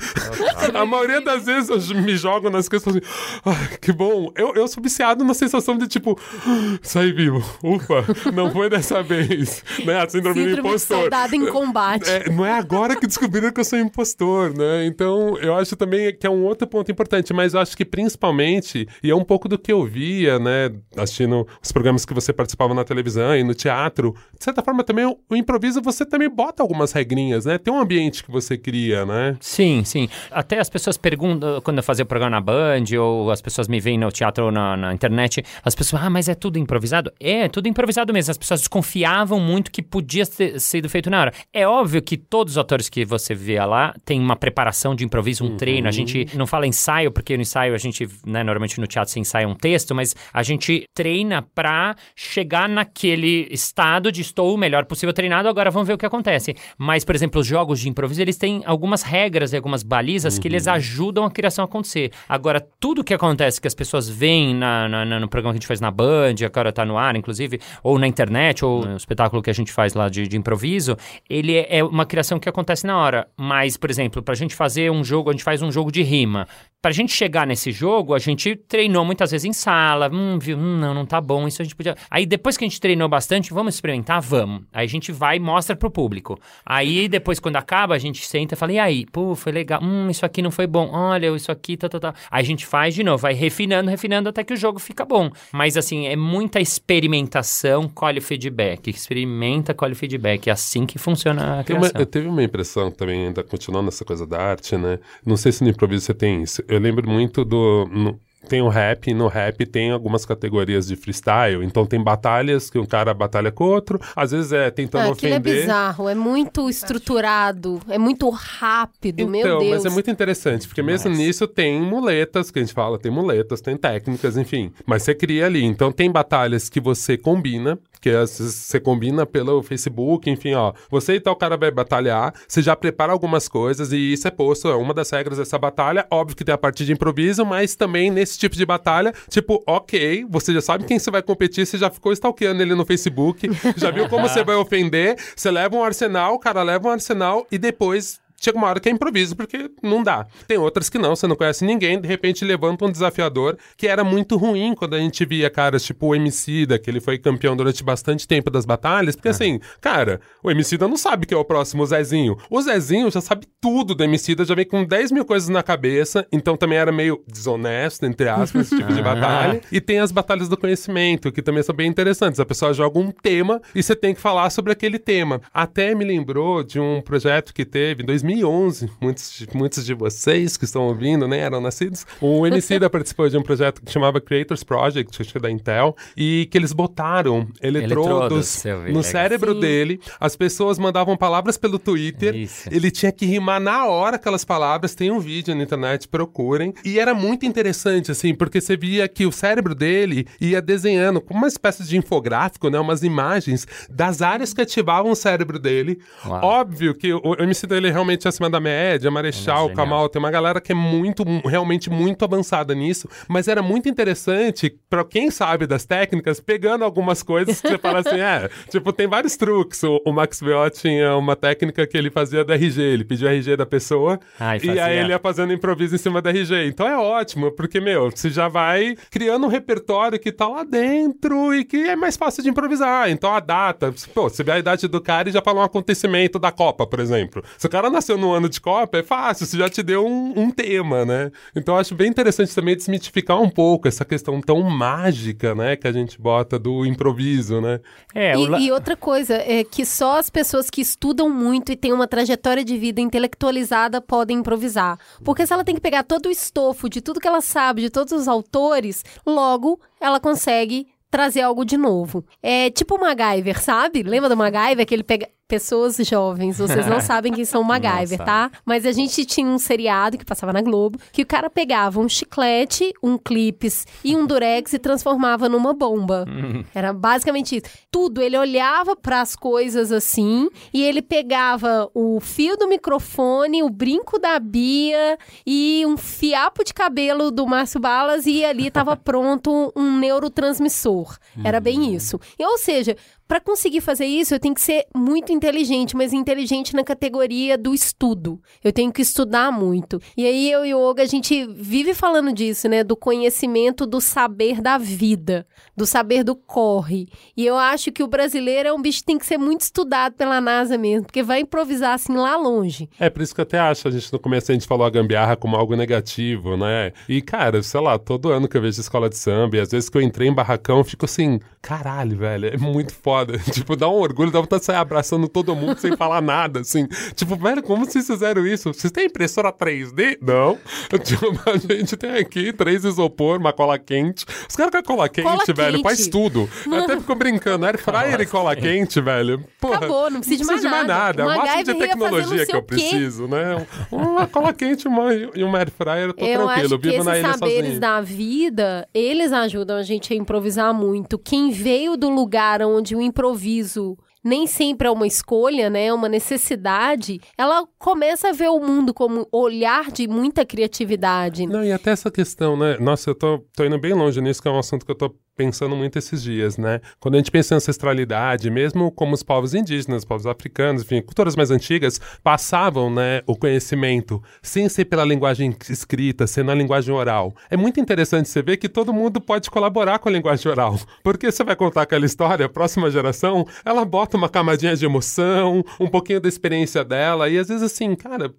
A 0.74 0.86
maioria 0.86 1.22
das 1.22 1.46
vezes 1.46 1.70
eu 1.90 2.02
me 2.02 2.16
jogo 2.16 2.50
nas 2.50 2.68
questões 2.68 2.98
assim, 2.98 3.06
ah, 3.46 3.78
que 3.82 3.92
bom. 3.92 4.32
Eu, 4.36 4.54
eu 4.56 4.68
sou 4.68 4.82
viciado 4.82 5.24
na 5.24 5.34
sensação 5.34 5.78
de 5.78 5.88
tipo, 5.88 6.20
sair 6.82 7.14
vivo, 7.14 7.44
ufa, 7.64 8.06
não 8.34 8.52
foi 8.52 8.70
dessa 8.70 9.02
vez. 9.04 9.64
Né? 9.86 10.00
A 10.02 10.10
síndrome, 10.10 10.40
Síndrome 10.42 10.62
do 10.62 10.68
impostor. 10.68 11.02
soldado 11.02 11.36
em 11.36 11.46
combate. 11.48 12.10
É, 12.10 12.30
não 12.30 12.46
é 12.46 12.54
agora 12.54 12.96
que 12.96 13.08
descobriram 13.08 13.52
que 13.52 13.60
eu 13.60 13.66
sou 13.66 13.80
impostor, 13.80 14.56
né? 14.58 14.63
Então, 14.86 15.38
eu 15.38 15.56
acho 15.56 15.76
também 15.76 16.16
que 16.16 16.26
é 16.26 16.30
um 16.30 16.44
outro 16.44 16.68
ponto 16.68 16.92
importante, 16.92 17.34
mas 17.34 17.54
eu 17.54 17.60
acho 17.60 17.76
que 17.76 17.86
principalmente, 17.86 18.88
e 19.02 19.10
é 19.10 19.16
um 19.16 19.24
pouco 19.24 19.48
do 19.48 19.58
que 19.58 19.72
eu 19.72 19.86
via, 19.86 20.40
né, 20.40 20.72
assistindo 20.98 21.48
os 21.62 21.72
programas 21.72 22.06
que 22.06 22.14
você 22.14 22.34
participava 22.34 22.74
na 22.74 22.84
televisão 22.84 23.36
e 23.36 23.44
no 23.44 23.54
teatro, 23.54 24.16
de 24.38 24.44
certa 24.44 24.62
forma 24.62 24.84
também 24.84 25.06
o, 25.06 25.18
o 25.30 25.36
improviso 25.36 25.82
você 25.82 26.06
também 26.06 26.30
bota 26.30 26.64
algumas 26.64 26.92
regrinhas, 26.92 27.46
né? 27.46 27.58
Tem 27.58 27.74
um 27.74 27.80
ambiente 27.80 28.24
que 28.24 28.32
você 28.32 28.58
cria, 28.58 29.06
né? 29.06 29.38
Sim, 29.40 29.84
sim. 29.84 30.10
Até 30.32 30.60
as 30.60 30.70
pessoas 30.70 30.98
perguntam, 30.98 31.62
quando 31.62 31.78
eu 31.78 31.84
fazia 31.84 32.04
o 32.04 32.08
programa 32.08 32.32
na 32.32 32.42
Band, 32.42 32.86
ou 33.00 33.32
as 33.32 33.42
pessoas 33.42 33.68
me 33.68 33.80
veem 33.80 33.98
no 33.98 34.12
teatro 34.12 34.46
ou 34.46 34.52
na, 34.52 34.78
na 34.78 34.94
internet, 34.94 35.44
as 35.64 35.76
pessoas, 35.76 36.04
ah, 36.04 36.10
mas 36.10 36.28
é 36.28 36.36
tudo 36.36 36.58
improvisado? 36.58 37.12
É, 37.20 37.42
é 37.42 37.50
tudo 37.50 37.68
improvisado 37.68 38.14
mesmo. 38.14 38.32
As 38.32 38.38
pessoas 38.38 38.62
desconfiavam 38.62 39.40
muito 39.40 39.72
que 39.72 39.82
podia 39.82 40.26
ter 40.26 40.60
sido 40.60 40.90
feito 40.90 41.10
na 41.10 41.20
hora. 41.20 41.34
É 41.52 41.68
óbvio 41.68 42.02
que 42.02 42.18
todos 42.18 42.54
os 42.54 42.58
atores 42.58 42.90
que 42.90 43.06
você 43.06 43.36
vê 43.36 43.64
lá 43.64 43.94
têm 44.06 44.20
uma 44.20 44.36
preparação 44.36 44.53
de 44.96 45.04
improviso, 45.06 45.44
um 45.44 45.58
treino. 45.58 45.88
A 45.88 45.92
gente 45.92 46.28
não 46.38 46.46
fala 46.48 46.66
ensaio, 46.68 47.12
porque 47.12 47.36
no 47.36 47.42
ensaio 47.42 47.74
a 47.74 47.78
gente, 47.78 48.08
né, 48.26 48.44
normalmente 48.44 48.80
no 48.80 48.88
teatro 48.88 49.12
se 49.12 49.20
ensaia 49.20 49.48
um 49.48 49.56
texto, 49.56 49.94
mas 49.96 50.16
a 50.34 50.44
gente 50.44 50.84
treina 50.96 51.42
pra 51.42 51.96
chegar 52.16 52.68
naquele 52.70 53.48
estado 53.52 54.12
de 54.12 54.22
estou 54.22 54.54
o 54.54 54.58
melhor 54.58 54.86
possível 54.86 55.14
treinado, 55.14 55.48
agora 55.50 55.72
vamos 55.72 55.88
ver 55.88 55.94
o 55.94 55.98
que 55.98 56.06
acontece. 56.06 56.56
Mas, 56.78 57.04
por 57.04 57.16
exemplo, 57.16 57.42
os 57.42 57.48
jogos 57.48 57.80
de 57.80 57.90
improviso, 57.90 58.22
eles 58.22 58.38
têm 58.38 58.62
algumas 58.66 59.02
regras 59.04 59.54
e 59.54 59.56
algumas 59.56 59.84
balizas 59.84 60.38
que 60.40 60.48
eles 60.48 60.68
ajudam 60.68 61.26
a 61.26 61.32
criação 61.32 61.64
a 61.64 61.66
acontecer. 61.66 62.12
Agora, 62.28 62.60
tudo 62.80 63.04
que 63.04 63.14
acontece 63.14 63.60
que 63.60 63.68
as 63.68 63.74
pessoas 63.74 64.08
veem 64.10 64.54
na, 64.56 64.88
na- 64.88 65.20
no 65.20 65.28
programa 65.28 65.54
que 65.54 65.58
a 65.58 65.60
gente 65.60 65.68
faz 65.68 65.80
na 65.82 65.92
Band, 65.92 66.36
agora 66.46 66.72
tá 66.72 66.86
no 66.86 66.98
ar, 66.98 67.16
inclusive, 67.16 67.60
ou 67.82 67.98
na 67.98 68.08
internet, 68.08 68.64
ou 68.66 68.86
no 68.86 68.98
espetáculo 68.98 69.42
que 69.42 69.50
a 69.50 69.54
gente 69.54 69.72
faz 69.72 69.94
lá 69.94 70.10
de, 70.10 70.28
de 70.28 70.38
improviso, 70.38 70.96
ele 71.30 71.56
é 71.56 71.64
é 71.74 71.84
uma 71.84 72.06
criação 72.06 72.40
que 72.40 72.48
acontece 72.48 72.86
na 72.86 72.98
hora. 72.98 73.28
Mas, 73.38 73.78
por 73.78 73.90
exemplo, 73.90 74.22
pra 74.22 74.36
gente 74.36 74.43
fazer 74.52 74.92
um 74.92 75.04
jogo, 75.04 75.30
a 75.30 75.34
gente 75.34 75.44
faz 75.44 75.62
um 75.62 75.72
jogo 75.72 75.92
de 75.92 76.04
rima. 76.04 76.48
Pra 76.84 76.92
gente 76.92 77.14
chegar 77.14 77.48
nesse 77.48 77.72
jogo, 77.72 78.14
a 78.14 78.20
gente 78.20 78.58
treinou 78.58 79.06
muitas 79.06 79.32
vezes 79.32 79.46
em 79.46 79.54
sala. 79.54 80.10
Hum, 80.12 80.38
viu? 80.38 80.58
Hum, 80.58 80.78
não, 80.78 80.94
não 80.94 81.06
tá 81.06 81.22
bom. 81.22 81.48
Isso 81.48 81.62
a 81.62 81.64
gente 81.64 81.78
podia. 81.78 81.96
Aí 82.12 82.26
depois 82.26 82.58
que 82.58 82.66
a 82.66 82.68
gente 82.68 82.82
treinou 82.82 83.08
bastante, 83.08 83.54
vamos 83.54 83.76
experimentar? 83.76 84.22
Vamos. 84.22 84.64
Aí 84.74 84.84
a 84.84 84.90
gente 84.90 85.10
vai 85.10 85.38
e 85.38 85.40
mostra 85.40 85.78
pro 85.78 85.90
público. 85.90 86.38
Aí 86.66 87.08
depois, 87.08 87.40
quando 87.40 87.56
acaba, 87.56 87.96
a 87.96 87.98
gente 87.98 88.26
senta 88.26 88.54
e 88.54 88.58
fala: 88.58 88.74
e 88.74 88.80
aí? 88.80 89.06
Pô, 89.06 89.34
foi 89.34 89.54
legal. 89.54 89.82
Hum, 89.82 90.10
isso 90.10 90.26
aqui 90.26 90.42
não 90.42 90.52
foi 90.52 90.68
bom. 90.68 90.90
Olha, 90.92 91.34
isso 91.34 91.50
aqui, 91.54 91.78
tá, 91.78 91.88
tá, 91.88 92.02
tá. 92.02 92.14
Aí 92.30 92.42
a 92.42 92.46
gente 92.46 92.66
faz 92.66 92.94
de 92.94 93.02
novo, 93.02 93.20
vai 93.20 93.34
refinando, 93.34 93.90
refinando 93.90 94.28
até 94.28 94.44
que 94.44 94.54
o 94.54 94.58
jogo 94.58 94.78
fica 94.78 95.06
bom. 95.06 95.30
Mas 95.54 95.78
assim, 95.78 96.08
é 96.08 96.18
muita 96.18 96.60
experimentação, 96.60 97.88
colhe 97.88 98.20
feedback. 98.20 98.90
Experimenta, 98.90 99.74
colhe 99.74 99.96
feedback. 99.96 100.50
É 100.50 100.52
assim 100.52 100.86
que 100.86 101.00
funciona 101.00 101.62
a 101.62 101.64
criação. 101.64 101.92
eu 101.98 102.06
teve 102.06 102.28
uma 102.28 102.44
impressão 102.44 102.92
também, 102.92 103.28
ainda 103.28 103.42
continuando 103.42 103.86
nessa 103.86 104.04
coisa 104.04 104.28
da 104.34 104.42
arte, 104.42 104.78
né? 104.78 105.00
Não 105.26 105.38
sei 105.38 105.52
se 105.52 105.64
no 105.64 105.70
improviso 105.70 106.06
você 106.06 106.14
tem 106.14 106.44
isso. 106.44 106.64
Eu 106.68 106.80
lembro 106.80 107.10
muito 107.10 107.44
do. 107.46 107.86
no- 107.92 108.20
tem 108.48 108.62
o 108.62 108.68
rap, 108.68 109.08
e 109.10 109.14
no 109.14 109.28
rap 109.28 109.66
tem 109.66 109.92
algumas 109.92 110.26
categorias 110.26 110.88
de 110.88 110.96
freestyle. 110.96 111.64
Então 111.64 111.86
tem 111.86 112.02
batalhas 112.02 112.70
que 112.70 112.78
um 112.78 112.86
cara 112.86 113.14
batalha 113.14 113.52
com 113.52 113.64
outro. 113.66 114.00
Às 114.16 114.32
vezes 114.32 114.52
é 114.52 114.70
tentando 114.70 115.10
Ah, 115.10 115.14
aquilo 115.14 115.34
é 115.34 115.38
ofender. 115.38 115.62
bizarro, 115.62 116.10
é 116.10 116.16
muito 116.16 116.70
estruturado, 116.70 117.80
é 117.90 117.98
muito 117.98 118.30
rápido, 118.30 119.28
meu 119.28 119.42
Então, 119.42 119.60
Deus. 119.60 119.72
mas 119.72 119.86
é 119.86 119.90
muito 119.90 120.10
interessante, 120.10 120.68
porque 120.68 120.82
mesmo 120.82 121.10
Mas- 121.10 121.20
nisso 121.20 121.48
tem 121.48 121.82
muletas, 121.82 122.50
que 122.52 122.60
a 122.60 122.62
gente 122.62 122.74
fala, 122.74 122.98
tem 123.00 123.12
muletas, 123.12 123.62
tem 123.62 123.76
técnicas, 123.78 124.38
enfim. 124.38 124.72
Mas 124.86 125.04
você 125.04 125.14
cria 125.16 125.46
ali. 125.46 125.64
Então 125.64 125.92
tem 125.92 126.12
batalhas 126.12 126.70
que 126.70 126.80
você 126.80 127.18
combina, 127.18 127.78
que 128.02 128.10
às 128.10 128.38
vezes 128.38 128.56
você 128.56 128.80
combina 128.80 129.26
pelo 129.26 129.64
Facebook, 129.64 130.30
enfim, 130.30 130.54
ó. 130.54 130.74
Você 130.90 131.16
e 131.16 131.20
tal 131.20 131.36
cara 131.36 131.56
vai 131.56 131.72
batalhar, 131.72 132.34
você 132.48 132.62
já 132.62 132.76
prepara 132.76 133.12
algumas 133.14 133.48
coisas 133.48 133.94
e 133.94 133.98
isso 134.14 134.28
é 134.28 134.32
posto, 134.32 134.68
é 134.68 134.76
uma 134.76 134.94
das 134.94 135.10
regras 135.10 135.38
dessa 135.38 135.58
batalha. 135.58 136.06
Óbvio 136.12 136.36
que 136.36 136.44
tem 136.44 136.54
a 136.54 136.58
parte 136.58 136.86
de 136.86 136.92
improviso, 136.92 137.46
mas 137.46 137.76
também 137.76 138.12
nesse 138.12 138.33
tipo 138.38 138.56
de 138.56 138.66
batalha, 138.66 139.14
tipo, 139.30 139.64
ok, 139.68 140.26
você 140.30 140.54
já 140.54 140.62
sabe 140.62 140.86
quem 140.86 141.00
você 141.00 141.12
vai 141.12 141.22
competir, 141.22 141.66
você 141.66 141.78
já 141.78 141.90
ficou 141.90 142.12
stalkeando 142.14 142.62
ele 142.62 142.76
no 142.76 142.86
Facebook, 142.86 143.50
já 143.78 143.92
viu 143.92 144.08
como 144.10 144.28
você 144.28 144.44
vai 144.46 144.56
ofender, 144.56 145.18
você 145.36 145.52
leva 145.52 145.76
um 145.76 145.84
arsenal, 145.84 146.36
o 146.36 146.40
cara 146.40 146.64
leva 146.64 146.88
um 146.88 146.92
arsenal 146.92 147.46
e 147.52 147.58
depois 147.58 148.20
chega 148.44 148.58
uma 148.58 148.68
hora 148.68 148.80
que 148.80 148.90
é 148.90 148.92
improviso, 148.92 149.36
porque 149.36 149.70
não 149.82 150.04
dá. 150.04 150.28
Tem 150.48 150.58
outras 150.58 150.90
que 150.90 150.98
não, 150.98 151.16
você 151.16 151.28
não 151.28 151.36
conhece 151.36 151.64
ninguém, 151.64 152.00
de 152.00 152.08
repente 152.08 152.44
levanta 152.44 152.86
um 152.86 152.92
desafiador, 152.92 153.58
que 153.78 153.88
era 153.88 154.04
muito 154.04 154.36
ruim 154.36 154.76
quando 154.76 154.96
a 154.96 155.00
gente 155.00 155.26
via 155.26 155.50
caras 155.50 155.84
tipo 155.84 156.08
o 156.08 156.16
Emicida, 156.16 156.78
que 156.78 156.90
ele 156.90 157.00
foi 157.00 157.18
campeão 157.18 157.56
durante 157.56 157.84
bastante 157.84 158.28
tempo 158.28 158.50
das 158.50 158.66
batalhas, 158.66 159.16
porque 159.16 159.30
assim, 159.30 159.60
cara, 159.80 160.20
o 160.44 160.52
Emicida 160.52 160.88
não 160.88 160.98
sabe 160.98 161.26
que 161.26 161.34
é 161.34 161.38
o 161.38 161.46
próximo 161.46 161.86
Zezinho. 161.86 162.38
O 162.50 162.62
Zezinho 162.62 163.10
já 163.10 163.22
sabe 163.22 163.48
tudo 163.62 163.96
do 163.96 164.04
Emicida, 164.04 164.44
já 164.44 164.56
vem 164.56 164.66
com 164.66 164.84
10 164.84 165.12
mil 165.12 165.26
coisas 165.26 165.50
na 165.50 165.64
cabeça, 165.64 166.28
então 166.32 166.58
também 166.58 166.78
era 166.78 166.92
meio 166.92 167.24
desonesto, 167.28 168.06
entre 168.06 168.28
aspas, 168.28 168.68
esse 168.68 168.76
tipo 168.76 168.94
de 168.94 169.02
batalha. 169.02 169.62
E 169.72 169.80
tem 169.80 170.00
as 170.00 170.12
batalhas 170.12 170.50
do 170.50 170.58
conhecimento, 170.58 171.32
que 171.32 171.42
também 171.42 171.64
são 171.64 171.76
bem 171.76 171.88
interessantes. 171.88 172.40
A 172.40 172.46
pessoa 172.46 172.74
joga 172.74 173.00
um 173.00 173.12
tema 173.12 173.62
e 173.74 173.82
você 173.82 173.96
tem 173.96 174.14
que 174.14 174.20
falar 174.20 174.50
sobre 174.50 174.72
aquele 174.74 175.00
tema. 175.00 175.42
Até 175.54 175.96
me 175.96 176.04
lembrou 176.04 176.64
de 176.64 176.80
um 176.80 177.02
projeto 177.02 177.54
que 177.54 177.64
teve 177.64 178.04
em 178.04 178.06
2011, 178.42 178.90
muitos, 179.00 179.38
de- 179.38 179.48
muitos 179.54 179.86
de 179.86 179.94
vocês 179.94 180.58
que 180.58 180.66
estão 180.66 180.84
ouvindo, 180.88 181.28
nem 181.28 181.40
eram 181.40 181.62
nascidos. 181.62 182.06
O 182.20 182.46
Emicida 182.48 182.90
participou 182.90 183.30
de 183.30 183.38
um 183.38 183.42
projeto 183.44 183.82
que 183.82 183.92
chamava 183.92 184.20
Creators 184.20 184.64
Project, 184.64 185.22
acho 185.22 185.32
que 185.32 185.38
é 185.38 185.42
da 185.42 185.52
Intel, 185.52 185.96
e 186.18 186.48
que 186.52 186.58
eles 186.58 186.74
botaram 186.74 187.48
eletrodos, 187.62 188.66
Eletrodos, 188.66 188.94
no 188.94 189.04
cérebro 189.04 189.54
dele. 189.60 190.00
As 190.20 190.36
pessoas 190.36 190.80
mandavam 190.80 191.16
palavras 191.16 191.58
pelo 191.58 191.78
Twitter. 191.80 192.36
Isso. 192.36 192.70
Ele 192.72 192.90
tinha 192.92 193.12
que 193.12 193.26
rimar 193.26 193.60
na 193.60 193.86
hora 193.86 194.16
aquelas 194.16 194.44
palavras. 194.44 194.96
Tem 194.96 195.12
um 195.12 195.20
vídeo 195.20 195.56
na 195.56 195.64
internet, 195.64 196.08
procurem. 196.08 196.74
E 196.84 197.00
era 197.00 197.14
muito 197.14 197.46
interessante, 197.46 198.12
assim, 198.12 198.34
porque 198.34 198.60
você 198.60 198.76
via 198.76 199.08
que 199.08 199.26
o 199.26 199.32
cérebro 199.32 199.76
dele 199.76 200.28
ia 200.40 200.62
desenhando 200.62 201.22
como 201.22 201.40
uma 201.40 201.48
espécie 201.48 201.84
de 201.84 201.98
infográfico, 201.98 202.70
né? 202.70 202.80
Umas 202.80 203.04
imagens 203.04 203.68
das 203.90 204.22
áreas 204.22 204.54
que 204.54 204.62
ativavam 204.62 205.12
o 205.12 205.16
cérebro 205.16 205.60
dele. 205.60 206.00
Uau. 206.26 206.44
Óbvio 206.44 206.94
que 206.96 207.14
o, 207.14 207.22
o 207.24 207.36
MC 207.44 207.68
dele 207.68 207.90
é 208.24 208.28
realmente 208.28 208.28
acima 208.28 208.50
da 208.50 208.60
média, 208.60 209.12
Marechal, 209.12 209.68
Genial. 209.68 209.76
Kamal, 209.76 210.10
tem 210.10 210.20
uma 210.20 210.32
galera 210.32 210.62
que 210.62 210.72
é 210.72 210.76
muito, 210.76 211.24
realmente 211.46 211.90
muito 211.90 212.24
avançada 212.24 212.74
nisso. 212.74 213.08
Mas 213.28 213.48
era 213.48 213.62
muito 213.62 213.90
interessante 213.90 214.76
pra 214.90 215.04
quem 215.04 215.30
sabe 215.30 215.68
das 215.68 215.86
técnicas, 215.86 216.40
pegando 216.40 216.84
algumas 216.84 217.22
coisas 217.22 217.60
que 217.60 217.68
você 217.68 217.78
fala 217.78 218.00
assim, 218.00 218.20
é, 218.20 218.50
tipo, 218.70 218.94
tem 218.94 219.08
vários 219.08 219.36
truques. 219.36 219.84
O, 219.84 220.02
o 220.06 220.12
Max 220.12 220.42
Biot 220.42 220.80
tinha 220.80 221.16
uma 221.16 221.36
técnica 221.36 221.86
que 221.86 221.98
ele 221.98 222.10
fazia 222.10 222.44
do 222.44 222.54
RG, 222.54 222.82
ele 222.82 223.04
pedia 223.04 223.28
o 223.28 223.32
RG 223.32 223.58
da 223.58 223.66
pessoa 223.66 224.20
Ah, 224.40 224.58
e 224.58 224.80
aí 224.80 224.98
ele 224.98 225.10
ia 225.10 225.20
fazendo 225.20 225.54
improviso 225.54 225.96
em 225.96 225.98
cima 225.98 226.22
do 226.22 226.30
RG. 226.30 226.68
Então 226.68 226.88
é 226.88 226.98
ótimo, 226.98 227.52
porque, 227.52 227.80
meu, 227.80 228.10
você 228.10 228.30
já 228.30 228.48
vai 228.48 228.96
criando 229.10 229.46
um 229.46 229.50
repertório 229.50 230.20
que 230.20 230.32
tá 230.32 230.48
lá 230.48 230.64
dentro 230.64 231.54
e 231.54 231.64
que 231.64 231.78
é 231.78 231.96
mais 231.96 232.16
fácil 232.16 232.44
de 232.44 232.50
improvisar. 232.50 233.10
Então 233.10 233.34
a 233.34 233.40
data, 233.40 233.94
pô, 234.14 234.30
você 234.30 234.44
vê 234.44 234.54
a 234.54 234.60
idade 234.60 234.88
do 234.88 235.02
cara 235.02 235.30
e 235.30 235.32
já 235.32 235.42
fala 235.42 235.62
um 235.62 235.64
acontecimento 235.64 236.40
da 236.40 236.52
Copa, 236.52 236.86
por 236.86 237.00
exemplo. 237.00 237.44
Se 237.58 237.68
o 237.68 237.70
cara 237.70 237.90
nasceu 237.90 238.13
no 238.18 238.32
ano 238.34 238.48
de 238.50 238.60
Copa, 238.62 238.98
é 238.98 239.04
fácil, 239.04 239.46
você 239.46 239.58
já 239.58 239.70
te 239.70 239.82
deu 239.84 240.06
um, 240.06 240.34
um 240.38 240.50
tema, 240.52 241.06
né? 241.06 241.32
Então 241.56 241.76
eu 241.76 241.80
acho 241.82 241.96
bem 241.96 242.10
interessante 242.10 242.54
também 242.56 242.76
desmitificar 242.76 243.42
um 243.42 243.50
pouco 243.50 243.88
essa 243.88 244.04
questão 244.06 244.40
tão 244.42 244.62
mágica, 244.62 245.54
né, 245.56 245.76
que 245.76 245.88
a 245.88 245.92
gente 245.92 246.20
bota 246.20 246.58
do 246.60 246.86
improviso, 246.86 247.60
né? 247.62 247.80
É, 248.14 248.38
o 248.38 248.46
la- 248.48 248.60
E, 248.60 248.66
e 248.68 248.72
outra 248.72 248.96
coisa 248.96 249.36
é 249.36 249.64
que 249.64 249.86
só 249.86 250.18
as 250.20 250.30
pessoas 250.30 250.70
que 250.70 250.82
estudam 250.82 251.30
muito 251.30 251.72
e 251.72 251.76
têm 251.76 251.94
uma 251.94 252.08
trajetória 252.08 252.64
de 252.64 252.78
vida 252.78 253.02
intelectualizada 253.02 254.00
podem 254.02 254.38
improvisar. 254.40 254.98
Porque 255.24 255.46
se 255.46 255.54
ela 255.54 255.64
tem 255.64 255.76
que 255.76 255.82
pegar 255.82 256.04
todo 256.04 256.28
o 256.28 256.32
estofo 256.32 256.90
de 256.90 257.02
tudo 257.02 257.20
que 257.20 257.28
ela 257.28 257.42
sabe, 257.42 257.82
de 257.82 257.90
todos 257.90 258.14
os 258.14 258.28
autores, 258.28 259.04
logo 259.26 259.80
ela 260.00 260.20
consegue 260.20 260.88
trazer 261.10 261.42
algo 261.42 261.64
de 261.64 261.78
novo. 261.78 262.26
É 262.42 262.70
tipo 262.72 262.96
o 262.96 263.00
MacGyver, 263.00 263.62
sabe? 263.62 264.02
Lembra 264.02 264.30
do 264.30 264.36
MacGyver 264.38 264.86
que 264.86 264.96
ele 264.96 265.04
pega- 265.04 265.30
pessoas 265.54 265.98
jovens, 265.98 266.58
vocês 266.58 266.88
não 266.88 267.00
sabem 267.02 267.32
quem 267.32 267.46
são 267.46 267.62
o 267.62 267.64
MacGyver, 267.64 268.18
tá? 268.18 268.50
Mas 268.66 268.88
a 268.88 268.92
gente 268.92 269.24
tinha 269.24 269.48
um 269.48 269.60
seriado 269.60 270.18
que 270.18 270.26
passava 270.26 270.52
na 270.52 270.64
Globo, 270.64 270.98
que 271.12 271.22
o 271.22 271.28
cara 271.28 271.48
pegava 271.48 272.00
um 272.00 272.10
chiclete, 272.10 272.92
um 273.04 273.20
clips 273.20 273.86
e 274.04 274.16
um 274.16 274.26
durex 274.26 274.74
e 274.74 274.80
transformava 274.80 275.48
numa 275.48 275.72
bomba. 275.72 276.26
Era 276.74 276.92
basicamente 276.92 277.58
isso. 277.58 277.66
Tudo, 277.92 278.20
ele 278.20 278.36
olhava 278.36 278.96
para 278.96 279.22
as 279.22 279.36
coisas 279.36 279.92
assim 279.92 280.50
e 280.74 280.84
ele 280.84 281.04
pegava 281.04 281.88
o 281.94 282.20
fio 282.20 282.58
do 282.58 282.68
microfone, 282.68 283.62
o 283.62 283.70
brinco 283.70 284.18
da 284.18 284.40
Bia 284.40 285.20
e 285.46 285.84
um 285.86 285.96
fiapo 285.96 286.64
de 286.64 286.74
cabelo 286.74 287.30
do 287.30 287.46
Márcio 287.46 287.80
Balas 287.80 288.26
e 288.26 288.44
ali 288.44 288.70
estava 288.70 288.98
pronto 288.98 289.72
um 289.76 290.00
neurotransmissor. 290.00 291.16
Era 291.44 291.60
bem 291.60 291.94
isso. 291.94 292.20
E, 292.40 292.44
ou 292.44 292.58
seja, 292.58 292.98
para 293.28 293.40
conseguir 293.40 293.82
fazer 293.82 294.06
isso, 294.06 294.34
eu 294.34 294.40
tenho 294.40 294.54
que 294.54 294.62
ser 294.62 294.86
muito 294.96 295.32
inteligente, 295.32 295.96
mas 295.96 296.14
inteligente 296.14 296.76
na 296.76 296.84
categoria 296.84 297.58
do 297.58 297.74
estudo. 297.74 298.42
Eu 298.64 298.72
tenho 298.72 298.92
que 298.92 299.02
estudar 299.02 299.52
muito. 299.52 300.00
E 300.16 300.26
aí 300.26 300.52
eu 300.52 300.66
e 300.66 300.74
o 300.74 300.80
Olga, 300.80 301.04
a 301.04 301.08
gente 301.08 301.46
vive 301.48 301.94
falando 301.94 302.34
disso, 302.34 302.68
né? 302.68 302.84
Do 302.84 302.96
conhecimento 302.96 303.86
do 303.86 304.02
saber 304.02 304.62
da 304.62 304.78
vida, 304.78 305.48
do 305.76 305.86
saber 305.86 306.24
do 306.24 306.36
corre. 306.36 307.08
E 307.36 307.46
eu 307.46 307.58
acho 307.58 307.92
que 307.92 308.04
o 308.04 308.08
brasileiro 308.08 308.70
é 308.70 308.74
um 308.74 308.82
bicho 308.82 309.00
que 309.00 309.06
tem 309.06 309.18
que 309.18 309.26
ser 309.26 309.38
muito 309.38 309.62
estudado 309.62 310.14
pela 310.14 310.42
NASA 310.42 310.78
mesmo, 310.78 311.06
porque 311.06 311.24
vai 311.24 311.40
improvisar 311.40 311.94
assim 311.94 312.16
lá 312.16 312.36
longe. 312.36 312.90
É 313.00 313.10
por 313.10 313.22
isso 313.22 313.34
que 313.34 313.42
eu 313.42 313.44
até 313.44 313.60
acho, 313.60 313.88
a 313.88 313.92
gente 313.92 314.12
no 314.12 314.20
começo 314.20 314.52
a 314.52 314.54
gente 314.54 314.68
falou 314.68 314.86
a 314.86 314.90
gambiarra 314.90 315.36
como 315.36 315.56
algo 315.56 315.76
negativo, 315.76 316.58
né? 316.58 316.92
E, 317.08 317.22
cara, 317.22 317.64
sei 317.64 317.80
lá, 317.80 317.98
todo 317.98 318.32
ano 318.32 318.48
que 318.48 318.58
eu 318.58 318.62
vejo 318.62 318.80
escola 318.80 319.10
de 319.10 319.18
samba, 319.18 319.58
e 319.58 319.60
às 319.60 319.72
vezes 319.72 319.90
que 319.90 319.98
eu 319.98 320.02
entrei 320.02 320.28
em 320.28 320.34
barracão, 320.34 320.80
eu 320.80 320.84
fico 320.84 321.06
assim, 321.06 321.40
caralho, 321.62 322.18
velho, 322.18 322.48
é 322.48 322.58
muito 322.58 322.94
foda. 322.94 323.13
tipo, 323.52 323.76
dá 323.76 323.88
um 323.88 323.94
orgulho, 323.94 324.32
dá 324.32 324.40
vontade 324.40 324.62
de 324.62 324.66
sair 324.66 324.78
abraçando 324.78 325.28
todo 325.28 325.56
mundo 325.56 325.78
sem 325.80 325.96
falar 325.96 326.22
nada, 326.22 326.62
assim. 326.62 326.88
Tipo, 327.16 327.36
velho, 327.36 327.62
como 327.64 327.86
vocês 327.86 328.06
fizeram 328.08 328.46
isso? 328.46 328.74
Vocês 328.74 328.92
têm 328.92 329.06
impressora 329.06 329.52
3D? 329.52 330.18
Não. 330.22 330.58
Tipo, 331.04 331.28
a 331.50 331.58
gente 331.58 331.96
tem 331.98 332.12
aqui 332.18 332.52
três 332.54 332.84
isopor, 332.84 333.40
uma 333.40 333.54
cola 333.54 333.78
quente. 333.78 334.26
Os 334.50 334.56
caras 334.56 334.72
com 334.72 334.78
a 334.78 334.84
cola 334.84 335.10
quente, 335.10 335.24
Cola 335.28 335.44
velho, 335.56 335.72
quente. 335.78 335.84
faz 335.84 336.08
tudo. 336.08 336.50
Eu 336.66 336.76
até 336.84 336.98
fico 336.98 337.16
brincando, 337.16 337.66
air 337.66 337.78
fryer 337.78 338.22
e 338.22 338.26
cola 338.26 338.56
quente, 338.56 339.00
velho. 339.02 339.44
Porra, 339.60 339.78
Acabou, 339.78 340.10
não 340.10 340.20
precisa 340.20 340.44
de 340.44 340.46
mais 340.46 340.64
mais 340.64 340.88
nada. 340.88 340.94
nada. 340.94 341.22
É 341.24 341.26
o 341.26 341.38
máximo 341.38 341.64
de 341.64 341.74
não 341.74 341.80
tecnologia 341.80 342.46
que 342.46 342.56
eu 342.56 342.64
preciso, 342.64 343.28
né? 343.28 343.66
Uma 343.92 344.28
cola 344.28 344.54
quente 344.54 344.88
uma, 344.88 345.14
e 345.14 345.44
uma 345.44 345.60
air 345.60 345.72
fryer, 345.72 346.08
eu 346.10 346.14
tô 346.14 346.24
eu 346.26 346.46
tranquilo. 346.46 346.68
acho 346.68 346.80
que 346.80 346.90
vivo 346.90 347.04
na 347.04 347.12
esses 347.18 347.24
ilha 347.24 347.34
saberes 347.38 347.58
sozinho. 347.64 347.80
da 347.80 348.02
vida, 348.02 348.88
eles 348.94 349.32
ajudam 349.34 349.78
a 349.78 349.84
gente 349.84 350.14
a 350.14 350.16
improvisar 350.16 350.74
muito. 350.74 351.18
Quem 351.18 351.52
veio 351.52 351.98
do 351.98 352.10
lugar 352.10 352.62
onde 352.62 352.96
o 352.96 353.02
improviso 353.04 353.98
nem 354.24 354.48
sempre 354.48 354.88
é 354.88 354.92
uma 354.92 355.06
escolha, 355.06 355.70
né? 355.70 355.88
É 355.88 355.94
uma 355.94 356.08
necessidade. 356.08 357.20
Ela 357.38 357.68
começa 357.78 358.30
a 358.30 358.32
ver 358.32 358.48
o 358.48 358.60
mundo 358.60 358.94
como 358.94 359.28
olhar 359.32 359.92
de 359.92 360.08
muita 360.08 360.46
criatividade. 360.46 361.46
Não, 361.46 361.64
e 361.64 361.72
até 361.72 361.92
essa 361.92 362.10
questão, 362.10 362.56
né? 362.56 362.78
Nossa, 362.80 363.10
eu 363.10 363.16
tô, 363.16 363.40
tô 363.54 363.66
indo 363.66 363.78
bem 363.78 363.94
longe 363.94 364.22
nisso, 364.22 364.42
que 364.42 364.48
é 364.48 364.52
um 364.52 364.60
assunto 364.60 364.86
que 364.86 364.92
eu 364.92 364.98
tô 364.98 365.14
pensando 365.36 365.76
muito 365.76 365.98
esses 365.98 366.22
dias, 366.22 366.58
né? 366.58 366.80
Quando 367.00 367.16
a 367.16 367.18
gente 367.18 367.32
pensa 367.32 367.54
em 367.54 367.58
ancestralidade, 367.58 368.50
mesmo 368.50 368.92
como 368.92 369.14
os 369.14 369.24
povos 369.24 369.54
indígenas, 369.54 370.06
povos 370.06 370.26
africanos, 370.26 370.84
enfim, 370.84 371.02
culturas 371.02 371.36
mais 371.36 371.52
antigas, 371.52 372.00
passavam, 372.24 372.94
né, 372.94 373.22
o 373.26 373.36
conhecimento 373.36 374.22
sem 374.42 374.70
ser 374.70 374.86
pela 374.86 375.04
linguagem 375.06 375.56
escrita, 375.70 376.28
ser 376.28 376.44
na 376.44 376.54
linguagem 376.54 376.94
oral. 376.94 377.34
É 377.50 377.58
muito 377.58 377.80
interessante 377.80 378.30
você 378.30 378.42
ver 378.42 378.58
que 378.58 378.70
todo 378.70 378.94
mundo 378.94 379.20
pode 379.20 379.50
colaborar 379.50 380.00
com 380.00 380.10
a 380.10 380.12
linguagem 380.12 380.52
oral. 380.52 380.80
Porque 381.04 381.32
você 381.32 381.44
vai 381.44 381.56
contar 381.56 381.84
aquela 381.84 382.06
história, 382.06 382.46
a 382.46 382.50
próxima 382.50 382.90
geração, 382.92 383.46
ela 383.66 383.84
bota 383.86 384.18
uma 384.18 384.30
camadinha 384.30 384.76
de 384.76 384.86
emoção, 384.86 385.64
um 385.80 385.88
pouquinho 385.88 386.22
da 386.22 386.30
experiência 386.30 386.84
dela, 386.84 387.30
e 387.30 387.38
às 387.38 387.48
vezes 387.48 387.64
assim, 387.64 387.96
cara, 387.96 388.34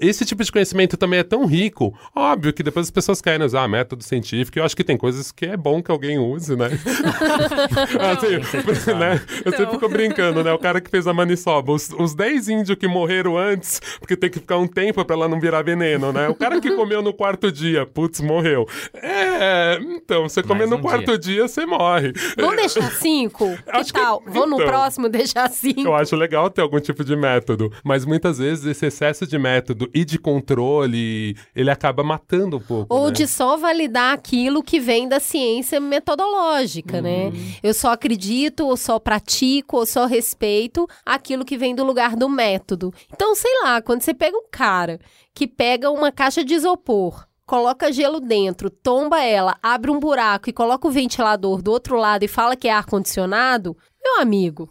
esse 0.00 0.24
tipo 0.24 0.42
de 0.42 0.50
conhecimento 0.52 0.96
também 0.96 1.20
é 1.20 1.22
tão 1.24 1.46
rico. 1.46 1.96
Óbvio 2.14 2.52
que 2.52 2.62
depois 2.62 2.86
as 2.86 2.90
pessoas 2.90 3.20
querem 3.20 3.44
usar 3.44 3.66
método 3.68 4.02
científico. 4.02 4.58
Eu 4.58 4.64
acho 4.64 4.76
que 4.76 4.84
tem 4.84 4.96
coisas 4.96 5.30
que 5.32 5.46
é 5.46 5.56
bom 5.56 5.82
que 5.82 5.90
alguém 5.90 6.18
use, 6.18 6.56
né? 6.56 6.68
assim, 8.00 8.94
né? 8.94 9.20
Eu 9.44 9.52
sempre 9.52 9.72
fico 9.72 9.88
brincando, 9.88 10.42
né? 10.42 10.52
O 10.52 10.58
cara 10.58 10.80
que 10.80 10.90
fez 10.90 11.06
a 11.06 11.14
maniçoba, 11.14 11.72
os, 11.72 11.90
os 11.98 12.14
10 12.14 12.48
índios 12.48 12.78
que 12.78 12.86
morreram 12.88 13.36
antes, 13.36 13.80
porque 13.98 14.16
tem 14.16 14.30
que 14.30 14.38
ficar 14.40 14.58
um 14.58 14.66
tempo 14.66 15.04
pra 15.04 15.16
ela 15.16 15.28
não 15.28 15.40
virar 15.40 15.62
veneno, 15.62 16.12
né? 16.12 16.28
O 16.28 16.34
cara 16.34 16.60
que 16.60 16.70
comeu 16.72 17.02
no 17.02 17.12
quarto 17.12 17.50
dia, 17.50 17.86
putz, 17.86 18.20
morreu. 18.20 18.66
É, 18.94 19.78
então, 19.80 20.28
você 20.28 20.42
comer 20.42 20.60
Mais 20.60 20.70
no 20.70 20.76
um 20.76 20.80
quarto 20.80 21.18
dia, 21.18 21.46
você 21.48 21.64
morre. 21.66 22.12
Vamos 22.36 22.56
deixar 22.56 22.90
cinco? 22.92 23.48
Que 23.68 23.76
Acho 23.76 23.92
que- 23.92 24.00
tal? 24.00 24.22
Vou 24.26 24.46
no 24.46 24.56
então. 24.56 24.66
próximo 24.66 25.08
deixar 25.08 25.48
cinco. 25.50 25.80
Eu 25.82 25.94
acho 25.94 26.16
legal 26.16 26.48
ter 26.50 26.62
algum 26.62 26.80
tipo 26.80 27.04
de 27.04 27.14
método, 27.14 27.72
mas 27.84 28.04
muitas 28.04 28.38
vezes 28.38 28.64
esse 28.64 28.86
excesso 28.86 29.26
de 29.26 29.38
método 29.38 29.67
e 29.94 30.04
de 30.04 30.18
controle, 30.18 31.36
ele 31.54 31.70
acaba 31.70 32.02
matando 32.02 32.56
um 32.56 32.60
pouco. 32.60 32.94
Ou 32.94 33.06
né? 33.06 33.12
de 33.12 33.26
só 33.26 33.56
validar 33.56 34.14
aquilo 34.14 34.62
que 34.62 34.78
vem 34.78 35.08
da 35.08 35.20
ciência 35.20 35.80
metodológica, 35.80 37.00
né? 37.00 37.26
Uhum. 37.26 37.52
Eu 37.62 37.74
só 37.74 37.92
acredito, 37.92 38.66
ou 38.66 38.76
só 38.76 38.98
pratico, 38.98 39.78
ou 39.78 39.86
só 39.86 40.06
respeito 40.06 40.86
aquilo 41.04 41.44
que 41.44 41.56
vem 41.56 41.74
do 41.74 41.84
lugar 41.84 42.16
do 42.16 42.28
método. 42.28 42.92
Então, 43.12 43.34
sei 43.34 43.52
lá, 43.62 43.80
quando 43.80 44.02
você 44.02 44.14
pega 44.14 44.36
um 44.36 44.46
cara 44.50 44.98
que 45.34 45.46
pega 45.46 45.90
uma 45.90 46.10
caixa 46.10 46.44
de 46.44 46.54
isopor, 46.54 47.26
coloca 47.46 47.90
gelo 47.90 48.20
dentro, 48.20 48.68
tomba 48.68 49.22
ela, 49.22 49.56
abre 49.62 49.90
um 49.90 49.98
buraco 49.98 50.50
e 50.50 50.52
coloca 50.52 50.86
o 50.86 50.90
ventilador 50.90 51.62
do 51.62 51.70
outro 51.70 51.96
lado 51.96 52.22
e 52.22 52.28
fala 52.28 52.54
que 52.54 52.68
é 52.68 52.72
ar-condicionado, 52.72 53.76
meu 54.02 54.20
amigo. 54.20 54.68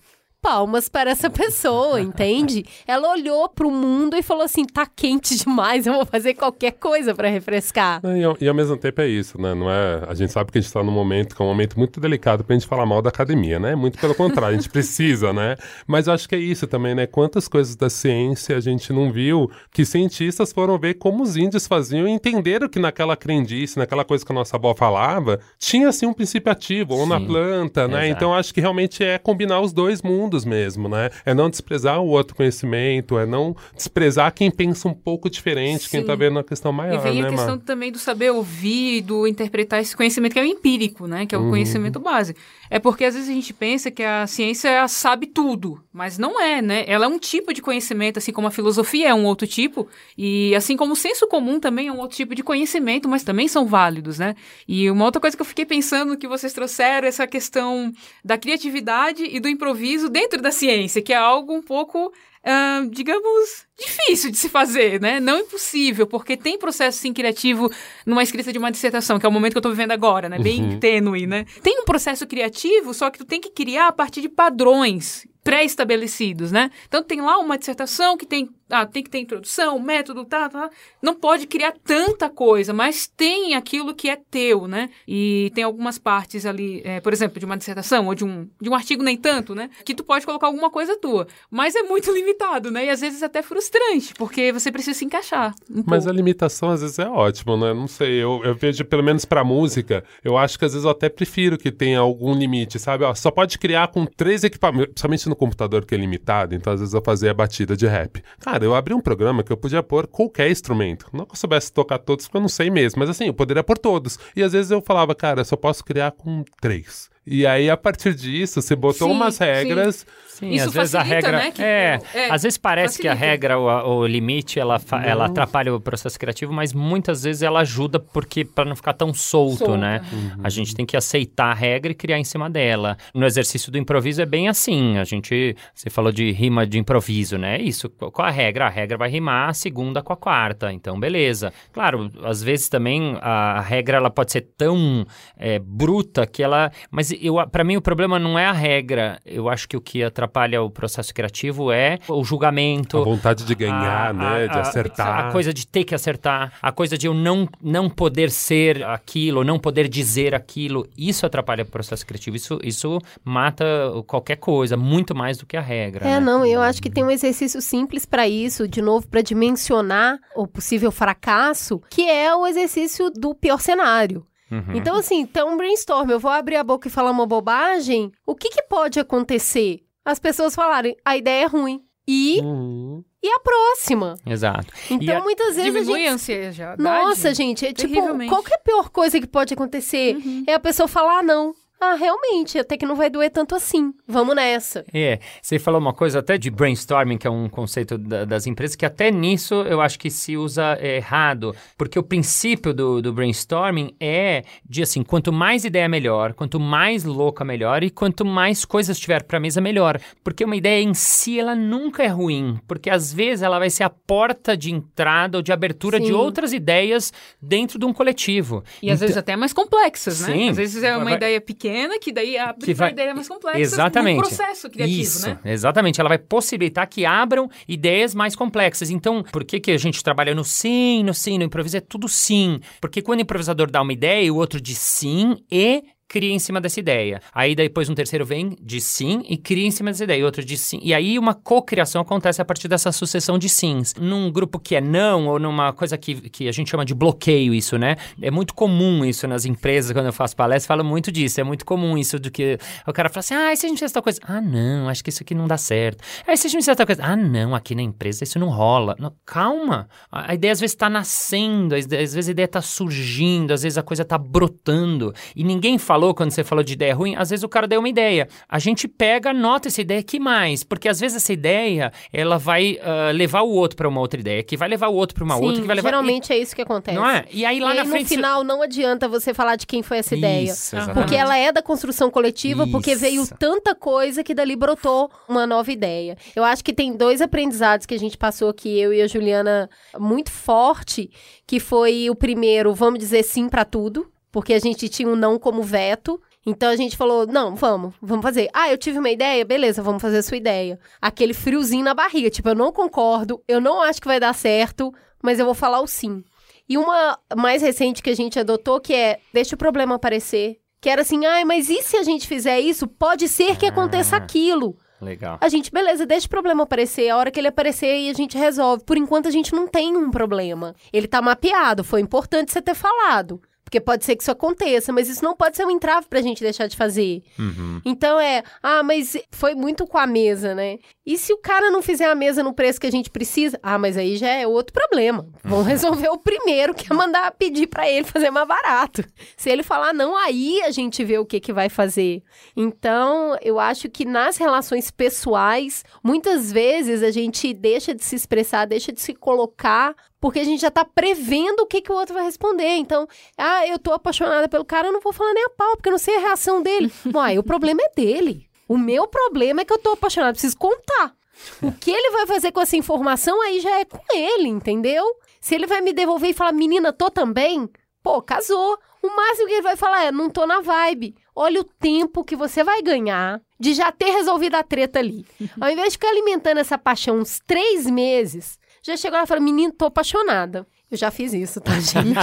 Palmas 0.47 0.87
para 0.87 1.11
essa 1.11 1.29
pessoa, 1.29 1.99
entende? 2.01 2.63
Ela 2.87 3.11
olhou 3.11 3.49
pro 3.49 3.69
mundo 3.69 4.15
e 4.15 4.23
falou 4.23 4.43
assim: 4.43 4.63
tá 4.63 4.85
quente 4.85 5.35
demais, 5.35 5.85
eu 5.85 5.91
vou 5.93 6.05
fazer 6.05 6.35
qualquer 6.35 6.71
coisa 6.71 7.13
para 7.13 7.27
refrescar. 7.27 7.99
E, 8.05 8.23
ao- 8.23 8.37
e 8.39 8.47
ao 8.47 8.55
mesmo 8.55 8.77
tempo 8.77 9.01
é 9.01 9.07
isso, 9.09 9.39
né? 9.41 9.53
Não 9.53 9.69
é, 9.69 10.03
a 10.07 10.13
gente 10.13 10.31
sabe 10.31 10.49
que 10.49 10.57
a 10.57 10.61
gente 10.61 10.67
está 10.69 10.81
num 10.81 10.91
momento 10.91 11.35
que 11.35 11.41
é 11.41 11.45
um 11.45 11.49
momento 11.49 11.77
muito 11.77 11.99
delicado 11.99 12.45
pra 12.45 12.53
gente 12.53 12.65
falar 12.65 12.85
mal 12.85 13.01
da 13.01 13.09
academia, 13.09 13.59
né? 13.59 13.75
Muito 13.75 13.99
pelo 13.99 14.15
contrário, 14.15 14.57
a 14.57 14.59
gente 14.61 14.69
precisa, 14.69 15.33
né? 15.33 15.57
Mas 15.85 16.07
eu 16.07 16.13
acho 16.13 16.29
que 16.29 16.35
é 16.35 16.39
isso 16.39 16.65
também, 16.65 16.95
né? 16.95 17.05
Quantas 17.05 17.49
coisas 17.49 17.75
da 17.75 17.89
ciência 17.89 18.55
a 18.55 18.61
gente 18.61 18.93
não 18.93 19.11
viu 19.11 19.51
que 19.73 19.83
cientistas 19.83 20.53
foram 20.53 20.79
ver 20.79 20.93
como 20.93 21.23
os 21.23 21.35
índios 21.35 21.67
faziam 21.67 22.07
e 22.07 22.11
entenderam 22.11 22.69
que 22.69 22.79
naquela 22.79 23.17
crendice, 23.17 23.77
naquela 23.77 24.05
coisa 24.05 24.25
que 24.25 24.31
a 24.31 24.35
nossa 24.35 24.55
avó 24.55 24.73
falava, 24.73 25.41
tinha 25.59 25.89
assim 25.89 26.05
um 26.05 26.13
princípio 26.13 26.49
ativo, 26.49 26.93
ou 26.95 27.05
na 27.05 27.19
Sim, 27.19 27.25
planta, 27.27 27.85
né? 27.85 28.05
exato. 28.05 28.17
Então 28.23 28.33
acho 28.33 28.53
que 28.53 28.61
realmente 28.61 29.03
é 29.03 29.17
combinar 29.17 29.59
os 29.59 29.73
dois 29.73 30.01
mundos 30.01 30.36
mesmo, 30.45 30.87
né? 30.89 31.09
É 31.25 31.33
não 31.33 31.49
desprezar 31.49 32.01
o 32.01 32.07
outro 32.07 32.35
conhecimento, 32.35 33.17
é 33.17 33.25
não 33.25 33.55
desprezar 33.75 34.33
quem 34.33 34.49
pensa 34.51 34.87
um 34.87 34.93
pouco 34.93 35.29
diferente, 35.29 35.89
quem 35.89 36.01
Sim. 36.01 36.05
tá 36.07 36.15
vendo 36.15 36.39
a 36.39 36.43
questão 36.43 36.71
maior, 36.71 36.95
E 36.95 36.97
vem 36.97 37.21
né, 37.21 37.27
a 37.27 37.31
questão 37.31 37.55
Mar? 37.55 37.63
também 37.65 37.91
do 37.91 37.97
saber 37.99 38.31
ouvir, 38.31 39.01
do 39.01 39.27
interpretar 39.27 39.81
esse 39.81 39.95
conhecimento 39.95 40.33
que 40.33 40.39
é 40.39 40.43
o 40.43 40.45
empírico, 40.45 41.07
né? 41.07 41.25
Que 41.25 41.35
é 41.35 41.37
o 41.37 41.41
Uhum. 41.41 41.49
conhecimento 41.51 41.99
base. 41.99 42.35
É 42.69 42.79
porque 42.79 43.05
às 43.05 43.13
vezes 43.15 43.29
a 43.29 43.33
gente 43.33 43.53
pensa 43.53 43.89
que 43.91 44.03
a 44.03 44.27
ciência 44.27 44.87
sabe 44.87 45.27
tudo, 45.27 45.81
mas 45.93 46.17
não 46.17 46.39
é, 46.41 46.61
né? 46.61 46.83
Ela 46.87 47.05
é 47.05 47.07
um 47.07 47.19
tipo 47.19 47.53
de 47.53 47.61
conhecimento, 47.61 48.17
assim 48.17 48.31
como 48.31 48.47
a 48.47 48.51
filosofia 48.51 49.09
é 49.09 49.13
um 49.13 49.25
outro 49.25 49.47
tipo, 49.47 49.87
e 50.17 50.53
assim 50.55 50.75
como 50.75 50.93
o 50.93 50.95
senso 50.95 51.27
comum 51.27 51.59
também 51.59 51.87
é 51.87 51.91
um 51.91 51.99
outro 51.99 52.17
tipo 52.17 52.35
de 52.35 52.43
conhecimento, 52.43 53.07
mas 53.07 53.23
também 53.23 53.47
são 53.47 53.65
válidos, 53.65 54.19
né? 54.19 54.35
E 54.67 54.89
uma 54.91 55.05
outra 55.05 55.21
coisa 55.21 55.35
que 55.35 55.41
eu 55.41 55.45
fiquei 55.45 55.65
pensando 55.65 56.17
que 56.17 56.27
vocês 56.27 56.51
trouxeram 56.53 57.05
é 57.05 57.09
essa 57.09 57.25
questão 57.25 57.91
da 58.23 58.37
criatividade 58.37 59.23
e 59.23 59.39
do 59.39 59.47
improviso 59.47 60.09
dentro 60.09 60.26
da 60.35 60.51
ciência, 60.51 61.01
que 61.01 61.13
é 61.13 61.17
algo 61.17 61.53
um 61.53 61.61
pouco 61.61 62.11
ah, 62.49 62.85
digamos, 62.89 63.67
difícil 63.77 64.31
de 64.31 64.37
se 64.37 64.47
fazer, 64.47 65.01
né? 65.01 65.19
Não 65.19 65.39
impossível, 65.39 66.07
porque 66.07 66.37
tem 66.37 66.57
processo, 66.57 66.97
sim, 66.97 67.11
criativo 67.11 67.69
numa 68.05 68.23
escrita 68.23 68.53
de 68.53 68.57
uma 68.57 68.71
dissertação, 68.71 69.19
que 69.19 69.25
é 69.25 69.29
o 69.29 69.31
momento 69.31 69.51
que 69.51 69.57
eu 69.57 69.61
tô 69.61 69.69
vivendo 69.69 69.91
agora, 69.91 70.29
né? 70.29 70.39
Bem 70.39 70.79
tênue, 70.79 71.27
né? 71.27 71.45
Tem 71.61 71.77
um 71.81 71.83
processo 71.83 72.25
criativo, 72.25 72.93
só 72.93 73.09
que 73.09 73.19
tu 73.19 73.25
tem 73.25 73.41
que 73.41 73.49
criar 73.49 73.89
a 73.89 73.91
partir 73.91 74.21
de 74.21 74.29
padrões 74.29 75.27
pré-estabelecidos, 75.43 76.49
né? 76.49 76.71
Então 76.87 77.03
tem 77.03 77.19
lá 77.19 77.37
uma 77.37 77.57
dissertação 77.57 78.15
que 78.15 78.25
tem, 78.25 78.49
ah, 78.69 78.85
tem 78.85 79.03
que 79.03 79.09
ter 79.09 79.19
introdução, 79.19 79.79
método, 79.79 80.25
tá, 80.25 80.49
tá. 80.49 80.69
Não 81.01 81.15
pode 81.15 81.47
criar 81.47 81.73
tanta 81.83 82.29
coisa, 82.29 82.73
mas 82.73 83.07
tem 83.07 83.55
aquilo 83.55 83.93
que 83.95 84.09
é 84.09 84.17
teu, 84.29 84.67
né? 84.67 84.89
E 85.07 85.51
tem 85.55 85.63
algumas 85.63 85.97
partes 85.97 86.45
ali, 86.45 86.81
é, 86.83 86.99
por 86.99 87.13
exemplo, 87.13 87.39
de 87.39 87.45
uma 87.45 87.57
dissertação 87.57 88.07
ou 88.07 88.15
de 88.15 88.25
um, 88.25 88.47
de 88.61 88.69
um 88.69 88.75
artigo 88.75 89.03
nem 89.03 89.15
tanto, 89.17 89.55
né? 89.55 89.69
Que 89.85 89.95
tu 89.95 90.03
pode 90.03 90.25
colocar 90.25 90.47
alguma 90.47 90.69
coisa 90.69 90.97
tua, 90.97 91.27
mas 91.49 91.75
é 91.75 91.83
muito 91.83 92.11
limitado, 92.13 92.69
né? 92.71 92.85
E 92.85 92.89
às 92.89 93.01
vezes 93.01 93.23
até 93.23 93.41
frustrante, 93.41 94.13
porque 94.15 94.51
você 94.51 94.71
precisa 94.71 94.97
se 94.97 95.05
encaixar. 95.05 95.53
Um 95.69 95.83
Mas 95.85 96.03
a 96.03 96.09
pouco. 96.09 96.17
limitação 96.17 96.69
às 96.69 96.81
vezes 96.81 96.99
é 96.99 97.07
ótimo, 97.07 97.57
né? 97.57 97.73
Não 97.73 97.87
sei, 97.87 98.21
eu, 98.21 98.41
eu 98.43 98.55
vejo 98.55 98.83
pelo 98.85 99.03
menos 99.03 99.25
pra 99.25 99.43
música, 99.43 100.03
eu 100.23 100.37
acho 100.37 100.57
que 100.59 100.65
às 100.65 100.73
vezes 100.73 100.85
eu 100.85 100.91
até 100.91 101.09
prefiro 101.09 101.57
que 101.57 101.71
tenha 101.71 101.99
algum 101.99 102.33
limite, 102.33 102.79
sabe? 102.79 103.03
Ó, 103.03 103.13
só 103.15 103.31
pode 103.31 103.57
criar 103.57 103.87
com 103.89 104.05
três 104.05 104.43
equipamentos, 104.43 104.87
principalmente 104.87 105.29
no 105.29 105.35
computador 105.35 105.85
que 105.85 105.95
é 105.95 105.97
limitado, 105.97 106.55
então 106.55 106.73
às 106.73 106.79
vezes 106.79 106.93
eu 106.93 107.01
fazia 107.01 107.31
a 107.31 107.33
batida 107.33 107.75
de 107.75 107.87
rap. 107.87 108.21
Cara, 108.39 108.56
eu 108.65 108.75
abri 108.75 108.93
um 108.93 109.01
programa 109.01 109.43
que 109.43 109.51
eu 109.51 109.57
podia 109.57 109.83
pôr 109.83 110.07
qualquer 110.07 110.49
instrumento. 110.49 111.07
Não 111.13 111.25
que 111.25 111.33
eu 111.33 111.37
soubesse 111.37 111.71
tocar 111.71 111.97
todos, 111.97 112.25
porque 112.25 112.37
eu 112.37 112.41
não 112.41 112.49
sei 112.49 112.69
mesmo, 112.69 112.99
mas 112.99 113.09
assim, 113.09 113.25
eu 113.27 113.33
poderia 113.33 113.63
pôr 113.63 113.77
todos. 113.77 114.17
E 114.35 114.43
às 114.43 114.53
vezes 114.53 114.71
eu 114.71 114.81
falava, 114.81 115.13
cara, 115.15 115.41
eu 115.41 115.45
só 115.45 115.55
posso 115.55 115.83
criar 115.83 116.11
com 116.11 116.43
três. 116.61 117.09
E 117.29 117.45
aí, 117.45 117.69
a 117.69 117.75
partir 117.75 118.13
disso, 118.15 118.61
você 118.61 118.73
botou 118.75 119.09
Sim, 119.09 119.13
umas 119.13 119.35
sim. 119.35 119.43
regras. 119.43 120.05
Sim, 120.27 120.51
Isso 120.51 120.67
às 120.67 120.73
vezes 120.75 120.93
a 120.93 120.99
facilita, 120.99 121.27
regra. 121.31 121.37
né, 121.45 121.51
que- 121.51 121.63
é, 121.63 121.99
é, 122.13 122.29
às 122.29 122.43
vezes 122.43 122.59
parece 122.59 123.01
que 123.01 123.07
a 123.07 123.13
facilita. 123.13 123.31
regra, 123.31 123.57
o, 123.59 124.01
o 124.01 124.05
limite, 124.05 124.59
ela, 124.59 124.77
fa- 124.77 125.01
ela 125.03 125.25
atrapalha 125.25 125.73
o 125.73 125.81
processo 125.81 126.19
criativo, 126.19 126.53
mas 126.53 126.73
muitas 126.73 127.23
vezes 127.23 127.41
ela 127.41 127.61
ajuda 127.61 127.99
porque 127.99 128.45
para 128.45 128.63
não 128.63 128.75
ficar 128.75 128.93
tão 128.93 129.11
solto, 129.15 129.57
Solto. 129.65 129.77
né? 129.77 129.99
A 130.43 130.49
gente 130.49 130.75
tem 130.75 130.85
que 130.85 130.95
aceitar 130.95 131.45
a 131.49 131.53
regra 131.55 131.91
e 131.91 131.95
criar 131.95 132.19
em 132.19 132.23
cima 132.23 132.51
dela. 132.51 132.95
No 133.15 133.25
exercício 133.25 133.71
do 133.71 133.79
improviso 133.79 134.21
é 134.21 134.27
bem 134.27 134.47
assim. 134.47 134.99
A 134.99 135.03
gente, 135.03 135.55
você 135.73 135.89
falou 135.89 136.11
de 136.11 136.31
rima 136.31 136.67
de 136.67 136.77
improviso, 136.77 137.35
né? 137.39 137.55
É 137.57 137.61
Isso. 137.63 137.89
Qual 137.89 138.27
a 138.27 138.29
regra? 138.29 138.67
A 138.67 138.69
regra 138.69 138.95
vai 138.95 139.09
rimar 139.09 139.49
a 139.49 139.53
segunda 139.55 140.03
com 140.03 140.13
a 140.13 140.17
quarta. 140.17 140.71
Então, 140.71 140.99
beleza. 140.99 141.51
Claro, 141.73 142.11
às 142.23 142.43
vezes 142.43 142.69
também 142.69 143.17
a 143.23 143.59
regra 143.59 143.97
ela 143.97 144.11
pode 144.11 144.31
ser 144.31 144.41
tão 144.55 145.03
é, 145.35 145.57
bruta 145.57 146.27
que 146.27 146.43
ela. 146.43 146.71
Mas 146.91 147.09
eu, 147.21 147.35
para 147.49 147.63
mim 147.63 147.77
o 147.77 147.81
problema 147.81 148.17
não 148.19 148.37
é 148.37 148.45
a 148.45 148.51
regra. 148.51 149.19
Eu 149.25 149.49
acho 149.49 149.67
que 149.67 149.75
o 149.77 149.81
que 149.81 150.03
atrapalha 150.03 150.61
o 150.61 150.69
processo 150.69 151.13
criativo 151.13 151.71
é 151.71 151.99
o 152.07 152.23
julgamento. 152.23 152.97
A 152.97 153.03
vontade 153.03 153.43
de 153.43 153.55
ganhar, 153.55 154.09
a- 154.09 154.13
né? 154.13 154.43
a- 154.43 154.47
de 154.47 154.57
a- 154.57 154.61
acertar. 154.61 155.27
A 155.27 155.31
coisa 155.31 155.53
de 155.53 155.65
ter 155.67 155.83
que 155.83 155.93
acertar, 155.95 156.53
a 156.61 156.71
coisa 156.71 156.97
de 156.97 157.07
eu 157.07 157.13
não, 157.13 157.47
não 157.61 157.89
poder 157.89 158.29
ser 158.31 158.83
aquilo, 158.83 159.43
não 159.43 159.57
poder 159.59 159.87
dizer 159.87 160.33
aquilo, 160.35 160.87
isso 160.97 161.25
atrapalha 161.25 161.63
o 161.63 161.65
processo 161.67 162.05
criativo. 162.05 162.35
Isso, 162.35 162.59
isso 162.63 162.99
mata 163.23 163.65
qualquer 164.07 164.37
coisa, 164.37 164.75
muito 164.77 165.15
mais 165.15 165.37
do 165.37 165.45
que 165.45 165.57
a 165.57 165.61
regra. 165.61 166.05
É, 166.07 166.13
né? 166.13 166.19
não, 166.19 166.45
eu 166.45 166.61
acho 166.61 166.81
que 166.81 166.89
tem 166.89 167.03
um 167.03 167.11
exercício 167.11 167.61
simples 167.61 168.05
para 168.05 168.27
isso, 168.27 168.67
de 168.67 168.81
novo, 168.81 169.07
para 169.07 169.21
dimensionar 169.21 170.17
o 170.35 170.47
possível 170.47 170.91
fracasso, 170.91 171.81
que 171.89 172.07
é 172.09 172.33
o 172.35 172.45
exercício 172.47 173.09
do 173.09 173.33
pior 173.35 173.59
cenário. 173.59 174.25
Uhum. 174.51 174.75
Então, 174.75 174.95
assim, 174.95 175.19
então 175.21 175.53
um 175.53 175.57
brainstorm, 175.57 176.09
eu 176.09 176.19
vou 176.19 176.31
abrir 176.31 176.55
a 176.55 176.63
boca 176.63 176.87
e 176.87 176.91
falar 176.91 177.11
uma 177.11 177.25
bobagem, 177.25 178.11
o 178.25 178.35
que, 178.35 178.49
que 178.49 178.63
pode 178.63 178.99
acontecer? 178.99 179.81
As 180.05 180.19
pessoas 180.19 180.55
falarem, 180.55 180.95
a 181.03 181.17
ideia 181.17 181.43
é 181.43 181.47
ruim. 181.47 181.81
E, 182.09 182.39
Uhum. 182.41 183.03
e 183.21 183.27
a 183.27 183.39
próxima? 183.41 184.15
Exato. 184.25 184.67
Então, 184.89 185.17
a- 185.17 185.21
muitas 185.21 185.57
vezes 185.57 185.75
a 185.75 185.79
Diminui 185.79 185.99
gente 185.99 186.07
a 186.09 186.13
ansiedade. 186.13 186.81
Nossa, 186.81 187.33
gente, 187.33 187.65
é 187.65 187.73
tipo, 187.73 187.93
qual 188.29 188.41
que 188.41 188.53
é 188.53 188.55
a 188.55 188.59
pior 188.59 188.89
coisa 188.89 189.19
que 189.19 189.27
pode 189.27 189.53
acontecer? 189.53 190.15
Uhum. 190.15 190.43
É 190.47 190.53
a 190.53 190.59
pessoa 190.59 190.87
falar, 190.87 191.19
ah, 191.19 191.23
não. 191.23 191.53
Ah, 191.79 191.93
realmente, 191.93 192.57
até 192.57 192.75
que 192.75 192.87
não 192.87 192.95
vai 192.95 193.07
doer 193.07 193.29
tanto 193.29 193.53
assim. 193.53 193.93
Vamos 194.07 194.35
nessa. 194.35 194.83
É, 194.91 195.19
você 195.39 195.59
falou 195.59 195.79
uma 195.79 195.93
coisa 195.93 196.19
até 196.19 196.35
de 196.35 196.49
brainstorming, 196.49 197.19
que 197.19 197.27
é 197.27 197.29
um 197.29 197.47
conceito 197.47 197.99
da- 197.99 198.25
das 198.25 198.47
empresas, 198.47 198.75
que 198.75 198.83
até 198.85 199.11
nisso 199.11 199.53
eu 199.61 199.79
acho 199.79 199.99
que 199.99 200.09
se 200.09 200.35
usa 200.35 200.75
errado, 200.83 201.55
porque 201.77 201.99
o 201.99 202.03
princípio 202.03 202.73
do, 202.73 202.99
do 202.99 203.13
brainstorming 203.13 203.93
é 203.99 204.43
de 204.67 204.81
assim, 204.81 205.03
quanto 205.03 205.31
mais 205.31 205.65
ideia 205.65 205.87
melhor, 205.87 206.33
quanto 206.33 206.59
mais 206.59 207.03
louca 207.03 207.45
melhor 207.45 207.83
e 207.83 207.91
quanto 207.91 208.25
mais 208.25 208.65
coisas 208.65 208.97
tiver 208.97 209.21
para 209.21 209.39
mesa 209.39 209.61
melhor, 209.61 209.99
porque 210.23 210.43
uma 210.43 210.55
ideia 210.55 210.81
em 210.81 210.95
si 210.95 211.39
ela 211.39 211.53
nunca 211.53 212.01
é 212.01 212.07
ruim, 212.07 212.59
porque 212.67 212.89
às 212.89 213.13
vezes 213.13 213.43
ela 213.43 213.59
vai 213.59 213.69
ser 213.69 213.83
a 213.83 213.89
porta 213.89 214.57
de 214.57 214.71
entrada 214.73 215.37
ou 215.37 215.43
de 215.43 215.51
abertura 215.51 215.99
de 215.99 216.07
Sim. 216.07 216.13
outras 216.13 216.53
ideias 216.53 217.13
dentro 217.39 217.77
de 217.77 217.85
um 217.85 217.93
coletivo. 217.93 218.63
E 218.81 218.89
às 218.89 218.95
Então- 218.97 218.99
vezes 219.07 219.17
até 219.17 219.35
mais 219.35 219.53
complexas, 219.53 220.21
né? 220.21 220.33
Sim. 220.33 220.49
Às 220.49 220.57
vezes 220.57 220.81
é 220.81 220.95
uma 220.95 221.03
Vai- 221.03 221.13
ideia 221.13 221.39
pequena 221.39 221.66
que 222.01 222.11
daí 222.11 222.37
abre 222.37 222.65
Que 222.65 222.73
vai- 222.73 222.91
ideia 222.91 223.13
mais 223.13 223.27
complexa 223.27 223.59
Exatamente. 223.59 224.17
no 224.17 224.21
processo 224.27 224.69
criativo, 224.69 225.01
Isso, 225.01 225.27
né? 225.29 225.39
exatamente. 225.45 225.99
Ela 225.99 226.09
vai 226.09 226.17
possibilitar 226.17 226.87
que 226.87 227.05
abram 227.05 227.49
ideias 227.67 228.13
mais 228.15 228.35
complexas. 228.35 228.89
Então, 228.89 229.23
por 229.23 229.43
que, 229.43 229.59
que 229.59 229.71
a 229.71 229.77
gente 229.77 230.03
trabalha 230.03 230.33
no 230.35 230.43
sim, 230.43 231.03
no 231.03 231.13
sim, 231.13 231.37
no 231.37 231.43
improviso? 231.45 231.77
É 231.77 231.81
tudo 231.81 232.07
sim. 232.07 232.59
Porque 232.81 233.01
quando 233.01 233.19
o 233.19 233.21
improvisador 233.23 233.69
dá 233.69 233.81
uma 233.81 233.93
ideia, 233.93 234.31
o 234.33 234.37
outro 234.37 234.59
diz 234.61 234.77
sim 234.77 235.35
e 235.51 235.83
cria 236.07 236.31
em 236.31 236.39
cima 236.39 236.61
dessa 236.61 236.79
ideia. 236.79 237.21
Aí 237.33 237.55
depois 237.55 237.89
um 237.89 237.95
terceiro 237.95 238.25
vem, 238.25 238.55
diz 238.61 238.83
sim 238.83 239.23
e 239.27 239.37
cria 239.37 239.65
em 239.65 239.71
cima 239.71 239.91
dessa 239.91 240.03
ideia. 240.03 240.19
E 240.19 240.23
outro 240.23 240.43
diz 240.43 240.61
sim. 240.61 240.79
E 240.81 240.93
aí 240.93 241.19
uma 241.19 241.33
cocriação 241.33 242.01
acontece 242.01 242.41
a 242.41 242.45
partir 242.45 242.67
dessa 242.67 242.91
sucessão 242.91 243.37
de 243.37 243.49
sims. 243.49 243.93
Num 243.99 244.31
grupo 244.31 244.59
que 244.59 244.75
é 244.75 244.81
não, 244.81 245.27
ou 245.27 245.39
numa 245.39 245.73
coisa 245.73 245.97
que, 245.97 246.29
que 246.29 246.47
a 246.47 246.51
gente 246.51 246.69
chama 246.69 246.85
de 246.85 246.93
bloqueio, 246.93 247.53
isso, 247.53 247.77
né? 247.77 247.95
É 248.21 248.31
muito 248.31 248.53
comum 248.53 249.03
isso 249.03 249.27
nas 249.27 249.45
empresas, 249.45 249.91
quando 249.91 250.05
eu 250.05 250.13
faço 250.13 250.35
palestra, 250.35 250.67
falo 250.67 250.83
muito 250.83 251.11
disso. 251.11 251.41
É 251.41 251.43
muito 251.43 251.65
comum 251.65 251.97
isso 251.97 252.19
do 252.19 252.31
que 252.31 252.57
o 252.85 252.93
cara 252.93 253.09
fala 253.09 253.19
assim, 253.19 253.33
ah, 253.33 253.53
e 253.53 253.57
se 253.57 253.65
a 253.65 253.69
gente 253.69 253.79
fizer 253.79 253.91
tal 253.91 254.03
coisa? 254.03 254.19
Ah, 254.23 254.41
não, 254.41 254.89
acho 254.89 255.03
que 255.03 255.09
isso 255.09 255.23
aqui 255.23 255.35
não 255.35 255.47
dá 255.47 255.57
certo. 255.57 256.03
Ah, 256.25 256.33
e 256.33 256.37
se 256.37 256.47
a 256.47 256.49
gente 256.49 256.61
fizer 256.61 256.75
tal 256.75 256.85
coisa? 256.85 257.03
Ah, 257.03 257.15
não, 257.15 257.53
aqui 257.53 257.75
na 257.75 257.81
empresa 257.81 258.23
isso 258.23 258.39
não 258.39 258.49
rola. 258.49 258.95
Não, 258.99 259.13
calma. 259.25 259.87
A, 260.11 260.33
ideia 260.33 260.53
às 260.53 260.59
vezes 260.59 260.73
está 260.73 260.89
nascendo, 260.89 261.75
às, 261.75 261.85
vezes 261.85 262.27
a 262.27 262.31
ideia 262.31 262.45
está 262.45 262.61
surgindo, 262.61 263.51
às 263.51 263.63
vezes 263.63 263.77
a 263.77 263.83
coisa 263.83 264.03
está 264.03 264.17
brotando. 264.17 265.13
E 265.35 265.43
ninguém 265.43 265.77
falou, 265.97 266.13
quando 266.13 266.29
você 266.29 266.43
falou 266.43 266.63
de 266.63 266.73
ideia 266.73 266.93
ruim, 266.93 267.15
às 267.15 267.31
vezes 267.31 267.43
o 267.43 267.49
cara 267.49 267.67
deu 267.67 267.79
uma 267.79 267.89
ideia. 267.89 268.27
A 268.47 268.59
gente 268.59 268.87
pega, 268.87 269.31
anota 269.31 269.67
essa 269.67 269.81
ideia 269.81 270.03
que 270.03 270.19
mais, 270.19 270.63
porque 270.63 270.87
às 270.87 270.99
vezes 270.99 271.17
essa 271.17 271.33
ideia, 271.33 271.91
ela 272.13 272.37
vai 272.37 272.77
ah, 272.83 273.11
levar 273.11 273.41
o 273.41 273.49
outro 273.49 273.75
para 273.75 273.87
uma 273.87 273.99
outra 273.99 274.19
ideia, 274.19 274.43
que 274.43 274.55
vai 274.55 274.69
levar 274.69 274.89
o 274.89 274.93
outro 274.93 275.15
para 275.15 275.23
uma 275.23 275.35
Sim, 275.35 275.43
outra, 275.43 275.61
que 275.61 275.67
vai 275.67 275.75
levar... 275.75 275.89
geralmente 275.89 276.31
é 276.31 276.37
isso 276.37 276.55
que 276.55 276.61
acontece. 276.61 276.95
Não 276.95 277.09
é? 277.09 277.25
E 277.31 277.43
aí 277.43 277.59
lá 277.59 277.73
e 277.73 277.77
na 277.77 277.81
aí, 277.81 277.87
frente... 277.87 278.03
no 278.03 278.09
final, 278.09 278.43
não 278.43 278.61
adianta 278.61 279.07
você 279.07 279.33
falar 279.33 279.55
de 279.55 279.65
quem 279.65 279.81
foi 279.81 279.97
essa 279.97 280.15
ideia. 280.15 280.51
Isso. 280.51 280.75
Porque 280.93 281.15
ela 281.15 281.35
é 281.35 281.51
da 281.51 281.63
construção 281.63 282.11
coletiva, 282.11 282.67
porque 282.67 282.91
Isso. 282.91 283.01
veio 283.01 283.27
tanta 283.39 283.73
coisa 283.73 284.23
que 284.23 284.35
dali 284.35 284.55
brotou 284.55 285.09
uma 285.27 285.47
nova 285.47 285.71
ideia. 285.71 286.15
Eu 286.35 286.43
acho 286.43 286.63
que 286.63 286.73
tem 286.73 286.95
dois 286.95 287.21
aprendizados 287.21 287.87
que 287.87 287.95
a 287.95 287.99
gente 287.99 288.17
passou 288.17 288.49
aqui, 288.49 288.79
eu 288.79 288.93
e 288.93 289.01
a 289.01 289.07
Juliana, 289.07 289.67
muito 289.97 290.31
forte, 290.31 291.09
que 291.47 291.59
foi 291.59 292.09
o 292.09 292.15
primeiro, 292.15 292.73
vamos 292.75 292.99
dizer 292.99 293.23
sim 293.23 293.49
pra 293.49 293.65
tudo, 293.65 294.07
porque 294.31 294.53
a 294.53 294.59
gente 294.59 294.89
tinha 294.89 295.07
um 295.07 295.15
não 295.15 295.37
como 295.39 295.61
veto. 295.63 296.21
Então 296.45 296.69
a 296.69 296.75
gente 296.75 296.95
falou, 296.95 297.27
não, 297.27 297.55
vamos, 297.55 297.93
vamos 298.01 298.23
fazer. 298.23 298.49
Ah, 298.53 298.71
eu 298.71 298.77
tive 298.77 298.99
uma 298.99 299.09
ideia, 299.09 299.43
beleza, 299.43 299.81
vamos 299.81 300.01
fazer 300.01 300.19
a 300.19 300.23
sua 300.23 300.37
ideia. 300.37 300.79
Aquele 301.01 301.33
friozinho 301.33 301.83
na 301.83 301.93
barriga, 301.93 302.29
tipo, 302.29 302.47
eu 302.47 302.55
não 302.55 302.71
concordo, 302.71 303.41
eu 303.47 303.59
não 303.59 303.81
acho 303.81 303.99
que 304.01 304.07
vai 304.07 304.19
dar 304.19 304.33
certo, 304.33 304.93
mas 305.21 305.39
eu 305.39 305.45
vou 305.45 305.53
falar 305.53 305.81
o 305.81 305.87
sim. 305.87 306.23
E 306.69 306.77
uma 306.77 307.17
mais 307.35 307.61
recente 307.61 308.01
que 308.01 308.09
a 308.09 308.15
gente 308.15 308.39
adotou, 308.39 308.79
que 308.79 308.93
é, 308.93 309.19
deixa 309.33 309.55
o 309.55 309.57
problema 309.57 309.95
aparecer. 309.95 310.57
Que 310.79 310.89
era 310.89 311.01
assim, 311.01 311.25
ai, 311.25 311.43
mas 311.43 311.69
e 311.69 311.81
se 311.81 311.97
a 311.97 312.03
gente 312.03 312.27
fizer 312.27 312.59
isso? 312.59 312.87
Pode 312.87 313.27
ser 313.27 313.57
que 313.57 313.65
aconteça 313.65 314.15
Ah. 314.15 314.19
aquilo. 314.19 314.77
Legal. 315.01 315.37
A 315.41 315.49
gente, 315.49 315.71
beleza, 315.71 316.05
deixa 316.05 316.27
o 316.27 316.29
problema 316.29 316.63
aparecer. 316.63 317.09
A 317.09 317.17
hora 317.17 317.29
que 317.31 317.39
ele 317.39 317.47
aparecer, 317.49 317.87
aí 317.87 318.09
a 318.09 318.13
gente 318.13 318.37
resolve. 318.37 318.83
Por 318.83 318.97
enquanto, 318.97 319.27
a 319.27 319.31
gente 319.31 319.53
não 319.53 319.67
tem 319.67 319.95
um 319.97 320.09
problema. 320.09 320.75
Ele 320.93 321.07
tá 321.07 321.21
mapeado. 321.21 321.83
Foi 321.83 321.99
importante 322.01 322.51
você 322.51 322.61
ter 322.61 322.73
falado. 322.75 323.41
Porque 323.67 323.81
pode 323.81 324.05
ser 324.05 324.15
que 324.15 324.23
isso 324.23 324.31
aconteça, 324.31 324.93
mas 324.93 325.09
isso 325.09 325.21
não 325.21 325.35
pode 325.35 325.57
ser 325.57 325.65
um 325.65 325.69
entrave 325.69 326.07
pra 326.07 326.21
gente 326.21 326.41
deixar 326.41 326.67
de 326.67 326.77
fazer. 326.77 327.21
Uhum. 327.37 327.81
Então 327.83 328.17
é, 328.17 328.41
ah, 328.63 328.81
mas 328.81 329.17
foi 329.29 329.55
muito 329.55 329.85
com 329.85 329.97
a 329.97 330.07
mesa, 330.07 330.55
né? 330.55 330.77
E 331.07 331.17
se 331.17 331.31
o 331.31 331.37
cara 331.37 331.71
não 331.71 331.81
fizer 331.81 332.03
a 332.03 332.13
mesa 332.13 332.43
no 332.43 332.53
preço 332.53 332.81
que 332.81 332.85
a 332.85 332.91
gente 332.91 333.09
precisa? 333.09 333.57
Ah, 333.63 333.77
mas 333.77 333.95
aí 333.95 334.17
já 334.17 334.27
é 334.27 334.45
outro 334.45 334.73
problema. 334.73 335.25
Vamos 335.41 335.65
resolver 335.65 336.09
o 336.09 336.17
primeiro, 336.17 336.73
que 336.73 336.91
é 336.91 336.93
mandar 336.93 337.31
pedir 337.31 337.67
pra 337.67 337.89
ele 337.89 338.03
fazer 338.03 338.29
mais 338.29 338.45
barato. 338.45 339.05
Se 339.37 339.49
ele 339.49 339.63
falar 339.63 339.93
não, 339.93 340.17
aí 340.17 340.61
a 340.63 340.69
gente 340.69 341.05
vê 341.05 341.17
o 341.17 341.25
que 341.25 341.39
que 341.39 341.53
vai 341.53 341.69
fazer. 341.69 342.21
Então, 342.57 343.37
eu 343.41 343.57
acho 343.57 343.89
que 343.89 344.03
nas 344.03 344.35
relações 344.35 344.91
pessoais, 344.91 345.85
muitas 346.03 346.51
vezes 346.51 347.01
a 347.01 347.09
gente 347.09 347.53
deixa 347.53 347.95
de 347.95 348.03
se 348.03 348.17
expressar, 348.17 348.65
deixa 348.65 348.91
de 348.91 348.99
se 348.99 349.13
colocar, 349.13 349.95
porque 350.19 350.39
a 350.39 350.43
gente 350.43 350.59
já 350.59 350.69
tá 350.69 350.83
prevendo 350.83 351.61
o 351.61 351.65
que 351.65 351.79
que 351.79 351.91
o 351.91 351.95
outro 351.95 352.15
vai 352.15 352.25
responder. 352.25 352.75
Então, 352.75 353.07
ah, 353.37 353.65
eu 353.65 353.79
tô 353.79 353.93
apaixonada 353.93 354.49
pelo 354.49 354.65
cara, 354.65 354.89
eu 354.89 354.93
não 354.93 354.99
vou 354.99 355.13
falar 355.13 355.33
nem 355.33 355.45
a 355.45 355.49
pau, 355.51 355.77
porque 355.77 355.87
eu 355.87 355.93
não 355.93 355.99
sei 355.99 356.17
a 356.17 356.19
reação 356.19 356.61
dele. 356.61 356.91
Uai, 357.15 357.39
o 357.39 357.43
problema 357.43 357.81
é 357.81 357.91
dele. 357.95 358.46
O 358.67 358.77
meu 358.77 359.07
problema 359.07 359.61
é 359.61 359.65
que 359.65 359.73
eu 359.73 359.77
tô 359.77 359.91
apaixonada, 359.91 360.33
preciso 360.33 360.57
contar. 360.57 361.15
O 361.61 361.71
que 361.71 361.91
ele 361.91 362.11
vai 362.11 362.25
fazer 362.25 362.51
com 362.51 362.61
essa 362.61 362.75
informação 362.75 363.41
aí 363.41 363.59
já 363.59 363.79
é 363.79 363.85
com 363.85 364.01
ele, 364.13 364.49
entendeu? 364.49 365.05
Se 365.39 365.55
ele 365.55 365.67
vai 365.67 365.81
me 365.81 365.93
devolver 365.93 366.31
e 366.31 366.33
falar, 366.33 366.51
menina, 366.51 366.91
tô 366.91 367.09
também, 367.09 367.69
pô, 368.01 368.21
casou. 368.21 368.77
O 369.01 369.15
máximo 369.15 369.47
que 369.47 369.53
ele 369.53 369.61
vai 369.61 369.75
falar 369.75 370.05
é, 370.05 370.11
não 370.11 370.29
tô 370.29 370.45
na 370.45 370.59
vibe. 370.59 371.15
Olha 371.35 371.61
o 371.61 371.63
tempo 371.63 372.23
que 372.23 372.35
você 372.35 372.63
vai 372.63 372.81
ganhar 372.81 373.41
de 373.59 373.73
já 373.73 373.91
ter 373.91 374.09
resolvido 374.09 374.55
a 374.55 374.63
treta 374.63 374.99
ali. 374.99 375.25
Ao 375.61 375.69
invés 375.69 375.89
de 375.89 375.93
ficar 375.93 376.09
alimentando 376.09 376.59
essa 376.59 376.77
paixão 376.77 377.19
uns 377.19 377.39
três 377.45 377.85
meses, 377.85 378.57
já 378.81 378.97
chegou 378.97 379.17
lá 379.17 379.23
e 379.23 379.27
falou, 379.27 379.43
menino, 379.43 379.71
tô 379.71 379.85
apaixonada. 379.85 380.65
Eu 380.89 380.97
já 380.97 381.11
fiz 381.11 381.33
isso, 381.33 381.59
tá, 381.59 381.73
gente? 381.79 382.17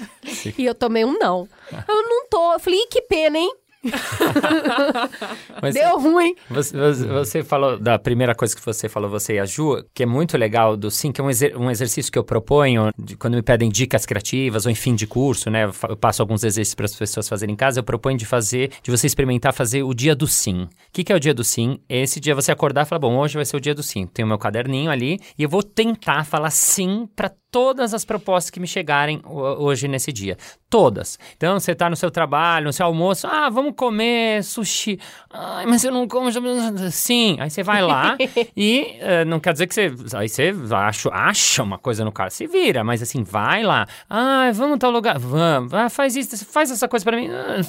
e 0.58 0.64
eu 0.64 0.74
tomei 0.74 1.04
um 1.04 1.18
não. 1.18 1.46
Eu 1.86 2.02
não 2.08 2.26
tô. 2.28 2.54
Eu 2.54 2.58
falei, 2.58 2.86
que 2.86 3.02
pena, 3.02 3.38
hein? 3.38 3.54
Mas- 5.62 5.74
Deu 5.74 5.98
ruim. 5.98 6.34
Você, 6.50 6.76
você- 6.76 7.06
você 7.06 7.44
falou 7.44 7.78
da 7.78 7.98
primeira 7.98 8.34
coisa 8.34 8.54
que 8.54 8.64
você 8.64 8.88
falou, 8.88 9.08
você 9.10 9.34
e 9.34 9.38
a 9.38 9.44
Ju, 9.44 9.84
que 9.94 10.02
é 10.02 10.06
muito 10.06 10.36
legal 10.36 10.76
do 10.76 10.90
Sim, 10.90 11.12
que 11.12 11.20
é 11.20 11.24
um, 11.24 11.30
exer- 11.30 11.56
um 11.58 11.70
exercício 11.70 12.10
que 12.10 12.18
eu 12.18 12.24
proponho 12.24 12.90
de- 12.98 13.16
quando 13.16 13.34
me 13.34 13.42
pedem 13.42 13.68
dicas 13.68 14.04
criativas 14.06 14.66
ou 14.66 14.72
em 14.72 14.74
fim 14.74 14.94
de 14.94 15.06
curso, 15.06 15.50
né? 15.50 15.70
Eu 15.88 15.96
passo 15.96 16.22
alguns 16.22 16.42
exercícios 16.44 16.74
para 16.74 16.86
as 16.86 16.94
pessoas 16.94 17.28
fazerem 17.28 17.52
em 17.54 17.56
casa. 17.56 17.80
Eu 17.80 17.84
proponho 17.84 18.16
de 18.18 18.24
fazer, 18.26 18.70
de 18.82 18.90
você 18.90 19.06
experimentar 19.06 19.52
fazer 19.52 19.82
o 19.82 19.92
dia 19.94 20.14
do 20.14 20.26
Sim. 20.26 20.62
O 20.64 20.68
que, 20.92 21.04
que 21.04 21.12
é 21.12 21.16
o 21.16 21.20
dia 21.20 21.34
do 21.34 21.44
Sim? 21.44 21.78
Esse 21.88 22.20
dia 22.20 22.34
você 22.34 22.52
acordar 22.52 22.82
e 22.82 22.88
falar, 22.88 23.00
bom, 23.00 23.16
hoje 23.18 23.34
vai 23.36 23.44
ser 23.44 23.56
o 23.56 23.60
dia 23.60 23.74
do 23.74 23.82
Sim. 23.82 24.06
Tem 24.06 24.24
o 24.24 24.28
meu 24.28 24.38
caderninho 24.38 24.90
ali 24.90 25.18
e 25.38 25.42
eu 25.42 25.48
vou 25.48 25.62
tentar 25.62 26.24
falar 26.24 26.50
sim 26.50 27.08
para 27.14 27.30
todas 27.56 27.94
as 27.94 28.04
propostas 28.04 28.50
que 28.50 28.60
me 28.60 28.66
chegarem 28.66 29.18
ho- 29.24 29.64
hoje 29.64 29.88
nesse 29.88 30.12
dia. 30.12 30.36
Todas. 30.68 31.18
Então, 31.38 31.58
você 31.58 31.74
tá 31.74 31.88
no 31.88 31.96
seu 31.96 32.10
trabalho, 32.10 32.66
no 32.66 32.72
seu 32.72 32.84
almoço, 32.84 33.26
ah, 33.26 33.48
vamos 33.48 33.72
comer 33.74 34.44
sushi. 34.44 34.98
Ai, 35.32 35.64
mas 35.64 35.82
eu 35.82 35.90
não 35.90 36.06
como. 36.06 36.28
Sim. 36.90 37.38
Aí 37.40 37.48
você 37.48 37.62
vai 37.62 37.80
lá 37.80 38.14
e 38.54 38.96
eh, 39.00 39.24
não 39.24 39.40
quer 39.40 39.52
dizer 39.54 39.66
que 39.68 39.74
você. 39.74 39.90
Aí 40.14 40.28
você 40.28 40.52
acha, 40.70 41.08
acha 41.10 41.62
uma 41.62 41.78
coisa 41.78 42.04
no 42.04 42.12
carro, 42.12 42.30
se 42.30 42.46
vira, 42.46 42.84
mas 42.84 43.00
assim, 43.00 43.22
vai 43.22 43.62
lá. 43.62 43.86
Ah, 44.10 44.50
vamos 44.52 44.78
tal 44.78 44.90
lugar. 44.90 45.18
Vamos. 45.18 45.72
Ah, 45.72 45.88
faz 45.88 46.14
isso, 46.14 46.44
faz 46.44 46.70
essa 46.70 46.86
coisa 46.86 47.04
pra 47.06 47.16
mim. 47.16 47.28
Ah. 47.30 47.60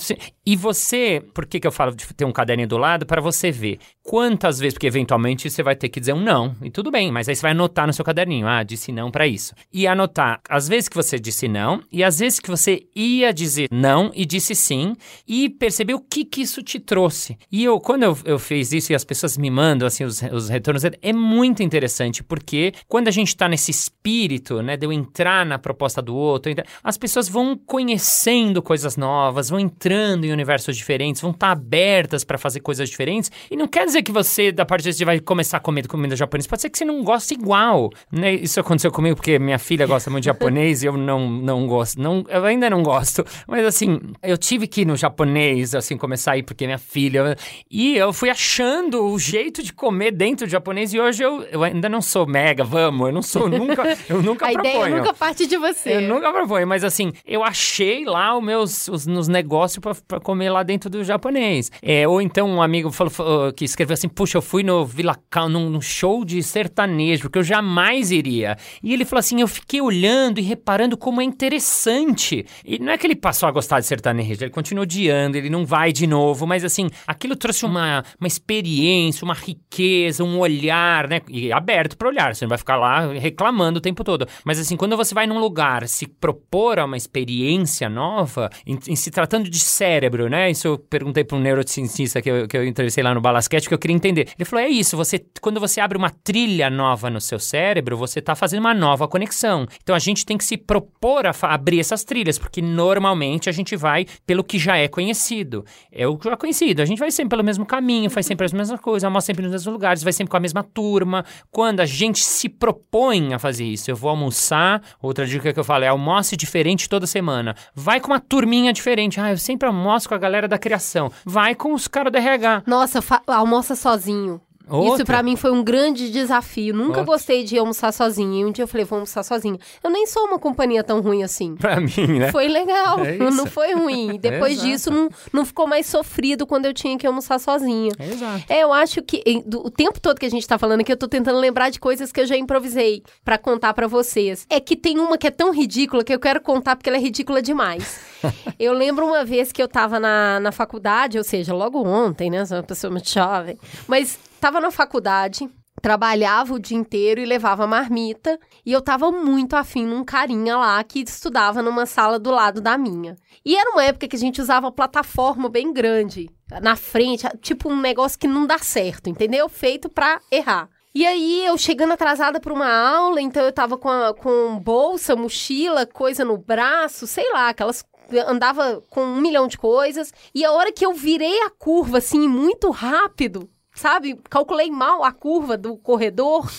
E 0.45 0.55
você, 0.57 1.23
por 1.33 1.45
que, 1.45 1.61
que 1.61 1.67
eu 1.67 1.71
falo 1.71 1.95
de 1.95 2.05
ter 2.13 2.25
um 2.25 2.31
caderninho 2.33 2.67
do 2.67 2.77
lado? 2.77 3.05
Para 3.05 3.21
você 3.21 3.51
ver 3.51 3.79
quantas 4.03 4.59
vezes, 4.59 4.73
porque 4.73 4.87
eventualmente 4.87 5.49
você 5.49 5.61
vai 5.63 5.75
ter 5.75 5.87
que 5.89 5.99
dizer 5.99 6.13
um 6.13 6.21
não, 6.21 6.55
e 6.61 6.69
tudo 6.71 6.89
bem, 6.89 7.11
mas 7.11 7.27
aí 7.29 7.35
você 7.35 7.41
vai 7.41 7.51
anotar 7.51 7.85
no 7.85 7.93
seu 7.93 8.03
caderninho, 8.05 8.47
ah, 8.47 8.63
disse 8.63 8.91
não 8.91 9.11
pra 9.11 9.27
isso. 9.27 9.53
E 9.79 9.85
anotar 9.85 10.41
as 10.49 10.67
vezes 10.67 10.89
que 10.89 10.95
você 10.95 11.19
disse 11.19 11.47
não 11.47 11.83
e 11.91 12.03
as 12.03 12.17
vezes 12.17 12.39
que 12.39 12.49
você 12.49 12.87
ia 12.95 13.31
dizer 13.31 13.67
não 13.71 14.11
e 14.15 14.25
disse 14.25 14.55
sim, 14.55 14.95
e 15.27 15.49
perceber 15.49 15.93
o 15.93 15.99
que 15.99 16.25
que 16.25 16.41
isso 16.41 16.63
te 16.63 16.79
trouxe. 16.79 17.37
E 17.51 17.63
eu, 17.63 17.79
quando 17.79 18.01
eu, 18.01 18.17
eu 18.25 18.39
fiz 18.39 18.71
isso 18.71 18.91
e 18.91 18.95
as 18.95 19.03
pessoas 19.03 19.37
me 19.37 19.51
mandam, 19.51 19.87
assim, 19.87 20.03
os, 20.03 20.19
os 20.33 20.49
retornos, 20.49 20.83
é 20.83 21.13
muito 21.13 21.61
interessante, 21.61 22.23
porque 22.23 22.73
quando 22.87 23.07
a 23.07 23.11
gente 23.11 23.37
tá 23.37 23.47
nesse 23.47 23.69
espírito, 23.69 24.63
né, 24.63 24.75
de 24.75 24.87
eu 24.87 24.91
entrar 24.91 25.45
na 25.45 25.59
proposta 25.59 26.01
do 26.01 26.15
outro, 26.15 26.51
as 26.83 26.97
pessoas 26.97 27.29
vão 27.29 27.55
conhecendo 27.55 28.63
coisas 28.63 28.97
novas, 28.97 29.49
vão 29.49 29.59
entrando 29.59 30.25
em 30.25 30.31
universos 30.31 30.75
diferentes, 30.75 31.21
vão 31.21 31.29
estar 31.29 31.51
abertas 31.51 32.23
para 32.23 32.39
fazer 32.39 32.61
coisas 32.61 32.89
diferentes. 32.89 33.31
E 33.51 33.55
não 33.55 33.67
quer 33.67 33.85
dizer 33.85 34.01
que 34.01 34.11
você, 34.11 34.51
da 34.51 34.65
parte 34.65 34.91
de 34.91 35.05
vai 35.05 35.19
começar 35.19 35.57
a 35.57 35.59
comer 35.59 35.87
comida 35.87 36.15
japonesa, 36.15 36.49
pode 36.49 36.63
ser 36.63 36.69
que 36.71 36.79
você 36.79 36.85
não 36.85 37.03
goste 37.03 37.35
igual, 37.35 37.91
né? 38.11 38.33
Isso 38.33 38.59
aconteceu 38.59 38.91
comigo 38.91 39.15
porque 39.15 39.37
minha 39.37 39.56
filha 39.57 39.85
gosta 39.85 40.09
muito 40.09 40.23
de 40.23 40.27
japonês 40.27 40.83
e 40.83 40.85
eu 40.87 40.97
não, 40.97 41.29
não 41.29 41.67
gosto, 41.67 42.01
não, 42.01 42.23
eu 42.29 42.43
ainda 42.45 42.69
não 42.69 42.81
gosto. 42.83 43.25
Mas 43.47 43.65
assim, 43.65 43.99
eu 44.23 44.37
tive 44.37 44.67
que 44.67 44.81
ir 44.81 44.85
no 44.85 44.95
japonês, 44.95 45.73
assim, 45.75 45.97
começar 45.97 46.33
a 46.33 46.37
ir 46.37 46.43
porque 46.43 46.65
minha 46.65 46.77
filha... 46.77 47.35
E 47.69 47.95
eu 47.97 48.11
fui 48.13 48.29
achando 48.29 49.05
o 49.07 49.19
jeito 49.19 49.61
de 49.63 49.73
comer 49.73 50.11
dentro 50.11 50.45
do 50.47 50.49
japonês 50.49 50.93
e 50.93 50.99
hoje 50.99 51.23
eu, 51.23 51.43
eu 51.51 51.63
ainda 51.63 51.87
não 51.89 52.01
sou 52.01 52.25
mega, 52.27 52.63
vamos, 52.63 53.07
eu 53.07 53.13
não 53.13 53.21
sou, 53.21 53.47
nunca, 53.49 53.97
eu 54.09 54.21
nunca 54.21 54.47
A 54.47 54.51
proponho. 54.51 54.77
ideia 54.77 54.95
nunca 54.97 55.13
parte 55.13 55.45
de 55.47 55.57
você. 55.57 55.97
Eu 55.97 56.01
nunca 56.01 56.31
proponho, 56.31 56.67
mas 56.67 56.83
assim, 56.83 57.11
eu 57.25 57.43
achei 57.43 58.05
lá 58.05 58.37
os 58.37 58.43
meus 58.43 58.87
os, 58.87 59.05
nos 59.07 59.27
negócios 59.27 59.79
pra, 59.79 59.95
pra 60.07 60.19
comer 60.19 60.49
lá 60.49 60.63
dentro 60.63 60.89
do 60.89 61.03
japonês. 61.03 61.71
É, 61.81 62.07
ou 62.07 62.21
então 62.21 62.49
um 62.49 62.61
amigo 62.61 62.91
falou, 62.91 63.11
falou- 63.11 63.53
que 63.53 63.65
escreveu 63.65 63.93
assim: 63.93 64.07
Puxa, 64.09 64.37
eu 64.37 64.41
fui 64.41 64.63
no 64.63 64.85
Vila 64.85 65.17
Cal, 65.29 65.49
num, 65.49 65.69
num 65.69 65.81
show 65.81 66.23
de 66.23 66.41
sertanejo, 66.43 67.29
que 67.29 67.37
eu 67.37 67.43
jamais 67.43 68.11
iria. 68.11 68.57
E 68.83 68.93
ele 68.93 69.05
falou 69.05 69.19
assim: 69.19 69.41
Eu 69.41 69.46
fiquei 69.47 69.81
olhando 69.81 70.39
e 70.39 70.43
reparando 70.43 70.97
como 70.97 71.21
é 71.21 71.23
interessante. 71.23 72.45
E 72.65 72.79
não 72.79 72.91
é 72.91 72.97
que 72.97 73.05
ele 73.05 73.15
passou 73.15 73.47
a 73.47 73.51
gostar 73.51 73.79
de 73.79 73.85
sertanejo, 73.85 74.43
ele 74.43 74.51
continua 74.51 74.83
odiando, 74.83 75.37
ele 75.37 75.49
não 75.49 75.65
vai 75.65 75.91
de 75.91 76.07
novo, 76.07 76.45
mas 76.45 76.63
assim, 76.63 76.89
aquilo 77.05 77.35
trouxe 77.35 77.65
uma, 77.65 78.03
uma 78.19 78.27
experiência, 78.27 79.23
uma 79.23 79.33
riqueza, 79.33 80.23
um 80.23 80.39
olhar, 80.39 81.07
né? 81.07 81.21
E 81.29 81.51
aberto 81.51 81.97
para 81.97 82.07
olhar, 82.07 82.35
você 82.35 82.45
não 82.45 82.49
vai 82.49 82.57
ficar 82.57 82.75
lá 82.77 83.07
reclamando 83.13 83.79
o 83.79 83.81
tempo 83.81 84.03
todo. 84.03 84.27
Mas 84.43 84.59
assim, 84.59 84.75
quando 84.75 84.95
você 84.95 85.13
vai 85.13 85.27
num 85.27 85.39
lugar 85.39 85.87
se 85.87 86.07
propor 86.07 86.79
a 86.79 86.85
uma 86.85 86.97
experiência 86.97 87.89
nova, 87.89 88.49
em, 88.65 88.77
em 88.87 88.95
se 88.95 89.11
tratando 89.11 89.49
de 89.49 89.59
cérebro, 89.59 90.29
né? 90.29 90.49
Isso 90.51 90.67
eu 90.67 90.77
perguntei 90.77 91.23
para 91.23 91.37
um 91.37 91.39
neurocientista 91.39 92.21
que 92.21 92.29
eu, 92.29 92.47
que 92.47 92.57
eu 92.57 92.65
entrevistei 92.65 93.03
lá 93.03 93.13
no 93.13 93.21
Balasquete, 93.21 93.67
que 93.67 93.73
eu 93.73 93.79
queria 93.79 93.95
entender. 93.95 94.29
Ele 94.37 94.45
falou: 94.45 94.65
é 94.65 94.69
isso, 94.69 94.95
você, 94.97 95.23
quando 95.41 95.59
você 95.59 95.79
abre 95.79 95.97
uma 95.97 96.09
trilha 96.09 96.69
nova 96.69 97.09
no 97.09 97.21
seu 97.21 97.39
cérebro, 97.39 97.97
você 97.97 98.19
está 98.19 98.35
fazendo 98.35 98.59
uma 98.59 98.73
nova 98.73 99.07
conexão. 99.07 99.36
Então 99.81 99.95
a 99.95 99.99
gente 99.99 100.25
tem 100.25 100.37
que 100.37 100.43
se 100.43 100.57
propor 100.57 101.27
a 101.27 101.33
abrir 101.41 101.79
essas 101.79 102.03
trilhas, 102.03 102.37
porque 102.37 102.61
normalmente 102.61 103.49
a 103.49 103.51
gente 103.51 103.75
vai 103.75 104.05
pelo 104.25 104.43
que 104.43 104.57
já 104.57 104.77
é 104.77 104.87
conhecido. 104.87 105.65
É 105.91 106.07
o 106.07 106.17
que 106.17 106.25
já 106.25 106.33
é 106.33 106.35
conhecido. 106.35 106.81
A 106.81 106.85
gente 106.85 106.99
vai 106.99 107.11
sempre 107.11 107.29
pelo 107.29 107.43
mesmo 107.43 107.65
caminho, 107.65 108.09
faz 108.09 108.25
sempre 108.25 108.45
as 108.45 108.53
mesmas 108.53 108.79
coisas, 108.79 109.03
almoça 109.03 109.27
sempre 109.27 109.43
nos 109.43 109.51
mesmos 109.51 109.73
lugares, 109.73 110.03
vai 110.03 110.13
sempre 110.13 110.31
com 110.31 110.37
a 110.37 110.39
mesma 110.39 110.63
turma. 110.63 111.23
Quando 111.51 111.79
a 111.79 111.85
gente 111.85 112.23
se 112.23 112.49
propõe 112.49 113.33
a 113.33 113.39
fazer 113.39 113.65
isso, 113.65 113.91
eu 113.91 113.95
vou 113.95 114.09
almoçar, 114.09 114.81
outra 115.01 115.25
dica 115.25 115.53
que 115.53 115.59
eu 115.59 115.63
falo 115.63 115.83
é 115.83 115.87
almoce 115.87 116.35
diferente 116.35 116.89
toda 116.89 117.05
semana. 117.05 117.55
Vai 117.75 117.99
com 117.99 118.07
uma 118.07 118.19
turminha 118.19 118.73
diferente. 118.73 119.19
Ah, 119.19 119.31
eu 119.31 119.37
sempre 119.37 119.67
almoço 119.67 120.09
com 120.09 120.15
a 120.15 120.17
galera 120.17 120.47
da 120.47 120.57
criação. 120.57 121.11
Vai 121.25 121.53
com 121.55 121.73
os 121.73 121.87
caras 121.87 122.11
do 122.11 122.17
RH. 122.17 122.63
Nossa, 122.65 122.99
almoça 123.27 123.75
sozinho. 123.75 124.41
Isso 124.69 124.75
Outra. 124.75 125.05
pra 125.05 125.23
mim 125.23 125.35
foi 125.35 125.51
um 125.51 125.63
grande 125.63 126.09
desafio. 126.11 126.73
Nunca 126.73 126.99
Outra. 126.99 127.03
gostei 127.05 127.43
de 127.43 127.57
almoçar 127.57 127.91
sozinha. 127.93 128.41
E 128.41 128.45
um 128.45 128.51
dia 128.51 128.63
eu 128.63 128.67
falei, 128.67 128.85
vou 128.85 128.97
almoçar 128.97 129.23
sozinha. 129.23 129.57
Eu 129.83 129.89
nem 129.89 130.05
sou 130.05 130.25
uma 130.25 130.37
companhia 130.37 130.83
tão 130.83 130.99
ruim 131.01 131.23
assim. 131.23 131.55
Pra 131.55 131.79
mim, 131.79 132.19
né? 132.19 132.31
Foi 132.31 132.47
legal, 132.47 133.03
É 133.05 133.15
isso. 133.15 133.31
não 133.31 133.45
foi 133.45 133.73
ruim. 133.73 134.15
E 134.15 134.17
Depois 134.27 134.53
Exato. 134.53 134.67
disso, 134.67 134.91
não, 134.91 135.09
não 135.31 135.45
ficou 135.45 135.65
mais 135.67 135.85
sofrido 135.85 136.45
quando 136.45 136.65
eu 136.65 136.73
tinha 136.73 136.97
que 136.97 137.07
almoçar 137.07 137.39
sozinha. 137.39 137.91
Exato. 137.99 138.43
É, 138.49 138.61
eu 138.63 138.73
acho 138.73 139.01
que 139.01 139.23
do- 139.45 139.65
o 139.65 139.71
tempo 139.71 139.99
todo 139.99 140.19
que 140.19 140.25
a 140.25 140.29
gente 140.29 140.45
tá 140.47 140.57
falando 140.57 140.81
aqui, 140.81 140.91
eu 140.91 140.97
tô 140.97 141.07
tentando 141.07 141.39
lembrar 141.39 141.69
de 141.69 141.79
coisas 141.79 142.11
que 142.11 142.19
eu 142.19 142.25
já 142.25 142.35
improvisei 142.35 143.03
pra 143.23 143.37
contar 143.37 143.73
pra 143.73 143.87
vocês. 143.87 144.45
É 144.49 144.59
que 144.59 144.75
tem 144.75 144.99
uma 144.99 145.17
que 145.17 145.27
é 145.27 145.31
tão 145.31 145.51
ridícula 145.53 146.03
que 146.03 146.13
eu 146.13 146.19
quero 146.19 146.41
contar 146.41 146.75
porque 146.75 146.89
ela 146.89 146.97
é 146.97 147.01
ridícula 147.01 147.41
demais. 147.41 147.99
eu 148.59 148.73
lembro 148.73 149.05
uma 149.05 149.23
vez 149.23 149.51
que 149.51 149.61
eu 149.61 149.67
tava 149.67 149.99
na, 149.99 150.39
na 150.39 150.51
faculdade, 150.51 151.17
ou 151.17 151.23
seja, 151.23 151.53
logo 151.53 151.81
ontem, 151.87 152.29
né? 152.29 152.45
Sou 152.45 152.57
uma 152.57 152.63
pessoa 152.63 152.91
muito 152.91 153.09
jovem. 153.09 153.57
Mas 153.87 154.19
tava 154.39 154.59
na 154.59 154.71
faculdade. 154.71 155.49
Trabalhava 155.79 156.55
o 156.55 156.59
dia 156.59 156.75
inteiro 156.75 157.21
e 157.21 157.25
levava 157.25 157.67
marmita. 157.67 158.39
E 158.65 158.71
eu 158.71 158.81
tava 158.81 159.11
muito 159.11 159.55
afim 159.55 159.85
num 159.85 160.03
carinha 160.03 160.57
lá 160.57 160.83
que 160.83 160.99
estudava 161.01 161.61
numa 161.61 161.85
sala 161.85 162.17
do 162.17 162.31
lado 162.31 162.59
da 162.59 162.77
minha. 162.77 163.15
E 163.45 163.55
era 163.55 163.69
uma 163.71 163.83
época 163.83 164.07
que 164.07 164.15
a 164.15 164.19
gente 164.19 164.41
usava 164.41 164.71
plataforma 164.71 165.47
bem 165.47 165.71
grande 165.71 166.29
na 166.61 166.75
frente, 166.75 167.27
tipo 167.41 167.69
um 167.69 167.79
negócio 167.79 168.17
que 168.17 168.27
não 168.27 168.47
dá 168.47 168.57
certo, 168.57 169.07
entendeu? 169.09 169.47
Feito 169.47 169.87
pra 169.87 170.19
errar. 170.31 170.67
E 170.95 171.05
aí, 171.05 171.45
eu 171.45 171.55
chegando 171.59 171.93
atrasada 171.93 172.39
pra 172.39 172.51
uma 172.53 172.67
aula, 172.67 173.21
então 173.21 173.43
eu 173.43 173.51
tava 173.51 173.77
com, 173.77 173.87
a- 173.87 174.15
com 174.15 174.57
bolsa, 174.59 175.15
mochila, 175.15 175.85
coisa 175.85 176.25
no 176.25 176.37
braço, 176.37 177.05
sei 177.05 177.31
lá, 177.31 177.49
aquelas. 177.49 177.85
Andava 178.25 178.81
com 178.89 179.01
um 179.03 179.21
milhão 179.21 179.47
de 179.47 179.57
coisas. 179.59 180.11
E 180.33 180.43
a 180.43 180.51
hora 180.53 180.71
que 180.71 180.83
eu 180.85 180.93
virei 180.93 181.39
a 181.43 181.51
curva, 181.51 181.99
assim, 181.99 182.27
muito 182.27 182.71
rápido, 182.71 183.47
sabe? 183.77 184.19
Calculei 184.29 184.69
mal 184.69 185.03
a 185.03 185.11
curva 185.11 185.55
do 185.55 185.77
corredor. 185.77 186.51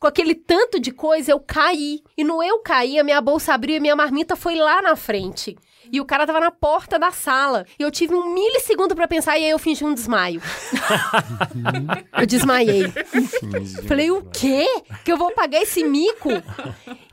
Com 0.00 0.06
aquele 0.06 0.34
tanto 0.34 0.80
de 0.80 0.90
coisa, 0.90 1.30
eu 1.30 1.38
caí. 1.38 2.02
E 2.16 2.24
no 2.24 2.42
eu 2.42 2.58
cair, 2.60 2.98
a 2.98 3.04
minha 3.04 3.20
bolsa 3.20 3.54
abriu 3.54 3.76
e 3.76 3.80
minha 3.80 3.94
marmita 3.94 4.34
foi 4.34 4.56
lá 4.56 4.82
na 4.82 4.96
frente. 4.96 5.56
E 5.90 6.00
o 6.00 6.04
cara 6.04 6.26
tava 6.26 6.40
na 6.40 6.50
porta 6.50 6.98
da 6.98 7.10
sala. 7.10 7.66
E 7.78 7.82
eu 7.82 7.90
tive 7.90 8.14
um 8.14 8.32
milissegundo 8.32 8.94
pra 8.94 9.08
pensar 9.08 9.38
e 9.38 9.44
aí 9.44 9.50
eu 9.50 9.58
fingi 9.58 9.84
um 9.84 9.94
desmaio. 9.94 10.40
eu 12.18 12.26
desmaiei. 12.26 12.92
Falei, 13.86 14.10
o 14.10 14.22
quê? 14.32 14.66
Que 15.04 15.12
eu 15.12 15.16
vou 15.16 15.32
pagar 15.32 15.60
esse 15.62 15.82
mico? 15.84 16.30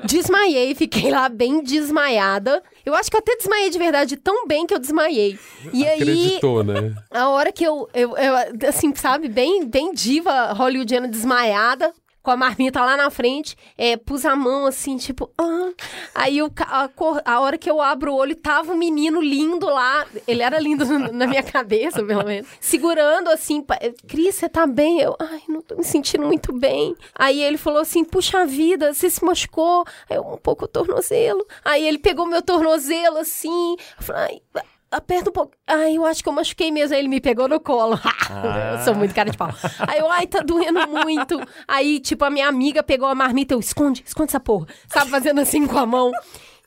Desmaiei, 0.03 0.75
fiquei 0.75 1.09
lá 1.11 1.29
bem 1.29 1.63
desmaiada. 1.63 2.61
Eu 2.85 2.95
acho 2.95 3.09
que 3.09 3.15
eu 3.15 3.19
até 3.19 3.35
desmaiei 3.35 3.69
de 3.69 3.77
verdade 3.77 4.17
tão 4.17 4.47
bem 4.47 4.65
que 4.65 4.73
eu 4.73 4.79
desmaiei. 4.79 5.37
E 5.73 5.85
aí, 5.85 6.01
Acreditou, 6.01 6.63
né? 6.63 6.95
a 7.11 7.29
hora 7.29 7.51
que 7.51 7.63
eu, 7.63 7.89
eu, 7.93 8.15
eu, 8.17 8.35
assim, 8.67 8.93
sabe, 8.95 9.27
bem, 9.27 9.65
bem 9.65 9.93
diva 9.93 10.53
hollywoodiana 10.53 11.07
desmaiada, 11.07 11.93
com 12.30 12.34
a 12.34 12.38
marmita 12.38 12.85
lá 12.85 12.95
na 12.95 13.10
frente, 13.10 13.57
é, 13.76 13.97
pus 13.97 14.23
a 14.23 14.35
mão 14.35 14.68
assim, 14.68 14.97
tipo, 14.97 15.31
ah. 15.35 15.72
Aí 16.14 16.38
a, 16.39 16.89
a 17.26 17.39
hora 17.39 17.57
que 17.57 17.68
eu 17.68 17.81
abro 17.81 18.14
o 18.14 18.15
olho, 18.15 18.35
tava 18.35 18.72
um 18.72 18.77
menino 18.77 19.19
lindo 19.19 19.65
lá, 19.65 20.06
ele 20.27 20.43
era 20.43 20.60
lindo 20.60 20.85
na 21.11 21.26
minha 21.26 21.41
cabeça, 21.41 22.03
pelo 22.03 22.23
menos, 22.23 22.47
segurando 22.60 23.30
assim, 23.30 23.65
Cris, 24.07 24.35
você 24.35 24.47
tá 24.47 24.68
bem? 24.68 25.01
Eu, 25.01 25.15
ai, 25.19 25.41
não 25.49 25.60
tô 25.60 25.76
me 25.76 25.84
sentindo 25.84 26.23
muito 26.23 26.53
bem. 26.53 26.95
Aí 27.15 27.41
ele 27.41 27.57
falou 27.57 27.81
assim, 27.81 28.03
puxa 28.03 28.45
vida, 28.45 28.93
você 28.93 29.10
se 29.10 29.26
machucou? 29.26 29.84
Aí 30.07 30.18
eu, 30.18 30.22
um 30.22 30.38
pouco 30.38 30.65
o 30.65 30.68
tornozelo. 30.68 31.43
Aí 31.65 31.84
ele 31.88 31.97
pegou 31.97 32.27
meu 32.27 32.43
tornozelo 32.43 33.18
assim, 33.18 33.76
eu 33.97 34.03
falei, 34.03 34.39
ai, 34.53 34.61
Aperta 34.91 35.30
um 35.30 35.34
pouco. 35.34 35.53
Ai, 35.68 35.98
eu 35.98 36.06
acho 36.06 36.24
que 36.24 36.30
eu 36.30 36.34
machuquei 36.34 36.72
mesmo. 36.72 36.95
Aí 36.95 37.02
ele 37.02 37.07
me 37.07 37.22
pegou 37.22 37.48
no 37.48 37.60
colo. 37.60 37.99
eu 38.74 38.84
sou 38.84 38.95
muito 38.95 39.14
cara 39.14 39.30
de 39.30 39.38
pau. 39.38 39.49
Aí 39.88 39.99
eu, 39.99 40.10
ai, 40.10 40.26
tá 40.26 40.40
doendo 40.40 40.88
muito. 40.88 41.40
Aí, 41.68 41.99
tipo, 41.99 42.26
a 42.26 42.30
minha 42.30 42.48
amiga 42.48 42.82
pegou 42.82 43.07
a 43.07 43.14
marmita. 43.14 43.53
Eu, 43.53 43.60
esconde, 43.60 44.03
esconde 44.06 44.32
essa 44.32 44.40
porra. 44.40 44.68
Sabe, 44.88 45.11
fazendo 45.11 45.41
assim 45.41 45.68
com 45.68 45.78
a 45.78 45.86
mão. 45.86 46.11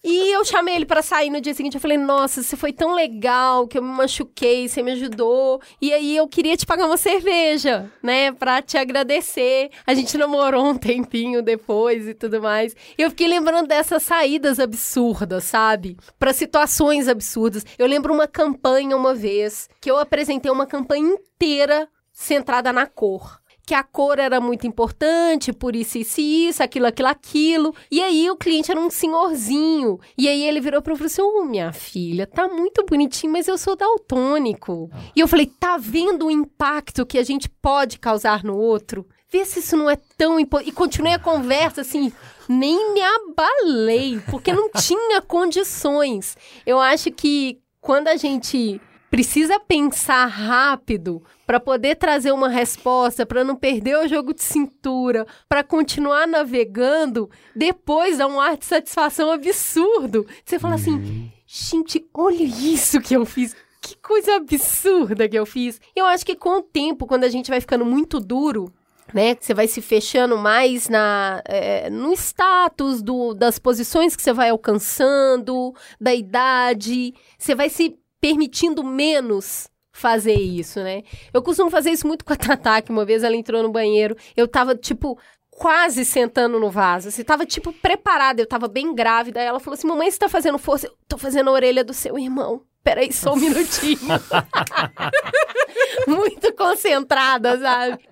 E 0.04 0.34
eu 0.34 0.44
chamei 0.44 0.74
ele 0.74 0.84
pra 0.84 1.00
sair 1.00 1.30
no 1.30 1.40
dia 1.40 1.54
seguinte. 1.54 1.74
Eu 1.74 1.80
falei, 1.80 1.96
nossa, 1.96 2.42
você 2.42 2.56
foi 2.56 2.72
tão 2.72 2.92
legal 2.94 3.68
que 3.68 3.78
eu 3.78 3.82
me 3.82 3.90
machuquei, 3.90 4.68
você 4.68 4.82
me 4.82 4.92
ajudou. 4.92 5.62
E 5.80 5.92
aí 5.92 6.16
eu 6.16 6.26
queria 6.26 6.56
te 6.56 6.66
pagar 6.66 6.86
uma 6.86 6.96
cerveja, 6.96 7.88
né? 8.02 8.32
Pra 8.32 8.60
te 8.60 8.76
agradecer. 8.76 9.70
A 9.86 9.94
gente 9.94 10.18
namorou 10.18 10.66
um 10.66 10.76
tempinho 10.76 11.40
depois 11.40 12.08
e 12.08 12.14
tudo 12.14 12.42
mais. 12.42 12.74
E 12.98 13.02
eu 13.02 13.10
fiquei 13.10 13.28
lembrando 13.28 13.68
dessas 13.68 14.02
saídas 14.02 14.58
absurdas, 14.58 15.44
sabe? 15.44 15.96
Pra 16.18 16.32
situações 16.32 17.06
absurdas. 17.06 17.64
Eu 17.78 17.86
lembro 17.86 18.12
uma 18.12 18.26
campanha 18.26 18.96
uma 18.96 19.14
vez 19.14 19.68
que 19.80 19.90
eu 19.90 19.98
apresentei 19.98 20.50
uma 20.50 20.66
campanha 20.66 21.14
inteira 21.14 21.88
centrada 22.12 22.72
na 22.72 22.86
cor. 22.86 23.41
Que 23.64 23.74
a 23.74 23.82
cor 23.82 24.18
era 24.18 24.40
muito 24.40 24.66
importante, 24.66 25.52
por 25.52 25.76
isso, 25.76 25.98
isso, 25.98 26.20
isso, 26.20 26.62
aquilo, 26.62 26.86
aquilo, 26.86 27.08
aquilo. 27.08 27.74
E 27.90 28.02
aí 28.02 28.28
o 28.28 28.36
cliente 28.36 28.70
era 28.70 28.80
um 28.80 28.90
senhorzinho. 28.90 30.00
E 30.18 30.28
aí 30.28 30.44
ele 30.44 30.60
virou 30.60 30.82
pra 30.82 30.92
mim 30.92 30.96
e 30.96 30.98
falou 30.98 31.06
assim: 31.06 31.40
Ô, 31.40 31.44
minha 31.44 31.72
filha, 31.72 32.26
tá 32.26 32.48
muito 32.48 32.84
bonitinho, 32.84 33.32
mas 33.32 33.46
eu 33.46 33.56
sou 33.56 33.76
daltônico. 33.76 34.90
E 35.14 35.20
eu 35.20 35.28
falei: 35.28 35.46
tá 35.46 35.76
vendo 35.76 36.26
o 36.26 36.30
impacto 36.30 37.06
que 37.06 37.18
a 37.18 37.22
gente 37.22 37.48
pode 37.48 37.98
causar 37.98 38.42
no 38.42 38.56
outro? 38.56 39.06
Vê 39.30 39.44
se 39.44 39.60
isso 39.60 39.76
não 39.76 39.88
é 39.88 39.96
tão 40.18 40.38
importante. 40.38 40.68
E 40.68 40.72
continuei 40.72 41.14
a 41.14 41.18
conversa 41.18 41.80
assim, 41.80 42.12
nem 42.48 42.92
me 42.92 43.00
abalei, 43.00 44.20
porque 44.30 44.52
não 44.52 44.70
tinha 44.70 45.22
condições. 45.22 46.36
Eu 46.66 46.78
acho 46.78 47.10
que 47.10 47.58
quando 47.80 48.08
a 48.08 48.16
gente 48.16 48.80
precisa 49.12 49.60
pensar 49.60 50.24
rápido 50.24 51.22
para 51.46 51.60
poder 51.60 51.96
trazer 51.96 52.32
uma 52.32 52.48
resposta, 52.48 53.26
para 53.26 53.44
não 53.44 53.54
perder 53.54 53.98
o 53.98 54.08
jogo 54.08 54.32
de 54.32 54.42
cintura, 54.42 55.26
para 55.46 55.62
continuar 55.62 56.26
navegando, 56.26 57.28
depois 57.54 58.16
dá 58.16 58.26
um 58.26 58.40
ar 58.40 58.56
de 58.56 58.64
satisfação 58.64 59.30
absurdo. 59.30 60.26
Você 60.42 60.58
fala 60.58 60.76
assim: 60.76 61.30
gente, 61.46 62.02
olha 62.14 62.42
isso 62.42 63.02
que 63.02 63.14
eu 63.14 63.26
fiz. 63.26 63.54
Que 63.82 63.96
coisa 63.96 64.36
absurda 64.36 65.28
que 65.28 65.38
eu 65.38 65.44
fiz. 65.44 65.78
Eu 65.94 66.06
acho 66.06 66.24
que 66.24 66.34
com 66.34 66.60
o 66.60 66.62
tempo, 66.62 67.06
quando 67.06 67.24
a 67.24 67.28
gente 67.28 67.50
vai 67.50 67.60
ficando 67.60 67.84
muito 67.84 68.18
duro, 68.18 68.72
né? 69.12 69.36
Você 69.38 69.52
vai 69.52 69.68
se 69.68 69.82
fechando 69.82 70.38
mais 70.38 70.88
na, 70.88 71.42
é, 71.44 71.90
no 71.90 72.14
status 72.14 73.02
do, 73.02 73.34
das 73.34 73.58
posições 73.58 74.16
que 74.16 74.22
você 74.22 74.32
vai 74.32 74.48
alcançando, 74.48 75.74
da 76.00 76.14
idade. 76.14 77.12
Você 77.36 77.54
vai 77.54 77.68
se 77.68 77.98
permitindo 78.22 78.84
menos 78.84 79.68
fazer 79.90 80.34
isso, 80.34 80.80
né? 80.80 81.02
Eu 81.34 81.42
costumo 81.42 81.68
fazer 81.68 81.90
isso 81.90 82.06
muito 82.06 82.24
com 82.24 82.32
a 82.32 82.36
Tatá, 82.36 82.80
que 82.80 82.92
uma 82.92 83.04
vez 83.04 83.24
ela 83.24 83.36
entrou 83.36 83.62
no 83.62 83.70
banheiro, 83.70 84.16
eu 84.36 84.46
tava, 84.46 84.76
tipo, 84.76 85.18
quase 85.50 86.04
sentando 86.04 86.60
no 86.60 86.70
vaso, 86.70 87.08
assim, 87.08 87.24
tava, 87.24 87.44
tipo, 87.44 87.72
preparada, 87.72 88.40
eu 88.40 88.46
tava 88.46 88.68
bem 88.68 88.94
grávida, 88.94 89.40
aí 89.40 89.46
ela 89.46 89.60
falou 89.60 89.74
assim, 89.74 89.88
mamãe, 89.88 90.10
você 90.10 90.18
tá 90.18 90.28
fazendo 90.28 90.56
força? 90.56 90.86
Eu 90.86 90.96
tô 91.08 91.18
fazendo 91.18 91.50
a 91.50 91.52
orelha 91.52 91.84
do 91.84 91.92
seu 91.92 92.16
irmão. 92.16 92.62
Peraí, 92.84 93.12
só 93.12 93.34
um 93.34 93.36
minutinho. 93.36 94.00
Muito 96.06 96.52
concentrada, 96.54 97.56
sabe? 97.56 98.02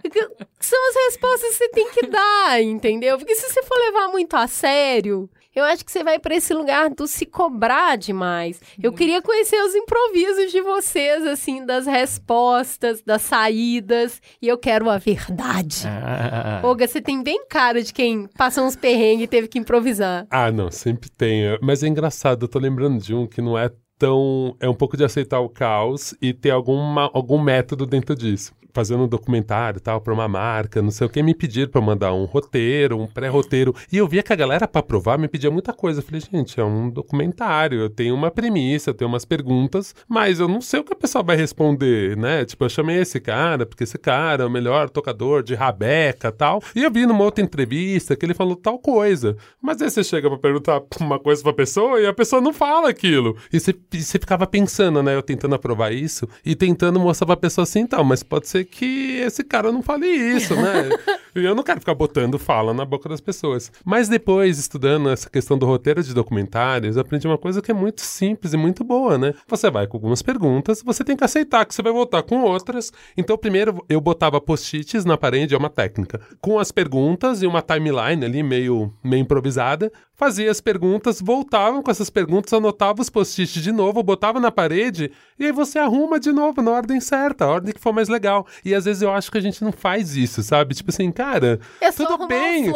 São 0.61 0.89
as 0.91 0.95
respostas 1.07 1.51
que 1.51 1.57
você 1.57 1.69
tem 1.71 1.91
que 1.91 2.07
dar, 2.07 2.63
entendeu? 2.63 3.19
Porque 3.19 3.35
se 3.35 3.49
você 3.49 3.65
for 3.65 3.77
levar 3.77 4.09
muito 4.09 4.35
a 4.35 4.47
sério, 4.47 5.29
eu 5.55 5.65
acho 5.65 5.85
que 5.85 5.91
você 5.91 6.05
vai 6.05 6.19
para 6.19 6.35
esse 6.37 6.55
lugar 6.55 6.91
do 6.91 7.07
se 7.07 7.27
cobrar 7.27 7.97
demais. 7.97 8.61
Eu 8.81 8.93
queria 8.93 9.21
conhecer 9.21 9.61
os 9.63 9.75
improvisos 9.75 10.53
de 10.53 10.61
vocês, 10.61 11.27
assim, 11.27 11.67
das 11.67 11.87
respostas, 11.87 13.03
das 13.03 13.23
saídas, 13.23 14.23
e 14.41 14.47
eu 14.47 14.57
quero 14.57 14.89
a 14.89 14.99
verdade. 14.99 15.83
Ah. 15.87 16.61
Olga, 16.63 16.87
você 16.87 17.01
tem 17.01 17.23
bem 17.23 17.47
cara 17.49 17.83
de 17.83 17.93
quem 17.93 18.29
passou 18.29 18.65
uns 18.65 18.77
perrengues 18.77 19.25
e 19.25 19.29
teve 19.29 19.49
que 19.49 19.59
improvisar. 19.59 20.27
Ah, 20.31 20.53
não, 20.53 20.71
sempre 20.71 21.11
tem. 21.11 21.43
Mas 21.61 21.83
é 21.83 21.89
engraçado, 21.89 22.45
eu 22.45 22.49
tô 22.49 22.59
lembrando 22.59 23.03
de 23.03 23.15
um 23.15 23.27
que 23.27 23.43
não 23.43 23.59
é 23.59 23.71
tão. 23.99 24.57
É 24.61 24.69
um 24.69 24.75
pouco 24.75 24.97
de 24.97 25.05
aceitar 25.05 25.41
o 25.41 25.49
caos 25.49 26.15
e 26.23 26.33
ter 26.33 26.51
alguma, 26.51 27.11
algum 27.13 27.41
método 27.41 27.87
dentro 27.87 28.15
disso. 28.15 28.53
Fazendo 28.73 29.05
um 29.05 29.09
documentário 29.09 29.79
e 29.79 29.81
tal, 29.81 30.01
pra 30.01 30.13
uma 30.13 30.29
marca, 30.29 30.83
não 30.83 30.91
sei 30.91 31.07
o 31.07 31.11
que, 31.11 31.23
me 31.23 31.35
pediram 31.35 31.71
pra 31.71 31.81
mandar 31.81 32.13
um 32.13 32.25
roteiro, 32.25 32.99
um 32.99 33.07
pré-roteiro. 33.07 33.75
E 33.93 33.97
eu 33.97 34.07
via 34.07 34.23
que 34.23 34.33
a 34.33 34.37
galera, 34.37 34.69
pra 34.69 34.81
aprovar, 34.81 35.19
me 35.19 35.29
pedia 35.29 35.51
muita 35.51 35.73
coisa. 35.73 36.01
Eu 36.01 36.05
falei, 36.05 36.21
gente, 36.21 36.59
é 36.59 36.65
um 36.65 36.89
documentário, 36.89 37.81
eu 37.81 37.91
tenho 37.91 38.15
uma 38.15 38.31
premissa, 38.31 38.91
eu 38.91 38.95
tenho 38.95 39.09
umas 39.09 39.25
perguntas, 39.25 39.95
mas 40.09 40.41
eu 40.41 40.49
não 40.49 40.61
sei 40.61 40.81
o 40.81 40.85
que 40.85 40.93
a 40.93 40.97
pessoa 40.97 41.23
vai 41.23 41.37
responder, 41.37 42.17
né? 42.17 42.45
Tipo, 42.45 42.65
eu 42.65 42.69
chamei 42.69 42.99
esse 42.99 43.21
cara, 43.21 43.67
porque 43.67 43.85
esse 43.85 43.99
cara 43.99 44.43
é 44.45 44.47
o 44.47 44.51
melhor 44.51 44.89
tocador 44.91 45.43
de 45.43 45.55
rabeca 45.55 46.31
tal. 46.31 46.63
E 46.75 46.83
eu 46.83 46.91
vi 46.91 47.07
numa 47.07 47.25
outra 47.25 47.45
entrevista 47.45 48.17
que 48.17 48.25
ele 48.25 48.35
falou 48.35 48.57
tal 48.57 48.79
coisa. 48.79 49.37
Mas 49.61 49.81
aí 49.83 49.91
você 49.91 50.05
chega 50.05 50.29
pra 50.29 50.39
perguntar 50.39 50.83
uma 51.01 51.19
coisa 51.19 51.43
pra 51.43 51.53
pessoa 51.53 52.01
e 52.01 52.07
a 52.07 52.13
pessoa 52.13 52.41
não 52.41 52.53
fala 52.53 52.89
aquilo. 52.89 53.37
E 53.53 53.59
você, 53.59 53.75
você 53.93 54.19
ficava 54.19 54.47
pensando, 54.47 55.03
né? 55.03 55.15
Eu 55.15 55.23
tentando 55.23 55.55
aprovar 55.55 55.93
isso 55.93 56.29
e 56.45 56.55
tentando 56.55 57.01
mostrar 57.01 57.27
pra 57.27 57.37
pessoa 57.37 57.63
assim, 57.63 57.81
então, 57.81 58.03
mas 58.05 58.23
pode 58.23 58.49
ser 58.49 58.60
que 58.65 59.21
esse 59.21 59.43
cara 59.45 59.71
não 59.73 59.83
fale 59.83 60.07
isso, 60.07 60.55
né? 60.55 60.89
E 61.35 61.43
eu 61.45 61.55
não 61.55 61.63
quero 61.63 61.81
ficar 61.81 61.95
botando 61.95 62.39
fala 62.39 62.73
na 62.75 62.85
boca 62.85 63.09
das 63.09 63.21
pessoas. 63.21 63.71
Mas 63.85 64.09
depois, 64.09 64.59
estudando 64.59 65.09
essa 65.09 65.29
questão 65.29 65.59
do 65.59 65.67
roteiro 65.67 66.03
de 66.03 66.15
documentários, 66.15 66.97
eu 66.97 67.03
aprendi 67.03 67.27
uma 67.27 67.39
coisa 67.39 67.63
que 67.63 67.71
é 67.71 67.75
muito 67.75 68.01
simples 68.01 68.53
e 68.53 68.57
muito 68.57 68.85
boa, 68.85 69.19
né? 69.19 69.35
Você 69.49 69.71
vai 69.71 69.87
com 69.87 69.97
algumas 69.97 70.23
perguntas, 70.23 70.83
você 70.83 71.05
tem 71.05 71.17
que 71.17 71.25
aceitar 71.25 71.65
que 71.65 71.75
você 71.75 71.83
vai 71.83 71.93
voltar 71.93 72.23
com 72.23 72.43
outras. 72.43 72.93
Então, 73.17 73.37
primeiro 73.37 73.85
eu 73.89 74.01
botava 74.01 74.41
post-its 74.41 75.05
na 75.05 75.17
parede, 75.17 75.55
é 75.55 75.59
uma 75.59 75.71
técnica, 75.71 76.21
com 76.41 76.59
as 76.59 76.73
perguntas 76.73 77.43
e 77.43 77.47
uma 77.47 77.63
timeline 77.63 78.25
ali 78.25 78.43
meio, 78.43 78.93
meio 79.03 79.23
improvisada. 79.23 79.93
Fazia 80.15 80.51
as 80.51 80.61
perguntas, 80.61 81.19
voltava 81.19 81.83
com 81.83 81.91
essas 81.91 82.11
perguntas, 82.11 82.53
anotava 82.53 83.01
os 83.01 83.09
post-its 83.09 83.63
de 83.63 83.73
novo, 83.73 84.03
botava 84.03 84.39
na 84.39 84.51
parede 84.51 85.11
e 85.39 85.47
aí 85.47 85.53
você 85.53 85.79
arruma 85.79 86.21
de 86.21 86.31
novo 86.31 86.61
na 86.61 86.71
ordem 86.71 87.01
certa, 87.01 87.47
a 87.47 87.49
ordem 87.49 87.73
que 87.73 87.81
for 87.81 87.93
mais 87.93 88.09
legal. 88.09 88.47
E 88.65 88.75
às 88.75 88.85
vezes 88.85 89.03
eu 89.03 89.11
acho 89.13 89.31
que 89.31 89.39
a 89.39 89.41
gente 89.41 89.63
não 89.63 89.73
faz 89.73 90.17
isso, 90.17 90.43
sabe? 90.43 90.75
Tipo 90.75 90.91
assim, 90.91 91.11
cara, 91.11 91.61
É 91.81 91.91
só 91.91 92.07
tudo 92.07 92.27
bem. 92.27 92.73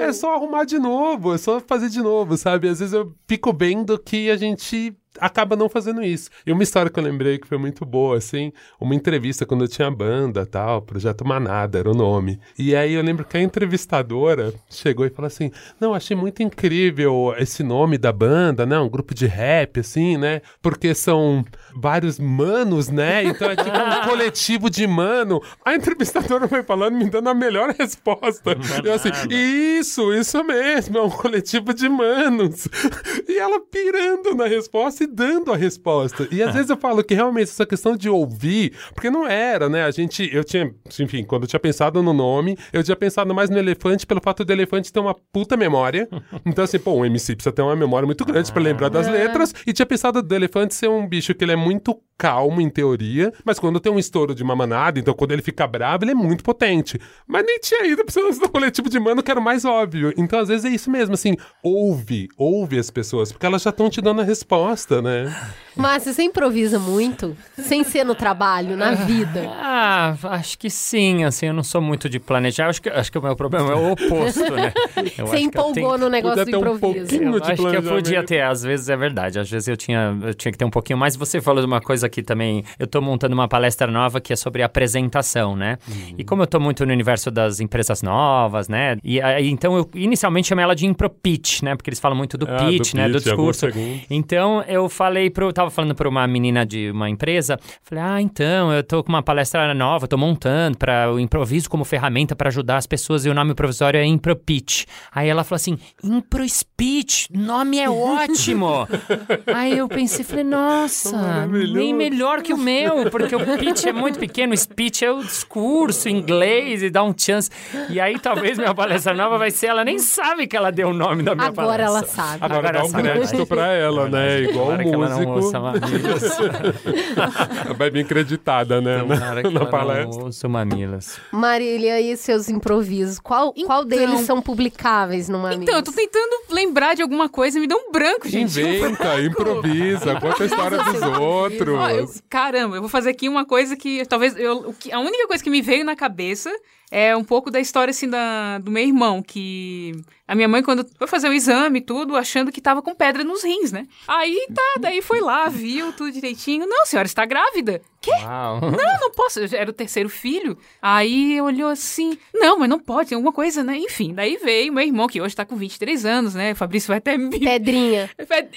É 0.00 0.12
só 0.12 0.34
arrumar 0.34 0.64
de 0.64 0.78
novo, 0.78 1.34
é 1.34 1.38
só 1.38 1.60
fazer 1.60 1.88
de 1.88 2.00
novo, 2.00 2.36
sabe? 2.36 2.68
Às 2.68 2.78
vezes 2.80 2.94
eu 2.94 3.12
fico 3.26 3.52
vendo 3.56 3.98
que 3.98 4.30
a 4.30 4.36
gente 4.36 4.96
acaba 5.20 5.56
não 5.56 5.68
fazendo 5.68 6.02
isso. 6.02 6.30
E 6.46 6.52
uma 6.52 6.62
história 6.62 6.90
que 6.90 6.98
eu 6.98 7.04
lembrei 7.04 7.38
que 7.38 7.46
foi 7.46 7.58
muito 7.58 7.84
boa, 7.84 8.16
assim, 8.16 8.52
uma 8.80 8.94
entrevista 8.94 9.46
quando 9.46 9.64
eu 9.64 9.68
tinha 9.68 9.90
banda 9.90 10.44
tal, 10.46 10.82
Projeto 10.82 11.26
Manada 11.26 11.78
era 11.78 11.90
o 11.90 11.94
nome. 11.94 12.38
E 12.58 12.74
aí 12.74 12.94
eu 12.94 13.02
lembro 13.02 13.24
que 13.24 13.36
a 13.36 13.40
entrevistadora 13.42 14.52
chegou 14.68 15.06
e 15.06 15.10
falou 15.10 15.26
assim: 15.26 15.50
Não, 15.80 15.94
achei 15.94 16.16
muito 16.16 16.42
incrível 16.42 17.34
esse 17.38 17.62
nome 17.62 17.98
da 17.98 18.12
banda, 18.12 18.66
né? 18.66 18.78
Um 18.78 18.88
grupo 18.88 19.14
de 19.14 19.26
rap, 19.26 19.80
assim, 19.80 20.16
né? 20.16 20.40
Porque 20.60 20.94
são 20.94 21.44
vários 21.74 22.18
manos, 22.18 22.88
né? 22.88 23.24
Então 23.24 23.50
é 23.50 23.56
tipo 23.56 23.70
um 23.70 24.04
coletivo 24.08 24.70
de 24.70 24.86
mano. 24.86 25.40
A 25.64 25.74
entrevistadora 25.74 26.48
foi 26.48 26.62
falando, 26.62 26.96
me 26.96 27.08
dando 27.08 27.28
a 27.28 27.34
melhor 27.34 27.74
resposta. 27.78 28.56
Eu 28.84 28.92
assim, 28.94 29.10
isso, 29.30 30.12
isso 30.12 30.42
mesmo, 30.44 30.98
é 30.98 31.02
um 31.02 31.10
coletivo 31.10 31.72
de 31.74 31.88
manos. 31.88 32.68
E 33.28 33.38
ela 33.38 33.60
pirando 33.60 34.34
na 34.34 34.46
resposta 34.46 35.05
e 35.06 35.08
dando 35.08 35.52
a 35.52 35.56
resposta. 35.56 36.28
E 36.30 36.42
às 36.42 36.52
vezes 36.52 36.68
eu 36.68 36.76
falo 36.76 37.02
que 37.02 37.14
realmente 37.14 37.44
essa 37.50 37.64
questão 37.64 37.96
de 37.96 38.08
ouvir, 38.08 38.72
porque 38.92 39.08
não 39.08 39.26
era, 39.26 39.68
né? 39.68 39.84
A 39.84 39.90
gente, 39.90 40.28
eu 40.32 40.44
tinha, 40.44 40.74
enfim, 41.00 41.24
quando 41.24 41.44
eu 41.44 41.48
tinha 41.48 41.60
pensado 41.60 42.02
no 42.02 42.12
nome, 42.12 42.58
eu 42.72 42.82
tinha 42.82 42.96
pensado 42.96 43.34
mais 43.34 43.48
no 43.48 43.58
elefante 43.58 44.06
pelo 44.06 44.20
fato 44.20 44.44
do 44.44 44.52
elefante 44.52 44.92
ter 44.92 45.00
uma 45.00 45.14
puta 45.32 45.56
memória. 45.56 46.08
Então 46.44 46.64
assim, 46.64 46.78
pô, 46.78 46.92
um 46.92 47.04
MC 47.04 47.34
precisa 47.34 47.52
ter 47.52 47.62
uma 47.62 47.74
memória 47.74 48.06
muito 48.06 48.24
grande 48.24 48.52
pra 48.52 48.62
lembrar 48.62 48.88
das 48.88 49.08
letras. 49.08 49.54
E 49.66 49.72
tinha 49.72 49.86
pensado 49.86 50.22
do 50.22 50.34
elefante 50.34 50.74
ser 50.74 50.88
um 50.88 51.06
bicho 51.06 51.34
que 51.34 51.44
ele 51.44 51.52
é 51.52 51.56
muito 51.56 51.98
calmo 52.18 52.60
em 52.60 52.70
teoria, 52.70 53.32
mas 53.44 53.58
quando 53.58 53.78
tem 53.78 53.92
um 53.92 53.98
estouro 53.98 54.34
de 54.34 54.42
uma 54.42 54.56
manada, 54.56 54.98
então 54.98 55.14
quando 55.14 55.32
ele 55.32 55.42
fica 55.42 55.66
bravo, 55.66 56.04
ele 56.04 56.12
é 56.12 56.14
muito 56.14 56.42
potente. 56.42 56.98
Mas 57.26 57.44
nem 57.44 57.58
tinha 57.58 57.86
ido 57.86 58.04
pra 58.04 58.22
esse 58.28 58.40
do 58.40 58.48
coletivo 58.50 58.88
de 58.88 58.98
mano 58.98 59.22
que 59.22 59.30
era 59.30 59.38
o 59.40 59.42
mais 59.42 59.64
óbvio. 59.64 60.12
Então 60.16 60.38
às 60.38 60.48
vezes 60.48 60.64
é 60.64 60.68
isso 60.70 60.90
mesmo, 60.90 61.14
assim, 61.14 61.36
ouve, 61.62 62.28
ouve 62.36 62.78
as 62.78 62.90
pessoas, 62.90 63.30
porque 63.32 63.44
elas 63.44 63.62
já 63.62 63.70
estão 63.70 63.90
te 63.90 64.00
dando 64.00 64.20
a 64.20 64.24
resposta, 64.24 64.95
né? 65.02 65.34
Márcio, 65.76 66.12
você 66.12 66.22
improvisa 66.22 66.78
muito? 66.78 67.36
Sem 67.58 67.84
ser 67.84 68.04
no 68.04 68.14
trabalho, 68.14 68.76
na 68.76 68.92
vida. 68.92 69.42
Ah, 69.58 70.16
acho 70.30 70.58
que 70.58 70.70
sim, 70.70 71.24
assim, 71.24 71.46
eu 71.46 71.52
não 71.54 71.62
sou 71.62 71.80
muito 71.80 72.08
de 72.08 72.18
planejar. 72.18 72.68
Acho 72.68 72.80
que, 72.80 72.88
acho 72.88 73.12
que 73.12 73.18
o 73.18 73.22
meu 73.22 73.36
problema 73.36 73.70
é 73.72 73.74
o 73.74 73.92
oposto, 73.92 74.40
né? 74.54 74.72
Eu 75.18 75.26
Você 75.26 75.36
acho 75.36 75.36
que 75.36 75.36
eu 75.36 75.38
empolgou 75.40 75.72
tenho- 75.74 75.98
no 75.98 76.08
negócio 76.08 76.44
do 76.44 76.50
ter 76.50 76.56
um 76.56 76.60
improviso. 76.60 76.80
pouquinho 76.80 77.34
Eu 77.34 77.40
de 77.40 77.52
acho 77.52 77.62
que 77.70 77.76
eu 77.76 77.82
podia 77.82 78.22
ter, 78.24 78.40
às 78.42 78.62
vezes 78.62 78.88
é 78.88 78.96
verdade. 78.96 79.38
Às 79.38 79.50
vezes 79.50 79.68
eu 79.68 79.76
tinha, 79.76 80.16
eu 80.22 80.34
tinha 80.34 80.50
que 80.52 80.58
ter 80.58 80.64
um 80.64 80.70
pouquinho 80.70 80.98
mais. 80.98 81.14
Você 81.16 81.40
falou 81.40 81.60
de 81.60 81.66
uma 81.66 81.80
coisa 81.80 82.06
aqui 82.06 82.22
também. 82.22 82.64
Eu 82.78 82.86
tô 82.86 83.00
montando 83.00 83.34
uma 83.34 83.48
palestra 83.48 83.86
nova 83.90 84.20
que 84.20 84.32
é 84.32 84.36
sobre 84.36 84.62
apresentação, 84.62 85.54
né? 85.56 85.78
E 86.16 86.24
como 86.24 86.42
eu 86.42 86.46
tô 86.46 86.58
muito 86.58 86.84
no 86.86 86.92
universo 86.92 87.30
das 87.30 87.60
empresas 87.60 88.02
novas, 88.02 88.68
né? 88.68 88.96
E 89.04 89.20
aí, 89.20 89.48
então 89.50 89.76
eu 89.76 89.88
inicialmente 89.94 90.48
chamei 90.48 90.62
ela 90.62 90.74
de 90.74 90.86
impro 90.86 91.08
pitch, 91.10 91.62
né? 91.62 91.74
Porque 91.76 91.90
eles 91.90 92.00
falam 92.00 92.16
muito 92.16 92.36
do 92.38 92.46
Ah, 92.48 92.56
do 92.56 92.66
pitch, 92.70 92.94
né? 92.94 93.08
Do 93.08 93.18
pitch, 93.18 93.28
alguns 93.28 93.56
discurso. 93.60 93.78
Então 94.10 94.62
eu 94.66 94.88
falei 94.88 95.30
pro. 95.30 95.52
Tava 95.52 95.65
falando 95.70 95.94
pra 95.94 96.08
uma 96.08 96.26
menina 96.26 96.64
de 96.64 96.90
uma 96.90 97.08
empresa. 97.08 97.58
Falei, 97.82 98.04
ah, 98.04 98.20
então, 98.20 98.72
eu 98.72 98.82
tô 98.82 99.02
com 99.02 99.08
uma 99.08 99.22
palestra 99.22 99.72
nova, 99.74 100.06
tô 100.06 100.16
montando 100.16 100.78
para 100.78 101.12
o 101.12 101.18
improviso 101.18 101.68
como 101.68 101.84
ferramenta 101.84 102.34
para 102.36 102.48
ajudar 102.48 102.76
as 102.76 102.86
pessoas 102.86 103.24
e 103.24 103.28
o 103.28 103.34
nome 103.34 103.54
provisório 103.54 103.98
é 103.98 104.04
Impro 104.04 104.36
Pitch. 104.36 104.84
Aí 105.14 105.28
ela 105.28 105.44
falou 105.44 105.56
assim: 105.56 105.78
Impro 106.02 106.48
Speech, 106.48 107.28
nome 107.32 107.78
é 107.78 107.88
ótimo. 107.88 108.86
Aí 109.54 109.76
eu 109.76 109.88
pensei, 109.88 110.24
falei, 110.24 110.44
nossa, 110.44 111.46
nem 111.46 111.94
melhor 111.94 112.42
que 112.42 112.52
o 112.52 112.58
meu, 112.58 113.10
porque 113.10 113.34
o 113.34 113.58
pitch 113.58 113.84
é 113.84 113.92
muito 113.92 114.18
pequeno, 114.18 114.52
o 114.52 114.56
speech 114.56 115.04
é 115.04 115.10
o 115.10 115.22
discurso 115.22 116.08
em 116.08 116.16
inglês 116.18 116.82
e 116.82 116.90
dá 116.90 117.02
um 117.02 117.14
chance. 117.16 117.50
E 117.88 118.00
aí 118.00 118.18
talvez 118.18 118.58
minha 118.58 118.74
palestra 118.74 119.14
nova 119.14 119.38
vai 119.38 119.50
ser, 119.50 119.66
ela 119.66 119.84
nem 119.84 119.98
sabe 119.98 120.46
que 120.46 120.56
ela 120.56 120.70
deu 120.70 120.88
o 120.88 120.92
nome 120.92 121.22
da 121.22 121.34
minha 121.34 121.48
Agora 121.48 121.84
palestra. 121.84 121.84
ela 121.84 122.06
sabe. 122.06 122.44
Agora, 122.44 122.72
dá 122.72 122.84
um 122.84 122.88
sabe. 122.88 123.02
crédito 123.02 123.46
pra 123.46 123.72
ela, 123.72 124.08
né? 124.08 124.40
Igual 124.42 124.66
Tomara 124.66 124.84
que 124.84 124.94
ela 124.94 125.08
não 125.08 125.22
músico. 125.22 125.50
Ouça 125.60 125.80
Mamilas. 125.82 127.76
Vai 127.76 127.90
vir 127.90 128.06
creditada, 128.06 128.80
né? 128.80 129.00
Tomara 129.00 129.42
na 129.42 129.42
que 129.42 129.54
na 129.54 129.66
palestra. 129.66 130.18
não 130.18 130.24
ouça 130.26 130.48
Mamilas. 130.48 131.20
Marília, 131.32 132.00
e 132.00 132.16
seus 132.16 132.48
improvisos? 132.48 133.18
Qual, 133.18 133.52
qual 133.52 133.84
deles 133.84 134.10
Então- 134.14 134.24
são 134.24 134.42
publicáveis 134.42 135.28
numa 135.28 135.54
Então, 135.54 135.76
eu 135.76 135.82
tô 135.82 135.92
tentando 135.92 136.36
lembrar 136.50 136.94
de 136.94 137.02
alguma 137.02 137.28
coisa 137.28 137.58
e 137.58 137.60
me 137.60 137.66
deu 137.66 137.78
um 137.78 137.92
branco, 137.92 138.28
gente. 138.28 138.60
Inventa, 138.60 139.20
improvisa, 139.20 140.14
conta 140.20 140.42
a 140.42 140.46
história 140.46 140.78
dos 140.82 141.02
outros. 141.18 141.74
Ó, 141.78 141.88
eu- 141.90 142.08
caramba, 142.28 142.76
eu 142.76 142.80
vou 142.80 142.88
fazer 142.88 143.10
aqui 143.10 143.28
uma 143.28 143.44
coisa 143.44 143.76
que 143.76 144.04
talvez 144.06 144.36
eu, 144.36 144.70
o 144.70 144.72
que- 144.74 144.92
a 144.92 144.98
única 145.00 145.26
coisa 145.26 145.42
que 145.42 145.50
me 145.50 145.62
veio 145.62 145.84
na 145.84 145.96
cabeça 145.96 146.50
é 146.90 147.16
um 147.16 147.24
pouco 147.24 147.50
da 147.50 147.58
história 147.60 147.90
assim 147.90 148.08
da, 148.08 148.58
do 148.58 148.70
meu 148.70 148.82
irmão, 148.82 149.20
que 149.22 149.92
a 150.28 150.34
minha 150.34 150.48
mãe 150.48 150.62
quando 150.62 150.86
foi 150.98 151.06
fazer 151.06 151.28
o 151.28 151.32
exame 151.32 151.78
e 151.78 151.82
tudo, 151.82 152.16
achando 152.16 152.50
que 152.50 152.60
tava 152.60 152.82
com 152.82 152.94
pedra 152.94 153.22
nos 153.22 153.44
rins, 153.44 153.70
né? 153.70 153.86
Aí 154.08 154.46
tá, 154.52 154.80
daí 154.80 155.00
foi 155.00 155.20
lá, 155.20 155.48
viu 155.48 155.92
tudo 155.92 156.10
direitinho. 156.10 156.66
Não, 156.66 156.84
senhora 156.84 157.06
está 157.06 157.24
grávida. 157.24 157.80
Quê? 158.06 158.24
Uau. 158.24 158.60
Não, 158.60 159.00
não 159.00 159.10
posso. 159.10 159.40
Eu 159.40 159.48
Era 159.58 159.68
o 159.68 159.72
terceiro 159.72 160.08
filho. 160.08 160.56
Aí 160.80 161.40
olhou 161.40 161.68
assim. 161.68 162.16
Não, 162.32 162.56
mas 162.56 162.68
não 162.68 162.78
pode, 162.78 163.08
tem 163.08 163.16
alguma 163.16 163.32
coisa, 163.32 163.64
né? 163.64 163.76
Enfim, 163.76 164.14
daí 164.14 164.36
veio 164.36 164.72
meu 164.72 164.84
irmão, 164.84 165.08
que 165.08 165.20
hoje 165.20 165.34
tá 165.34 165.44
com 165.44 165.56
23 165.56 166.04
anos, 166.04 166.34
né? 166.34 166.52
O 166.52 166.56
Fabrício 166.56 166.86
vai 166.88 166.98
até 166.98 167.18
me 167.18 167.30
Pedrinha. 167.40 168.08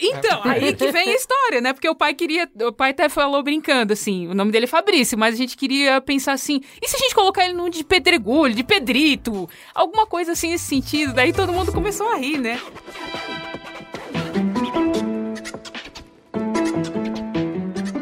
então, 0.01 0.41
aí 0.43 0.73
que 0.73 0.91
vem 0.91 1.09
a 1.09 1.15
história, 1.15 1.61
né? 1.61 1.73
Porque 1.73 1.89
o 1.89 1.95
pai 1.95 2.13
queria. 2.13 2.47
O 2.61 2.71
pai 2.71 2.91
até 2.91 3.09
falou 3.09 3.41
brincando, 3.41 3.93
assim, 3.93 4.27
o 4.27 4.35
nome 4.35 4.51
dele 4.51 4.65
é 4.65 4.67
Fabrício, 4.67 5.17
mas 5.17 5.33
a 5.33 5.37
gente 5.37 5.57
queria 5.57 5.99
pensar 5.99 6.33
assim: 6.33 6.61
e 6.79 6.87
se 6.87 6.95
a 6.95 6.99
gente 6.99 7.15
colocar 7.15 7.43
ele 7.45 7.55
no 7.55 7.69
de 7.69 7.83
pedregulho, 7.83 8.53
de 8.53 8.63
pedrito? 8.63 9.49
Alguma 9.73 10.05
coisa 10.05 10.33
assim 10.33 10.51
nesse 10.51 10.65
sentido. 10.65 11.13
Daí 11.13 11.33
todo 11.33 11.51
mundo 11.51 11.71
começou 11.71 12.07
a 12.09 12.17
rir, 12.17 12.37
né? 12.37 12.59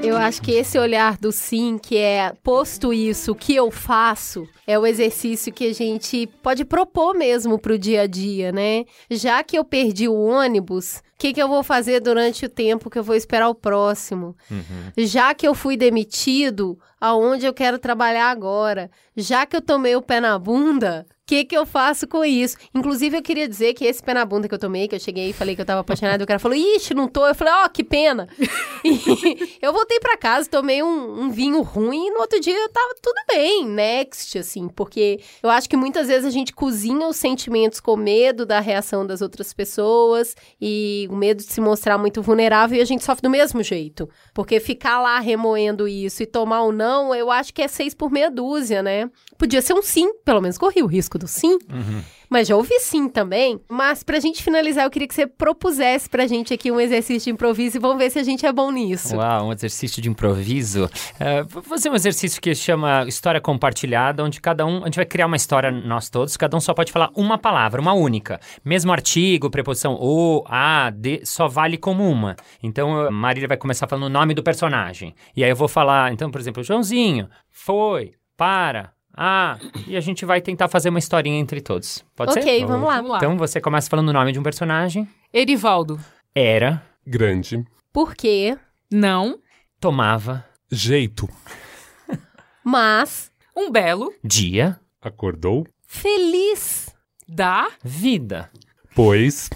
Eu 0.07 0.17
acho 0.17 0.41
que 0.41 0.51
esse 0.51 0.79
olhar 0.79 1.17
do 1.17 1.31
sim, 1.31 1.77
que 1.77 1.97
é 1.97 2.34
posto 2.43 2.93
isso, 2.93 3.34
o 3.34 3.35
que 3.35 3.55
eu 3.55 3.69
faço, 3.69 4.47
é 4.65 4.77
o 4.79 4.85
exercício 4.85 5.51
que 5.51 5.67
a 5.67 5.73
gente 5.73 6.27
pode 6.41 6.63
propor 6.63 7.13
mesmo 7.13 7.59
pro 7.59 7.77
dia 7.77 8.01
a 8.03 8.07
dia, 8.07 8.51
né? 8.51 8.85
Já 9.09 9.43
que 9.43 9.57
eu 9.57 9.65
perdi 9.65 10.07
o 10.07 10.15
ônibus, 10.15 10.97
o 10.97 11.19
que, 11.19 11.34
que 11.34 11.41
eu 11.41 11.47
vou 11.47 11.63
fazer 11.63 11.99
durante 11.99 12.45
o 12.45 12.49
tempo 12.49 12.89
que 12.89 12.97
eu 12.97 13.03
vou 13.03 13.15
esperar 13.15 13.49
o 13.49 13.55
próximo? 13.55 14.35
Já 14.97 15.34
que 15.34 15.47
eu 15.47 15.53
fui 15.53 15.75
demitido, 15.75 16.79
aonde 17.01 17.45
eu 17.45 17.53
quero 17.53 17.79
trabalhar 17.79 18.29
agora? 18.29 18.89
Já 19.15 19.45
que 19.45 19.55
eu 19.55 19.61
tomei 19.61 19.95
o 19.95 20.01
pé 20.01 20.21
na 20.21 20.38
bunda, 20.38 21.05
o 21.09 21.16
que, 21.28 21.44
que 21.44 21.58
eu 21.58 21.66
faço 21.66 22.08
com 22.08 22.24
isso? 22.24 22.56
Inclusive, 22.74 23.18
eu 23.18 23.22
queria 23.22 23.49
dizer 23.49 23.74
que 23.74 23.84
esse 23.84 24.02
pé 24.02 24.14
na 24.14 24.24
bunda 24.24 24.48
que 24.48 24.56
eu 24.56 24.60
tomei, 24.60 24.88
que 24.88 24.95
eu 24.95 24.99
cheguei 24.99 25.30
e 25.30 25.34
falei 25.34 25.56
que 25.56 25.62
eu 25.62 25.66
tava 25.66 25.82
apaixonada, 25.82 26.24
o 26.24 26.28
cara 26.28 26.40
falou, 26.40 26.58
ixi, 26.58 26.94
não 26.94 27.10
tô. 27.10 27.28
Eu 27.28 27.36
falei, 27.36 27.54
ó, 27.54 27.68
que 27.68 27.84
pena. 27.84 28.28
E 28.84 29.58
eu 29.62 29.74
voltei 29.74 29.99
pra 29.99 30.16
casa, 30.16 30.48
tomei 30.48 30.82
um, 30.82 31.24
um 31.24 31.30
vinho 31.30 31.62
ruim 31.62 32.08
e 32.08 32.12
no 32.12 32.20
outro 32.20 32.40
dia 32.40 32.56
eu 32.56 32.70
tava 32.70 32.95
tudo 33.02 33.16
bem, 33.28 33.66
next, 33.66 34.38
assim, 34.38 34.70
porque 34.70 35.20
eu 35.41 35.49
acho 35.49 35.68
que 35.68 35.76
muitas 35.76 36.08
vezes 36.08 36.26
a 36.26 36.30
gente 36.30 36.54
cozinha 36.54 37.08
os 37.08 37.18
sentimentos 37.18 37.80
com 37.80 37.98
medo 37.98 38.45
da 38.45 38.60
reação 38.60 39.06
das 39.06 39.22
outras 39.22 39.52
pessoas 39.52 40.36
e 40.62 41.08
o 41.10 41.16
medo 41.16 41.44
de 41.44 41.52
se 41.52 41.60
mostrar 41.60 41.98
muito 41.98 42.22
vulnerável 42.22 42.78
e 42.78 42.82
a 42.82 42.86
gente 42.86 43.04
sofre 43.04 43.24
do 43.24 43.30
mesmo 43.30 43.62
jeito. 43.62 44.08
Porque 44.34 44.60
ficar 44.60 45.02
lá 45.02 45.20
remoendo 45.20 45.88
isso 45.88 46.24
e 46.24 46.26
tomar 46.26 46.64
um 46.64 46.72
não, 46.72 47.14
eu 47.14 47.30
acho 47.30 47.54
que 47.54 47.62
é 47.62 47.68
seis 47.68 47.94
por 47.94 48.12
meia 48.12 48.30
dúzia, 48.30 48.82
né? 48.82 49.10
Podia 49.38 49.62
ser 49.62 49.74
um 49.74 49.82
sim, 49.82 50.14
pelo 50.24 50.41
menos 50.41 50.58
corri 50.58 50.82
o 50.82 50.88
risco 50.88 51.16
do 51.18 51.27
sim. 51.27 51.57
Mas 52.30 52.48
já 52.48 52.56
ouvi 52.56 52.80
sim 52.80 53.07
também. 53.07 53.60
Mas 53.69 54.03
pra 54.03 54.19
gente 54.19 54.44
finalizar, 54.44 54.85
eu 54.85 54.89
queria 54.89 55.07
que 55.07 55.15
você 55.15 55.26
propusesse 55.26 56.10
pra 56.10 56.27
gente 56.27 56.53
aqui 56.53 56.72
um 56.72 56.80
exercício 56.80 57.26
de 57.26 57.34
improviso 57.34 57.77
e 57.77 57.80
vamos 57.80 57.98
ver 57.98 58.10
se 58.10 58.19
a 58.19 58.23
gente 58.23 58.45
é 58.45 58.52
bom 58.52 58.69
nisso. 58.72 59.15
Uau, 59.15 59.48
um 59.48 59.53
exercício 59.53 60.02
de 60.02 60.10
improviso. 60.10 60.89
É, 61.19 61.44
vou 61.44 61.64
fazer 61.64 61.89
um 61.89 61.95
exercício 61.95 62.41
que 62.41 62.53
chama 62.53 63.06
História 63.07 63.39
Compartilhada, 63.39 64.23
onde 64.23 64.41
cada 64.41 64.65
um, 64.65 64.81
a 64.81 64.85
gente 64.85 64.98
vai 64.98 65.06
criar 65.06 65.26
uma 65.26 65.35
história, 65.35 65.72
nós 65.72 66.10
todos, 66.10 66.35
cada 66.35 66.56
um 66.56 66.60
só 66.60 66.73
pode 66.73 66.91
falar 66.91 67.10
uma 67.15 67.38
palavra, 67.38 67.80
uma 67.81 67.94
única. 67.94 68.39
Mesmo 68.64 68.91
artigo, 68.91 69.49
preposição 69.49 69.98
o, 69.99 70.44
a, 70.48 70.89
de, 70.89 71.22
só 71.23 71.48
vale 71.48 71.77
como 71.77 72.10
uma. 72.10 72.35
Então, 72.61 73.10
Marília 73.11 73.48
vai 73.48 73.57
começar 73.57 73.88
falando 73.88 74.06
o 74.06 74.10
nome 74.10 74.34
do 74.34 74.44
personagem. 74.44 75.15
E 75.35 75.44
aí 75.44 75.49
eu 75.49 75.56
vou 75.56 75.68
falar, 75.68 76.11
então, 76.11 76.30
por 76.30 76.41
exemplo, 76.41 76.64
Joãozinho, 76.64 77.30
foi, 77.49 78.14
para, 78.35 78.91
ah, 79.18 79.57
e 79.88 79.98
a 79.98 79.99
gente 79.99 80.23
vai 80.26 80.39
tentar 80.41 80.68
fazer 80.68 80.89
uma 80.89 80.99
historinha 80.99 81.39
entre 81.39 81.60
todos. 81.60 82.06
Pode 82.15 82.34
ser? 82.34 82.39
ok, 82.41 82.65
vamos 82.65 82.88
lá. 82.88 82.95
Vamos 82.98 83.11
lá. 83.11 83.18
Então 83.18 83.38
você 83.38 83.60
começa 83.60 83.89
falando 83.89 84.10
o 84.10 84.14
nome 84.14 84.31
de 84.31 84.39
um 84.39 84.44
personagem. 84.44 85.07
Erivaldo. 85.34 85.99
Era, 86.35 86.84
Grande. 87.06 87.65
Por 87.91 88.14
quê? 88.15 88.57
Não. 88.91 89.39
tomava, 89.80 90.45
Jeito. 90.72 91.27
Mas 92.64 93.31
Um 93.56 93.72
belo. 93.72 94.14
dia, 94.23 94.80
Acordou. 95.02 95.65
feliz. 95.85 96.94
Da. 97.27 97.69
vida. 97.84 98.49
Pois. 98.95 99.49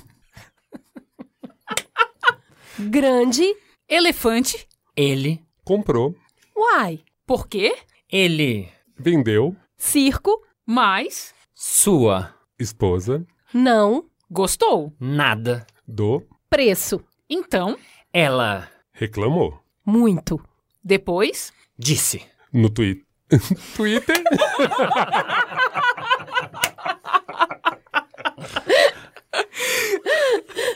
Grande. 2.79 3.55
Elefante. 3.87 4.67
Ele, 4.95 5.41
Comprou. 5.63 6.15
Uai. 6.55 6.99
Por 7.25 7.47
quê? 7.47 7.75
ele, 8.11 8.67
Vendeu. 9.03 9.55
Circo. 9.77 10.43
Mais. 10.63 11.33
sua, 11.55 12.33
Esposa. 12.59 13.25
Não. 13.51 14.05
Gostou. 14.29 14.93
nada. 14.99 15.65
Do. 15.87 16.23
Preço. 16.49 17.03
Então. 17.27 17.75
Ela 18.13 18.69
Reclamou. 18.93 19.59
Muito. 19.83 20.39
Depois. 20.83 21.51
disse. 21.77 22.21
No 22.53 22.69
Twitter. 22.69 23.03
Twitter. 23.75 24.23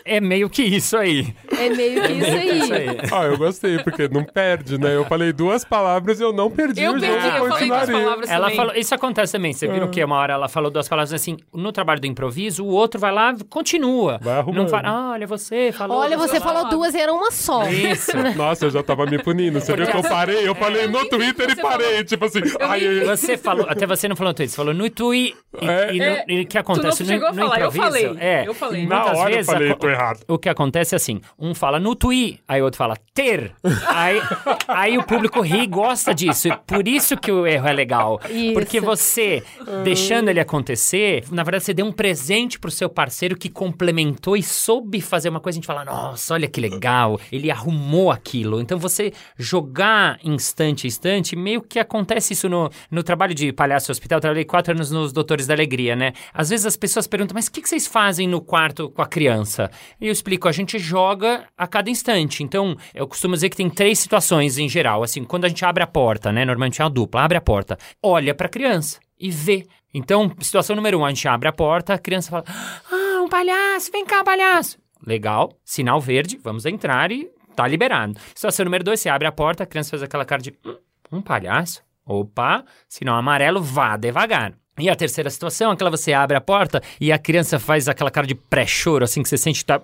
É 0.03 0.19
meio 0.19 0.49
que 0.49 0.64
isso 0.64 0.97
aí. 0.97 1.35
É 1.60 1.69
meio 1.69 2.02
que 2.03 2.11
isso 2.14 2.36
aí. 2.36 2.60
Isso 2.60 2.73
aí. 2.73 2.88
Ah, 3.11 3.26
eu 3.26 3.38
gostei, 3.38 3.80
porque 3.84 4.07
não 4.07 4.23
perde, 4.23 4.77
né? 4.77 4.95
Eu 4.95 5.06
falei 5.06 5.32
duas 5.34 5.64
palavras 5.64 6.19
e 6.19 6.23
eu 6.23 6.34
não 6.34 6.49
perdi 6.49 6.82
Eu 6.84 6.94
o 6.95 6.99
perdi, 6.99 7.22
jogo. 7.22 7.38
eu 7.38 7.48
falei 7.49 7.68
duas 7.68 7.90
palavras 7.90 8.30
Ela 8.30 8.41
também. 8.44 8.56
falou, 8.57 8.76
isso 8.76 8.95
acontece 8.95 9.32
também. 9.34 9.53
Você 9.53 9.68
viu 9.68 9.88
que 9.90 10.03
uma 10.03 10.15
hora 10.18 10.34
ela 10.34 10.48
falou 10.48 10.69
duas 10.72 10.88
palavras 10.88 11.14
assim, 11.14 11.38
no 11.53 11.72
trabalho 11.72 11.99
do 12.02 12.07
improviso, 12.07 12.64
o 12.65 12.68
outro 12.69 12.99
vai 12.99 13.11
lá, 13.11 13.34
continua. 13.49 14.19
Vai 14.22 14.38
arrumando. 14.40 14.64
Não 14.64 14.68
fala, 14.69 14.88
"Ah, 14.90 15.11
olha, 15.11 15.27
você 15.27 15.72
falou. 15.72 15.98
Olha, 15.98 16.18
você 16.18 16.40
falou. 16.40 16.64
falou 16.64 16.69
duas 16.72 16.94
e 16.94 16.99
era 16.99 17.14
uma 17.14 17.32
só. 17.32 17.68
Isso. 17.69 18.11
Nossa, 18.36 18.65
eu 18.65 18.69
já 18.69 18.84
tava 18.84 19.06
me 19.06 19.22
punindo. 19.22 19.60
Você 19.60 19.76
viu 19.76 19.88
que 19.88 19.95
eu 19.98 20.03
parei? 20.03 20.48
Eu 20.48 20.56
falei 20.56 20.88
no 20.88 21.07
Twitter 21.07 21.49
e 21.52 21.56
parei. 21.56 22.03
Tipo 22.03 22.26
assim, 22.26 22.40
ai, 22.61 22.88
ai, 22.88 22.99
ai. 22.99 23.06
Você 23.18 23.38
falou, 23.38 23.65
até 23.69 23.86
você 23.88 24.07
não 24.07 24.15
falou 24.15 24.30
no 24.32 24.36
Twitter, 24.36 24.49
você 24.52 24.56
falou 24.56 24.73
no 24.73 24.90
Twi. 24.90 25.34
E, 25.61 25.68
É. 26.02 26.26
e 26.27 26.41
o 26.41 26.45
que 26.48 26.57
acontece 26.57 27.03
Tu 27.03 27.07
não 27.07 27.07
no, 27.07 27.14
chegou 27.14 27.27
a 27.27 27.32
no 27.32 27.38
falar, 27.49 27.61
eu 27.61 27.72
falei, 27.72 28.18
É, 28.19 28.48
eu 28.48 28.53
falei. 28.53 28.86
Na 28.86 28.95
muitas 28.99 29.18
hora 29.19 29.32
eu 29.36 29.44
falei, 29.45 29.73
tô 29.76 29.90
errado. 29.90 30.19
O 30.27 30.38
que 30.38 30.49
acontece 30.49 30.95
é 30.95 30.98
assim, 30.98 31.22
um 31.46 31.54
fala 31.56 31.80
no 31.80 31.96
Twi, 31.96 32.40
aí 32.48 32.62
o 32.62 32.66
outro 32.66 32.78
fala 32.78 32.98
ter. 33.14 33.54
Aí, 33.88 34.22
aí 34.68 34.98
o 34.98 35.04
público 35.04 35.42
ri 35.42 35.64
e 35.64 35.68
gosta 35.68 36.14
disso. 36.14 36.48
E 36.48 36.58
por 36.58 36.88
isso 36.88 37.16
que 37.16 37.32
o 37.32 37.46
erro 37.46 37.68
é 37.68 37.74
legal. 37.74 38.20
Isso. 38.30 38.54
Porque 38.54 38.80
você, 38.80 39.44
deixando 39.84 40.30
ele 40.30 40.40
acontecer, 40.40 41.24
na 41.32 41.44
verdade 41.44 41.64
você 41.64 41.74
deu 41.74 41.86
um 41.86 41.92
presente 41.92 42.60
pro 42.60 42.72
seu 42.72 42.90
parceiro 42.90 43.38
que 43.38 43.50
complementou 43.50 44.36
e 44.36 44.44
soube 44.44 45.02
fazer 45.02 45.30
uma 45.30 45.40
coisa. 45.40 45.58
A 45.58 45.60
gente 45.60 45.68
fala, 45.68 45.86
nossa, 45.86 46.34
olha 46.34 46.48
que 46.48 46.60
legal. 46.60 47.20
Ele 47.32 47.52
arrumou 47.52 48.12
aquilo. 48.12 48.60
Então 48.60 48.78
você 48.78 49.14
jogar 49.38 50.20
instante 50.24 50.86
a 50.86 50.88
instante, 50.88 51.36
meio 51.36 51.62
que 51.62 51.80
acontece 51.80 52.34
isso 52.34 52.50
no, 52.50 52.70
no 52.90 53.04
trabalho 53.04 53.34
de 53.34 53.52
palhaço 53.54 53.92
hospital. 53.92 54.18
Eu 54.18 54.22
trabalhei 54.22 54.46
quatro 54.46 54.74
anos 54.74 54.92
nos 54.92 55.12
Doutores 55.14 55.48
da 55.48 55.54
Alegria, 55.54 55.96
né? 55.96 56.14
Às 56.34 56.50
vezes 56.50 56.66
as 56.66 56.78
pessoas 56.78 57.08
perguntam, 57.08 57.36
mas 57.36 57.48
o 57.48 57.52
que, 57.52 57.62
que 57.62 57.70
vocês 57.70 57.88
fazem 57.88 58.28
no 58.28 58.42
quarto 58.42 58.90
com 58.90 59.02
a 59.02 59.06
criança? 59.06 59.70
E 60.00 60.08
eu 60.08 60.12
explico, 60.12 60.48
a 60.48 60.52
gente 60.52 60.80
joga 60.80 61.35
a 61.57 61.68
cada 61.68 61.90
instante. 61.90 62.44
Então, 62.44 62.76
eu 62.94 63.07
costumo 63.07 63.34
dizer 63.34 63.49
que 63.49 63.57
tem 63.57 63.70
três 63.70 63.99
situações 63.99 64.57
em 64.57 64.68
geral. 64.70 65.03
Assim, 65.03 65.24
quando 65.24 65.45
a 65.45 65.48
gente 65.48 65.64
abre 65.66 65.84
a 65.84 65.88
porta, 65.88 66.32
né? 66.32 66.45
Normalmente 66.45 66.82
é 66.82 66.84
uma 66.86 66.90
dupla, 66.90 67.24
abre 67.24 67.38
a 67.38 67.41
porta, 67.41 67.78
olha 68.02 68.34
pra 68.34 68.49
criança 68.49 68.99
e 69.20 69.30
vê. 69.30 69.66
Então, 69.94 70.32
situação 70.41 70.76
número 70.76 70.99
um, 70.99 71.06
a 71.06 71.10
gente 71.10 71.28
abre 71.28 71.48
a 71.48 71.53
porta, 71.53 71.94
a 71.94 71.98
criança 71.98 72.30
fala, 72.30 72.44
ah, 72.91 73.22
um 73.22 73.30
palhaço, 73.30 73.91
vem 73.91 74.06
cá, 74.06 74.24
palhaço. 74.24 74.78
Legal, 75.06 75.53
sinal 75.64 76.02
verde, 76.02 76.38
vamos 76.44 76.66
entrar 76.66 77.12
e 77.12 77.30
tá 77.56 77.68
liberado. 77.68 78.20
Situação 78.34 78.66
número 78.66 78.84
dois, 78.84 78.99
você 78.99 79.07
abre 79.07 79.28
a 79.28 79.32
porta, 79.32 79.64
a 79.64 79.66
criança 79.66 79.91
faz 79.91 80.03
aquela 80.03 80.26
cara 80.26 80.41
de, 80.41 80.53
"Hum, 80.66 80.78
um 81.12 81.22
palhaço? 81.22 81.82
Opa, 82.06 82.66
sinal 82.90 83.16
amarelo, 83.16 83.62
vá 83.62 83.95
devagar. 83.98 84.53
E 84.78 84.90
a 84.90 84.95
terceira 84.95 85.30
situação, 85.30 85.72
aquela 85.72 85.90
você 85.90 86.12
abre 86.12 86.36
a 86.36 86.41
porta 86.41 86.82
e 86.99 87.12
a 87.12 87.18
criança 87.18 87.57
faz 87.57 87.88
aquela 87.88 88.12
cara 88.12 88.28
de 88.28 88.36
pré-choro, 88.36 89.06
assim, 89.06 89.24
que 89.24 89.30
você 89.30 89.38
sente 89.38 89.60
que 89.60 89.66
tá... 89.66 89.82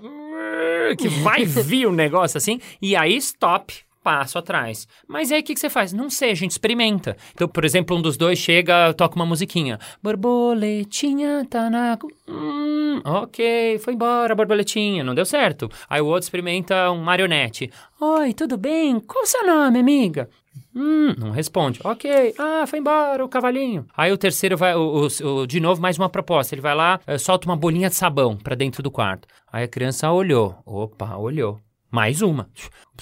Que 0.95 1.07
vai 1.07 1.43
vir 1.45 1.87
o 1.87 1.91
negócio 1.91 2.37
assim, 2.37 2.59
e 2.81 2.95
aí 2.95 3.15
stop. 3.17 3.73
Passo 4.03 4.37
atrás. 4.37 4.87
Mas 5.07 5.31
aí 5.31 5.41
o 5.41 5.43
que, 5.43 5.53
que 5.53 5.59
você 5.59 5.69
faz? 5.69 5.93
Não 5.93 6.09
sei, 6.09 6.31
a 6.31 6.35
gente 6.35 6.51
experimenta. 6.51 7.15
Então, 7.33 7.47
por 7.47 7.63
exemplo, 7.65 7.95
um 7.95 8.01
dos 8.01 8.17
dois 8.17 8.39
chega, 8.39 8.93
toca 8.93 9.15
uma 9.15 9.25
musiquinha. 9.25 9.79
Borboletinha 10.01 11.45
tá 11.49 11.69
na. 11.69 11.97
Hum, 12.27 13.01
ok, 13.05 13.79
foi 13.79 13.93
embora, 13.93 14.35
borboletinha, 14.35 15.03
não 15.03 15.15
deu 15.15 15.25
certo. 15.25 15.69
Aí 15.89 16.01
o 16.01 16.05
outro 16.07 16.23
experimenta 16.23 16.91
um 16.91 17.01
marionete. 17.03 17.71
Oi, 17.99 18.33
tudo 18.33 18.57
bem? 18.57 18.99
Qual 18.99 19.23
o 19.23 19.27
seu 19.27 19.45
nome, 19.45 19.79
amiga? 19.79 20.29
Hum, 20.75 21.13
não 21.17 21.31
responde. 21.31 21.79
Ok. 21.83 22.33
Ah, 22.37 22.65
foi 22.67 22.79
embora 22.79 23.23
o 23.23 23.29
cavalinho. 23.29 23.85
Aí 23.95 24.11
o 24.11 24.17
terceiro 24.17 24.57
vai, 24.57 24.75
o, 24.75 25.07
o- 25.07 25.25
o- 25.41 25.47
de 25.47 25.59
novo, 25.59 25.81
mais 25.81 25.97
uma 25.97 26.09
proposta. 26.09 26.55
Ele 26.55 26.61
vai 26.61 26.73
lá, 26.75 26.99
eh, 27.05 27.17
solta 27.17 27.45
uma 27.47 27.55
bolinha 27.57 27.89
de 27.89 27.95
sabão 27.95 28.35
pra 28.37 28.55
dentro 28.55 28.81
do 28.81 28.89
quarto. 28.91 29.27
Aí 29.51 29.63
a 29.63 29.67
criança 29.67 30.09
olhou. 30.11 30.55
Opa, 30.65 31.15
olhou. 31.17 31.59
Mais 31.89 32.21
uma. 32.21 32.49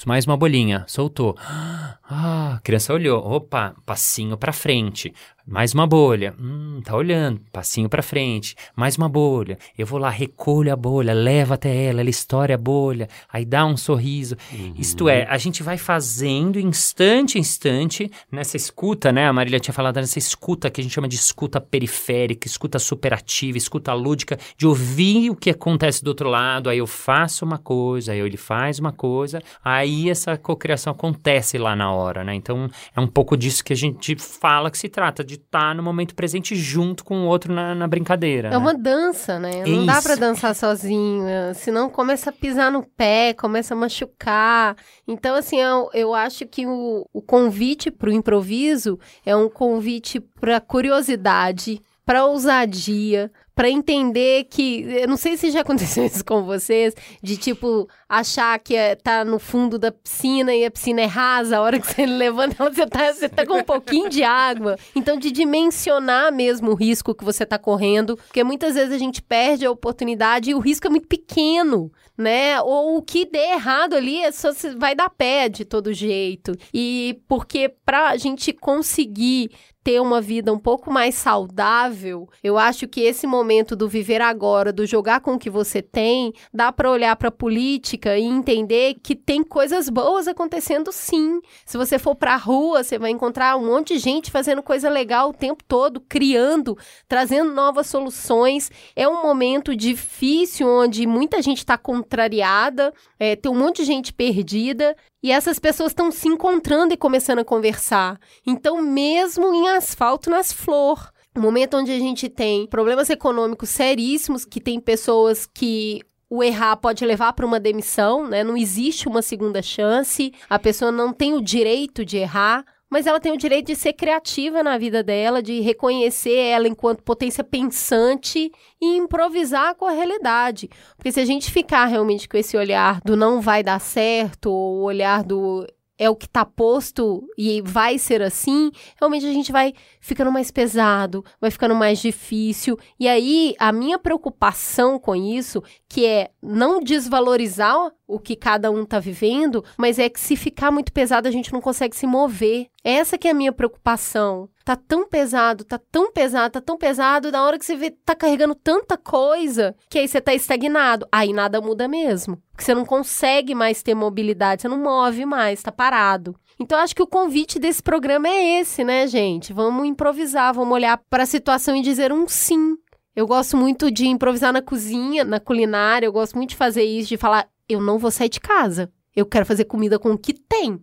Mais 0.05 0.26
uma 0.26 0.38
bolinha. 0.38 0.84
Soltou. 0.88 1.35
Ah, 2.11 2.55
a 2.55 2.59
criança 2.61 2.91
olhou. 2.91 3.23
Opa, 3.23 3.76
passinho 3.85 4.35
pra 4.35 4.51
frente. 4.51 5.13
Mais 5.51 5.73
uma 5.73 5.88
bolha. 5.88 6.35
Hum, 6.39 6.80
tá 6.84 6.95
olhando. 6.95 7.41
Passinho 7.51 7.89
pra 7.89 8.03
frente. 8.03 8.55
Mais 8.76 8.97
uma 8.97 9.09
bolha. 9.09 9.57
Eu 9.76 9.85
vou 9.85 9.99
lá, 9.99 10.09
recolho 10.09 10.71
a 10.71 10.76
bolha, 10.76 11.11
levo 11.11 11.55
até 11.55 11.85
ela, 11.85 12.01
ela 12.01 12.09
estoura 12.09 12.53
a 12.53 12.57
bolha, 12.57 13.07
aí 13.31 13.43
dá 13.43 13.65
um 13.65 13.76
sorriso. 13.76 14.35
Isto 14.76 15.09
é, 15.09 15.26
a 15.27 15.39
gente 15.39 15.63
vai 15.63 15.76
fazendo 15.76 16.59
instante 16.59 17.38
a 17.38 17.41
instante 17.41 18.11
nessa 18.31 18.57
escuta, 18.57 19.11
né? 19.11 19.27
A 19.27 19.34
Marília 19.34 19.59
tinha 19.59 19.73
falado 19.73 19.95
nessa 19.95 20.19
escuta 20.19 20.69
que 20.69 20.81
a 20.81 20.84
gente 20.84 20.93
chama 20.93 21.07
de 21.07 21.15
escuta 21.15 21.59
periférica, 21.59 22.47
escuta 22.47 22.77
superativa, 22.77 23.57
escuta 23.57 23.91
lúdica, 23.93 24.38
de 24.55 24.67
ouvir 24.67 25.31
o 25.31 25.35
que 25.35 25.49
acontece 25.49 26.03
do 26.03 26.09
outro 26.09 26.30
lado. 26.30 26.69
Aí 26.69 26.77
eu 26.77 26.88
faço 26.88 27.43
uma 27.43 27.57
coisa, 27.57 28.11
aí 28.11 28.19
ele 28.19 28.38
faz 28.38 28.77
uma 28.77 28.91
coisa, 28.91 29.41
aí 29.63 29.88
essa 30.09 30.37
cocriação 30.37 30.91
acontece 30.91 31.57
lá 31.57 31.75
na 31.75 31.91
hora, 31.91 32.23
né? 32.23 32.33
Então 32.35 32.69
é 32.95 32.99
um 32.99 33.07
pouco 33.07 33.35
disso 33.35 33.63
que 33.63 33.73
a 33.73 33.75
gente 33.75 34.15
fala 34.15 34.69
que 34.69 34.77
se 34.77 34.89
trata, 34.89 35.23
de 35.23 35.35
estar 35.35 35.73
no 35.73 35.83
momento 35.83 36.15
presente 36.15 36.55
junto 36.55 37.03
com 37.03 37.21
o 37.21 37.25
outro 37.27 37.53
na, 37.53 37.73
na 37.73 37.87
brincadeira. 37.87 38.49
É 38.49 38.51
né? 38.51 38.57
uma 38.57 38.73
dança, 38.73 39.39
né? 39.39 39.63
Não 39.65 39.85
dá 39.85 39.93
Isso. 39.93 40.03
pra 40.03 40.15
dançar 40.15 40.55
sozinho, 40.55 41.27
eh, 41.27 41.53
senão 41.53 41.89
começa 41.89 42.29
a 42.29 42.33
pisar 42.33 42.71
no 42.71 42.83
pé, 42.83 43.33
começa 43.33 43.73
a 43.73 43.77
machucar. 43.77 44.75
Então, 45.07 45.35
assim, 45.35 45.59
eu, 45.59 45.89
eu 45.93 46.13
acho 46.13 46.45
que 46.45 46.65
o, 46.65 47.05
o 47.13 47.21
convite 47.21 47.91
pro 47.91 48.11
improviso 48.11 48.99
é 49.25 49.35
um 49.35 49.49
convite 49.49 50.19
pra 50.19 50.59
curiosidade, 50.59 51.81
pra 52.05 52.25
ousadia, 52.25 53.31
pra 53.60 53.69
entender 53.69 54.45
que. 54.45 54.86
Eu 54.88 55.07
não 55.10 55.18
sei 55.18 55.36
se 55.36 55.52
já 55.52 55.60
aconteceu 55.60 56.06
isso 56.07 56.23
com 56.23 56.45
vocês, 56.45 56.94
de 57.22 57.36
tipo, 57.36 57.90
achar 58.07 58.57
que 58.57 58.73
é, 58.73 58.95
tá 58.95 59.26
no 59.26 59.38
fundo 59.38 59.77
da 59.77 59.91
piscina 59.91 60.56
e 60.56 60.64
a 60.64 60.72
piscina 60.72 61.02
é 61.02 61.06
rasa, 61.06 61.57
a 61.57 61.61
hora 61.61 61.77
que 61.77 61.86
você 61.86 62.06
levanta 62.07 62.56
ela, 62.57 62.73
você 62.73 62.88
tá, 62.88 63.11
você 63.11 63.27
tá 63.27 63.45
com 63.45 63.57
um 63.57 63.64
pouquinho 63.64 64.07
de 64.07 64.23
água. 64.23 64.77
Então, 64.95 65.18
de 65.18 65.30
dimensionar 65.30 66.31
mesmo 66.31 66.72
o 66.72 66.73
risco 66.73 67.14
que 67.14 67.26
você 67.26 67.45
tá 67.45 67.60
correndo, 67.60 68.15
porque 68.15 68.45
muitas 68.45 68.76
vezes 68.76 68.94
a 68.94 68.98
gente 68.98 69.22
perde 69.22 69.65
a 69.65 69.72
oportunidade 69.72 70.52
e 70.52 70.56
o 70.56 70.60
risco 70.60 70.88
é 70.88 70.90
muito 70.90 71.10
pequeno, 71.10 71.91
né? 72.18 72.61
Ou 72.61 72.95
o 72.95 73.02
que 73.02 73.26
der 73.26 73.56
errado 73.56 73.94
ali 73.94 74.22
é 74.23 74.31
só 74.31 74.52
vai 74.77 74.95
dar 74.95 75.10
pé 75.10 75.49
de 75.49 75.65
todo 75.65 75.94
jeito. 75.94 76.53
E 76.73 77.19
porque 77.27 77.76
pra 77.86 78.15
gente 78.15 78.53
conseguir 78.53 79.52
ter 79.84 80.01
uma 80.01 80.19
vida 80.22 80.51
um 80.51 80.60
pouco 80.60 80.91
mais 80.91 81.15
saudável, 81.15 82.30
eu 82.43 82.57
acho 82.57 82.88
que 82.88 83.01
esse 83.01 83.26
momento 83.26 83.76
do 83.76 83.88
viver 83.88 84.22
agora, 84.22 84.73
do 84.73 84.85
jogar 84.85 85.22
com 85.22 85.34
o 85.34 85.39
que 85.39 85.49
você 85.49 85.81
tem, 85.81 86.34
dá 86.53 86.72
para 86.72 86.91
olhar 86.91 87.15
para 87.15 87.30
a 87.30 87.31
política 87.31 88.18
e 88.18 88.23
entender 88.23 88.95
que 89.01 89.15
tem 89.15 89.43
coisas 89.43 89.89
boas 89.89 90.27
acontecendo 90.27 90.91
sim. 90.91 91.39
Se 91.65 91.77
você 91.77 91.97
for 91.97 92.15
para 92.15 92.34
a 92.34 92.38
rua, 92.38 92.84
você 92.84 92.99
vai 92.99 93.11
encontrar 93.11 93.56
um 93.56 93.65
monte 93.65 93.93
de 93.93 93.99
gente 93.99 94.31
fazendo 94.31 94.61
coisa 94.61 94.89
legal 94.89 95.30
o 95.30 95.34
tempo 95.34 95.64
todo, 95.68 96.01
criando, 96.01 96.77
trazendo 97.07 97.53
novas 97.53 97.88
soluções. 97.88 98.72
É 98.95 99.07
um 99.07 99.23
momento 99.23 99.76
difícil 99.76 100.68
onde 100.68 101.07
muita 101.07 101.41
gente 101.41 101.60
está 101.60 101.77
contrariada, 101.77 102.93
é, 103.19 103.35
tem 103.35 103.51
um 103.51 103.56
monte 103.56 103.77
de 103.77 103.85
gente 103.85 104.14
perdida. 104.14 104.95
E 105.21 105.31
essas 105.31 105.59
pessoas 105.59 105.91
estão 105.91 106.11
se 106.11 106.27
encontrando 106.27 106.93
e 106.93 106.97
começando 106.97 107.39
a 107.39 107.45
conversar. 107.45 108.19
Então, 108.45 108.81
mesmo 108.81 109.53
em 109.53 109.69
asfalto 109.69 110.29
nas 110.29 110.53
flor, 110.53 111.11
um 111.35 111.41
momento 111.41 111.77
onde 111.77 111.91
a 111.91 111.99
gente 111.99 112.29
tem 112.29 112.65
problemas 112.65 113.09
econômicos 113.09 113.69
seríssimos, 113.69 114.45
que 114.45 114.61
tem 114.61 114.79
pessoas 114.79 115.45
que 115.45 116.01
o 116.29 116.43
errar 116.43 116.77
pode 116.77 117.05
levar 117.05 117.33
para 117.33 117.45
uma 117.45 117.59
demissão, 117.59 118.27
né? 118.27 118.43
Não 118.43 118.55
existe 118.55 119.07
uma 119.07 119.21
segunda 119.21 119.61
chance, 119.61 120.31
a 120.49 120.59
pessoa 120.59 120.91
não 120.91 121.11
tem 121.11 121.33
o 121.33 121.41
direito 121.41 122.05
de 122.05 122.17
errar. 122.17 122.63
Mas 122.89 123.05
ela 123.05 123.19
tem 123.19 123.31
o 123.31 123.37
direito 123.37 123.67
de 123.67 123.75
ser 123.75 123.93
criativa 123.93 124.63
na 124.63 124.77
vida 124.77 125.03
dela, 125.03 125.43
de 125.43 125.59
reconhecer 125.59 126.35
ela 126.35 126.67
enquanto 126.67 127.03
potência 127.03 127.43
pensante 127.43 128.51
e 128.81 128.97
improvisar 128.97 129.75
com 129.75 129.85
a 129.85 129.91
realidade. 129.91 130.69
Porque 130.97 131.11
se 131.11 131.19
a 131.19 131.25
gente 131.25 131.51
ficar 131.51 131.85
realmente 131.85 132.27
com 132.27 132.35
esse 132.37 132.57
olhar 132.57 132.99
do 133.01 133.15
não 133.15 133.41
vai 133.41 133.61
dar 133.61 133.79
certo, 133.79 134.49
ou 134.51 134.77
o 134.79 134.83
olhar 134.83 135.23
do 135.23 135.67
é 135.99 136.09
o 136.09 136.15
que 136.15 136.30
tá 136.30 136.45
posto 136.45 137.27
e 137.38 137.61
vai 137.61 137.99
ser 137.99 138.21
assim, 138.21 138.71
realmente 138.97 139.26
a 139.26 139.34
gente 139.34 139.51
vai 139.51 139.73
ficando 139.99 140.31
mais 140.31 140.49
pesado, 140.49 141.26
vai 141.41 141.51
ficando 141.51 141.76
mais 141.76 141.99
difícil. 141.99 142.80
E 142.97 143.07
aí, 143.07 143.53
a 143.59 143.73
minha 143.73 143.99
preocupação 143.99 144.97
com 144.97 145.13
isso, 145.13 145.61
que 145.89 146.05
é 146.05 146.31
não 146.41 146.80
desvalorizar 146.80 147.91
o 148.07 148.17
que 148.17 148.35
cada 148.35 148.71
um 148.71 148.85
tá 148.85 148.99
vivendo, 148.99 149.63
mas 149.77 149.99
é 149.99 150.09
que 150.09 150.19
se 150.19 150.35
ficar 150.35 150.71
muito 150.71 150.91
pesado, 150.91 151.27
a 151.27 151.31
gente 151.31 151.51
não 151.51 151.61
consegue 151.61 151.95
se 151.95 152.07
mover. 152.07 152.67
Essa 152.84 153.17
que 153.17 153.27
é 153.27 153.31
a 153.31 153.35
minha 153.35 153.51
preocupação. 153.51 154.49
Tá 154.63 154.76
tão 154.76 155.07
pesado, 155.07 155.63
tá 155.63 155.77
tão 155.91 156.11
pesado, 156.11 156.53
tá 156.53 156.61
tão 156.61 156.77
pesado, 156.77 157.31
da 157.31 157.43
hora 157.43 157.59
que 157.59 157.65
você 157.65 157.76
vê, 157.76 157.91
tá 157.91 158.15
carregando 158.15 158.55
tanta 158.55 158.97
coisa, 158.97 159.76
que 159.89 159.99
aí 159.99 160.07
você 160.07 160.21
tá 160.21 160.34
estagnado. 160.34 161.07
Aí 161.11 161.34
nada 161.34 161.59
muda 161.59 161.88
mesmo. 161.88 162.41
Porque 162.60 162.65
você 162.65 162.76
não 162.76 162.84
consegue 162.84 163.56
mais 163.56 163.81
ter 163.81 163.95
mobilidade, 163.95 164.64
você 164.64 164.68
não 164.68 164.84
move 164.84 165.26
mais, 165.26 165.64
tá 165.64 165.72
parado. 165.72 166.36
Então, 166.60 166.77
acho 166.77 166.94
que 166.94 167.02
o 167.02 167.07
convite 167.07 167.57
desse 167.57 167.81
programa 167.81 168.27
é 168.27 168.60
esse, 168.60 168.84
né, 168.84 169.07
gente? 169.07 169.53
Vamos 169.53 169.88
improvisar, 169.88 170.53
vamos 170.53 170.73
olhar 170.73 171.02
para 171.10 171.23
a 171.23 171.26
situação 171.26 171.73
e 171.73 171.81
dizer 171.81 172.11
um 172.11 172.27
sim. 172.27 172.76
Eu 173.15 173.26
gosto 173.26 173.56
muito 173.56 173.90
de 173.90 174.07
improvisar 174.07 174.52
na 174.52 174.61
cozinha, 174.61 175.23
na 175.23 175.40
culinária, 175.40 176.06
eu 176.06 176.11
gosto 176.11 176.36
muito 176.36 176.49
de 176.49 176.57
fazer 176.57 176.84
isso, 176.84 177.07
de 177.07 177.15
falar, 177.15 177.48
eu 177.69 177.80
não 177.80 177.98
vou 177.98 178.11
sair 178.11 178.27
de 178.27 178.41
casa. 178.41 178.91
Eu 179.15 179.26
quero 179.26 179.45
fazer 179.45 179.64
comida 179.64 179.98
com 179.98 180.11
o 180.11 180.18
que 180.18 180.34
tem. 180.34 180.81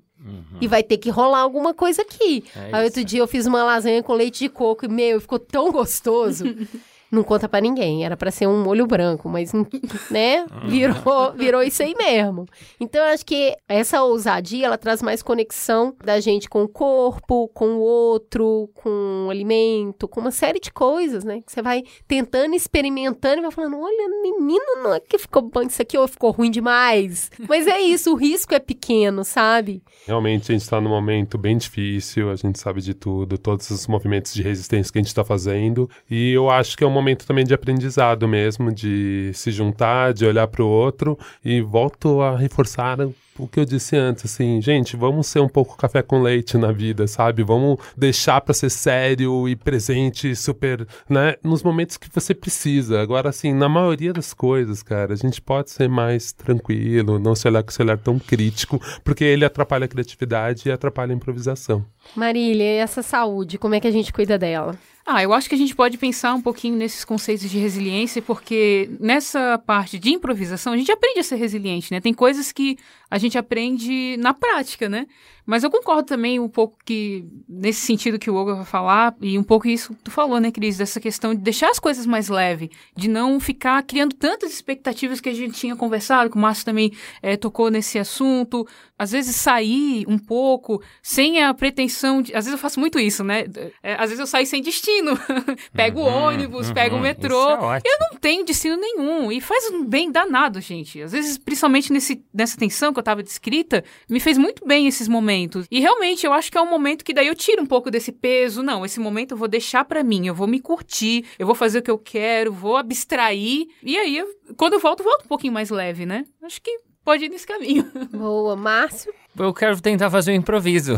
E 0.59 0.67
vai 0.67 0.83
ter 0.83 0.97
que 0.97 1.11
rolar 1.11 1.41
alguma 1.41 1.75
coisa 1.75 2.01
aqui. 2.01 2.43
É 2.57 2.71
Aí 2.73 2.85
outro 2.87 3.05
dia 3.05 3.21
eu 3.21 3.29
fiz 3.29 3.45
uma 3.45 3.63
lasanha 3.63 4.03
com 4.03 4.15
leite 4.15 4.39
de 4.39 4.49
coco 4.49 4.87
e, 4.87 4.89
meu, 4.89 5.21
ficou 5.21 5.39
tão 5.39 5.71
gostoso. 5.71 6.43
Não 7.11 7.23
conta 7.23 7.49
pra 7.49 7.61
ninguém, 7.61 8.05
era 8.05 8.17
pra 8.17 8.31
ser 8.31 8.47
um 8.47 8.63
molho 8.63 8.87
branco, 8.87 9.29
mas, 9.29 9.53
né, 10.11 10.47
virou, 10.65 11.33
virou 11.33 11.63
isso 11.63 11.83
aí 11.83 11.95
mesmo. 11.95 12.47
Então, 12.81 13.05
eu 13.05 13.13
acho 13.13 13.25
que 13.25 13.57
essa 13.69 14.03
ousadia, 14.03 14.67
ela 14.67 14.79
traz 14.79 15.03
mais 15.03 15.23
conexão 15.23 15.95
da 16.05 16.21
gente 16.21 16.49
com 16.49 16.63
o 16.63 16.69
corpo, 16.69 17.49
com 17.49 17.77
o 17.77 17.81
outro, 17.81 18.69
com 18.75 19.27
o 19.27 19.31
alimento, 19.31 20.09
com 20.09 20.21
uma 20.21 20.31
série 20.31 20.61
de 20.61 20.73
coisas, 20.73 21.25
né, 21.25 21.41
que 21.45 21.53
você 21.53 21.63
vai 21.63 21.83
tentando, 22.09 22.55
experimentando 22.55 23.39
e 23.39 23.43
vai 23.43 23.51
falando, 23.51 23.79
olha, 23.79 24.09
menino, 24.23 24.83
não 24.83 24.95
é 24.95 25.01
que 25.01 25.19
ficou 25.19 25.43
bom 25.43 25.63
isso 25.63 25.81
aqui 25.81 25.97
ou 25.97 26.09
ficou 26.09 26.31
ruim 26.31 26.51
demais. 26.51 27.31
Mas 27.49 27.67
é 27.67 27.81
isso, 27.81 28.13
o 28.13 28.17
risco 28.17 28.55
é 28.55 28.59
pequeno, 28.59 29.25
sabe? 29.25 29.83
Realmente 30.07 30.51
a 30.51 30.55
gente 30.55 30.63
está 30.63 30.81
num 30.81 30.91
momento 30.91 31.39
bem 31.39 31.57
difícil, 31.57 32.31
a 32.31 32.37
gente 32.37 32.59
sabe 32.59 32.81
de 32.81 32.95
tudo, 32.95 33.39
todos 33.39 33.71
os 33.71 33.87
movimentos 33.87 34.33
de 34.35 34.43
resistência 34.43 34.93
que 34.93 34.99
a 34.99 35.03
gente 35.03 35.09
está 35.09 35.25
fazendo. 35.25 35.89
E 36.11 36.33
eu 36.33 36.51
acho 36.51 36.77
que 36.77 36.85
é 36.85 36.87
um 36.87 36.91
momento 36.97 37.27
também 37.27 37.45
de 37.45 37.55
aprendizado 37.55 38.27
mesmo, 38.27 38.73
de 38.73 39.31
se 39.35 39.51
juntar, 39.51 40.13
de 40.13 40.25
olhar 40.25 40.47
para 40.49 40.63
o 40.63 40.69
outro. 40.69 41.19
E 41.45 41.61
volto 41.61 42.21
a 42.21 42.37
reforçar 42.37 42.99
o 43.39 43.47
que 43.47 43.61
eu 43.61 43.65
disse 43.65 43.97
antes, 43.97 44.25
assim, 44.25 44.61
gente, 44.61 44.97
vamos 44.97 45.27
ser 45.27 45.41
um 45.41 45.49
pouco 45.49 45.77
café 45.77 46.03
com 46.03 46.23
leite 46.23 46.57
na 46.57 46.73
vida, 46.73 47.07
sabe? 47.07 47.43
Vamos 47.43 47.79
deixar 47.97 48.41
para 48.41 48.55
ser 48.55 48.71
sério 48.71 49.49
e 49.49 49.55
presente, 49.55 50.35
super, 50.35 50.87
né? 51.09 51.35
Nos 51.43 51.63
momentos 51.63 51.97
que 51.97 52.09
você 52.13 52.35
precisa. 52.35 53.01
Agora, 53.01 53.29
assim, 53.29 53.53
na 53.53 53.69
maioria 53.69 54.13
das 54.13 54.33
coisas, 54.33 54.83
cara, 54.83 55.13
a 55.13 55.17
gente 55.17 55.41
pode 55.41 55.71
ser 55.71 55.89
mais 55.89 56.33
tranquilo, 56.33 57.19
não 57.19 57.35
se 57.35 57.47
olhar 57.47 57.63
com 57.63 57.71
esse 57.71 57.83
olhar 57.83 57.99
tão 57.99 58.19
crítico, 58.19 58.81
porque 59.05 59.25
ele 59.25 59.45
atrapalha 59.45 59.85
a 59.85 59.89
criatividade 59.89 60.69
e 60.69 60.73
atrapalha 60.73 61.13
a 61.13 61.17
improvisação. 61.17 61.85
Marília, 62.15 62.65
e 62.65 62.77
essa 62.79 63.03
saúde, 63.03 63.59
como 63.59 63.75
é 63.75 63.81
que 63.81 63.87
a 63.87 63.93
gente 63.93 64.13
cuida 64.13 64.39
dela? 64.39 64.75
Ah, 65.09 65.23
eu 65.23 65.33
acho 65.33 65.49
que 65.49 65.55
a 65.55 65.59
gente 65.59 65.73
pode 65.75 65.97
pensar 65.97 66.35
um 66.35 66.43
pouquinho 66.43 66.77
nesses 66.77 67.05
conceitos 67.05 67.49
de 67.49 67.59
resiliência, 67.59 68.21
porque 68.21 68.91
nessa 68.99 69.57
parte 69.57 70.01
de 70.01 70.11
improvisação 70.11 70.73
a 70.73 70.77
gente 70.77 70.91
aprende 70.91 71.21
a 71.21 71.23
ser 71.23 71.37
resiliente, 71.37 71.93
né? 71.93 72.01
Tem 72.01 72.13
coisas 72.13 72.51
que 72.51 72.77
a 73.09 73.17
gente 73.17 73.39
aprende 73.39 74.17
na 74.17 74.35
prática, 74.35 74.89
né? 74.89 75.07
Mas 75.47 75.63
eu 75.63 75.71
concordo 75.71 76.03
também 76.03 76.41
um 76.41 76.49
pouco 76.49 76.77
que, 76.85 77.25
nesse 77.49 77.81
sentido 77.83 78.19
que 78.19 78.29
o 78.29 78.35
Olga 78.35 78.55
vai 78.57 78.65
falar, 78.65 79.15
e 79.21 79.39
um 79.39 79.43
pouco 79.45 79.69
isso 79.69 79.95
que 79.95 80.03
tu 80.05 80.11
falou, 80.11 80.41
né, 80.41 80.51
Cris, 80.51 80.77
dessa 80.77 80.99
questão 81.01 81.35
de 81.35 81.41
deixar 81.41 81.71
as 81.71 81.79
coisas 81.79 82.05
mais 82.05 82.29
leve, 82.29 82.71
de 82.97 83.09
não 83.09 83.39
ficar 83.39 83.81
criando 83.85 84.15
tantas 84.15 84.53
expectativas 84.53 85.21
que 85.21 85.29
a 85.29 85.35
gente 85.35 85.55
tinha 85.55 85.77
conversado, 85.77 86.31
que 86.31 86.37
o 86.37 86.41
Márcio 86.41 86.65
também 86.65 86.91
é, 87.23 87.37
tocou 87.37 87.71
nesse 87.71 87.99
assunto. 87.99 88.67
Às 88.99 89.13
vezes 89.13 89.37
sair 89.37 90.05
um 90.09 90.19
pouco, 90.19 90.83
sem 91.03 91.43
a 91.45 91.53
pretensão 91.53 92.23
de. 92.23 92.33
Às 92.35 92.47
vezes 92.47 92.53
eu 92.53 92.59
faço 92.59 92.81
muito 92.81 92.99
isso, 92.99 93.23
né? 93.23 93.45
É, 93.83 93.93
às 93.95 94.09
vezes 94.09 94.19
eu 94.19 94.27
saio 94.27 94.47
sem 94.47 94.63
destino. 94.63 95.13
pego 95.75 96.01
o 96.01 96.05
Uhum, 96.07 96.23
ônibus, 96.29 96.69
uhum, 96.69 96.75
pego 96.75 96.97
o 96.97 97.01
metrô. 97.01 97.51
é 97.51 97.79
eu 97.85 97.99
não 98.11 98.19
tenho 98.19 98.45
destino 98.45 98.77
nenhum. 98.77 99.31
E 99.31 99.41
faz 99.41 99.71
um 99.71 99.85
bem 99.85 100.11
danado, 100.11 100.61
gente. 100.63 101.03
Às 101.03 101.13
vezes, 101.13 101.37
principalmente 101.37 101.93
nesse, 101.93 102.25
nessa 102.33 102.57
tensão 102.57 102.93
que 102.93 102.99
eu 102.99 103.03
tava 103.03 103.23
descrita, 103.23 103.85
me 104.09 104.19
fez 104.19 104.39
muito 104.39 104.67
bem 104.67 104.87
esses 104.87 105.07
momentos. 105.09 105.36
E 105.71 105.81
realmente, 105.81 106.25
eu 106.27 106.33
acho 106.33 106.51
que 106.51 106.59
é 106.59 106.61
um 106.63 106.69
momento 106.71 107.05
que 107.05 107.13
daí 107.15 107.27
eu 107.27 107.35
tiro 107.35 107.63
um 107.63 107.67
pouco 107.67 107.91
desse 107.91 108.13
peso. 108.13 108.63
Não, 108.63 108.85
esse 108.85 108.99
momento 109.01 109.33
eu 109.33 109.37
vou 109.37 109.49
deixar 109.49 109.85
pra 109.85 110.03
mim. 110.05 110.27
Eu 110.27 110.35
vou 110.35 110.47
me 110.47 110.61
curtir, 110.61 111.25
eu 111.39 111.47
vou 111.47 111.55
fazer 111.55 111.79
o 111.79 111.83
que 111.83 111.91
eu 111.91 111.99
quero, 111.99 112.53
vou 112.53 112.77
abstrair. 112.77 113.67
E 113.83 113.97
aí, 113.97 114.17
eu- 114.19 114.27
quando 114.57 114.75
eu 114.75 114.81
volto, 114.81 115.01
eu 115.01 115.05
volto 115.05 115.25
um 115.25 115.29
pouquinho 115.29 115.53
mais 115.53 115.71
leve, 115.71 116.07
né? 116.07 116.25
Acho 116.43 116.61
que 116.61 116.79
pode 117.05 117.25
ir 117.25 117.29
nesse 117.29 117.47
caminho. 117.47 117.85
Boa, 118.13 118.57
Márcio. 118.57 119.13
Eu 119.39 119.53
quero 119.53 119.79
tentar 119.83 120.11
fazer 120.11 120.33
um 120.33 120.35
improviso. 120.35 120.95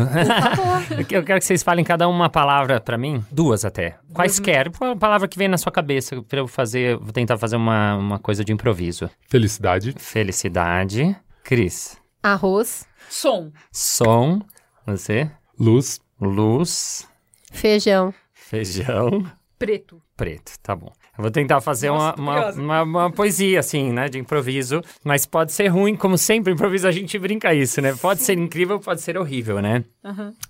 Eu 0.96 1.04
que- 1.04 1.16
eu 1.16 1.24
quero 1.24 1.40
que 1.40 1.44
vocês 1.44 1.62
falem 1.62 1.84
cada 1.84 2.06
uma 2.08 2.30
palavra 2.30 2.80
pra 2.80 2.96
mim, 2.96 3.22
duas 3.32 3.64
até. 3.64 3.98
Quaisquer, 4.14 4.70
uma 4.80 4.96
palavra 4.96 5.26
que 5.26 5.36
vem 5.36 5.48
na 5.48 5.58
sua 5.58 5.72
cabeça 5.72 6.22
pra 6.22 6.38
eu 6.38 6.46
fazer, 6.46 6.96
vou 6.98 7.12
tentar 7.12 7.36
fazer 7.36 7.56
uma, 7.56 7.96
uma 7.96 8.18
coisa 8.20 8.44
de 8.44 8.52
improviso. 8.52 9.10
Felicidade. 9.28 9.92
Felicidade. 9.98 11.16
Cris. 11.42 11.96
Arroz, 12.22 12.86
Som. 13.08 13.52
Som. 13.72 14.40
Você. 14.86 15.30
Luz. 15.58 16.00
Luz. 16.20 17.08
feijão. 17.52 18.12
Feijão. 18.34 19.24
Preto. 19.58 20.00
Preto, 20.16 20.52
tá 20.62 20.74
bom. 20.74 20.92
Eu 21.16 21.22
vou 21.22 21.30
tentar 21.30 21.60
fazer 21.60 21.90
Nossa, 21.90 22.20
uma, 22.20 22.50
uma, 22.50 22.52
uma, 22.52 22.82
uma 22.82 23.10
poesia, 23.12 23.58
assim, 23.58 23.92
né, 23.92 24.08
de 24.08 24.18
improviso. 24.18 24.82
Mas 25.04 25.26
pode 25.26 25.52
ser 25.52 25.66
ruim, 25.68 25.96
como 25.96 26.16
sempre, 26.16 26.52
improviso 26.52 26.86
a 26.86 26.92
gente 26.92 27.18
brinca 27.18 27.52
isso, 27.52 27.80
né? 27.80 27.94
Pode 27.94 28.22
ser 28.22 28.38
incrível, 28.38 28.78
pode 28.78 29.00
ser 29.00 29.18
horrível, 29.18 29.60
né? 29.60 29.84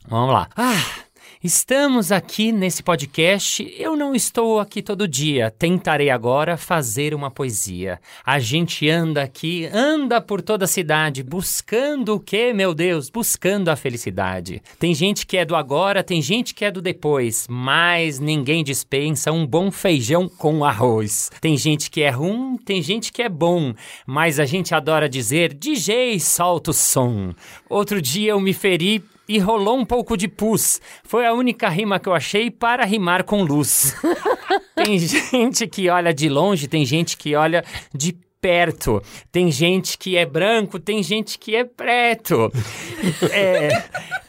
Vamos 0.06 0.32
lá. 0.32 0.48
Ah, 0.56 0.74
estamos 1.42 2.10
aqui 2.10 2.50
nesse 2.50 2.82
podcast. 2.82 3.62
Eu 3.78 3.96
não 3.96 4.14
estou 4.14 4.58
aqui 4.58 4.82
todo 4.82 5.06
dia. 5.06 5.50
Tentarei 5.50 6.10
agora 6.10 6.56
fazer 6.56 7.14
uma 7.14 7.30
poesia. 7.30 8.00
A 8.24 8.38
gente 8.38 8.88
anda 8.88 9.22
aqui, 9.22 9.68
anda 9.72 10.20
por 10.20 10.42
toda 10.42 10.64
a 10.64 10.68
cidade, 10.68 11.22
buscando 11.22 12.14
o 12.14 12.20
quê, 12.20 12.52
meu 12.52 12.74
Deus? 12.74 13.08
Buscando 13.08 13.68
a 13.68 13.76
felicidade. 13.76 14.62
Tem 14.78 14.94
gente 14.94 15.26
que 15.26 15.36
é 15.36 15.44
do 15.44 15.54
agora, 15.54 16.02
tem 16.02 16.20
gente 16.20 16.54
que 16.54 16.64
é 16.64 16.70
do 16.70 16.82
depois, 16.82 17.46
mas 17.48 18.18
ninguém 18.18 18.64
dispensa 18.64 19.30
um 19.30 19.46
bom 19.46 19.70
feijão 19.70 20.28
com 20.28 20.64
arroz. 20.64 21.30
Tem 21.40 21.56
gente 21.56 21.90
que 21.90 22.02
é 22.02 22.10
ruim, 22.10 22.56
tem 22.64 22.82
gente 22.82 23.12
que 23.12 23.22
é 23.22 23.28
bom, 23.28 23.74
mas 24.06 24.40
a 24.40 24.44
gente 24.44 24.74
adora 24.74 25.08
dizer 25.08 25.54
DJ, 25.54 26.18
solta 26.18 26.70
o 26.70 26.74
som. 26.74 27.32
Outro 27.68 28.02
dia 28.02 28.32
eu 28.32 28.40
me 28.40 28.52
feri 28.52 29.04
e 29.28 29.38
rolou 29.38 29.78
um 29.78 29.84
pouco 29.84 30.16
de 30.16 30.26
pus. 30.26 30.80
Foi 31.04 31.26
a 31.26 31.32
única 31.32 31.68
rima 31.68 32.00
que 32.00 32.08
eu 32.08 32.14
achei 32.14 32.50
para 32.50 32.84
rimar 32.84 33.24
com 33.24 33.42
luz. 33.42 33.94
tem 34.74 34.98
gente 34.98 35.66
que 35.66 35.88
olha 35.90 36.14
de 36.14 36.28
longe, 36.28 36.66
tem 36.66 36.84
gente 36.84 37.16
que 37.16 37.34
olha 37.34 37.64
de 37.92 38.16
perto. 38.40 39.02
Tem 39.30 39.50
gente 39.50 39.98
que 39.98 40.16
é 40.16 40.24
branco, 40.24 40.78
tem 40.78 41.02
gente 41.02 41.38
que 41.38 41.54
é 41.54 41.64
preto. 41.64 42.50
É, 43.30 43.68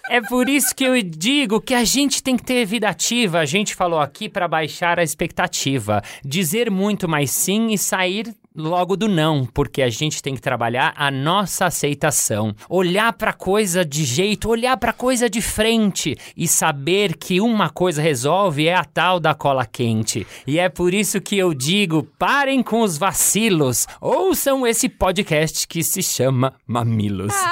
é 0.10 0.22
por 0.22 0.50
isso 0.50 0.76
que 0.76 0.84
eu 0.84 1.02
digo 1.02 1.62
que 1.62 1.74
a 1.74 1.84
gente 1.84 2.22
tem 2.22 2.36
que 2.36 2.44
ter 2.44 2.66
vida 2.66 2.90
ativa. 2.90 3.40
A 3.40 3.46
gente 3.46 3.76
falou 3.76 4.00
aqui 4.00 4.28
para 4.28 4.48
baixar 4.48 5.00
a 5.00 5.04
expectativa, 5.04 6.02
dizer 6.24 6.70
muito 6.72 7.08
mais 7.08 7.32
sim 7.32 7.68
e 7.68 7.78
sair 7.78 8.34
logo 8.56 8.96
do 8.96 9.08
não, 9.08 9.46
porque 9.46 9.82
a 9.82 9.90
gente 9.90 10.22
tem 10.22 10.36
que 10.36 10.42
trabalhar 10.42 10.94
a 10.96 11.12
nossa 11.12 11.66
aceitação, 11.66 12.56
olhar 12.70 13.14
para 13.14 13.34
coisa 13.34 13.86
de 13.86 14.04
jeito, 14.04 14.50
olhar 14.50 14.76
para 14.78 14.94
coisa 14.94 15.30
de 15.30 15.42
frente 15.42 16.18
e 16.36 16.48
saber 16.48 17.16
que 17.16 17.40
uma 17.40 17.70
coisa 17.70 18.02
resolve 18.02 18.68
é 18.68 18.76
a 18.76 18.84
tal 18.84 19.20
da 19.20 19.34
cola 19.34 19.66
quente. 19.66 20.26
E 20.46 20.60
é 20.60 20.70
por 20.70 20.94
isso 20.94 21.22
que 21.22 21.38
eu 21.38 21.54
digo, 21.54 22.08
parem 22.18 22.62
com 22.64 22.82
os 22.82 22.98
vacilos, 22.98 23.88
ouçam 24.02 24.66
esse 24.66 24.90
podcast 24.90 25.68
que 25.68 25.84
se 25.84 26.02
chama 26.02 26.54
Mamilos. 26.68 27.34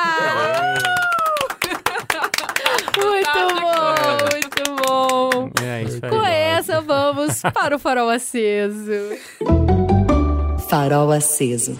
Muito 2.98 3.62
bom, 3.62 4.18
muito 4.32 4.76
bom. 4.88 5.52
É 5.64 5.84
isso 5.84 6.00
aí. 6.02 6.10
Com 6.10 6.24
essa, 6.24 6.82
vamos 6.82 7.42
para 7.54 7.76
o 7.76 7.80
farol 7.80 8.10
aceso. 8.10 8.92
Farol 10.70 11.12
aceso. 11.12 11.78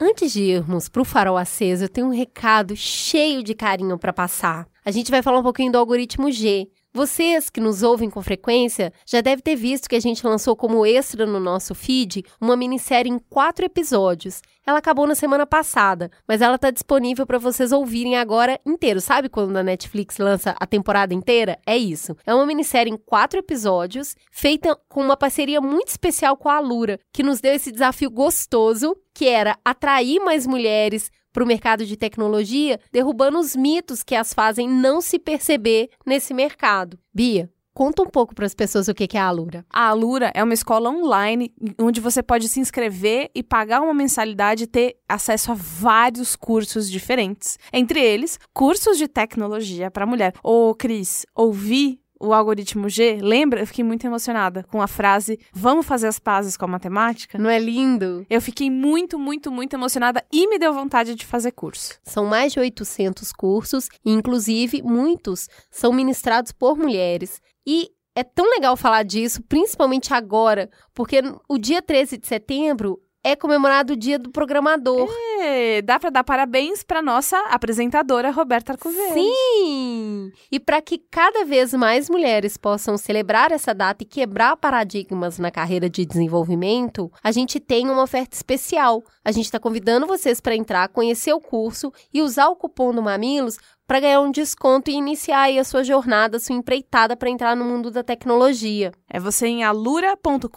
Antes 0.00 0.32
de 0.32 0.40
irmos 0.40 0.88
pro 0.88 1.04
farol 1.04 1.36
aceso, 1.36 1.82
eu 1.84 1.88
tenho 1.88 2.06
um 2.06 2.14
recado 2.14 2.76
cheio 2.76 3.42
de 3.42 3.54
carinho 3.54 3.98
para 3.98 4.12
passar. 4.12 4.68
A 4.84 4.92
gente 4.92 5.10
vai 5.10 5.20
falar 5.20 5.40
um 5.40 5.42
pouquinho 5.42 5.72
do 5.72 5.78
algoritmo 5.78 6.30
G. 6.30 6.68
Vocês 6.94 7.48
que 7.48 7.58
nos 7.58 7.82
ouvem 7.82 8.10
com 8.10 8.20
frequência 8.20 8.92
já 9.06 9.22
devem 9.22 9.42
ter 9.42 9.56
visto 9.56 9.88
que 9.88 9.96
a 9.96 10.00
gente 10.00 10.26
lançou 10.26 10.54
como 10.54 10.84
extra 10.84 11.24
no 11.24 11.40
nosso 11.40 11.74
feed 11.74 12.22
uma 12.38 12.54
minissérie 12.54 13.10
em 13.10 13.18
quatro 13.18 13.64
episódios. 13.64 14.42
Ela 14.66 14.78
acabou 14.78 15.06
na 15.06 15.14
semana 15.14 15.46
passada, 15.46 16.10
mas 16.28 16.42
ela 16.42 16.56
está 16.56 16.70
disponível 16.70 17.26
para 17.26 17.38
vocês 17.38 17.72
ouvirem 17.72 18.18
agora 18.18 18.60
inteiro. 18.66 19.00
Sabe 19.00 19.30
quando 19.30 19.56
a 19.56 19.62
Netflix 19.62 20.18
lança 20.18 20.54
a 20.60 20.66
temporada 20.66 21.14
inteira? 21.14 21.58
É 21.66 21.78
isso. 21.78 22.14
É 22.26 22.34
uma 22.34 22.44
minissérie 22.44 22.92
em 22.92 22.98
quatro 22.98 23.38
episódios, 23.38 24.14
feita 24.30 24.78
com 24.86 25.00
uma 25.00 25.16
parceria 25.16 25.62
muito 25.62 25.88
especial 25.88 26.36
com 26.36 26.50
a 26.50 26.56
Alura, 26.56 27.00
que 27.10 27.22
nos 27.22 27.40
deu 27.40 27.54
esse 27.54 27.72
desafio 27.72 28.10
gostoso, 28.10 28.94
que 29.14 29.26
era 29.26 29.56
atrair 29.64 30.20
mais 30.20 30.46
mulheres 30.46 31.10
para 31.32 31.42
o 31.42 31.46
mercado 31.46 31.86
de 31.86 31.96
tecnologia, 31.96 32.78
derrubando 32.92 33.38
os 33.38 33.56
mitos 33.56 34.02
que 34.02 34.14
as 34.14 34.34
fazem 34.34 34.68
não 34.68 35.00
se 35.00 35.18
perceber 35.18 35.90
nesse 36.04 36.34
mercado. 36.34 36.98
Bia, 37.14 37.50
conta 37.74 38.02
um 38.02 38.06
pouco 38.06 38.34
para 38.34 38.46
as 38.46 38.54
pessoas 38.54 38.88
o 38.88 38.94
que 38.94 39.16
é 39.16 39.20
a 39.20 39.26
Alura. 39.26 39.64
A 39.70 39.88
Alura 39.88 40.30
é 40.34 40.42
uma 40.42 40.54
escola 40.54 40.90
online 40.90 41.52
onde 41.78 42.00
você 42.00 42.22
pode 42.22 42.48
se 42.48 42.60
inscrever 42.60 43.30
e 43.34 43.42
pagar 43.42 43.80
uma 43.80 43.94
mensalidade 43.94 44.64
e 44.64 44.66
ter 44.66 44.96
acesso 45.08 45.52
a 45.52 45.54
vários 45.54 46.36
cursos 46.36 46.90
diferentes. 46.90 47.58
Entre 47.72 48.00
eles, 48.00 48.38
cursos 48.52 48.98
de 48.98 49.08
tecnologia 49.08 49.90
para 49.90 50.06
mulher. 50.06 50.34
Ô, 50.42 50.74
Cris, 50.74 51.24
ouvi 51.34 52.01
o 52.22 52.32
algoritmo 52.32 52.88
G, 52.88 53.18
lembra? 53.20 53.60
Eu 53.60 53.66
fiquei 53.66 53.84
muito 53.84 54.06
emocionada 54.06 54.64
com 54.70 54.80
a 54.80 54.86
frase: 54.86 55.38
Vamos 55.52 55.84
fazer 55.84 56.06
as 56.06 56.18
pazes 56.18 56.56
com 56.56 56.64
a 56.64 56.68
matemática? 56.68 57.36
Não 57.36 57.50
é 57.50 57.58
lindo? 57.58 58.24
Eu 58.30 58.40
fiquei 58.40 58.70
muito, 58.70 59.18
muito, 59.18 59.50
muito 59.50 59.74
emocionada 59.74 60.24
e 60.32 60.46
me 60.48 60.58
deu 60.58 60.72
vontade 60.72 61.14
de 61.14 61.26
fazer 61.26 61.50
curso. 61.52 61.98
São 62.04 62.24
mais 62.24 62.52
de 62.52 62.60
800 62.60 63.32
cursos 63.32 63.88
e, 64.04 64.12
inclusive, 64.12 64.82
muitos 64.82 65.48
são 65.70 65.92
ministrados 65.92 66.52
por 66.52 66.76
mulheres. 66.76 67.40
E 67.66 67.90
é 68.14 68.22
tão 68.22 68.48
legal 68.50 68.76
falar 68.76 69.02
disso, 69.02 69.42
principalmente 69.42 70.14
agora, 70.14 70.70
porque 70.94 71.22
o 71.48 71.58
dia 71.58 71.82
13 71.82 72.18
de 72.18 72.26
setembro 72.26 73.00
é 73.24 73.36
comemorado 73.36 73.92
o 73.92 73.96
Dia 73.96 74.18
do 74.18 74.30
Programador. 74.30 75.08
E 75.44 75.82
dá 75.82 75.98
para 75.98 76.10
dar 76.10 76.24
parabéns 76.24 76.82
para 76.82 77.00
nossa 77.00 77.38
apresentadora 77.50 78.30
Roberta 78.30 78.72
Arcoverde. 78.72 79.14
Sim! 79.14 80.32
E 80.50 80.58
para 80.58 80.80
que 80.82 80.98
cada 80.98 81.44
vez 81.44 81.72
mais 81.72 82.10
mulheres 82.10 82.56
possam 82.56 82.96
celebrar 82.96 83.52
essa 83.52 83.72
data 83.72 84.02
e 84.02 84.06
quebrar 84.06 84.56
paradigmas 84.56 85.38
na 85.38 85.50
carreira 85.50 85.88
de 85.88 86.04
desenvolvimento, 86.04 87.10
a 87.22 87.30
gente 87.30 87.60
tem 87.60 87.88
uma 87.88 88.02
oferta 88.02 88.36
especial. 88.36 89.02
A 89.24 89.30
gente 89.30 89.44
está 89.44 89.58
convidando 89.58 90.06
vocês 90.06 90.40
para 90.40 90.56
entrar, 90.56 90.88
conhecer 90.88 91.32
o 91.32 91.40
curso 91.40 91.92
e 92.12 92.22
usar 92.22 92.48
o 92.48 92.56
cupom 92.56 92.92
do 92.92 93.02
Mamilos 93.02 93.58
para 93.86 94.00
ganhar 94.00 94.20
um 94.20 94.30
desconto 94.30 94.90
e 94.90 94.94
iniciar 94.94 95.42
aí 95.42 95.58
a 95.58 95.64
sua 95.64 95.84
jornada, 95.84 96.36
a 96.36 96.40
sua 96.40 96.56
empreitada 96.56 97.16
para 97.16 97.30
entrar 97.30 97.56
no 97.56 97.64
mundo 97.64 97.90
da 97.90 98.02
tecnologia. 98.02 98.92
É 99.08 99.20
você 99.20 99.46
em 99.46 99.64
alura.com.br 99.64 100.48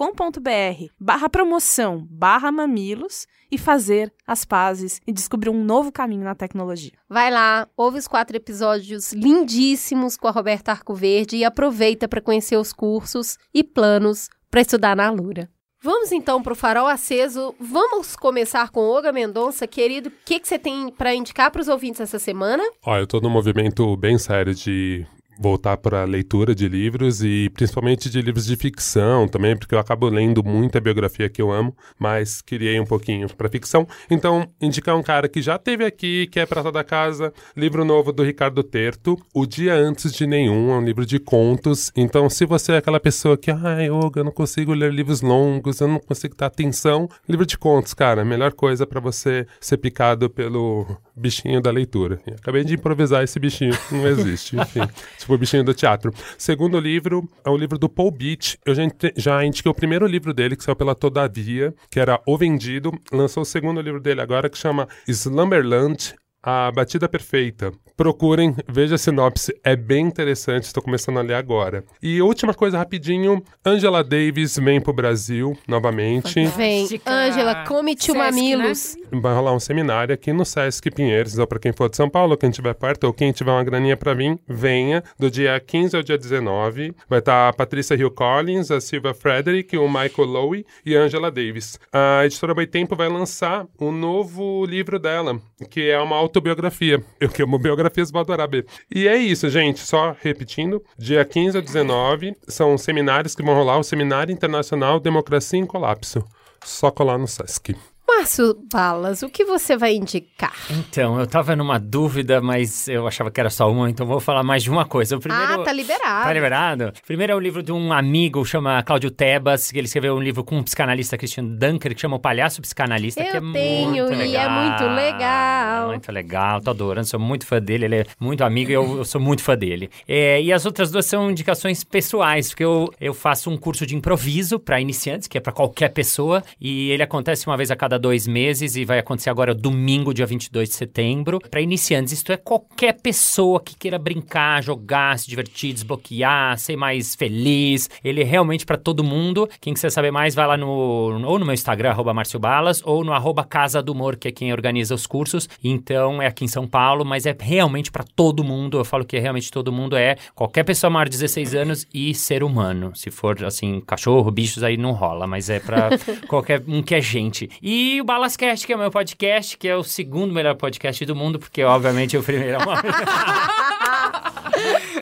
barra 0.99 1.29
promoção 1.29 2.05
barra 2.09 2.51
mamilos 2.51 3.25
e 3.51 3.57
fazer 3.57 4.13
as 4.25 4.45
pazes 4.45 4.99
e 5.05 5.11
descobrir 5.11 5.49
um 5.49 5.63
novo 5.63 5.91
caminho 5.91 6.23
na 6.23 6.35
tecnologia. 6.35 6.91
Vai 7.09 7.31
lá, 7.31 7.67
ouve 7.75 7.99
os 7.99 8.07
quatro 8.07 8.35
episódios 8.35 9.13
lindíssimos 9.13 10.17
com 10.17 10.27
a 10.27 10.31
Roberta 10.31 10.71
Arcoverde 10.71 11.37
e 11.37 11.45
aproveita 11.45 12.07
para 12.07 12.21
conhecer 12.21 12.57
os 12.57 12.73
cursos 12.73 13.37
e 13.53 13.63
planos 13.63 14.29
para 14.49 14.61
estudar 14.61 14.95
na 14.95 15.07
Alura. 15.07 15.49
Vamos 15.85 16.11
então 16.11 16.41
para 16.41 16.51
o 16.51 16.55
farol 16.55 16.87
aceso. 16.87 17.53
Vamos 17.59 18.15
começar 18.15 18.71
com 18.71 18.79
Olga 18.79 19.11
Mendonça, 19.11 19.67
querido. 19.67 20.09
O 20.09 20.13
que, 20.25 20.39
que 20.39 20.47
você 20.47 20.57
tem 20.57 20.89
para 20.89 21.13
indicar 21.13 21.51
para 21.51 21.61
os 21.61 21.67
ouvintes 21.67 22.01
essa 22.01 22.17
semana? 22.17 22.63
Ó, 22.83 22.97
eu 22.97 23.05
tô 23.05 23.21
num 23.21 23.29
movimento 23.29 23.95
bem 23.95 24.17
sério 24.17 24.55
de 24.55 25.05
voltar 25.39 25.77
para 25.77 26.01
a 26.01 26.05
leitura 26.05 26.55
de 26.55 26.67
livros 26.67 27.23
e 27.23 27.49
principalmente 27.49 28.09
de 28.09 28.21
livros 28.21 28.45
de 28.45 28.55
ficção 28.55 29.27
também, 29.27 29.55
porque 29.55 29.75
eu 29.75 29.79
acabo 29.79 30.07
lendo 30.07 30.43
muita 30.43 30.79
biografia 30.79 31.29
que 31.29 31.41
eu 31.41 31.51
amo, 31.51 31.75
mas 31.99 32.41
queria 32.41 32.71
ir 32.71 32.79
um 32.79 32.85
pouquinho 32.85 33.27
para 33.33 33.49
ficção. 33.49 33.87
Então, 34.09 34.47
indicar 34.61 34.95
um 34.95 35.03
cara 35.03 35.27
que 35.27 35.41
já 35.41 35.57
teve 35.57 35.85
aqui, 35.85 36.27
que 36.27 36.39
é 36.39 36.45
Prata 36.45 36.71
da 36.71 36.83
Casa, 36.83 37.33
livro 37.55 37.83
novo 37.83 38.11
do 38.11 38.23
Ricardo 38.23 38.63
Terto, 38.63 39.17
O 39.33 39.45
Dia 39.45 39.73
Antes 39.75 40.13
de 40.13 40.25
Nenhum, 40.25 40.71
é 40.71 40.77
um 40.77 40.83
livro 40.83 41.05
de 41.05 41.19
contos. 41.19 41.91
Então, 41.95 42.29
se 42.29 42.45
você 42.45 42.73
é 42.73 42.77
aquela 42.77 42.99
pessoa 42.99 43.37
que, 43.37 43.51
ai, 43.51 43.89
Olga, 43.89 44.21
eu 44.21 44.23
não 44.23 44.31
consigo 44.31 44.73
ler 44.73 44.91
livros 44.93 45.21
longos, 45.21 45.79
eu 45.79 45.87
não 45.87 45.99
consigo 45.99 46.35
dar 46.35 46.47
atenção, 46.47 47.09
livro 47.27 47.45
de 47.45 47.57
contos, 47.57 47.93
cara, 47.93 48.23
melhor 48.23 48.53
coisa 48.53 48.85
para 48.85 48.99
você 48.99 49.45
ser 49.59 49.77
picado 49.77 50.29
pelo 50.29 50.85
bichinho 51.15 51.61
da 51.61 51.71
leitura. 51.71 52.19
Acabei 52.37 52.63
de 52.63 52.75
improvisar 52.75 53.23
esse 53.23 53.39
bichinho, 53.39 53.77
não 53.91 54.07
existe, 54.07 54.55
enfim. 54.57 54.81
tipo 55.25 55.37
bichinho 55.37 55.63
do 55.63 55.73
teatro. 55.73 56.13
Segundo 56.37 56.79
livro 56.79 57.27
é 57.43 57.49
o 57.49 57.57
livro 57.57 57.77
do 57.77 57.89
Paul 57.89 58.11
Beach. 58.11 58.57
Eu 58.65 58.75
já, 58.75 58.83
já 59.15 59.43
indiquei 59.43 59.69
o 59.69 59.75
primeiro 59.75 60.05
livro 60.05 60.33
dele, 60.33 60.55
que 60.55 60.63
saiu 60.63 60.75
pela 60.75 60.95
Todavia, 60.95 61.73
que 61.89 61.99
era 61.99 62.21
O 62.25 62.37
Vendido. 62.37 62.91
Lançou 63.11 63.43
o 63.43 63.45
segundo 63.45 63.81
livro 63.81 63.99
dele 63.99 64.21
agora, 64.21 64.49
que 64.49 64.57
chama 64.57 64.87
Slumberland, 65.07 66.13
A 66.41 66.71
Batida 66.71 67.09
Perfeita. 67.09 67.71
Procurem, 67.97 68.53
veja 68.67 68.95
a 68.95 68.97
sinopse, 68.97 69.57
é 69.63 69.73
bem 69.73 70.05
interessante, 70.05 70.63
estou 70.63 70.83
começando 70.83 71.17
a 71.17 71.21
ler 71.21 71.35
agora. 71.35 71.85
E 72.03 72.21
última 72.21 72.53
coisa 72.53 72.77
rapidinho, 72.77 73.41
Angela 73.65 74.03
Davis 74.03 74.57
vem 74.57 74.81
pro 74.81 74.91
Brasil 74.91 75.57
novamente. 75.65 76.45
Vem, 76.57 76.85
Angela, 77.05 77.63
come-te 77.63 78.11
o 78.11 78.15
mamilos. 78.15 78.97
Né? 78.97 79.21
Vai 79.21 79.33
rolar 79.33 79.53
um 79.53 79.61
seminário 79.61 80.13
aqui 80.13 80.33
no 80.33 80.43
Sesc 80.43 80.91
Pinheiros, 80.91 81.35
então 81.35 81.47
para 81.47 81.57
quem 81.57 81.71
for 81.71 81.89
de 81.89 81.95
São 81.95 82.09
Paulo, 82.09 82.35
quem 82.35 82.49
estiver 82.49 82.73
perto 82.73 83.05
ou 83.05 83.13
quem 83.13 83.31
tiver 83.31 83.51
uma 83.51 83.63
graninha 83.63 83.95
para 83.95 84.13
vir, 84.13 84.37
venha, 84.45 85.01
do 85.17 85.31
dia 85.31 85.57
15 85.57 85.95
ao 85.95 86.03
dia 86.03 86.17
19. 86.17 86.93
Vai 87.07 87.19
estar 87.19 87.31
tá 87.31 87.47
a 87.47 87.53
Patrícia 87.53 87.95
Hill 87.95 88.11
Collins, 88.11 88.71
a 88.71 88.81
Silvia 88.81 89.13
Frederick, 89.13 89.77
o 89.77 89.87
Michael 89.87 90.27
Lowe 90.27 90.65
e 90.85 90.97
a 90.97 90.99
Angela 90.99 91.31
Davis. 91.31 91.79
A 91.93 92.25
editora 92.25 92.53
Boitempo 92.53 92.93
vai 92.93 93.07
lançar 93.07 93.65
um 93.79 93.89
novo 93.89 94.65
livro 94.65 94.99
dela, 94.99 95.39
que 95.69 95.89
é 95.89 95.99
uma 95.99 96.17
autobiografia. 96.17 97.01
Eu 97.21 97.29
que 97.29 97.41
amo 97.41 97.57
biografia 97.57 97.84
adorar 98.21 98.49
ver. 98.49 98.65
E 98.93 99.07
é 99.07 99.17
isso, 99.17 99.49
gente. 99.49 99.79
Só 99.79 100.15
repetindo: 100.21 100.83
dia 100.97 101.23
15 101.23 101.57
a 101.57 101.61
19 101.61 102.35
são 102.47 102.77
seminários 102.77 103.35
que 103.35 103.43
vão 103.43 103.55
rolar 103.55 103.77
o 103.77 103.83
Seminário 103.83 104.31
Internacional 104.31 104.99
Democracia 104.99 105.59
em 105.59 105.65
Colapso. 105.65 106.23
Só 106.63 106.89
colar 106.89 107.17
no 107.17 107.27
Sesc. 107.27 107.75
Márcio 108.07 108.55
Balas, 108.71 109.23
o 109.23 109.29
que 109.29 109.43
você 109.43 109.75
vai 109.75 109.95
indicar? 109.95 110.53
Então, 110.69 111.19
eu 111.19 111.25
tava 111.27 111.55
numa 111.55 111.79
dúvida, 111.79 112.39
mas 112.39 112.87
eu 112.87 113.07
achava 113.07 113.31
que 113.31 113.39
era 113.39 113.49
só 113.49 113.69
uma, 113.69 113.89
então 113.89 114.05
vou 114.05 114.19
falar 114.19 114.43
mais 114.43 114.63
de 114.63 114.69
uma 114.69 114.85
coisa. 114.85 115.17
O 115.17 115.19
primeiro... 115.19 115.61
Ah, 115.61 115.63
tá 115.63 115.73
liberado. 115.73 116.23
Tá 116.23 116.33
liberado? 116.33 116.93
Primeiro 117.05 117.33
é 117.33 117.35
o 117.35 117.39
livro 117.39 117.63
de 117.63 117.71
um 117.71 117.91
amigo, 117.91 118.45
chama 118.45 118.81
Cláudio 118.83 119.09
Tebas, 119.09 119.71
que 119.71 119.77
ele 119.79 119.87
escreveu 119.87 120.15
um 120.15 120.21
livro 120.21 120.43
com 120.43 120.57
um 120.57 120.63
psicanalista, 120.63 121.17
Christian 121.17 121.45
Dunker, 121.45 121.95
que 121.95 122.01
chama 122.01 122.15
O 122.15 122.19
Palhaço 122.19 122.61
Psicanalista, 122.61 123.21
eu 123.21 123.31
que 123.31 123.37
é 123.37 123.41
tenho, 123.41 123.89
muito 123.89 124.09
legal. 124.09 124.25
e 124.25 124.35
é 124.35 124.49
muito 124.49 124.95
legal. 124.95 125.87
Muito 125.87 126.11
legal, 126.11 126.61
tô 126.61 126.69
adorando, 126.69 127.07
sou 127.07 127.19
muito 127.19 127.45
fã 127.45 127.59
dele, 127.59 127.85
ele 127.85 127.95
é 127.97 128.05
muito 128.19 128.43
amigo 128.43 128.69
e 128.69 128.73
eu, 128.73 128.97
eu 128.97 129.05
sou 129.05 129.19
muito 129.19 129.41
fã 129.41 129.57
dele. 129.57 129.89
É, 130.07 130.41
e 130.41 130.53
as 130.53 130.65
outras 130.65 130.91
duas 130.91 131.05
são 131.05 131.31
indicações 131.31 131.83
pessoais, 131.83 132.49
porque 132.49 132.63
eu, 132.63 132.93
eu 133.01 133.13
faço 133.13 133.49
um 133.49 133.57
curso 133.57 133.85
de 133.85 133.95
improviso 133.95 134.59
para 134.59 134.79
iniciantes, 134.79 135.27
que 135.27 135.37
é 135.37 135.41
para 135.41 135.51
qualquer 135.51 135.89
pessoa, 135.89 136.43
e 136.61 136.91
ele 136.91 137.03
acontece 137.03 137.47
uma 137.47 137.57
vez 137.57 137.71
a 137.71 137.75
cada 137.75 137.94
cada 137.95 137.99
dois 137.99 138.27
meses 138.27 138.75
e 138.75 138.85
vai 138.85 138.99
acontecer 138.99 139.29
agora 139.29 139.53
domingo, 139.53 140.13
dia 140.13 140.25
22 140.25 140.69
de 140.69 140.75
setembro. 140.75 141.39
Para 141.39 141.61
iniciantes, 141.61 142.13
isto 142.13 142.31
é 142.31 142.37
qualquer 142.37 142.93
pessoa 142.93 143.59
que 143.59 143.75
queira 143.75 143.97
brincar, 143.97 144.61
jogar, 144.61 145.17
se 145.17 145.27
divertir, 145.27 145.73
desbloquear, 145.73 146.57
ser 146.57 146.75
mais 146.75 147.15
feliz. 147.15 147.89
Ele 148.03 148.21
é 148.21 148.23
realmente 148.23 148.65
para 148.65 148.77
todo 148.77 149.03
mundo. 149.03 149.49
Quem 149.61 149.73
quiser 149.73 149.89
saber 149.89 150.11
mais, 150.11 150.35
vai 150.35 150.45
lá 150.45 150.57
no, 150.57 150.67
ou 150.67 151.39
no 151.39 151.45
meu 151.45 151.53
Instagram, 151.53 151.91
arroba 151.91 152.13
Márcio 152.13 152.39
Balas, 152.39 152.81
ou 152.85 153.03
no 153.03 153.13
arroba 153.13 153.43
Casa 153.43 153.81
do 153.81 153.93
Humor, 153.93 154.17
que 154.17 154.27
é 154.27 154.31
quem 154.31 154.51
organiza 154.51 154.93
os 154.93 155.07
cursos. 155.07 155.47
Então, 155.63 156.21
é 156.21 156.27
aqui 156.27 156.43
em 156.43 156.49
São 156.49 156.67
Paulo, 156.67 157.05
mas 157.05 157.25
é 157.25 157.35
realmente 157.39 157.91
para 157.91 158.03
todo 158.03 158.43
mundo. 158.43 158.77
Eu 158.77 158.85
falo 158.85 159.05
que 159.05 159.15
é 159.15 159.19
realmente 159.19 159.51
todo 159.51 159.71
mundo 159.71 159.95
é 159.95 160.17
qualquer 160.33 160.63
pessoa 160.63 160.89
maior 160.89 161.05
de 161.05 161.11
16 161.11 161.55
anos 161.55 161.87
e 161.93 162.13
ser 162.13 162.43
humano. 162.43 162.91
Se 162.95 163.09
for, 163.09 163.43
assim, 163.45 163.81
cachorro, 163.81 164.29
bichos, 164.31 164.63
aí 164.63 164.75
não 164.75 164.91
rola, 164.91 165.25
mas 165.25 165.49
é 165.49 165.59
para 165.59 165.89
qualquer 166.27 166.61
um 166.67 166.81
que 166.81 166.95
é 166.95 167.01
gente. 167.01 167.49
E 167.61 167.84
e 167.85 168.01
o 168.01 168.03
Balascast, 168.03 168.65
que 168.65 168.73
é 168.73 168.75
o 168.75 168.79
meu 168.79 168.89
podcast, 168.89 169.55
que 169.57 169.67
é 169.67 169.75
o 169.75 169.83
segundo 169.83 170.33
melhor 170.33 170.55
podcast 170.55 171.05
do 171.05 171.15
mundo, 171.15 171.37
porque 171.37 171.63
obviamente 171.63 172.17
o 172.17 172.23
primeiro 172.23 172.55
é 172.55 172.57
uma... 172.57 172.81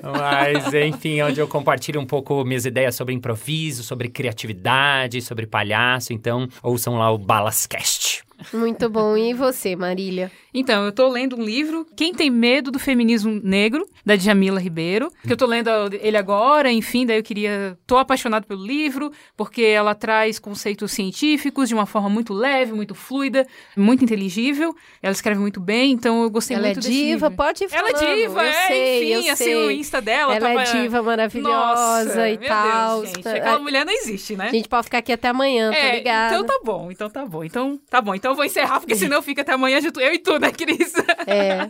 Mas, 0.03 0.73
enfim, 0.73 1.22
onde 1.22 1.39
eu 1.39 1.47
compartilho 1.47 2.01
um 2.01 2.05
pouco 2.05 2.43
minhas 2.43 2.65
ideias 2.65 2.93
sobre 2.95 3.14
improviso, 3.14 3.84
sobre 3.84 4.10
criatividade, 4.10 5.22
sobre 5.22 5.47
palhaço. 5.47 6.11
Então, 6.11 6.49
ouçam 6.61 6.97
lá 6.97 7.10
o 7.10 7.18
Balascast. 7.18 8.23
Muito 8.51 8.89
bom. 8.89 9.15
E 9.15 9.34
você, 9.34 9.77
Marília? 9.77 10.30
Então, 10.54 10.86
eu 10.86 10.92
tô 10.92 11.08
lendo 11.08 11.36
um 11.38 11.44
livro, 11.44 11.86
Quem 11.96 12.14
Tem 12.14 12.30
Medo 12.30 12.70
do 12.72 12.80
Feminismo 12.80 13.40
Negro, 13.44 13.88
da 14.06 14.16
Djamila 14.16 14.60
Ribeiro, 14.60 15.10
que 15.26 15.34
eu 15.34 15.38
tô 15.38 15.46
lendo 15.46 15.70
ele 16.02 16.18
agora, 16.18 16.72
enfim, 16.72 17.06
daí 17.06 17.18
eu 17.18 17.24
queria... 17.24 17.78
Tô 17.88 17.98
apaixonado 17.98 18.46
pelo 18.46 18.66
livro, 18.66 19.12
porque 19.36 19.62
ela 19.64 19.96
traz 19.96 20.38
conceitos 20.40 20.92
científicos 20.92 21.68
de 21.70 21.74
uma 21.76 21.86
forma 21.86 22.10
muito 22.10 22.34
leve, 22.34 22.74
muito 22.74 22.94
fluida, 22.96 23.46
muito 23.76 24.04
inteligível. 24.04 24.76
Ela 25.02 25.12
escreve 25.14 25.40
muito 25.40 25.60
bem, 25.60 25.92
então 25.92 26.24
eu 26.24 26.30
gostei 26.30 26.56
ela 26.56 26.66
muito 26.68 26.78
é 26.80 26.82
desse 26.82 26.92
diva, 26.92 27.28
livro. 27.28 27.38
pode 27.38 27.64
ir 27.64 27.68
Ela 27.72 27.90
é 27.90 27.94
diva, 28.16 28.42
eu 28.44 28.48
é, 28.50 28.68
sei, 28.68 28.98
enfim, 29.14 29.28
eu 29.28 29.34
assim, 29.34 29.44
sei. 29.44 29.56
o 29.56 29.72
Insta 29.72 30.02
dela 30.02 30.36
Ela 30.36 30.48
tava... 30.48 30.62
é 30.62 30.82
diva 30.82 31.02
maravilhosa 31.02 32.06
Nossa, 32.06 32.30
e 32.30 32.38
tal. 32.38 33.02
Deus, 33.02 33.14
gente, 33.16 33.28
aquela 33.28 33.60
mulher 33.60 33.86
não 33.86 33.94
existe, 33.94 34.36
né? 34.36 34.48
A 34.48 34.52
gente 34.52 34.68
pode 34.70 34.84
ficar 34.86 35.00
aqui 35.00 35.12
até 35.12 35.30
amanhã, 35.30 35.72
tá 35.72 35.78
É, 35.78 35.96
ligado? 35.98 36.34
então 36.34 36.46
tá 36.46 36.60
bom, 36.64 36.92
então 36.92 37.10
tá 37.10 37.26
bom. 37.26 37.44
Então 37.44 37.80
tá 37.90 38.02
bom. 38.02 38.14
Então 38.16 38.32
eu 38.32 38.36
vou 38.36 38.46
encerrar, 38.46 38.80
porque 38.80 38.96
senão 38.96 39.22
fica 39.22 39.42
até 39.42 39.54
amanhã 39.54 39.82
junto 39.82 40.00
eu 40.00 40.14
e 40.14 40.20
tu, 40.20 40.40
né, 40.44 40.52
Cris? 40.52 40.94
É. 41.26 41.68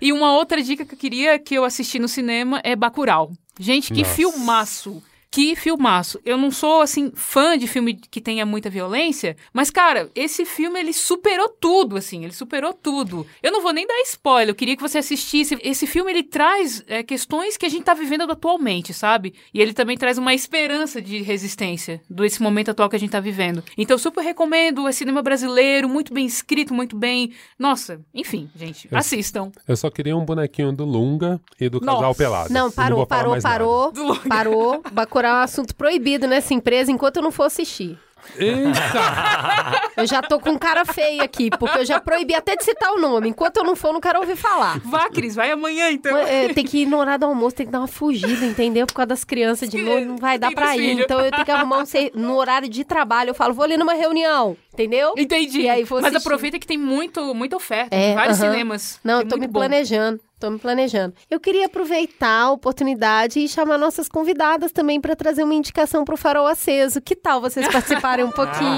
e 0.00 0.12
uma 0.12 0.32
outra 0.36 0.62
dica 0.62 0.84
que 0.84 0.94
eu 0.94 0.98
queria 0.98 1.38
que 1.38 1.54
eu 1.54 1.64
assisti 1.64 1.98
no 1.98 2.08
cinema 2.08 2.60
é 2.62 2.76
Bacurau. 2.76 3.32
Gente, 3.58 3.92
que 3.92 4.02
Nossa. 4.02 4.14
filmaço! 4.14 5.02
Que 5.34 5.56
filmaço. 5.56 6.20
Eu 6.24 6.38
não 6.38 6.52
sou, 6.52 6.80
assim, 6.80 7.10
fã 7.12 7.58
de 7.58 7.66
filme 7.66 7.94
que 7.94 8.20
tenha 8.20 8.46
muita 8.46 8.70
violência, 8.70 9.36
mas, 9.52 9.68
cara, 9.68 10.08
esse 10.14 10.44
filme, 10.44 10.78
ele 10.78 10.92
superou 10.92 11.48
tudo, 11.48 11.96
assim, 11.96 12.22
ele 12.22 12.32
superou 12.32 12.72
tudo. 12.72 13.26
Eu 13.42 13.50
não 13.50 13.60
vou 13.60 13.72
nem 13.72 13.84
dar 13.84 14.00
spoiler, 14.02 14.50
eu 14.50 14.54
queria 14.54 14.76
que 14.76 14.82
você 14.82 14.98
assistisse. 14.98 15.58
Esse 15.60 15.88
filme, 15.88 16.12
ele 16.12 16.22
traz 16.22 16.84
é, 16.86 17.02
questões 17.02 17.56
que 17.56 17.66
a 17.66 17.68
gente 17.68 17.82
tá 17.82 17.94
vivendo 17.94 18.30
atualmente, 18.30 18.94
sabe? 18.94 19.34
E 19.52 19.60
ele 19.60 19.72
também 19.72 19.98
traz 19.98 20.18
uma 20.18 20.32
esperança 20.32 21.02
de 21.02 21.20
resistência 21.20 22.00
desse 22.08 22.40
momento 22.40 22.70
atual 22.70 22.88
que 22.88 22.94
a 22.94 23.00
gente 23.00 23.10
tá 23.10 23.18
vivendo. 23.18 23.60
Então, 23.76 23.96
eu 23.96 23.98
super 23.98 24.22
recomendo, 24.22 24.86
é 24.86 24.92
cinema 24.92 25.20
brasileiro, 25.20 25.88
muito 25.88 26.14
bem 26.14 26.26
escrito, 26.26 26.72
muito 26.72 26.96
bem... 26.96 27.32
Nossa, 27.58 28.00
enfim, 28.14 28.48
gente, 28.54 28.86
Eu- 28.88 28.96
assistam. 28.96 29.50
Eu 29.66 29.76
só 29.76 29.90
queria 29.90 30.16
um 30.16 30.24
bonequinho 30.24 30.70
do 30.70 30.84
Lunga 30.84 31.40
e 31.60 31.68
do 31.68 31.80
casal 31.80 32.02
Nossa. 32.02 32.18
pelado. 32.18 32.54
Não, 32.54 32.70
parou, 32.70 33.04
falar 33.04 33.24
parou, 33.40 33.42
parou, 33.42 33.92
parou. 34.28 34.82
Bacurau 34.94 35.23
é 35.28 35.32
um 35.32 35.36
assunto 35.38 35.74
proibido 35.74 36.26
nessa 36.26 36.52
empresa 36.54 36.90
enquanto 36.92 37.16
eu 37.16 37.22
não 37.22 37.30
for 37.32 37.44
assistir. 37.44 37.98
Eita! 38.38 39.92
Eu 39.96 40.06
já 40.06 40.20
tô 40.22 40.40
com 40.40 40.58
cara 40.58 40.84
feia 40.84 41.22
aqui, 41.22 41.50
porque 41.50 41.78
eu 41.78 41.84
já 41.84 42.00
proibi 42.00 42.34
até 42.34 42.56
de 42.56 42.64
citar 42.64 42.90
o 42.92 42.98
nome. 43.00 43.28
Enquanto 43.28 43.58
eu 43.58 43.64
não 43.64 43.76
for, 43.76 43.88
eu 43.88 43.92
não 43.94 44.00
quero 44.00 44.18
ouvir 44.18 44.34
falar. 44.34 44.80
Vá, 44.80 45.08
Cris, 45.08 45.34
vai 45.36 45.50
amanhã, 45.52 45.90
então. 45.90 46.16
É, 46.16 46.48
tem 46.52 46.64
que 46.64 46.78
ir 46.78 46.86
no 46.86 46.98
horário 46.98 47.20
do 47.20 47.26
almoço, 47.26 47.54
tem 47.54 47.66
que 47.66 47.70
dar 47.70 47.78
uma 47.78 47.86
fugida, 47.86 48.44
entendeu? 48.44 48.86
Por 48.86 48.94
causa 48.94 49.06
das 49.08 49.22
crianças 49.24 49.68
de 49.68 49.80
novo, 49.80 50.04
não 50.04 50.16
vai 50.16 50.36
dar 50.38 50.50
pra 50.52 50.76
ir. 50.76 50.98
Então 51.00 51.20
eu 51.20 51.30
tenho 51.30 51.44
que 51.44 51.50
arrumar 51.50 51.78
um 51.78 51.86
ser- 51.86 52.10
no 52.14 52.34
horário 52.36 52.68
de 52.68 52.82
trabalho. 52.82 53.30
Eu 53.30 53.34
falo, 53.34 53.54
vou 53.54 53.64
ali 53.64 53.76
numa 53.76 53.94
reunião, 53.94 54.56
entendeu? 54.72 55.12
Entendi. 55.16 55.60
E 55.60 55.68
aí 55.68 55.84
vou 55.84 56.00
Mas 56.02 56.14
aproveita 56.16 56.58
que 56.58 56.66
tem 56.66 56.78
muito, 56.78 57.32
muita 57.34 57.54
oferta. 57.56 57.94
É, 57.94 58.14
vários 58.14 58.40
aham. 58.42 58.50
cinemas. 58.52 58.98
Não, 59.04 59.18
Tem 59.18 59.26
eu 59.26 59.30
tô 59.30 59.36
me 59.36 59.46
bom. 59.46 59.60
planejando. 59.60 60.18
Tô 60.44 60.50
me 60.50 60.58
planejando. 60.58 61.14
Eu 61.30 61.40
queria 61.40 61.64
aproveitar 61.64 62.42
a 62.42 62.50
oportunidade 62.50 63.40
e 63.40 63.48
chamar 63.48 63.78
nossas 63.78 64.10
convidadas 64.10 64.72
também 64.72 65.00
pra 65.00 65.16
trazer 65.16 65.42
uma 65.42 65.54
indicação 65.54 66.04
pro 66.04 66.18
Farol 66.18 66.46
Aceso. 66.46 67.00
Que 67.00 67.16
tal 67.16 67.40
vocês 67.40 67.66
participarem 67.66 68.26
um 68.26 68.30
pouquinho? 68.36 68.68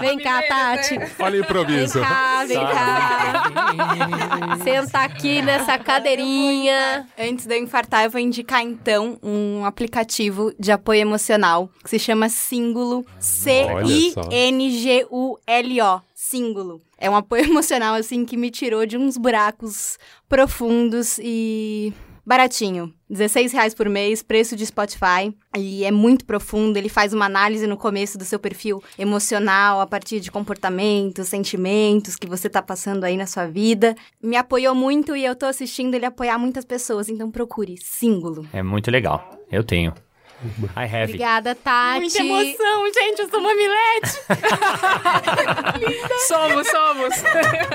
Vem 0.00 0.16
cá, 0.18 0.40
Tati. 0.48 0.94
Olha 1.18 1.28
o 1.28 1.32
Vem 1.32 1.40
improviso. 1.42 2.00
cá, 2.00 2.46
vem 2.46 2.56
cá. 2.56 3.44
Senta 4.64 5.00
aqui 5.00 5.42
nessa 5.42 5.78
cadeirinha. 5.78 7.06
Antes 7.18 7.44
de 7.44 7.54
eu 7.54 7.62
infartar, 7.62 8.04
eu 8.04 8.10
vou 8.10 8.18
indicar 8.18 8.62
então 8.62 9.18
um 9.22 9.66
aplicativo 9.66 10.50
de 10.58 10.72
apoio 10.72 11.02
emocional 11.02 11.68
que 11.84 11.90
se 11.90 11.98
chama 11.98 12.30
Síngulo. 12.30 13.04
C-I-N-G-U-L-O. 14.78 16.00
Síngulo. 16.14 16.85
É 16.98 17.10
um 17.10 17.16
apoio 17.16 17.44
emocional, 17.50 17.94
assim, 17.94 18.24
que 18.24 18.36
me 18.36 18.50
tirou 18.50 18.86
de 18.86 18.96
uns 18.96 19.16
buracos 19.16 19.98
profundos 20.28 21.18
e 21.22 21.92
baratinho. 22.26 22.92
16 23.08 23.52
reais 23.52 23.72
por 23.72 23.88
mês, 23.88 24.22
preço 24.22 24.56
de 24.56 24.66
Spotify. 24.66 25.32
E 25.56 25.84
é 25.84 25.92
muito 25.92 26.24
profundo. 26.24 26.76
Ele 26.76 26.88
faz 26.88 27.12
uma 27.12 27.26
análise 27.26 27.66
no 27.66 27.76
começo 27.76 28.18
do 28.18 28.24
seu 28.24 28.38
perfil 28.38 28.82
emocional, 28.98 29.80
a 29.80 29.86
partir 29.86 30.18
de 30.18 30.30
comportamentos, 30.30 31.28
sentimentos 31.28 32.16
que 32.16 32.26
você 32.26 32.50
tá 32.50 32.60
passando 32.60 33.04
aí 33.04 33.16
na 33.16 33.26
sua 33.26 33.46
vida. 33.46 33.94
Me 34.20 34.36
apoiou 34.36 34.74
muito 34.74 35.14
e 35.14 35.24
eu 35.24 35.36
tô 35.36 35.46
assistindo 35.46 35.94
ele 35.94 36.04
apoiar 36.04 36.36
muitas 36.36 36.64
pessoas. 36.64 37.08
Então 37.08 37.30
procure, 37.30 37.76
símbolo. 37.80 38.44
É 38.52 38.62
muito 38.62 38.90
legal. 38.90 39.30
Eu 39.50 39.62
tenho. 39.62 39.94
I 40.76 40.84
have. 40.84 41.04
Obrigada, 41.04 41.54
Tati. 41.54 42.00
Muita 42.00 42.18
emoção, 42.18 42.92
gente, 42.92 43.22
eu 43.22 43.30
sou 43.30 43.40
mamilete. 43.40 44.10
Somos, 46.28 46.66
somos. 46.66 47.14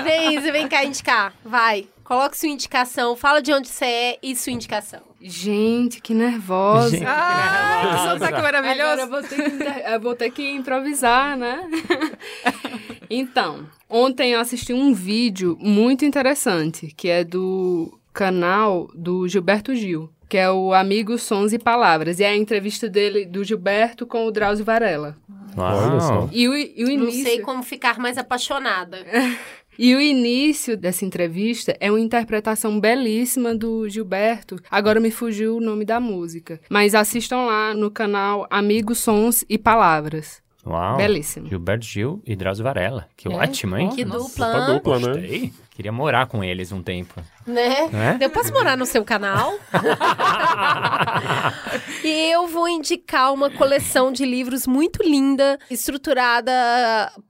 Vem, 0.04 0.36
Isa, 0.36 0.52
vem 0.52 0.68
cá 0.68 0.84
indicar. 0.84 1.34
Vai. 1.44 1.88
Coloque 2.04 2.36
sua 2.36 2.48
indicação, 2.48 3.16
fala 3.16 3.40
de 3.40 3.52
onde 3.52 3.68
você 3.68 3.84
é 3.84 4.18
e 4.22 4.36
sua 4.36 4.52
indicação. 4.52 5.00
Gente, 5.20 6.00
que 6.00 6.12
nervosa. 6.12 6.90
Gente, 6.90 7.00
que 7.00 7.06
ah, 7.06 7.82
nervosa. 7.84 8.12
sotaque 8.12 8.38
é 8.38 8.42
maravilhoso. 8.42 8.82
Agora 8.82 9.02
eu 9.02 9.08
vou 9.08 9.22
ter 9.22 9.50
que, 9.50 9.92
eu 9.92 10.00
vou 10.00 10.14
ter 10.14 10.30
que 10.30 10.50
improvisar, 10.50 11.36
né? 11.36 11.68
então, 13.08 13.66
ontem 13.88 14.32
eu 14.32 14.40
assisti 14.40 14.72
um 14.72 14.92
vídeo 14.92 15.56
muito 15.60 16.04
interessante, 16.04 16.88
que 16.88 17.08
é 17.08 17.24
do 17.24 17.98
canal 18.12 18.88
do 18.94 19.26
Gilberto 19.26 19.74
Gil, 19.74 20.10
que 20.32 20.38
é 20.38 20.50
o 20.50 20.72
Amigo 20.72 21.18
Sons 21.18 21.52
e 21.52 21.58
Palavras. 21.58 22.18
E 22.18 22.24
é 22.24 22.28
a 22.28 22.34
entrevista 22.34 22.88
dele, 22.88 23.26
do 23.26 23.44
Gilberto, 23.44 24.06
com 24.06 24.24
o 24.24 24.30
Drauzio 24.30 24.64
Varela. 24.64 25.14
Olha 25.54 26.00
só. 26.00 26.20
Uau. 26.20 26.30
E 26.32 26.48
o, 26.48 26.56
e 26.56 26.84
o 26.84 26.86
Não 26.86 27.04
início... 27.04 27.22
sei 27.22 27.40
como 27.40 27.62
ficar 27.62 27.98
mais 27.98 28.16
apaixonada. 28.16 28.96
E 29.78 29.94
o 29.96 30.00
início 30.02 30.76
dessa 30.76 31.02
entrevista 31.02 31.74
é 31.80 31.90
uma 31.90 31.98
interpretação 31.98 32.78
belíssima 32.78 33.54
do 33.54 33.88
Gilberto. 33.88 34.60
Agora 34.70 35.00
me 35.00 35.10
fugiu 35.10 35.56
o 35.56 35.60
nome 35.62 35.86
da 35.86 35.98
música. 35.98 36.60
Mas 36.68 36.94
assistam 36.94 37.46
lá 37.46 37.72
no 37.72 37.90
canal 37.90 38.46
Amigos, 38.50 38.98
Sons 38.98 39.46
e 39.48 39.56
Palavras. 39.56 40.42
Uau. 40.64 40.98
Belíssimo. 40.98 41.48
Gilberto 41.48 41.86
Gil 41.86 42.22
e 42.26 42.36
Drauzio 42.36 42.62
Varela. 42.62 43.08
Que 43.16 43.28
É, 43.28 43.34
ótimo, 43.34 43.78
hein? 43.78 43.88
Que 43.88 44.04
Nossa, 44.04 44.28
dupla, 44.28 44.46
hã? 44.46 44.74
dupla, 44.74 44.98
né? 44.98 45.06
Gostei. 45.06 45.52
Queria 45.70 45.90
morar 45.90 46.26
com 46.26 46.44
eles 46.44 46.70
um 46.70 46.82
tempo. 46.82 47.22
Né? 47.46 47.88
Né? 47.88 48.18
Eu 48.20 48.30
posso 48.30 48.52
morar 48.52 48.76
no 48.76 48.86
seu 48.86 49.04
canal? 49.04 49.58
e 52.04 52.30
eu 52.30 52.46
vou 52.46 52.68
indicar 52.68 53.32
uma 53.32 53.50
coleção 53.50 54.12
de 54.12 54.24
livros 54.24 54.66
muito 54.66 55.02
linda, 55.02 55.58
estruturada 55.70 56.52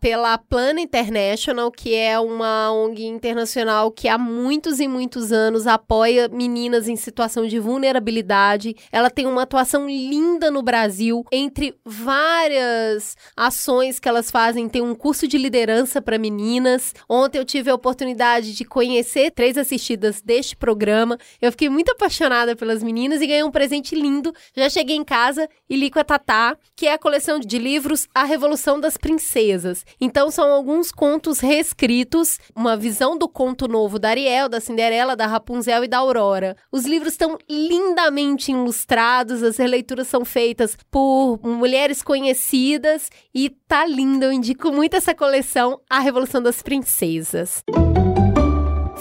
pela 0.00 0.36
Plana 0.38 0.80
International, 0.80 1.70
que 1.70 1.94
é 1.94 2.18
uma 2.18 2.72
ONG 2.72 3.06
internacional 3.06 3.90
que 3.90 4.08
há 4.08 4.18
muitos 4.18 4.80
e 4.80 4.88
muitos 4.88 5.32
anos 5.32 5.66
apoia 5.66 6.28
meninas 6.28 6.88
em 6.88 6.96
situação 6.96 7.46
de 7.46 7.58
vulnerabilidade. 7.58 8.76
Ela 8.90 9.10
tem 9.10 9.26
uma 9.26 9.42
atuação 9.42 9.88
linda 9.88 10.50
no 10.50 10.62
Brasil, 10.62 11.24
entre 11.30 11.74
várias 11.84 13.16
ações 13.36 13.98
que 13.98 14.08
elas 14.08 14.30
fazem, 14.30 14.68
tem 14.68 14.82
um 14.82 14.94
curso 14.94 15.26
de 15.26 15.38
liderança 15.38 16.02
para 16.02 16.18
meninas. 16.18 16.94
Ontem 17.08 17.38
eu 17.38 17.44
tive 17.44 17.70
a 17.70 17.74
oportunidade 17.74 18.54
de 18.54 18.64
conhecer 18.64 19.30
três 19.30 19.56
assistidas 19.56 20.01
deste 20.22 20.56
programa. 20.56 21.18
Eu 21.40 21.50
fiquei 21.52 21.68
muito 21.68 21.92
apaixonada 21.92 22.56
pelas 22.56 22.82
meninas 22.82 23.20
e 23.20 23.26
ganhei 23.26 23.44
um 23.44 23.50
presente 23.50 23.94
lindo. 23.94 24.32
Já 24.56 24.68
cheguei 24.68 24.96
em 24.96 25.04
casa 25.04 25.48
e 25.68 25.76
li 25.76 25.90
com 25.90 25.98
a 25.98 26.04
Tatá, 26.04 26.56
que 26.74 26.86
é 26.86 26.94
a 26.94 26.98
coleção 26.98 27.38
de 27.38 27.58
livros 27.58 28.08
A 28.14 28.24
Revolução 28.24 28.80
das 28.80 28.96
Princesas. 28.96 29.84
Então 30.00 30.30
são 30.30 30.50
alguns 30.50 30.90
contos 30.90 31.40
reescritos, 31.40 32.38
uma 32.54 32.76
visão 32.76 33.16
do 33.16 33.28
conto 33.28 33.68
novo 33.68 33.98
da 33.98 34.08
Ariel, 34.08 34.48
da 34.48 34.60
Cinderela, 34.60 35.14
da 35.14 35.26
Rapunzel 35.26 35.84
e 35.84 35.88
da 35.88 35.98
Aurora. 35.98 36.56
Os 36.70 36.84
livros 36.84 37.12
estão 37.12 37.38
lindamente 37.48 38.50
ilustrados, 38.50 39.42
as 39.42 39.56
releituras 39.56 40.08
são 40.08 40.24
feitas 40.24 40.76
por 40.90 41.38
mulheres 41.42 42.02
conhecidas 42.02 43.10
e 43.34 43.50
tá 43.50 43.86
lindo. 43.86 44.24
Eu 44.24 44.32
indico 44.32 44.72
muito 44.72 44.96
essa 44.96 45.14
coleção, 45.14 45.80
A 45.88 46.00
Revolução 46.00 46.42
das 46.42 46.62
Princesas. 46.62 47.62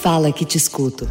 Fala 0.01 0.31
que 0.31 0.47
te 0.47 0.57
escuto. 0.57 1.05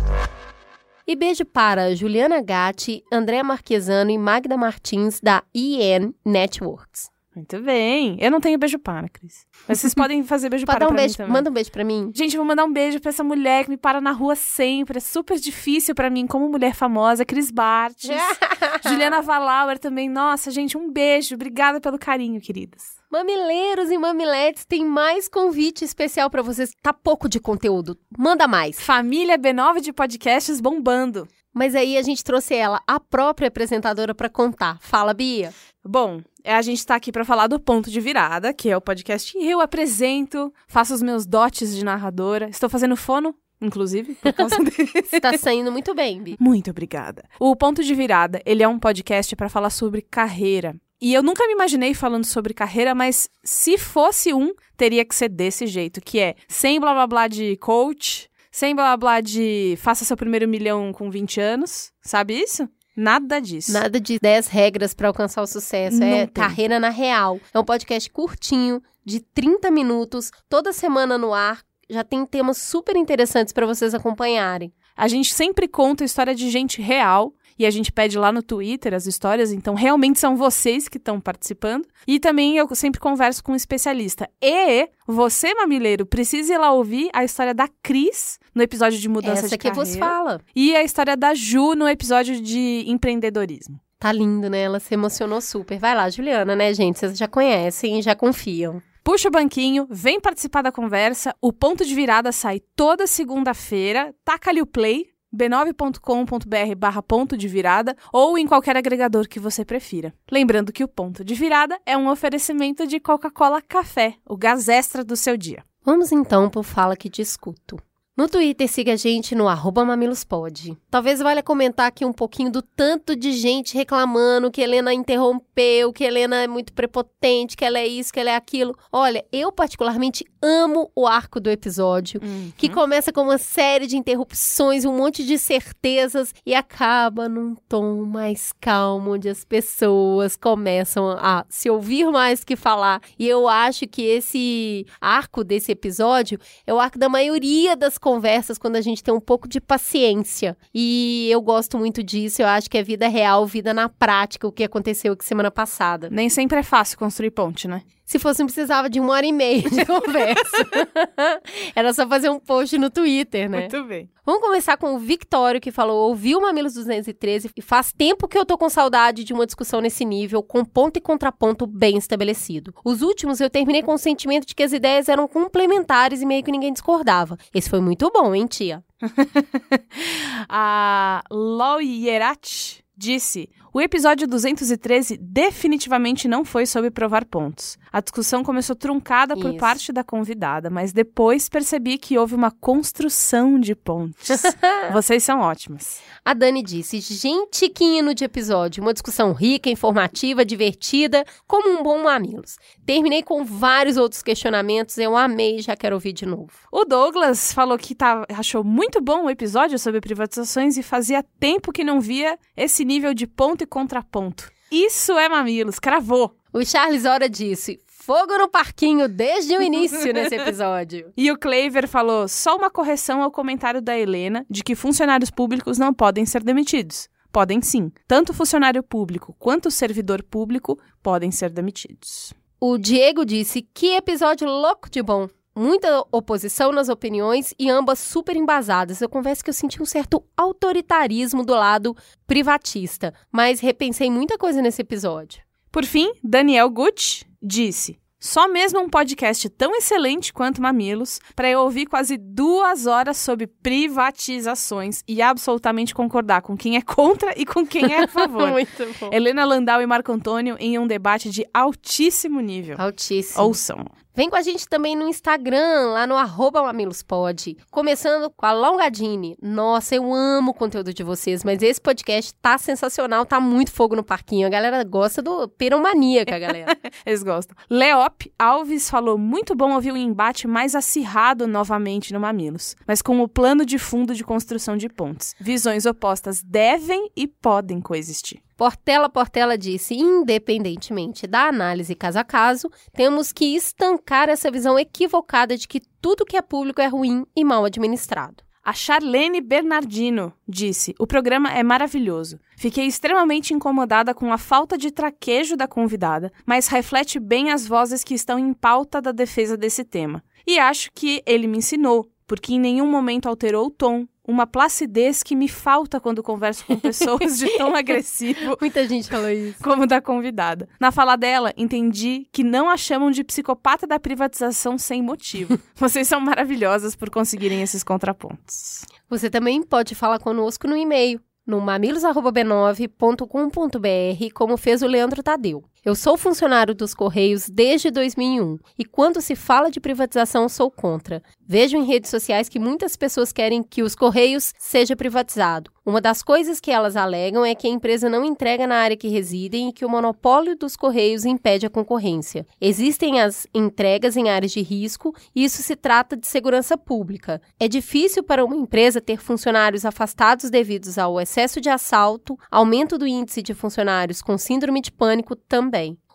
E 1.06 1.14
beijo 1.14 1.44
para 1.44 1.94
Juliana 1.94 2.42
Gatti, 2.42 3.04
André 3.12 3.40
Marquesano 3.40 4.10
e 4.10 4.18
Magda 4.18 4.56
Martins, 4.56 5.20
da 5.20 5.44
EN 5.54 6.12
Networks. 6.24 7.09
Muito 7.34 7.60
bem. 7.60 8.16
Eu 8.20 8.28
não 8.30 8.40
tenho 8.40 8.58
beijo 8.58 8.78
para, 8.78 9.08
Cris. 9.08 9.46
Mas 9.68 9.78
vocês 9.80 9.94
podem 9.94 10.24
fazer 10.24 10.48
beijo 10.50 10.66
Pode 10.66 10.78
para 10.78 10.86
um 10.86 10.88
pra 10.88 10.96
beijo, 10.96 11.12
mim 11.12 11.16
também. 11.18 11.32
manda 11.32 11.48
um 11.50 11.52
beijo 11.52 11.70
pra 11.70 11.84
mim. 11.84 12.10
Gente, 12.14 12.36
vou 12.36 12.44
mandar 12.44 12.64
um 12.64 12.72
beijo 12.72 12.98
pra 13.00 13.10
essa 13.10 13.22
mulher 13.22 13.64
que 13.64 13.70
me 13.70 13.76
para 13.76 14.00
na 14.00 14.10
rua 14.10 14.34
sempre. 14.34 14.98
É 14.98 15.00
super 15.00 15.38
difícil 15.38 15.94
pra 15.94 16.10
mim, 16.10 16.26
como 16.26 16.48
mulher 16.48 16.74
famosa, 16.74 17.24
Cris 17.24 17.50
Bartes. 17.50 18.10
Juliana 18.84 19.22
Valauer 19.22 19.78
também. 19.78 20.08
Nossa, 20.08 20.50
gente, 20.50 20.76
um 20.76 20.90
beijo. 20.90 21.34
Obrigada 21.36 21.80
pelo 21.80 21.98
carinho, 21.98 22.40
queridas. 22.40 22.98
Mamileiros 23.12 23.90
e 23.90 23.98
mamiletes, 23.98 24.64
tem 24.64 24.84
mais 24.84 25.28
convite 25.28 25.84
especial 25.84 26.30
pra 26.30 26.42
vocês. 26.42 26.70
Tá 26.80 26.92
pouco 26.92 27.28
de 27.28 27.40
conteúdo, 27.40 27.98
manda 28.16 28.46
mais. 28.46 28.80
Família 28.80 29.36
B9 29.36 29.80
de 29.80 29.92
podcasts 29.92 30.60
bombando. 30.60 31.26
Mas 31.52 31.74
aí 31.74 31.96
a 31.96 32.02
gente 32.02 32.22
trouxe 32.22 32.54
ela, 32.54 32.80
a 32.86 33.00
própria 33.00 33.48
apresentadora, 33.48 34.14
pra 34.14 34.28
contar. 34.28 34.78
Fala, 34.80 35.12
Bia. 35.12 35.52
Bom, 35.84 36.20
é, 36.44 36.54
a 36.54 36.62
gente 36.62 36.84
tá 36.84 36.94
aqui 36.94 37.10
pra 37.10 37.24
falar 37.24 37.46
do 37.46 37.58
Ponto 37.58 37.90
de 37.90 38.00
Virada, 38.00 38.52
que 38.52 38.70
é 38.70 38.76
o 38.76 38.80
podcast 38.80 39.32
que 39.32 39.44
eu 39.44 39.60
apresento, 39.60 40.52
faço 40.68 40.94
os 40.94 41.02
meus 41.02 41.26
dotes 41.26 41.74
de 41.74 41.84
narradora. 41.84 42.48
Estou 42.48 42.68
fazendo 42.68 42.96
fono, 42.96 43.34
inclusive, 43.60 44.14
por 44.14 44.32
causa 44.32 44.56
desse. 44.62 45.20
Tá 45.20 45.36
saindo 45.36 45.72
muito 45.72 45.94
bem, 45.94 46.22
Bi. 46.22 46.36
Muito 46.38 46.70
obrigada. 46.70 47.24
O 47.38 47.56
Ponto 47.56 47.82
de 47.82 47.94
Virada, 47.94 48.40
ele 48.44 48.62
é 48.62 48.68
um 48.68 48.78
podcast 48.78 49.34
para 49.34 49.48
falar 49.48 49.70
sobre 49.70 50.02
carreira. 50.02 50.76
E 51.02 51.14
eu 51.14 51.22
nunca 51.22 51.46
me 51.46 51.54
imaginei 51.54 51.94
falando 51.94 52.26
sobre 52.26 52.52
carreira, 52.52 52.94
mas 52.94 53.30
se 53.42 53.78
fosse 53.78 54.34
um, 54.34 54.52
teria 54.76 55.02
que 55.02 55.14
ser 55.14 55.30
desse 55.30 55.66
jeito, 55.66 55.98
que 55.98 56.20
é 56.20 56.34
sem 56.46 56.78
blá 56.78 56.92
blá 56.92 57.06
blá 57.06 57.28
de 57.28 57.56
coach, 57.56 58.29
sem 58.50 58.74
blá 58.74 58.96
blá 58.96 59.20
de 59.20 59.76
faça 59.80 60.04
seu 60.04 60.16
primeiro 60.16 60.48
milhão 60.48 60.92
com 60.92 61.10
20 61.10 61.40
anos, 61.40 61.92
sabe 62.02 62.34
isso? 62.34 62.68
Nada 62.96 63.40
disso. 63.40 63.72
Nada 63.72 64.00
de 64.00 64.18
10 64.18 64.48
regras 64.48 64.92
pra 64.92 65.08
alcançar 65.08 65.42
o 65.42 65.46
sucesso. 65.46 65.98
Não 65.98 66.06
é 66.06 66.26
tem. 66.26 66.34
carreira 66.34 66.78
na 66.78 66.90
real. 66.90 67.40
É 67.54 67.58
um 67.58 67.64
podcast 67.64 68.10
curtinho, 68.10 68.82
de 69.04 69.20
30 69.20 69.70
minutos, 69.70 70.30
toda 70.48 70.72
semana 70.72 71.16
no 71.16 71.32
ar. 71.32 71.62
Já 71.88 72.04
tem 72.04 72.24
temas 72.26 72.58
super 72.58 72.96
interessantes 72.96 73.52
pra 73.52 73.66
vocês 73.66 73.94
acompanharem. 73.94 74.72
A 74.96 75.08
gente 75.08 75.32
sempre 75.32 75.66
conta 75.66 76.04
a 76.04 76.06
história 76.06 76.34
de 76.34 76.50
gente 76.50 76.82
real 76.82 77.32
e 77.58 77.66
a 77.66 77.70
gente 77.70 77.92
pede 77.92 78.18
lá 78.18 78.32
no 78.32 78.42
Twitter 78.42 78.94
as 78.94 79.06
histórias, 79.06 79.52
então 79.52 79.74
realmente 79.74 80.18
são 80.18 80.36
vocês 80.36 80.88
que 80.88 80.98
estão 80.98 81.20
participando. 81.20 81.86
E 82.06 82.18
também 82.18 82.56
eu 82.56 82.72
sempre 82.74 83.00
converso 83.00 83.42
com 83.42 83.52
um 83.52 83.56
especialista. 83.56 84.28
E 84.42 84.88
você, 85.06 85.54
mamileiro, 85.54 86.06
precisa 86.06 86.54
ir 86.54 86.58
lá 86.58 86.72
ouvir 86.72 87.10
a 87.12 87.24
história 87.24 87.54
da 87.54 87.68
Cris 87.82 88.38
no 88.54 88.62
episódio 88.62 88.98
de 88.98 89.08
mudança 89.08 89.46
Essa 89.46 89.48
de 89.50 89.58
que 89.58 89.68
carreira. 89.68 89.84
vos 89.84 89.96
fala. 89.96 90.40
E 90.54 90.74
a 90.74 90.82
história 90.82 91.16
da 91.16 91.34
Ju 91.34 91.74
no 91.74 91.88
episódio 91.88 92.40
de 92.40 92.84
empreendedorismo. 92.86 93.80
Tá 93.98 94.10
lindo, 94.12 94.48
né? 94.48 94.62
Ela 94.62 94.80
se 94.80 94.94
emocionou 94.94 95.42
super. 95.42 95.78
Vai 95.78 95.94
lá, 95.94 96.08
Juliana, 96.08 96.56
né, 96.56 96.72
gente? 96.72 96.98
Vocês 96.98 97.18
já 97.18 97.28
conhecem 97.28 97.98
e 97.98 98.02
já 98.02 98.14
confiam. 98.14 98.82
Puxa 99.04 99.28
o 99.28 99.30
banquinho, 99.30 99.86
vem 99.90 100.20
participar 100.20 100.62
da 100.62 100.72
conversa. 100.72 101.34
O 101.40 101.52
ponto 101.52 101.84
de 101.84 101.94
virada 101.94 102.32
sai 102.32 102.60
toda 102.76 103.06
segunda-feira. 103.06 104.14
Taca 104.24 104.50
ali 104.50 104.62
o 104.62 104.66
play, 104.66 105.06
b9.com.br 105.34 106.74
barra 106.76 107.02
ponto 107.02 107.36
de 107.36 107.48
virada 107.48 107.96
ou 108.12 108.36
em 108.36 108.46
qualquer 108.46 108.76
agregador 108.76 109.28
que 109.28 109.40
você 109.40 109.64
prefira. 109.64 110.12
Lembrando 110.30 110.72
que 110.72 110.84
o 110.84 110.88
ponto 110.88 111.24
de 111.24 111.34
virada 111.34 111.78
é 111.86 111.96
um 111.96 112.08
oferecimento 112.08 112.86
de 112.86 113.00
Coca-Cola 113.00 113.62
Café, 113.62 114.14
o 114.28 114.36
gás 114.36 114.68
extra 114.68 115.04
do 115.04 115.16
seu 115.16 115.36
dia. 115.36 115.64
Vamos 115.82 116.12
então 116.12 116.50
pro 116.50 116.62
Fala 116.62 116.96
Que 116.96 117.08
Te 117.08 117.22
Escuto. 117.22 117.78
No 118.20 118.28
Twitter, 118.28 118.68
siga 118.68 118.92
a 118.92 118.96
gente 118.96 119.34
no 119.34 119.46
mamilospod. 119.86 120.76
Talvez 120.90 121.20
valha 121.20 121.42
comentar 121.42 121.86
aqui 121.86 122.04
um 122.04 122.12
pouquinho 122.12 122.52
do 122.52 122.60
tanto 122.60 123.16
de 123.16 123.32
gente 123.32 123.74
reclamando 123.74 124.50
que 124.50 124.60
Helena 124.60 124.92
interrompeu, 124.92 125.90
que 125.90 126.04
Helena 126.04 126.42
é 126.42 126.46
muito 126.46 126.74
prepotente, 126.74 127.56
que 127.56 127.64
ela 127.64 127.78
é 127.78 127.86
isso, 127.86 128.12
que 128.12 128.20
ela 128.20 128.28
é 128.28 128.36
aquilo. 128.36 128.76
Olha, 128.92 129.24
eu 129.32 129.50
particularmente 129.50 130.26
amo 130.42 130.90
o 130.94 131.06
arco 131.06 131.40
do 131.40 131.50
episódio, 131.50 132.20
que 132.56 132.68
começa 132.68 133.12
com 133.12 133.22
uma 133.22 133.38
série 133.38 133.86
de 133.86 133.96
interrupções, 133.96 134.84
um 134.84 134.96
monte 134.96 135.24
de 135.24 135.38
certezas 135.38 136.34
e 136.44 136.54
acaba 136.54 137.28
num 137.28 137.54
tom 137.68 138.04
mais 138.04 138.52
calmo, 138.60 139.14
onde 139.14 139.28
as 139.28 139.44
pessoas 139.44 140.36
começam 140.36 141.10
a 141.10 141.44
se 141.48 141.68
ouvir 141.68 142.10
mais 142.10 142.44
que 142.44 142.56
falar. 142.56 143.00
E 143.18 143.26
eu 143.28 143.48
acho 143.48 143.86
que 143.86 144.02
esse 144.02 144.86
arco 145.00 145.44
desse 145.44 145.72
episódio 145.72 146.38
é 146.66 146.72
o 146.72 146.80
arco 146.80 146.98
da 146.98 147.08
maioria 147.08 147.76
das 147.76 147.98
conversas 147.98 148.58
quando 148.58 148.76
a 148.76 148.80
gente 148.80 149.02
tem 149.02 149.12
um 149.12 149.20
pouco 149.20 149.48
de 149.48 149.60
paciência. 149.60 150.56
E 150.74 151.28
eu 151.30 151.40
gosto 151.40 151.78
muito 151.78 152.02
disso, 152.02 152.42
eu 152.42 152.46
acho 152.46 152.68
que 152.70 152.78
é 152.78 152.82
vida 152.82 153.08
real, 153.08 153.46
vida 153.46 153.74
na 153.74 153.88
prática, 153.88 154.46
o 154.46 154.52
que 154.52 154.64
aconteceu 154.64 155.12
aqui 155.12 155.24
semana 155.24 155.50
passada. 155.50 156.08
Nem 156.10 156.28
sempre 156.28 156.58
é 156.58 156.62
fácil 156.62 156.98
construir 156.98 157.30
ponte, 157.30 157.68
né? 157.68 157.82
Se 158.10 158.18
fosse, 158.18 158.40
não 158.40 158.46
precisava 158.46 158.90
de 158.90 158.98
uma 158.98 159.12
hora 159.12 159.24
e 159.24 159.32
meia 159.32 159.62
de 159.70 159.84
conversa. 159.86 160.29
Era 161.74 161.92
só 161.92 162.06
fazer 162.06 162.30
um 162.30 162.38
post 162.38 162.76
no 162.78 162.90
Twitter, 162.90 163.48
né? 163.48 163.60
Muito 163.60 163.84
bem. 163.84 164.10
Vamos 164.24 164.42
começar 164.42 164.76
com 164.76 164.94
o 164.94 164.98
Victório, 164.98 165.60
que 165.60 165.72
falou: 165.72 166.08
ouvi 166.08 166.36
o 166.36 166.40
Mamilos 166.40 166.74
213 166.74 167.50
e 167.56 167.62
faz 167.62 167.92
tempo 167.92 168.28
que 168.28 168.38
eu 168.38 168.46
tô 168.46 168.56
com 168.56 168.68
saudade 168.68 169.24
de 169.24 169.32
uma 169.32 169.46
discussão 169.46 169.80
nesse 169.80 170.04
nível, 170.04 170.42
com 170.42 170.64
ponto 170.64 170.98
e 170.98 171.00
contraponto 171.00 171.66
bem 171.66 171.96
estabelecido. 171.96 172.74
Os 172.84 173.02
últimos 173.02 173.40
eu 173.40 173.50
terminei 173.50 173.82
com 173.82 173.94
o 173.94 173.98
sentimento 173.98 174.46
de 174.46 174.54
que 174.54 174.62
as 174.62 174.72
ideias 174.72 175.08
eram 175.08 175.26
complementares 175.26 176.22
e 176.22 176.26
meio 176.26 176.44
que 176.44 176.52
ninguém 176.52 176.72
discordava. 176.72 177.36
Esse 177.52 177.68
foi 177.68 177.80
muito 177.80 178.10
bom, 178.12 178.34
hein, 178.34 178.46
tia? 178.46 178.84
A 180.48 181.22
Loyerat 181.30 182.84
disse: 182.96 183.48
O 183.72 183.80
episódio 183.80 184.26
213 184.26 185.16
definitivamente 185.16 186.26
não 186.26 186.44
foi 186.44 186.66
sobre 186.66 186.90
provar 186.90 187.24
pontos. 187.24 187.78
A 187.92 188.00
discussão 188.00 188.42
começou 188.42 188.74
truncada 188.74 189.36
por 189.36 189.50
Isso. 189.50 189.58
parte 189.58 189.92
da 189.92 190.02
convidada, 190.02 190.68
mas 190.68 190.92
depois 190.92 191.48
percebi 191.48 191.96
que 191.96 192.18
houve 192.18 192.34
uma 192.34 192.50
construção 192.50 193.60
de 193.60 193.76
pontes. 193.76 194.42
Vocês 194.92 195.22
são 195.22 195.38
ótimas. 195.38 196.00
A 196.24 196.34
Dani 196.34 196.64
disse: 196.64 196.98
gente, 196.98 197.68
que 197.68 197.84
hino 197.84 198.12
de 198.12 198.24
episódio. 198.24 198.82
Uma 198.82 198.92
discussão 198.92 199.32
rica, 199.32 199.70
informativa, 199.70 200.44
divertida, 200.44 201.24
como 201.46 201.78
um 201.78 201.82
bom 201.82 202.02
Mamilos. 202.02 202.56
Terminei 202.84 203.22
com 203.22 203.44
vários 203.44 203.96
outros 203.96 204.20
questionamentos, 204.20 204.98
eu 204.98 205.16
amei 205.16 205.58
e 205.58 205.62
já 205.62 205.76
quero 205.76 205.94
ouvir 205.94 206.12
de 206.12 206.26
novo. 206.26 206.50
O 206.72 206.84
Douglas 206.84 207.52
falou 207.52 207.78
que 207.78 207.94
tá, 207.94 208.24
achou 208.30 208.64
muito 208.64 209.00
bom 209.00 209.26
o 209.26 209.30
episódio 209.30 209.78
sobre 209.78 210.00
privatizações 210.00 210.76
e 210.76 210.82
fazia 210.82 211.22
tempo 211.38 211.70
que 211.70 211.84
não 211.84 212.00
via 212.00 212.36
esse 212.56 212.84
nível 212.84 213.14
de 213.14 213.28
ponto 213.28 213.59
e 213.62 213.66
contraponto. 213.66 214.50
Isso 214.70 215.18
é 215.18 215.28
Mamilos, 215.28 215.78
cravou. 215.78 216.36
O 216.52 216.64
Charles 216.64 217.04
Ora 217.04 217.28
disse: 217.28 217.80
fogo 217.86 218.36
no 218.38 218.48
parquinho 218.48 219.08
desde 219.08 219.56
o 219.56 219.62
início 219.62 220.12
nesse 220.12 220.34
episódio. 220.36 221.12
E 221.16 221.30
o 221.30 221.38
Cleiver 221.38 221.86
falou 221.86 222.26
só 222.28 222.56
uma 222.56 222.70
correção 222.70 223.22
ao 223.22 223.30
comentário 223.30 223.80
da 223.80 223.96
Helena 223.96 224.44
de 224.48 224.62
que 224.62 224.74
funcionários 224.74 225.30
públicos 225.30 225.78
não 225.78 225.92
podem 225.92 226.26
ser 226.26 226.42
demitidos. 226.42 227.08
Podem 227.32 227.62
sim. 227.62 227.92
Tanto 228.08 228.34
funcionário 228.34 228.82
público 228.82 229.34
quanto 229.38 229.70
servidor 229.70 230.22
público 230.22 230.78
podem 231.02 231.30
ser 231.30 231.50
demitidos. 231.50 232.32
O 232.60 232.76
Diego 232.76 233.24
disse: 233.24 233.62
que 233.72 233.94
episódio 233.94 234.48
louco 234.48 234.90
de 234.90 235.02
bom. 235.02 235.28
Muita 235.54 236.04
oposição 236.12 236.70
nas 236.70 236.88
opiniões 236.88 237.52
e 237.58 237.68
ambas 237.68 237.98
super 237.98 238.36
embasadas. 238.36 239.00
Eu 239.00 239.08
confesso 239.08 239.42
que 239.42 239.50
eu 239.50 239.54
senti 239.54 239.82
um 239.82 239.86
certo 239.86 240.24
autoritarismo 240.36 241.44
do 241.44 241.54
lado 241.54 241.96
privatista, 242.26 243.12
mas 243.32 243.58
repensei 243.60 244.10
muita 244.10 244.38
coisa 244.38 244.62
nesse 244.62 244.82
episódio. 244.82 245.42
Por 245.72 245.84
fim, 245.84 246.12
Daniel 246.22 246.70
Gucci 246.70 247.24
disse: 247.42 247.98
Só 248.18 248.48
mesmo 248.48 248.80
um 248.80 248.88
podcast 248.88 249.48
tão 249.50 249.74
excelente 249.74 250.32
quanto 250.32 250.62
Mamilos 250.62 251.20
para 251.34 251.48
eu 251.48 251.60
ouvir 251.60 251.86
quase 251.86 252.16
duas 252.16 252.86
horas 252.86 253.16
sobre 253.16 253.48
privatizações 253.48 255.02
e 255.06 255.20
absolutamente 255.20 255.94
concordar 255.94 256.42
com 256.42 256.56
quem 256.56 256.76
é 256.76 256.82
contra 256.82 257.32
e 257.36 257.44
com 257.44 257.66
quem 257.66 257.92
é 257.92 258.04
a 258.04 258.08
favor. 258.08 258.50
Muito 258.52 258.86
bom. 259.00 259.10
Helena 259.12 259.44
Landau 259.44 259.82
e 259.82 259.86
Marco 259.86 260.12
Antônio 260.12 260.56
em 260.60 260.78
um 260.78 260.86
debate 260.86 261.28
de 261.28 261.44
altíssimo 261.52 262.40
nível. 262.40 262.76
Altíssimo. 262.78 263.44
Ouçam. 263.44 263.84
Vem 264.12 264.28
com 264.28 264.34
a 264.34 264.42
gente 264.42 264.68
também 264.68 264.96
no 264.96 265.06
Instagram, 265.08 265.92
lá 265.92 266.04
no 266.04 266.16
arroba 266.16 266.62
mamilospod. 266.62 267.56
Começando 267.70 268.28
com 268.30 268.44
a 268.44 268.52
Longadine. 268.52 269.36
Nossa, 269.40 269.94
eu 269.94 270.12
amo 270.12 270.50
o 270.50 270.54
conteúdo 270.54 270.92
de 270.92 271.04
vocês, 271.04 271.44
mas 271.44 271.62
esse 271.62 271.80
podcast 271.80 272.34
tá 272.34 272.58
sensacional, 272.58 273.24
tá 273.24 273.38
muito 273.38 273.70
fogo 273.70 273.94
no 273.94 274.02
parquinho. 274.02 274.48
A 274.48 274.50
galera 274.50 274.82
gosta 274.82 275.22
do 275.22 275.48
piromaníaca, 275.48 276.38
galera. 276.40 276.76
Eles 277.06 277.22
gostam. 277.22 277.56
Leop 277.70 278.32
Alves 278.36 278.90
falou: 278.90 279.16
muito 279.16 279.54
bom 279.54 279.74
ouvir 279.74 279.92
um 279.92 279.96
embate 279.96 280.48
mais 280.48 280.74
acirrado 280.74 281.46
novamente 281.46 282.12
no 282.12 282.18
Mamilos, 282.18 282.74
mas 282.86 283.00
com 283.00 283.20
o 283.20 283.28
plano 283.28 283.64
de 283.64 283.78
fundo 283.78 284.12
de 284.12 284.24
construção 284.24 284.76
de 284.76 284.88
pontes. 284.88 285.36
Visões 285.40 285.86
opostas 285.86 286.42
devem 286.42 287.10
e 287.16 287.28
podem 287.28 287.80
coexistir. 287.80 288.42
Portela 288.60 289.08
Portela 289.08 289.56
disse: 289.56 289.94
independentemente 289.94 291.26
da 291.26 291.48
análise 291.48 291.94
caso 291.94 292.18
a 292.18 292.24
caso, 292.24 292.70
temos 292.92 293.32
que 293.32 293.56
estancar 293.56 294.28
essa 294.28 294.50
visão 294.50 294.78
equivocada 294.78 295.56
de 295.56 295.66
que 295.66 295.80
tudo 295.98 296.26
que 296.26 296.36
é 296.36 296.42
público 296.42 296.82
é 296.82 296.86
ruim 296.86 297.24
e 297.34 297.42
mal 297.42 297.64
administrado. 297.64 298.44
A 298.62 298.74
Charlene 298.74 299.40
Bernardino 299.40 300.30
disse: 300.46 300.94
O 300.98 301.06
programa 301.06 301.50
é 301.50 301.62
maravilhoso. 301.62 302.38
Fiquei 302.54 302.84
extremamente 302.84 303.54
incomodada 303.54 304.12
com 304.12 304.30
a 304.30 304.36
falta 304.36 304.76
de 304.76 304.90
traquejo 304.90 305.56
da 305.56 305.66
convidada, 305.66 306.30
mas 306.44 306.68
reflete 306.68 307.18
bem 307.18 307.50
as 307.50 307.66
vozes 307.66 308.04
que 308.04 308.12
estão 308.12 308.38
em 308.38 308.52
pauta 308.52 309.00
da 309.00 309.10
defesa 309.10 309.56
desse 309.56 309.84
tema. 309.84 310.22
E 310.46 310.58
acho 310.58 310.90
que 310.92 311.22
ele 311.24 311.46
me 311.46 311.56
ensinou, 311.56 312.10
porque 312.26 312.52
em 312.52 312.60
nenhum 312.60 312.86
momento 312.86 313.26
alterou 313.26 313.68
o 313.68 313.70
tom, 313.70 314.06
uma 314.30 314.46
placidez 314.46 315.22
que 315.22 315.34
me 315.34 315.48
falta 315.48 316.00
quando 316.00 316.22
converso 316.22 316.64
com 316.64 316.78
pessoas 316.78 317.38
de 317.38 317.48
tom 317.58 317.74
agressivo 317.76 318.56
Muita 318.60 318.86
gente 318.86 319.08
falou 319.08 319.28
isso. 319.28 319.62
como 319.62 319.86
da 319.86 320.00
convidada. 320.00 320.68
Na 320.78 320.92
fala 320.92 321.16
dela, 321.16 321.52
entendi 321.56 322.28
que 322.32 322.44
não 322.44 322.70
a 322.70 322.76
chamam 322.76 323.10
de 323.10 323.24
psicopata 323.24 323.86
da 323.86 323.98
privatização 323.98 324.78
sem 324.78 325.02
motivo. 325.02 325.58
Vocês 325.74 326.06
são 326.06 326.20
maravilhosas 326.20 326.94
por 326.94 327.10
conseguirem 327.10 327.62
esses 327.62 327.82
contrapontos. 327.82 328.84
Você 329.08 329.28
também 329.28 329.60
pode 329.62 329.94
falar 329.96 330.20
conosco 330.20 330.68
no 330.68 330.76
e-mail, 330.76 331.20
no 331.44 331.60
mamilos.b9.com.br, 331.60 334.34
como 334.34 334.56
fez 334.56 334.82
o 334.82 334.86
Leandro 334.86 335.22
Tadeu. 335.22 335.64
Eu 335.82 335.94
sou 335.94 336.18
funcionário 336.18 336.74
dos 336.74 336.92
Correios 336.92 337.48
desde 337.48 337.90
2001 337.90 338.58
e 338.78 338.84
quando 338.84 339.18
se 339.22 339.34
fala 339.34 339.70
de 339.70 339.80
privatização 339.80 340.46
sou 340.46 340.70
contra. 340.70 341.22
Vejo 341.48 341.74
em 341.74 341.86
redes 341.86 342.10
sociais 342.10 342.50
que 342.50 342.58
muitas 342.58 342.96
pessoas 342.96 343.32
querem 343.32 343.62
que 343.62 343.82
os 343.82 343.94
Correios 343.94 344.52
seja 344.58 344.94
privatizado. 344.94 345.70
Uma 345.84 345.98
das 345.98 346.22
coisas 346.22 346.60
que 346.60 346.70
elas 346.70 346.96
alegam 346.96 347.46
é 347.46 347.54
que 347.54 347.66
a 347.66 347.70
empresa 347.70 348.10
não 348.10 348.22
entrega 348.22 348.66
na 348.66 348.76
área 348.76 348.96
que 348.96 349.08
residem 349.08 349.70
e 349.70 349.72
que 349.72 349.84
o 349.84 349.88
monopólio 349.88 350.54
dos 350.54 350.76
Correios 350.76 351.24
impede 351.24 351.64
a 351.64 351.70
concorrência. 351.70 352.46
Existem 352.60 353.18
as 353.18 353.46
entregas 353.54 354.18
em 354.18 354.28
áreas 354.28 354.52
de 354.52 354.60
risco 354.60 355.14
e 355.34 355.44
isso 355.44 355.62
se 355.62 355.74
trata 355.74 356.14
de 356.14 356.26
segurança 356.26 356.76
pública. 356.76 357.40
É 357.58 357.66
difícil 357.66 358.22
para 358.22 358.44
uma 358.44 358.54
empresa 358.54 359.00
ter 359.00 359.16
funcionários 359.16 359.86
afastados 359.86 360.50
devido 360.50 360.86
ao 360.98 361.18
excesso 361.18 361.58
de 361.58 361.70
assalto, 361.70 362.38
aumento 362.50 362.98
do 362.98 363.06
índice 363.06 363.42
de 363.42 363.54
funcionários 363.54 364.20
com 364.20 364.36
síndrome 364.36 364.82
de 364.82 364.92
pânico 364.92 365.34
também. 365.34 365.69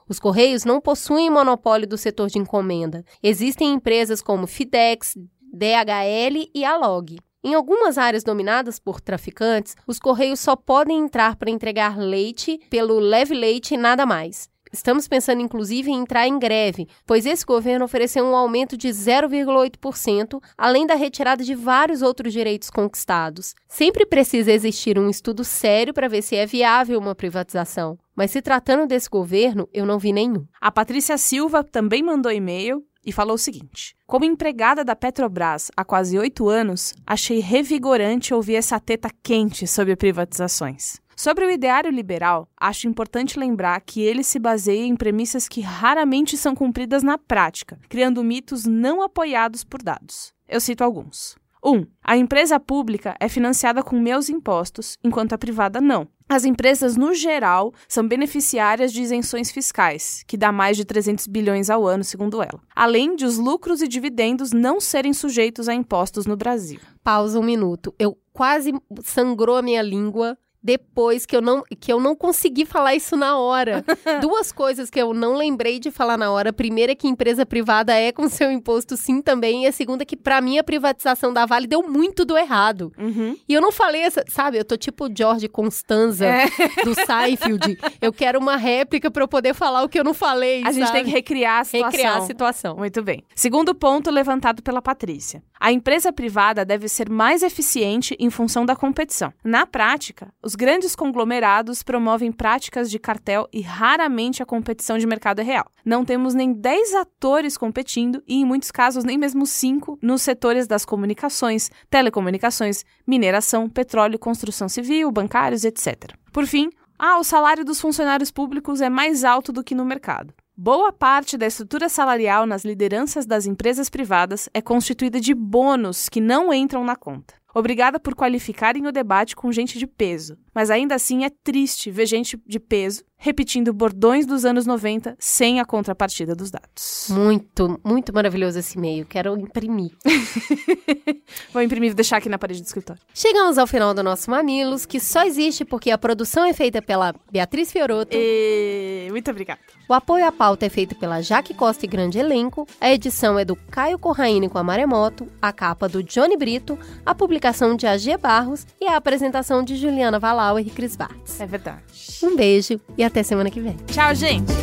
Os 0.08 0.20
Correios 0.20 0.66
não 0.66 0.80
possuem 0.80 1.30
monopólio 1.30 1.88
do 1.88 1.98
setor 1.98 2.28
de 2.28 2.38
encomenda. 2.38 3.04
Existem 3.24 3.74
empresas 3.74 4.22
como 4.22 4.46
Fidex, 4.46 5.16
DHL 5.42 6.50
e 6.54 6.64
Alog. 6.64 7.18
Em 7.44 7.54
algumas 7.54 7.98
áreas 7.98 8.24
dominadas 8.24 8.80
por 8.80 9.00
traficantes, 9.00 9.76
os 9.88 10.00
Correios 10.00 10.40
só 10.40 10.56
podem 10.56 10.98
entrar 10.98 11.36
para 11.36 11.52
entregar 11.52 11.98
leite 11.98 12.60
pelo 12.70 13.00
leve 13.00 13.36
leite 13.36 13.76
e 13.76 13.78
nada 13.78 14.06
mais. 14.06 14.50
Estamos 14.76 15.08
pensando 15.08 15.42
inclusive 15.42 15.90
em 15.90 16.02
entrar 16.02 16.28
em 16.28 16.38
greve, 16.38 16.86
pois 17.06 17.26
esse 17.26 17.46
governo 17.46 17.86
ofereceu 17.86 18.26
um 18.26 18.36
aumento 18.36 18.76
de 18.76 18.90
0,8%, 18.90 20.44
além 20.58 20.86
da 20.86 20.96
retirada 20.96 21.46
de 21.46 21.56
vários 21.56 22.02
outros 22.02 22.34
direitos 22.34 22.70
conquistados. 22.70 23.56
Sempre 23.70 24.06
precisa 24.06 24.52
existir 24.52 25.00
um 25.00 25.10
estudo 25.10 25.46
sério 25.46 25.94
para 25.94 26.10
ver 26.10 26.22
se 26.22 26.36
é 26.36 26.46
viável 26.46 27.00
uma 27.00 27.16
privatização. 27.16 27.98
Mas 28.14 28.32
se 28.32 28.42
tratando 28.42 28.86
desse 28.86 29.10
governo, 29.10 29.66
eu 29.74 29.86
não 29.86 29.98
vi 29.98 30.12
nenhum. 30.12 30.46
A 30.60 30.70
Patrícia 30.70 31.18
Silva 31.18 31.64
também 31.64 32.04
mandou 32.04 32.30
e-mail 32.30 32.84
e 33.06 33.14
falou 33.14 33.36
o 33.36 33.40
seguinte: 33.40 33.96
Como 34.06 34.26
empregada 34.26 34.84
da 34.84 34.94
Petrobras 34.94 35.72
há 35.78 35.86
quase 35.86 36.20
oito 36.20 36.50
anos, 36.50 36.94
achei 37.08 37.40
revigorante 37.40 38.34
ouvir 38.34 38.56
essa 38.56 38.78
teta 38.78 39.10
quente 39.24 39.66
sobre 39.68 39.96
privatizações. 39.96 41.00
Sobre 41.16 41.46
o 41.46 41.50
ideário 41.50 41.90
liberal, 41.90 42.50
acho 42.58 42.88
importante 42.88 43.40
lembrar 43.40 43.80
que 43.80 44.02
ele 44.02 44.22
se 44.22 44.38
baseia 44.38 44.86
em 44.86 44.98
premissas 44.98 45.48
que 45.48 45.62
raramente 45.62 46.38
são 46.38 46.54
cumpridas 46.54 47.04
na 47.04 47.18
prática, 47.18 47.80
criando 47.88 48.24
mitos 48.24 48.66
não 48.66 49.02
apoiados 49.02 49.64
por 49.64 49.82
dados. 49.82 50.34
Eu 50.48 50.60
cito 50.60 50.84
alguns. 50.84 51.38
1. 51.64 51.72
Um, 51.72 51.86
a 52.04 52.16
empresa 52.16 52.60
pública 52.60 53.16
é 53.20 53.28
financiada 53.28 53.82
com 53.82 54.00
meus 54.00 54.30
impostos, 54.30 54.98
enquanto 55.04 55.34
a 55.34 55.38
privada 55.38 55.82
não. 55.82 56.08
As 56.28 56.44
empresas, 56.44 56.98
no 56.98 57.14
geral, 57.14 57.74
são 57.88 58.08
beneficiárias 58.08 58.92
de 58.92 59.02
isenções 59.02 59.50
fiscais, 59.52 60.24
que 60.28 60.38
dá 60.38 60.52
mais 60.52 60.76
de 60.76 60.84
300 60.84 61.28
bilhões 61.28 61.70
ao 61.70 61.88
ano, 61.88 62.04
segundo 62.04 62.42
ela, 62.42 62.60
além 62.76 63.16
de 63.16 63.26
os 63.26 63.38
lucros 63.38 63.82
e 63.82 63.88
dividendos 63.88 64.52
não 64.52 64.80
serem 64.80 65.14
sujeitos 65.14 65.70
a 65.70 65.74
impostos 65.74 66.26
no 66.26 66.36
Brasil. 66.36 66.80
Pausa 67.04 67.40
um 67.40 67.44
minuto. 67.44 67.96
Eu 67.98 68.18
quase 68.34 68.74
sangrou 69.04 69.56
a 69.56 69.62
minha 69.62 69.82
língua 69.82 70.38
depois 70.66 71.28
que 71.28 71.36
eu 71.36 71.42
não 71.42 71.62
que 71.80 71.94
eu 71.94 72.00
não 72.00 72.16
consegui 72.16 72.66
falar 72.66 72.96
isso 72.96 73.16
na 73.16 73.38
hora. 73.38 73.86
Duas 74.20 74.52
coisas 74.52 74.90
que 74.90 75.00
eu 75.00 75.14
não 75.14 75.36
lembrei 75.36 75.80
de 75.80 75.92
falar 75.92 76.18
na 76.18 76.32
hora. 76.32 76.50
A 76.50 76.54
primeira 76.54 76.94
é 76.94 76.96
que 76.96 77.08
empresa 77.08 77.46
privada 77.46 77.94
é 77.94 78.12
com 78.12 78.28
seu 78.28 78.52
imposto 78.52 78.98
sim 78.98 79.22
também, 79.22 79.66
e 79.66 79.68
a 79.68 79.72
segunda 79.72 80.02
é 80.02 80.06
que 80.06 80.18
para 80.18 80.42
mim 80.42 80.58
a 80.58 80.64
privatização 80.64 81.32
da 81.32 81.46
Vale 81.46 81.68
deu 81.68 81.84
muito 81.88 82.26
do 82.26 82.36
errado. 82.36 82.92
Uhum. 82.98 83.38
E 83.48 83.54
eu 83.54 83.62
não 83.62 83.72
falei 83.72 84.02
essa, 84.02 84.24
sabe? 84.28 84.58
Eu 84.58 84.66
tô 84.66 84.76
tipo 84.76 85.08
George 85.16 85.48
Constanza 85.48 86.26
É. 86.26 86.48
do 86.84 86.96
Seinfeld. 86.96 87.78
Eu 88.02 88.12
quero 88.12 88.40
uma 88.40 88.56
réplica 88.56 89.12
para 89.12 89.22
eu 89.24 89.28
poder 89.28 89.54
falar 89.54 89.84
o 89.84 89.90
que 89.90 90.00
eu 90.00 90.04
não 90.04 90.14
falei, 90.16 90.64
A 90.66 90.72
gente 90.72 90.88
sabe? 90.88 90.98
tem 90.98 91.06
que 91.06 91.12
recriar 91.12 91.60
a 91.62 91.64
situação. 91.64 91.92
recriar 91.92 92.18
a 92.18 92.22
situação. 92.22 92.76
Muito 92.76 93.04
bem. 93.04 93.24
Segundo 93.36 93.76
ponto 93.76 94.10
levantado 94.10 94.64
pela 94.64 94.82
Patrícia. 94.82 95.44
A 95.60 95.72
empresa 95.72 96.12
privada 96.12 96.66
deve 96.66 96.88
ser 96.88 97.10
mais 97.10 97.42
eficiente 97.42 98.16
em 98.20 98.30
função 98.30 98.66
da 98.66 98.76
competição. 98.76 99.34
Na 99.44 99.66
prática, 99.66 100.34
os 100.44 100.56
grandes 100.56 100.96
conglomerados 100.96 101.82
promovem 101.82 102.32
práticas 102.32 102.92
de 102.92 103.00
cartel 103.00 103.48
e 103.52 103.62
raramente 103.62 104.44
a 104.44 104.46
competição 104.46 104.98
de 104.98 105.08
mercado 105.08 105.40
é 105.40 105.44
real. 105.44 105.66
Não 105.86 106.04
temos 106.04 106.34
nem 106.34 106.52
10 106.54 106.96
atores 106.96 107.58
competindo 107.58 108.22
e, 108.28 108.42
em 108.42 108.46
muitos 108.46 108.72
casos, 108.72 109.04
nem 109.04 109.18
mesmo 109.18 109.46
5 109.46 110.00
nos 110.02 110.22
setores 110.22 110.68
das 110.68 110.86
comunicações, 110.86 111.72
telecomunicações, 111.90 112.84
mineração, 113.08 113.70
petróleo, 113.70 114.20
construção 114.20 114.68
civil, 114.68 115.12
bancários, 115.12 115.64
etc. 115.64 116.14
Por 116.32 116.46
fim, 116.46 116.70
ah, 116.98 117.20
o 117.20 117.24
salário 117.24 117.66
dos 117.66 117.80
funcionários 117.80 118.32
públicos 118.32 118.82
é 118.82 118.90
mais 118.90 119.24
alto 119.24 119.52
do 119.52 119.64
que 119.64 119.76
no 119.76 119.86
mercado. 119.86 120.34
Boa 120.58 120.94
parte 120.94 121.38
da 121.38 121.46
estrutura 121.46 121.90
salarial 121.90 122.46
nas 122.46 122.64
lideranças 122.64 123.26
das 123.26 123.46
empresas 123.46 123.90
privadas 123.90 124.48
é 124.54 124.62
constituída 124.62 125.20
de 125.20 125.34
bônus 125.34 126.08
que 126.08 126.22
não 126.22 126.54
entram 126.54 126.82
na 126.86 126.96
conta. 126.96 127.34
Obrigada 127.54 128.00
por 128.00 128.16
qualificarem 128.16 128.88
o 128.88 128.92
debate 128.92 129.36
com 129.36 129.52
gente 129.52 129.78
de 129.78 129.86
peso, 129.86 130.38
mas 130.56 130.72
ainda 130.72 130.96
assim 130.96 131.26
é 131.26 131.30
triste 131.30 131.92
ver 131.92 132.06
gente 132.06 132.42
de 132.48 132.60
peso 132.60 133.04
repetindo 133.18 133.74
bordões 133.74 134.26
dos 134.26 134.46
anos 134.46 134.66
90 134.66 135.16
sem 135.18 135.60
a 135.60 135.66
contrapartida 135.66 136.36
dos 136.36 136.52
dados. 136.52 137.08
Muito, 137.10 137.80
muito 137.84 138.14
maravilhoso 138.14 138.60
esse 138.60 138.78
e-mail. 138.78 139.06
Quero 139.06 139.38
imprimir. 139.38 139.92
Vou 141.52 141.62
imprimir 141.62 141.92
e 141.92 141.94
deixar 141.94 142.18
aqui 142.18 142.30
na 142.30 142.38
parede 142.38 142.62
do 142.62 142.66
escritório. 142.66 143.02
Chegamos 143.14 143.58
ao 143.58 143.66
final 143.66 143.94
do 143.94 144.04
nosso 144.04 144.30
Mamilos, 144.30 144.86
que 144.86 145.00
só 145.00 145.24
existe 145.26 145.66
porque 145.66 145.90
a 145.92 145.98
produção 145.98 146.46
é 146.46 146.54
feita 146.54 146.82
pela 146.82 147.16
Beatriz 147.32 147.72
Fioroto, 147.72 148.12
E... 148.16 149.08
Muito 149.10 149.32
obrigada. 149.32 149.60
o 149.90 149.94
apoio 149.94 150.28
à 150.28 150.32
pauta 150.32 150.66
é 150.66 150.70
feito 150.70 150.94
pela 150.96 151.22
Jaque 151.22 151.54
Costa 151.54 151.86
e 151.86 151.88
Grande 151.88 152.20
Elenco, 152.20 152.68
a 152.80 152.92
edição 152.92 153.40
é 153.40 153.46
do 153.46 153.56
Caio 153.56 153.98
Corraine 153.98 154.50
com 154.50 154.58
a 154.58 154.64
Maremoto, 154.64 155.28
a 155.42 155.52
capa 155.52 155.88
do 155.88 156.04
Johnny 156.04 156.38
Brito, 156.38 156.78
a 157.06 157.16
publicação 157.16 157.76
de 157.76 157.88
AG 157.88 158.18
Barros 158.18 158.68
e 158.80 158.88
a 158.88 158.98
apresentação 158.98 159.64
de 159.64 159.76
Juliana 159.76 160.20
Valauer 160.46 160.68
e 160.68 160.70
Cris 160.70 160.96
Bartz. 160.96 161.40
É 161.42 161.48
verdade. 161.48 161.82
Um 162.22 162.36
beijo 162.36 162.80
e 162.98 163.04
até 163.04 163.24
semana 163.24 163.50
que 163.50 163.60
vem. 163.60 163.76
Tchau, 163.88 164.14
gente! 164.14 164.54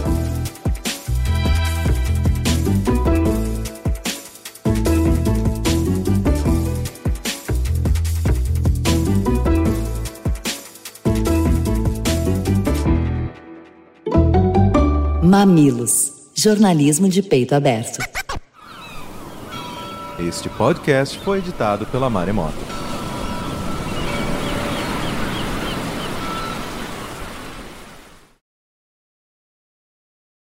Mamilos. 15.22 16.12
Jornalismo 16.34 17.08
de 17.08 17.22
peito 17.22 17.54
aberto. 17.54 17.98
Este 20.18 20.48
podcast 20.50 21.18
foi 21.18 21.38
editado 21.38 21.86
pela 21.86 22.08
Maremoto. 22.08 22.81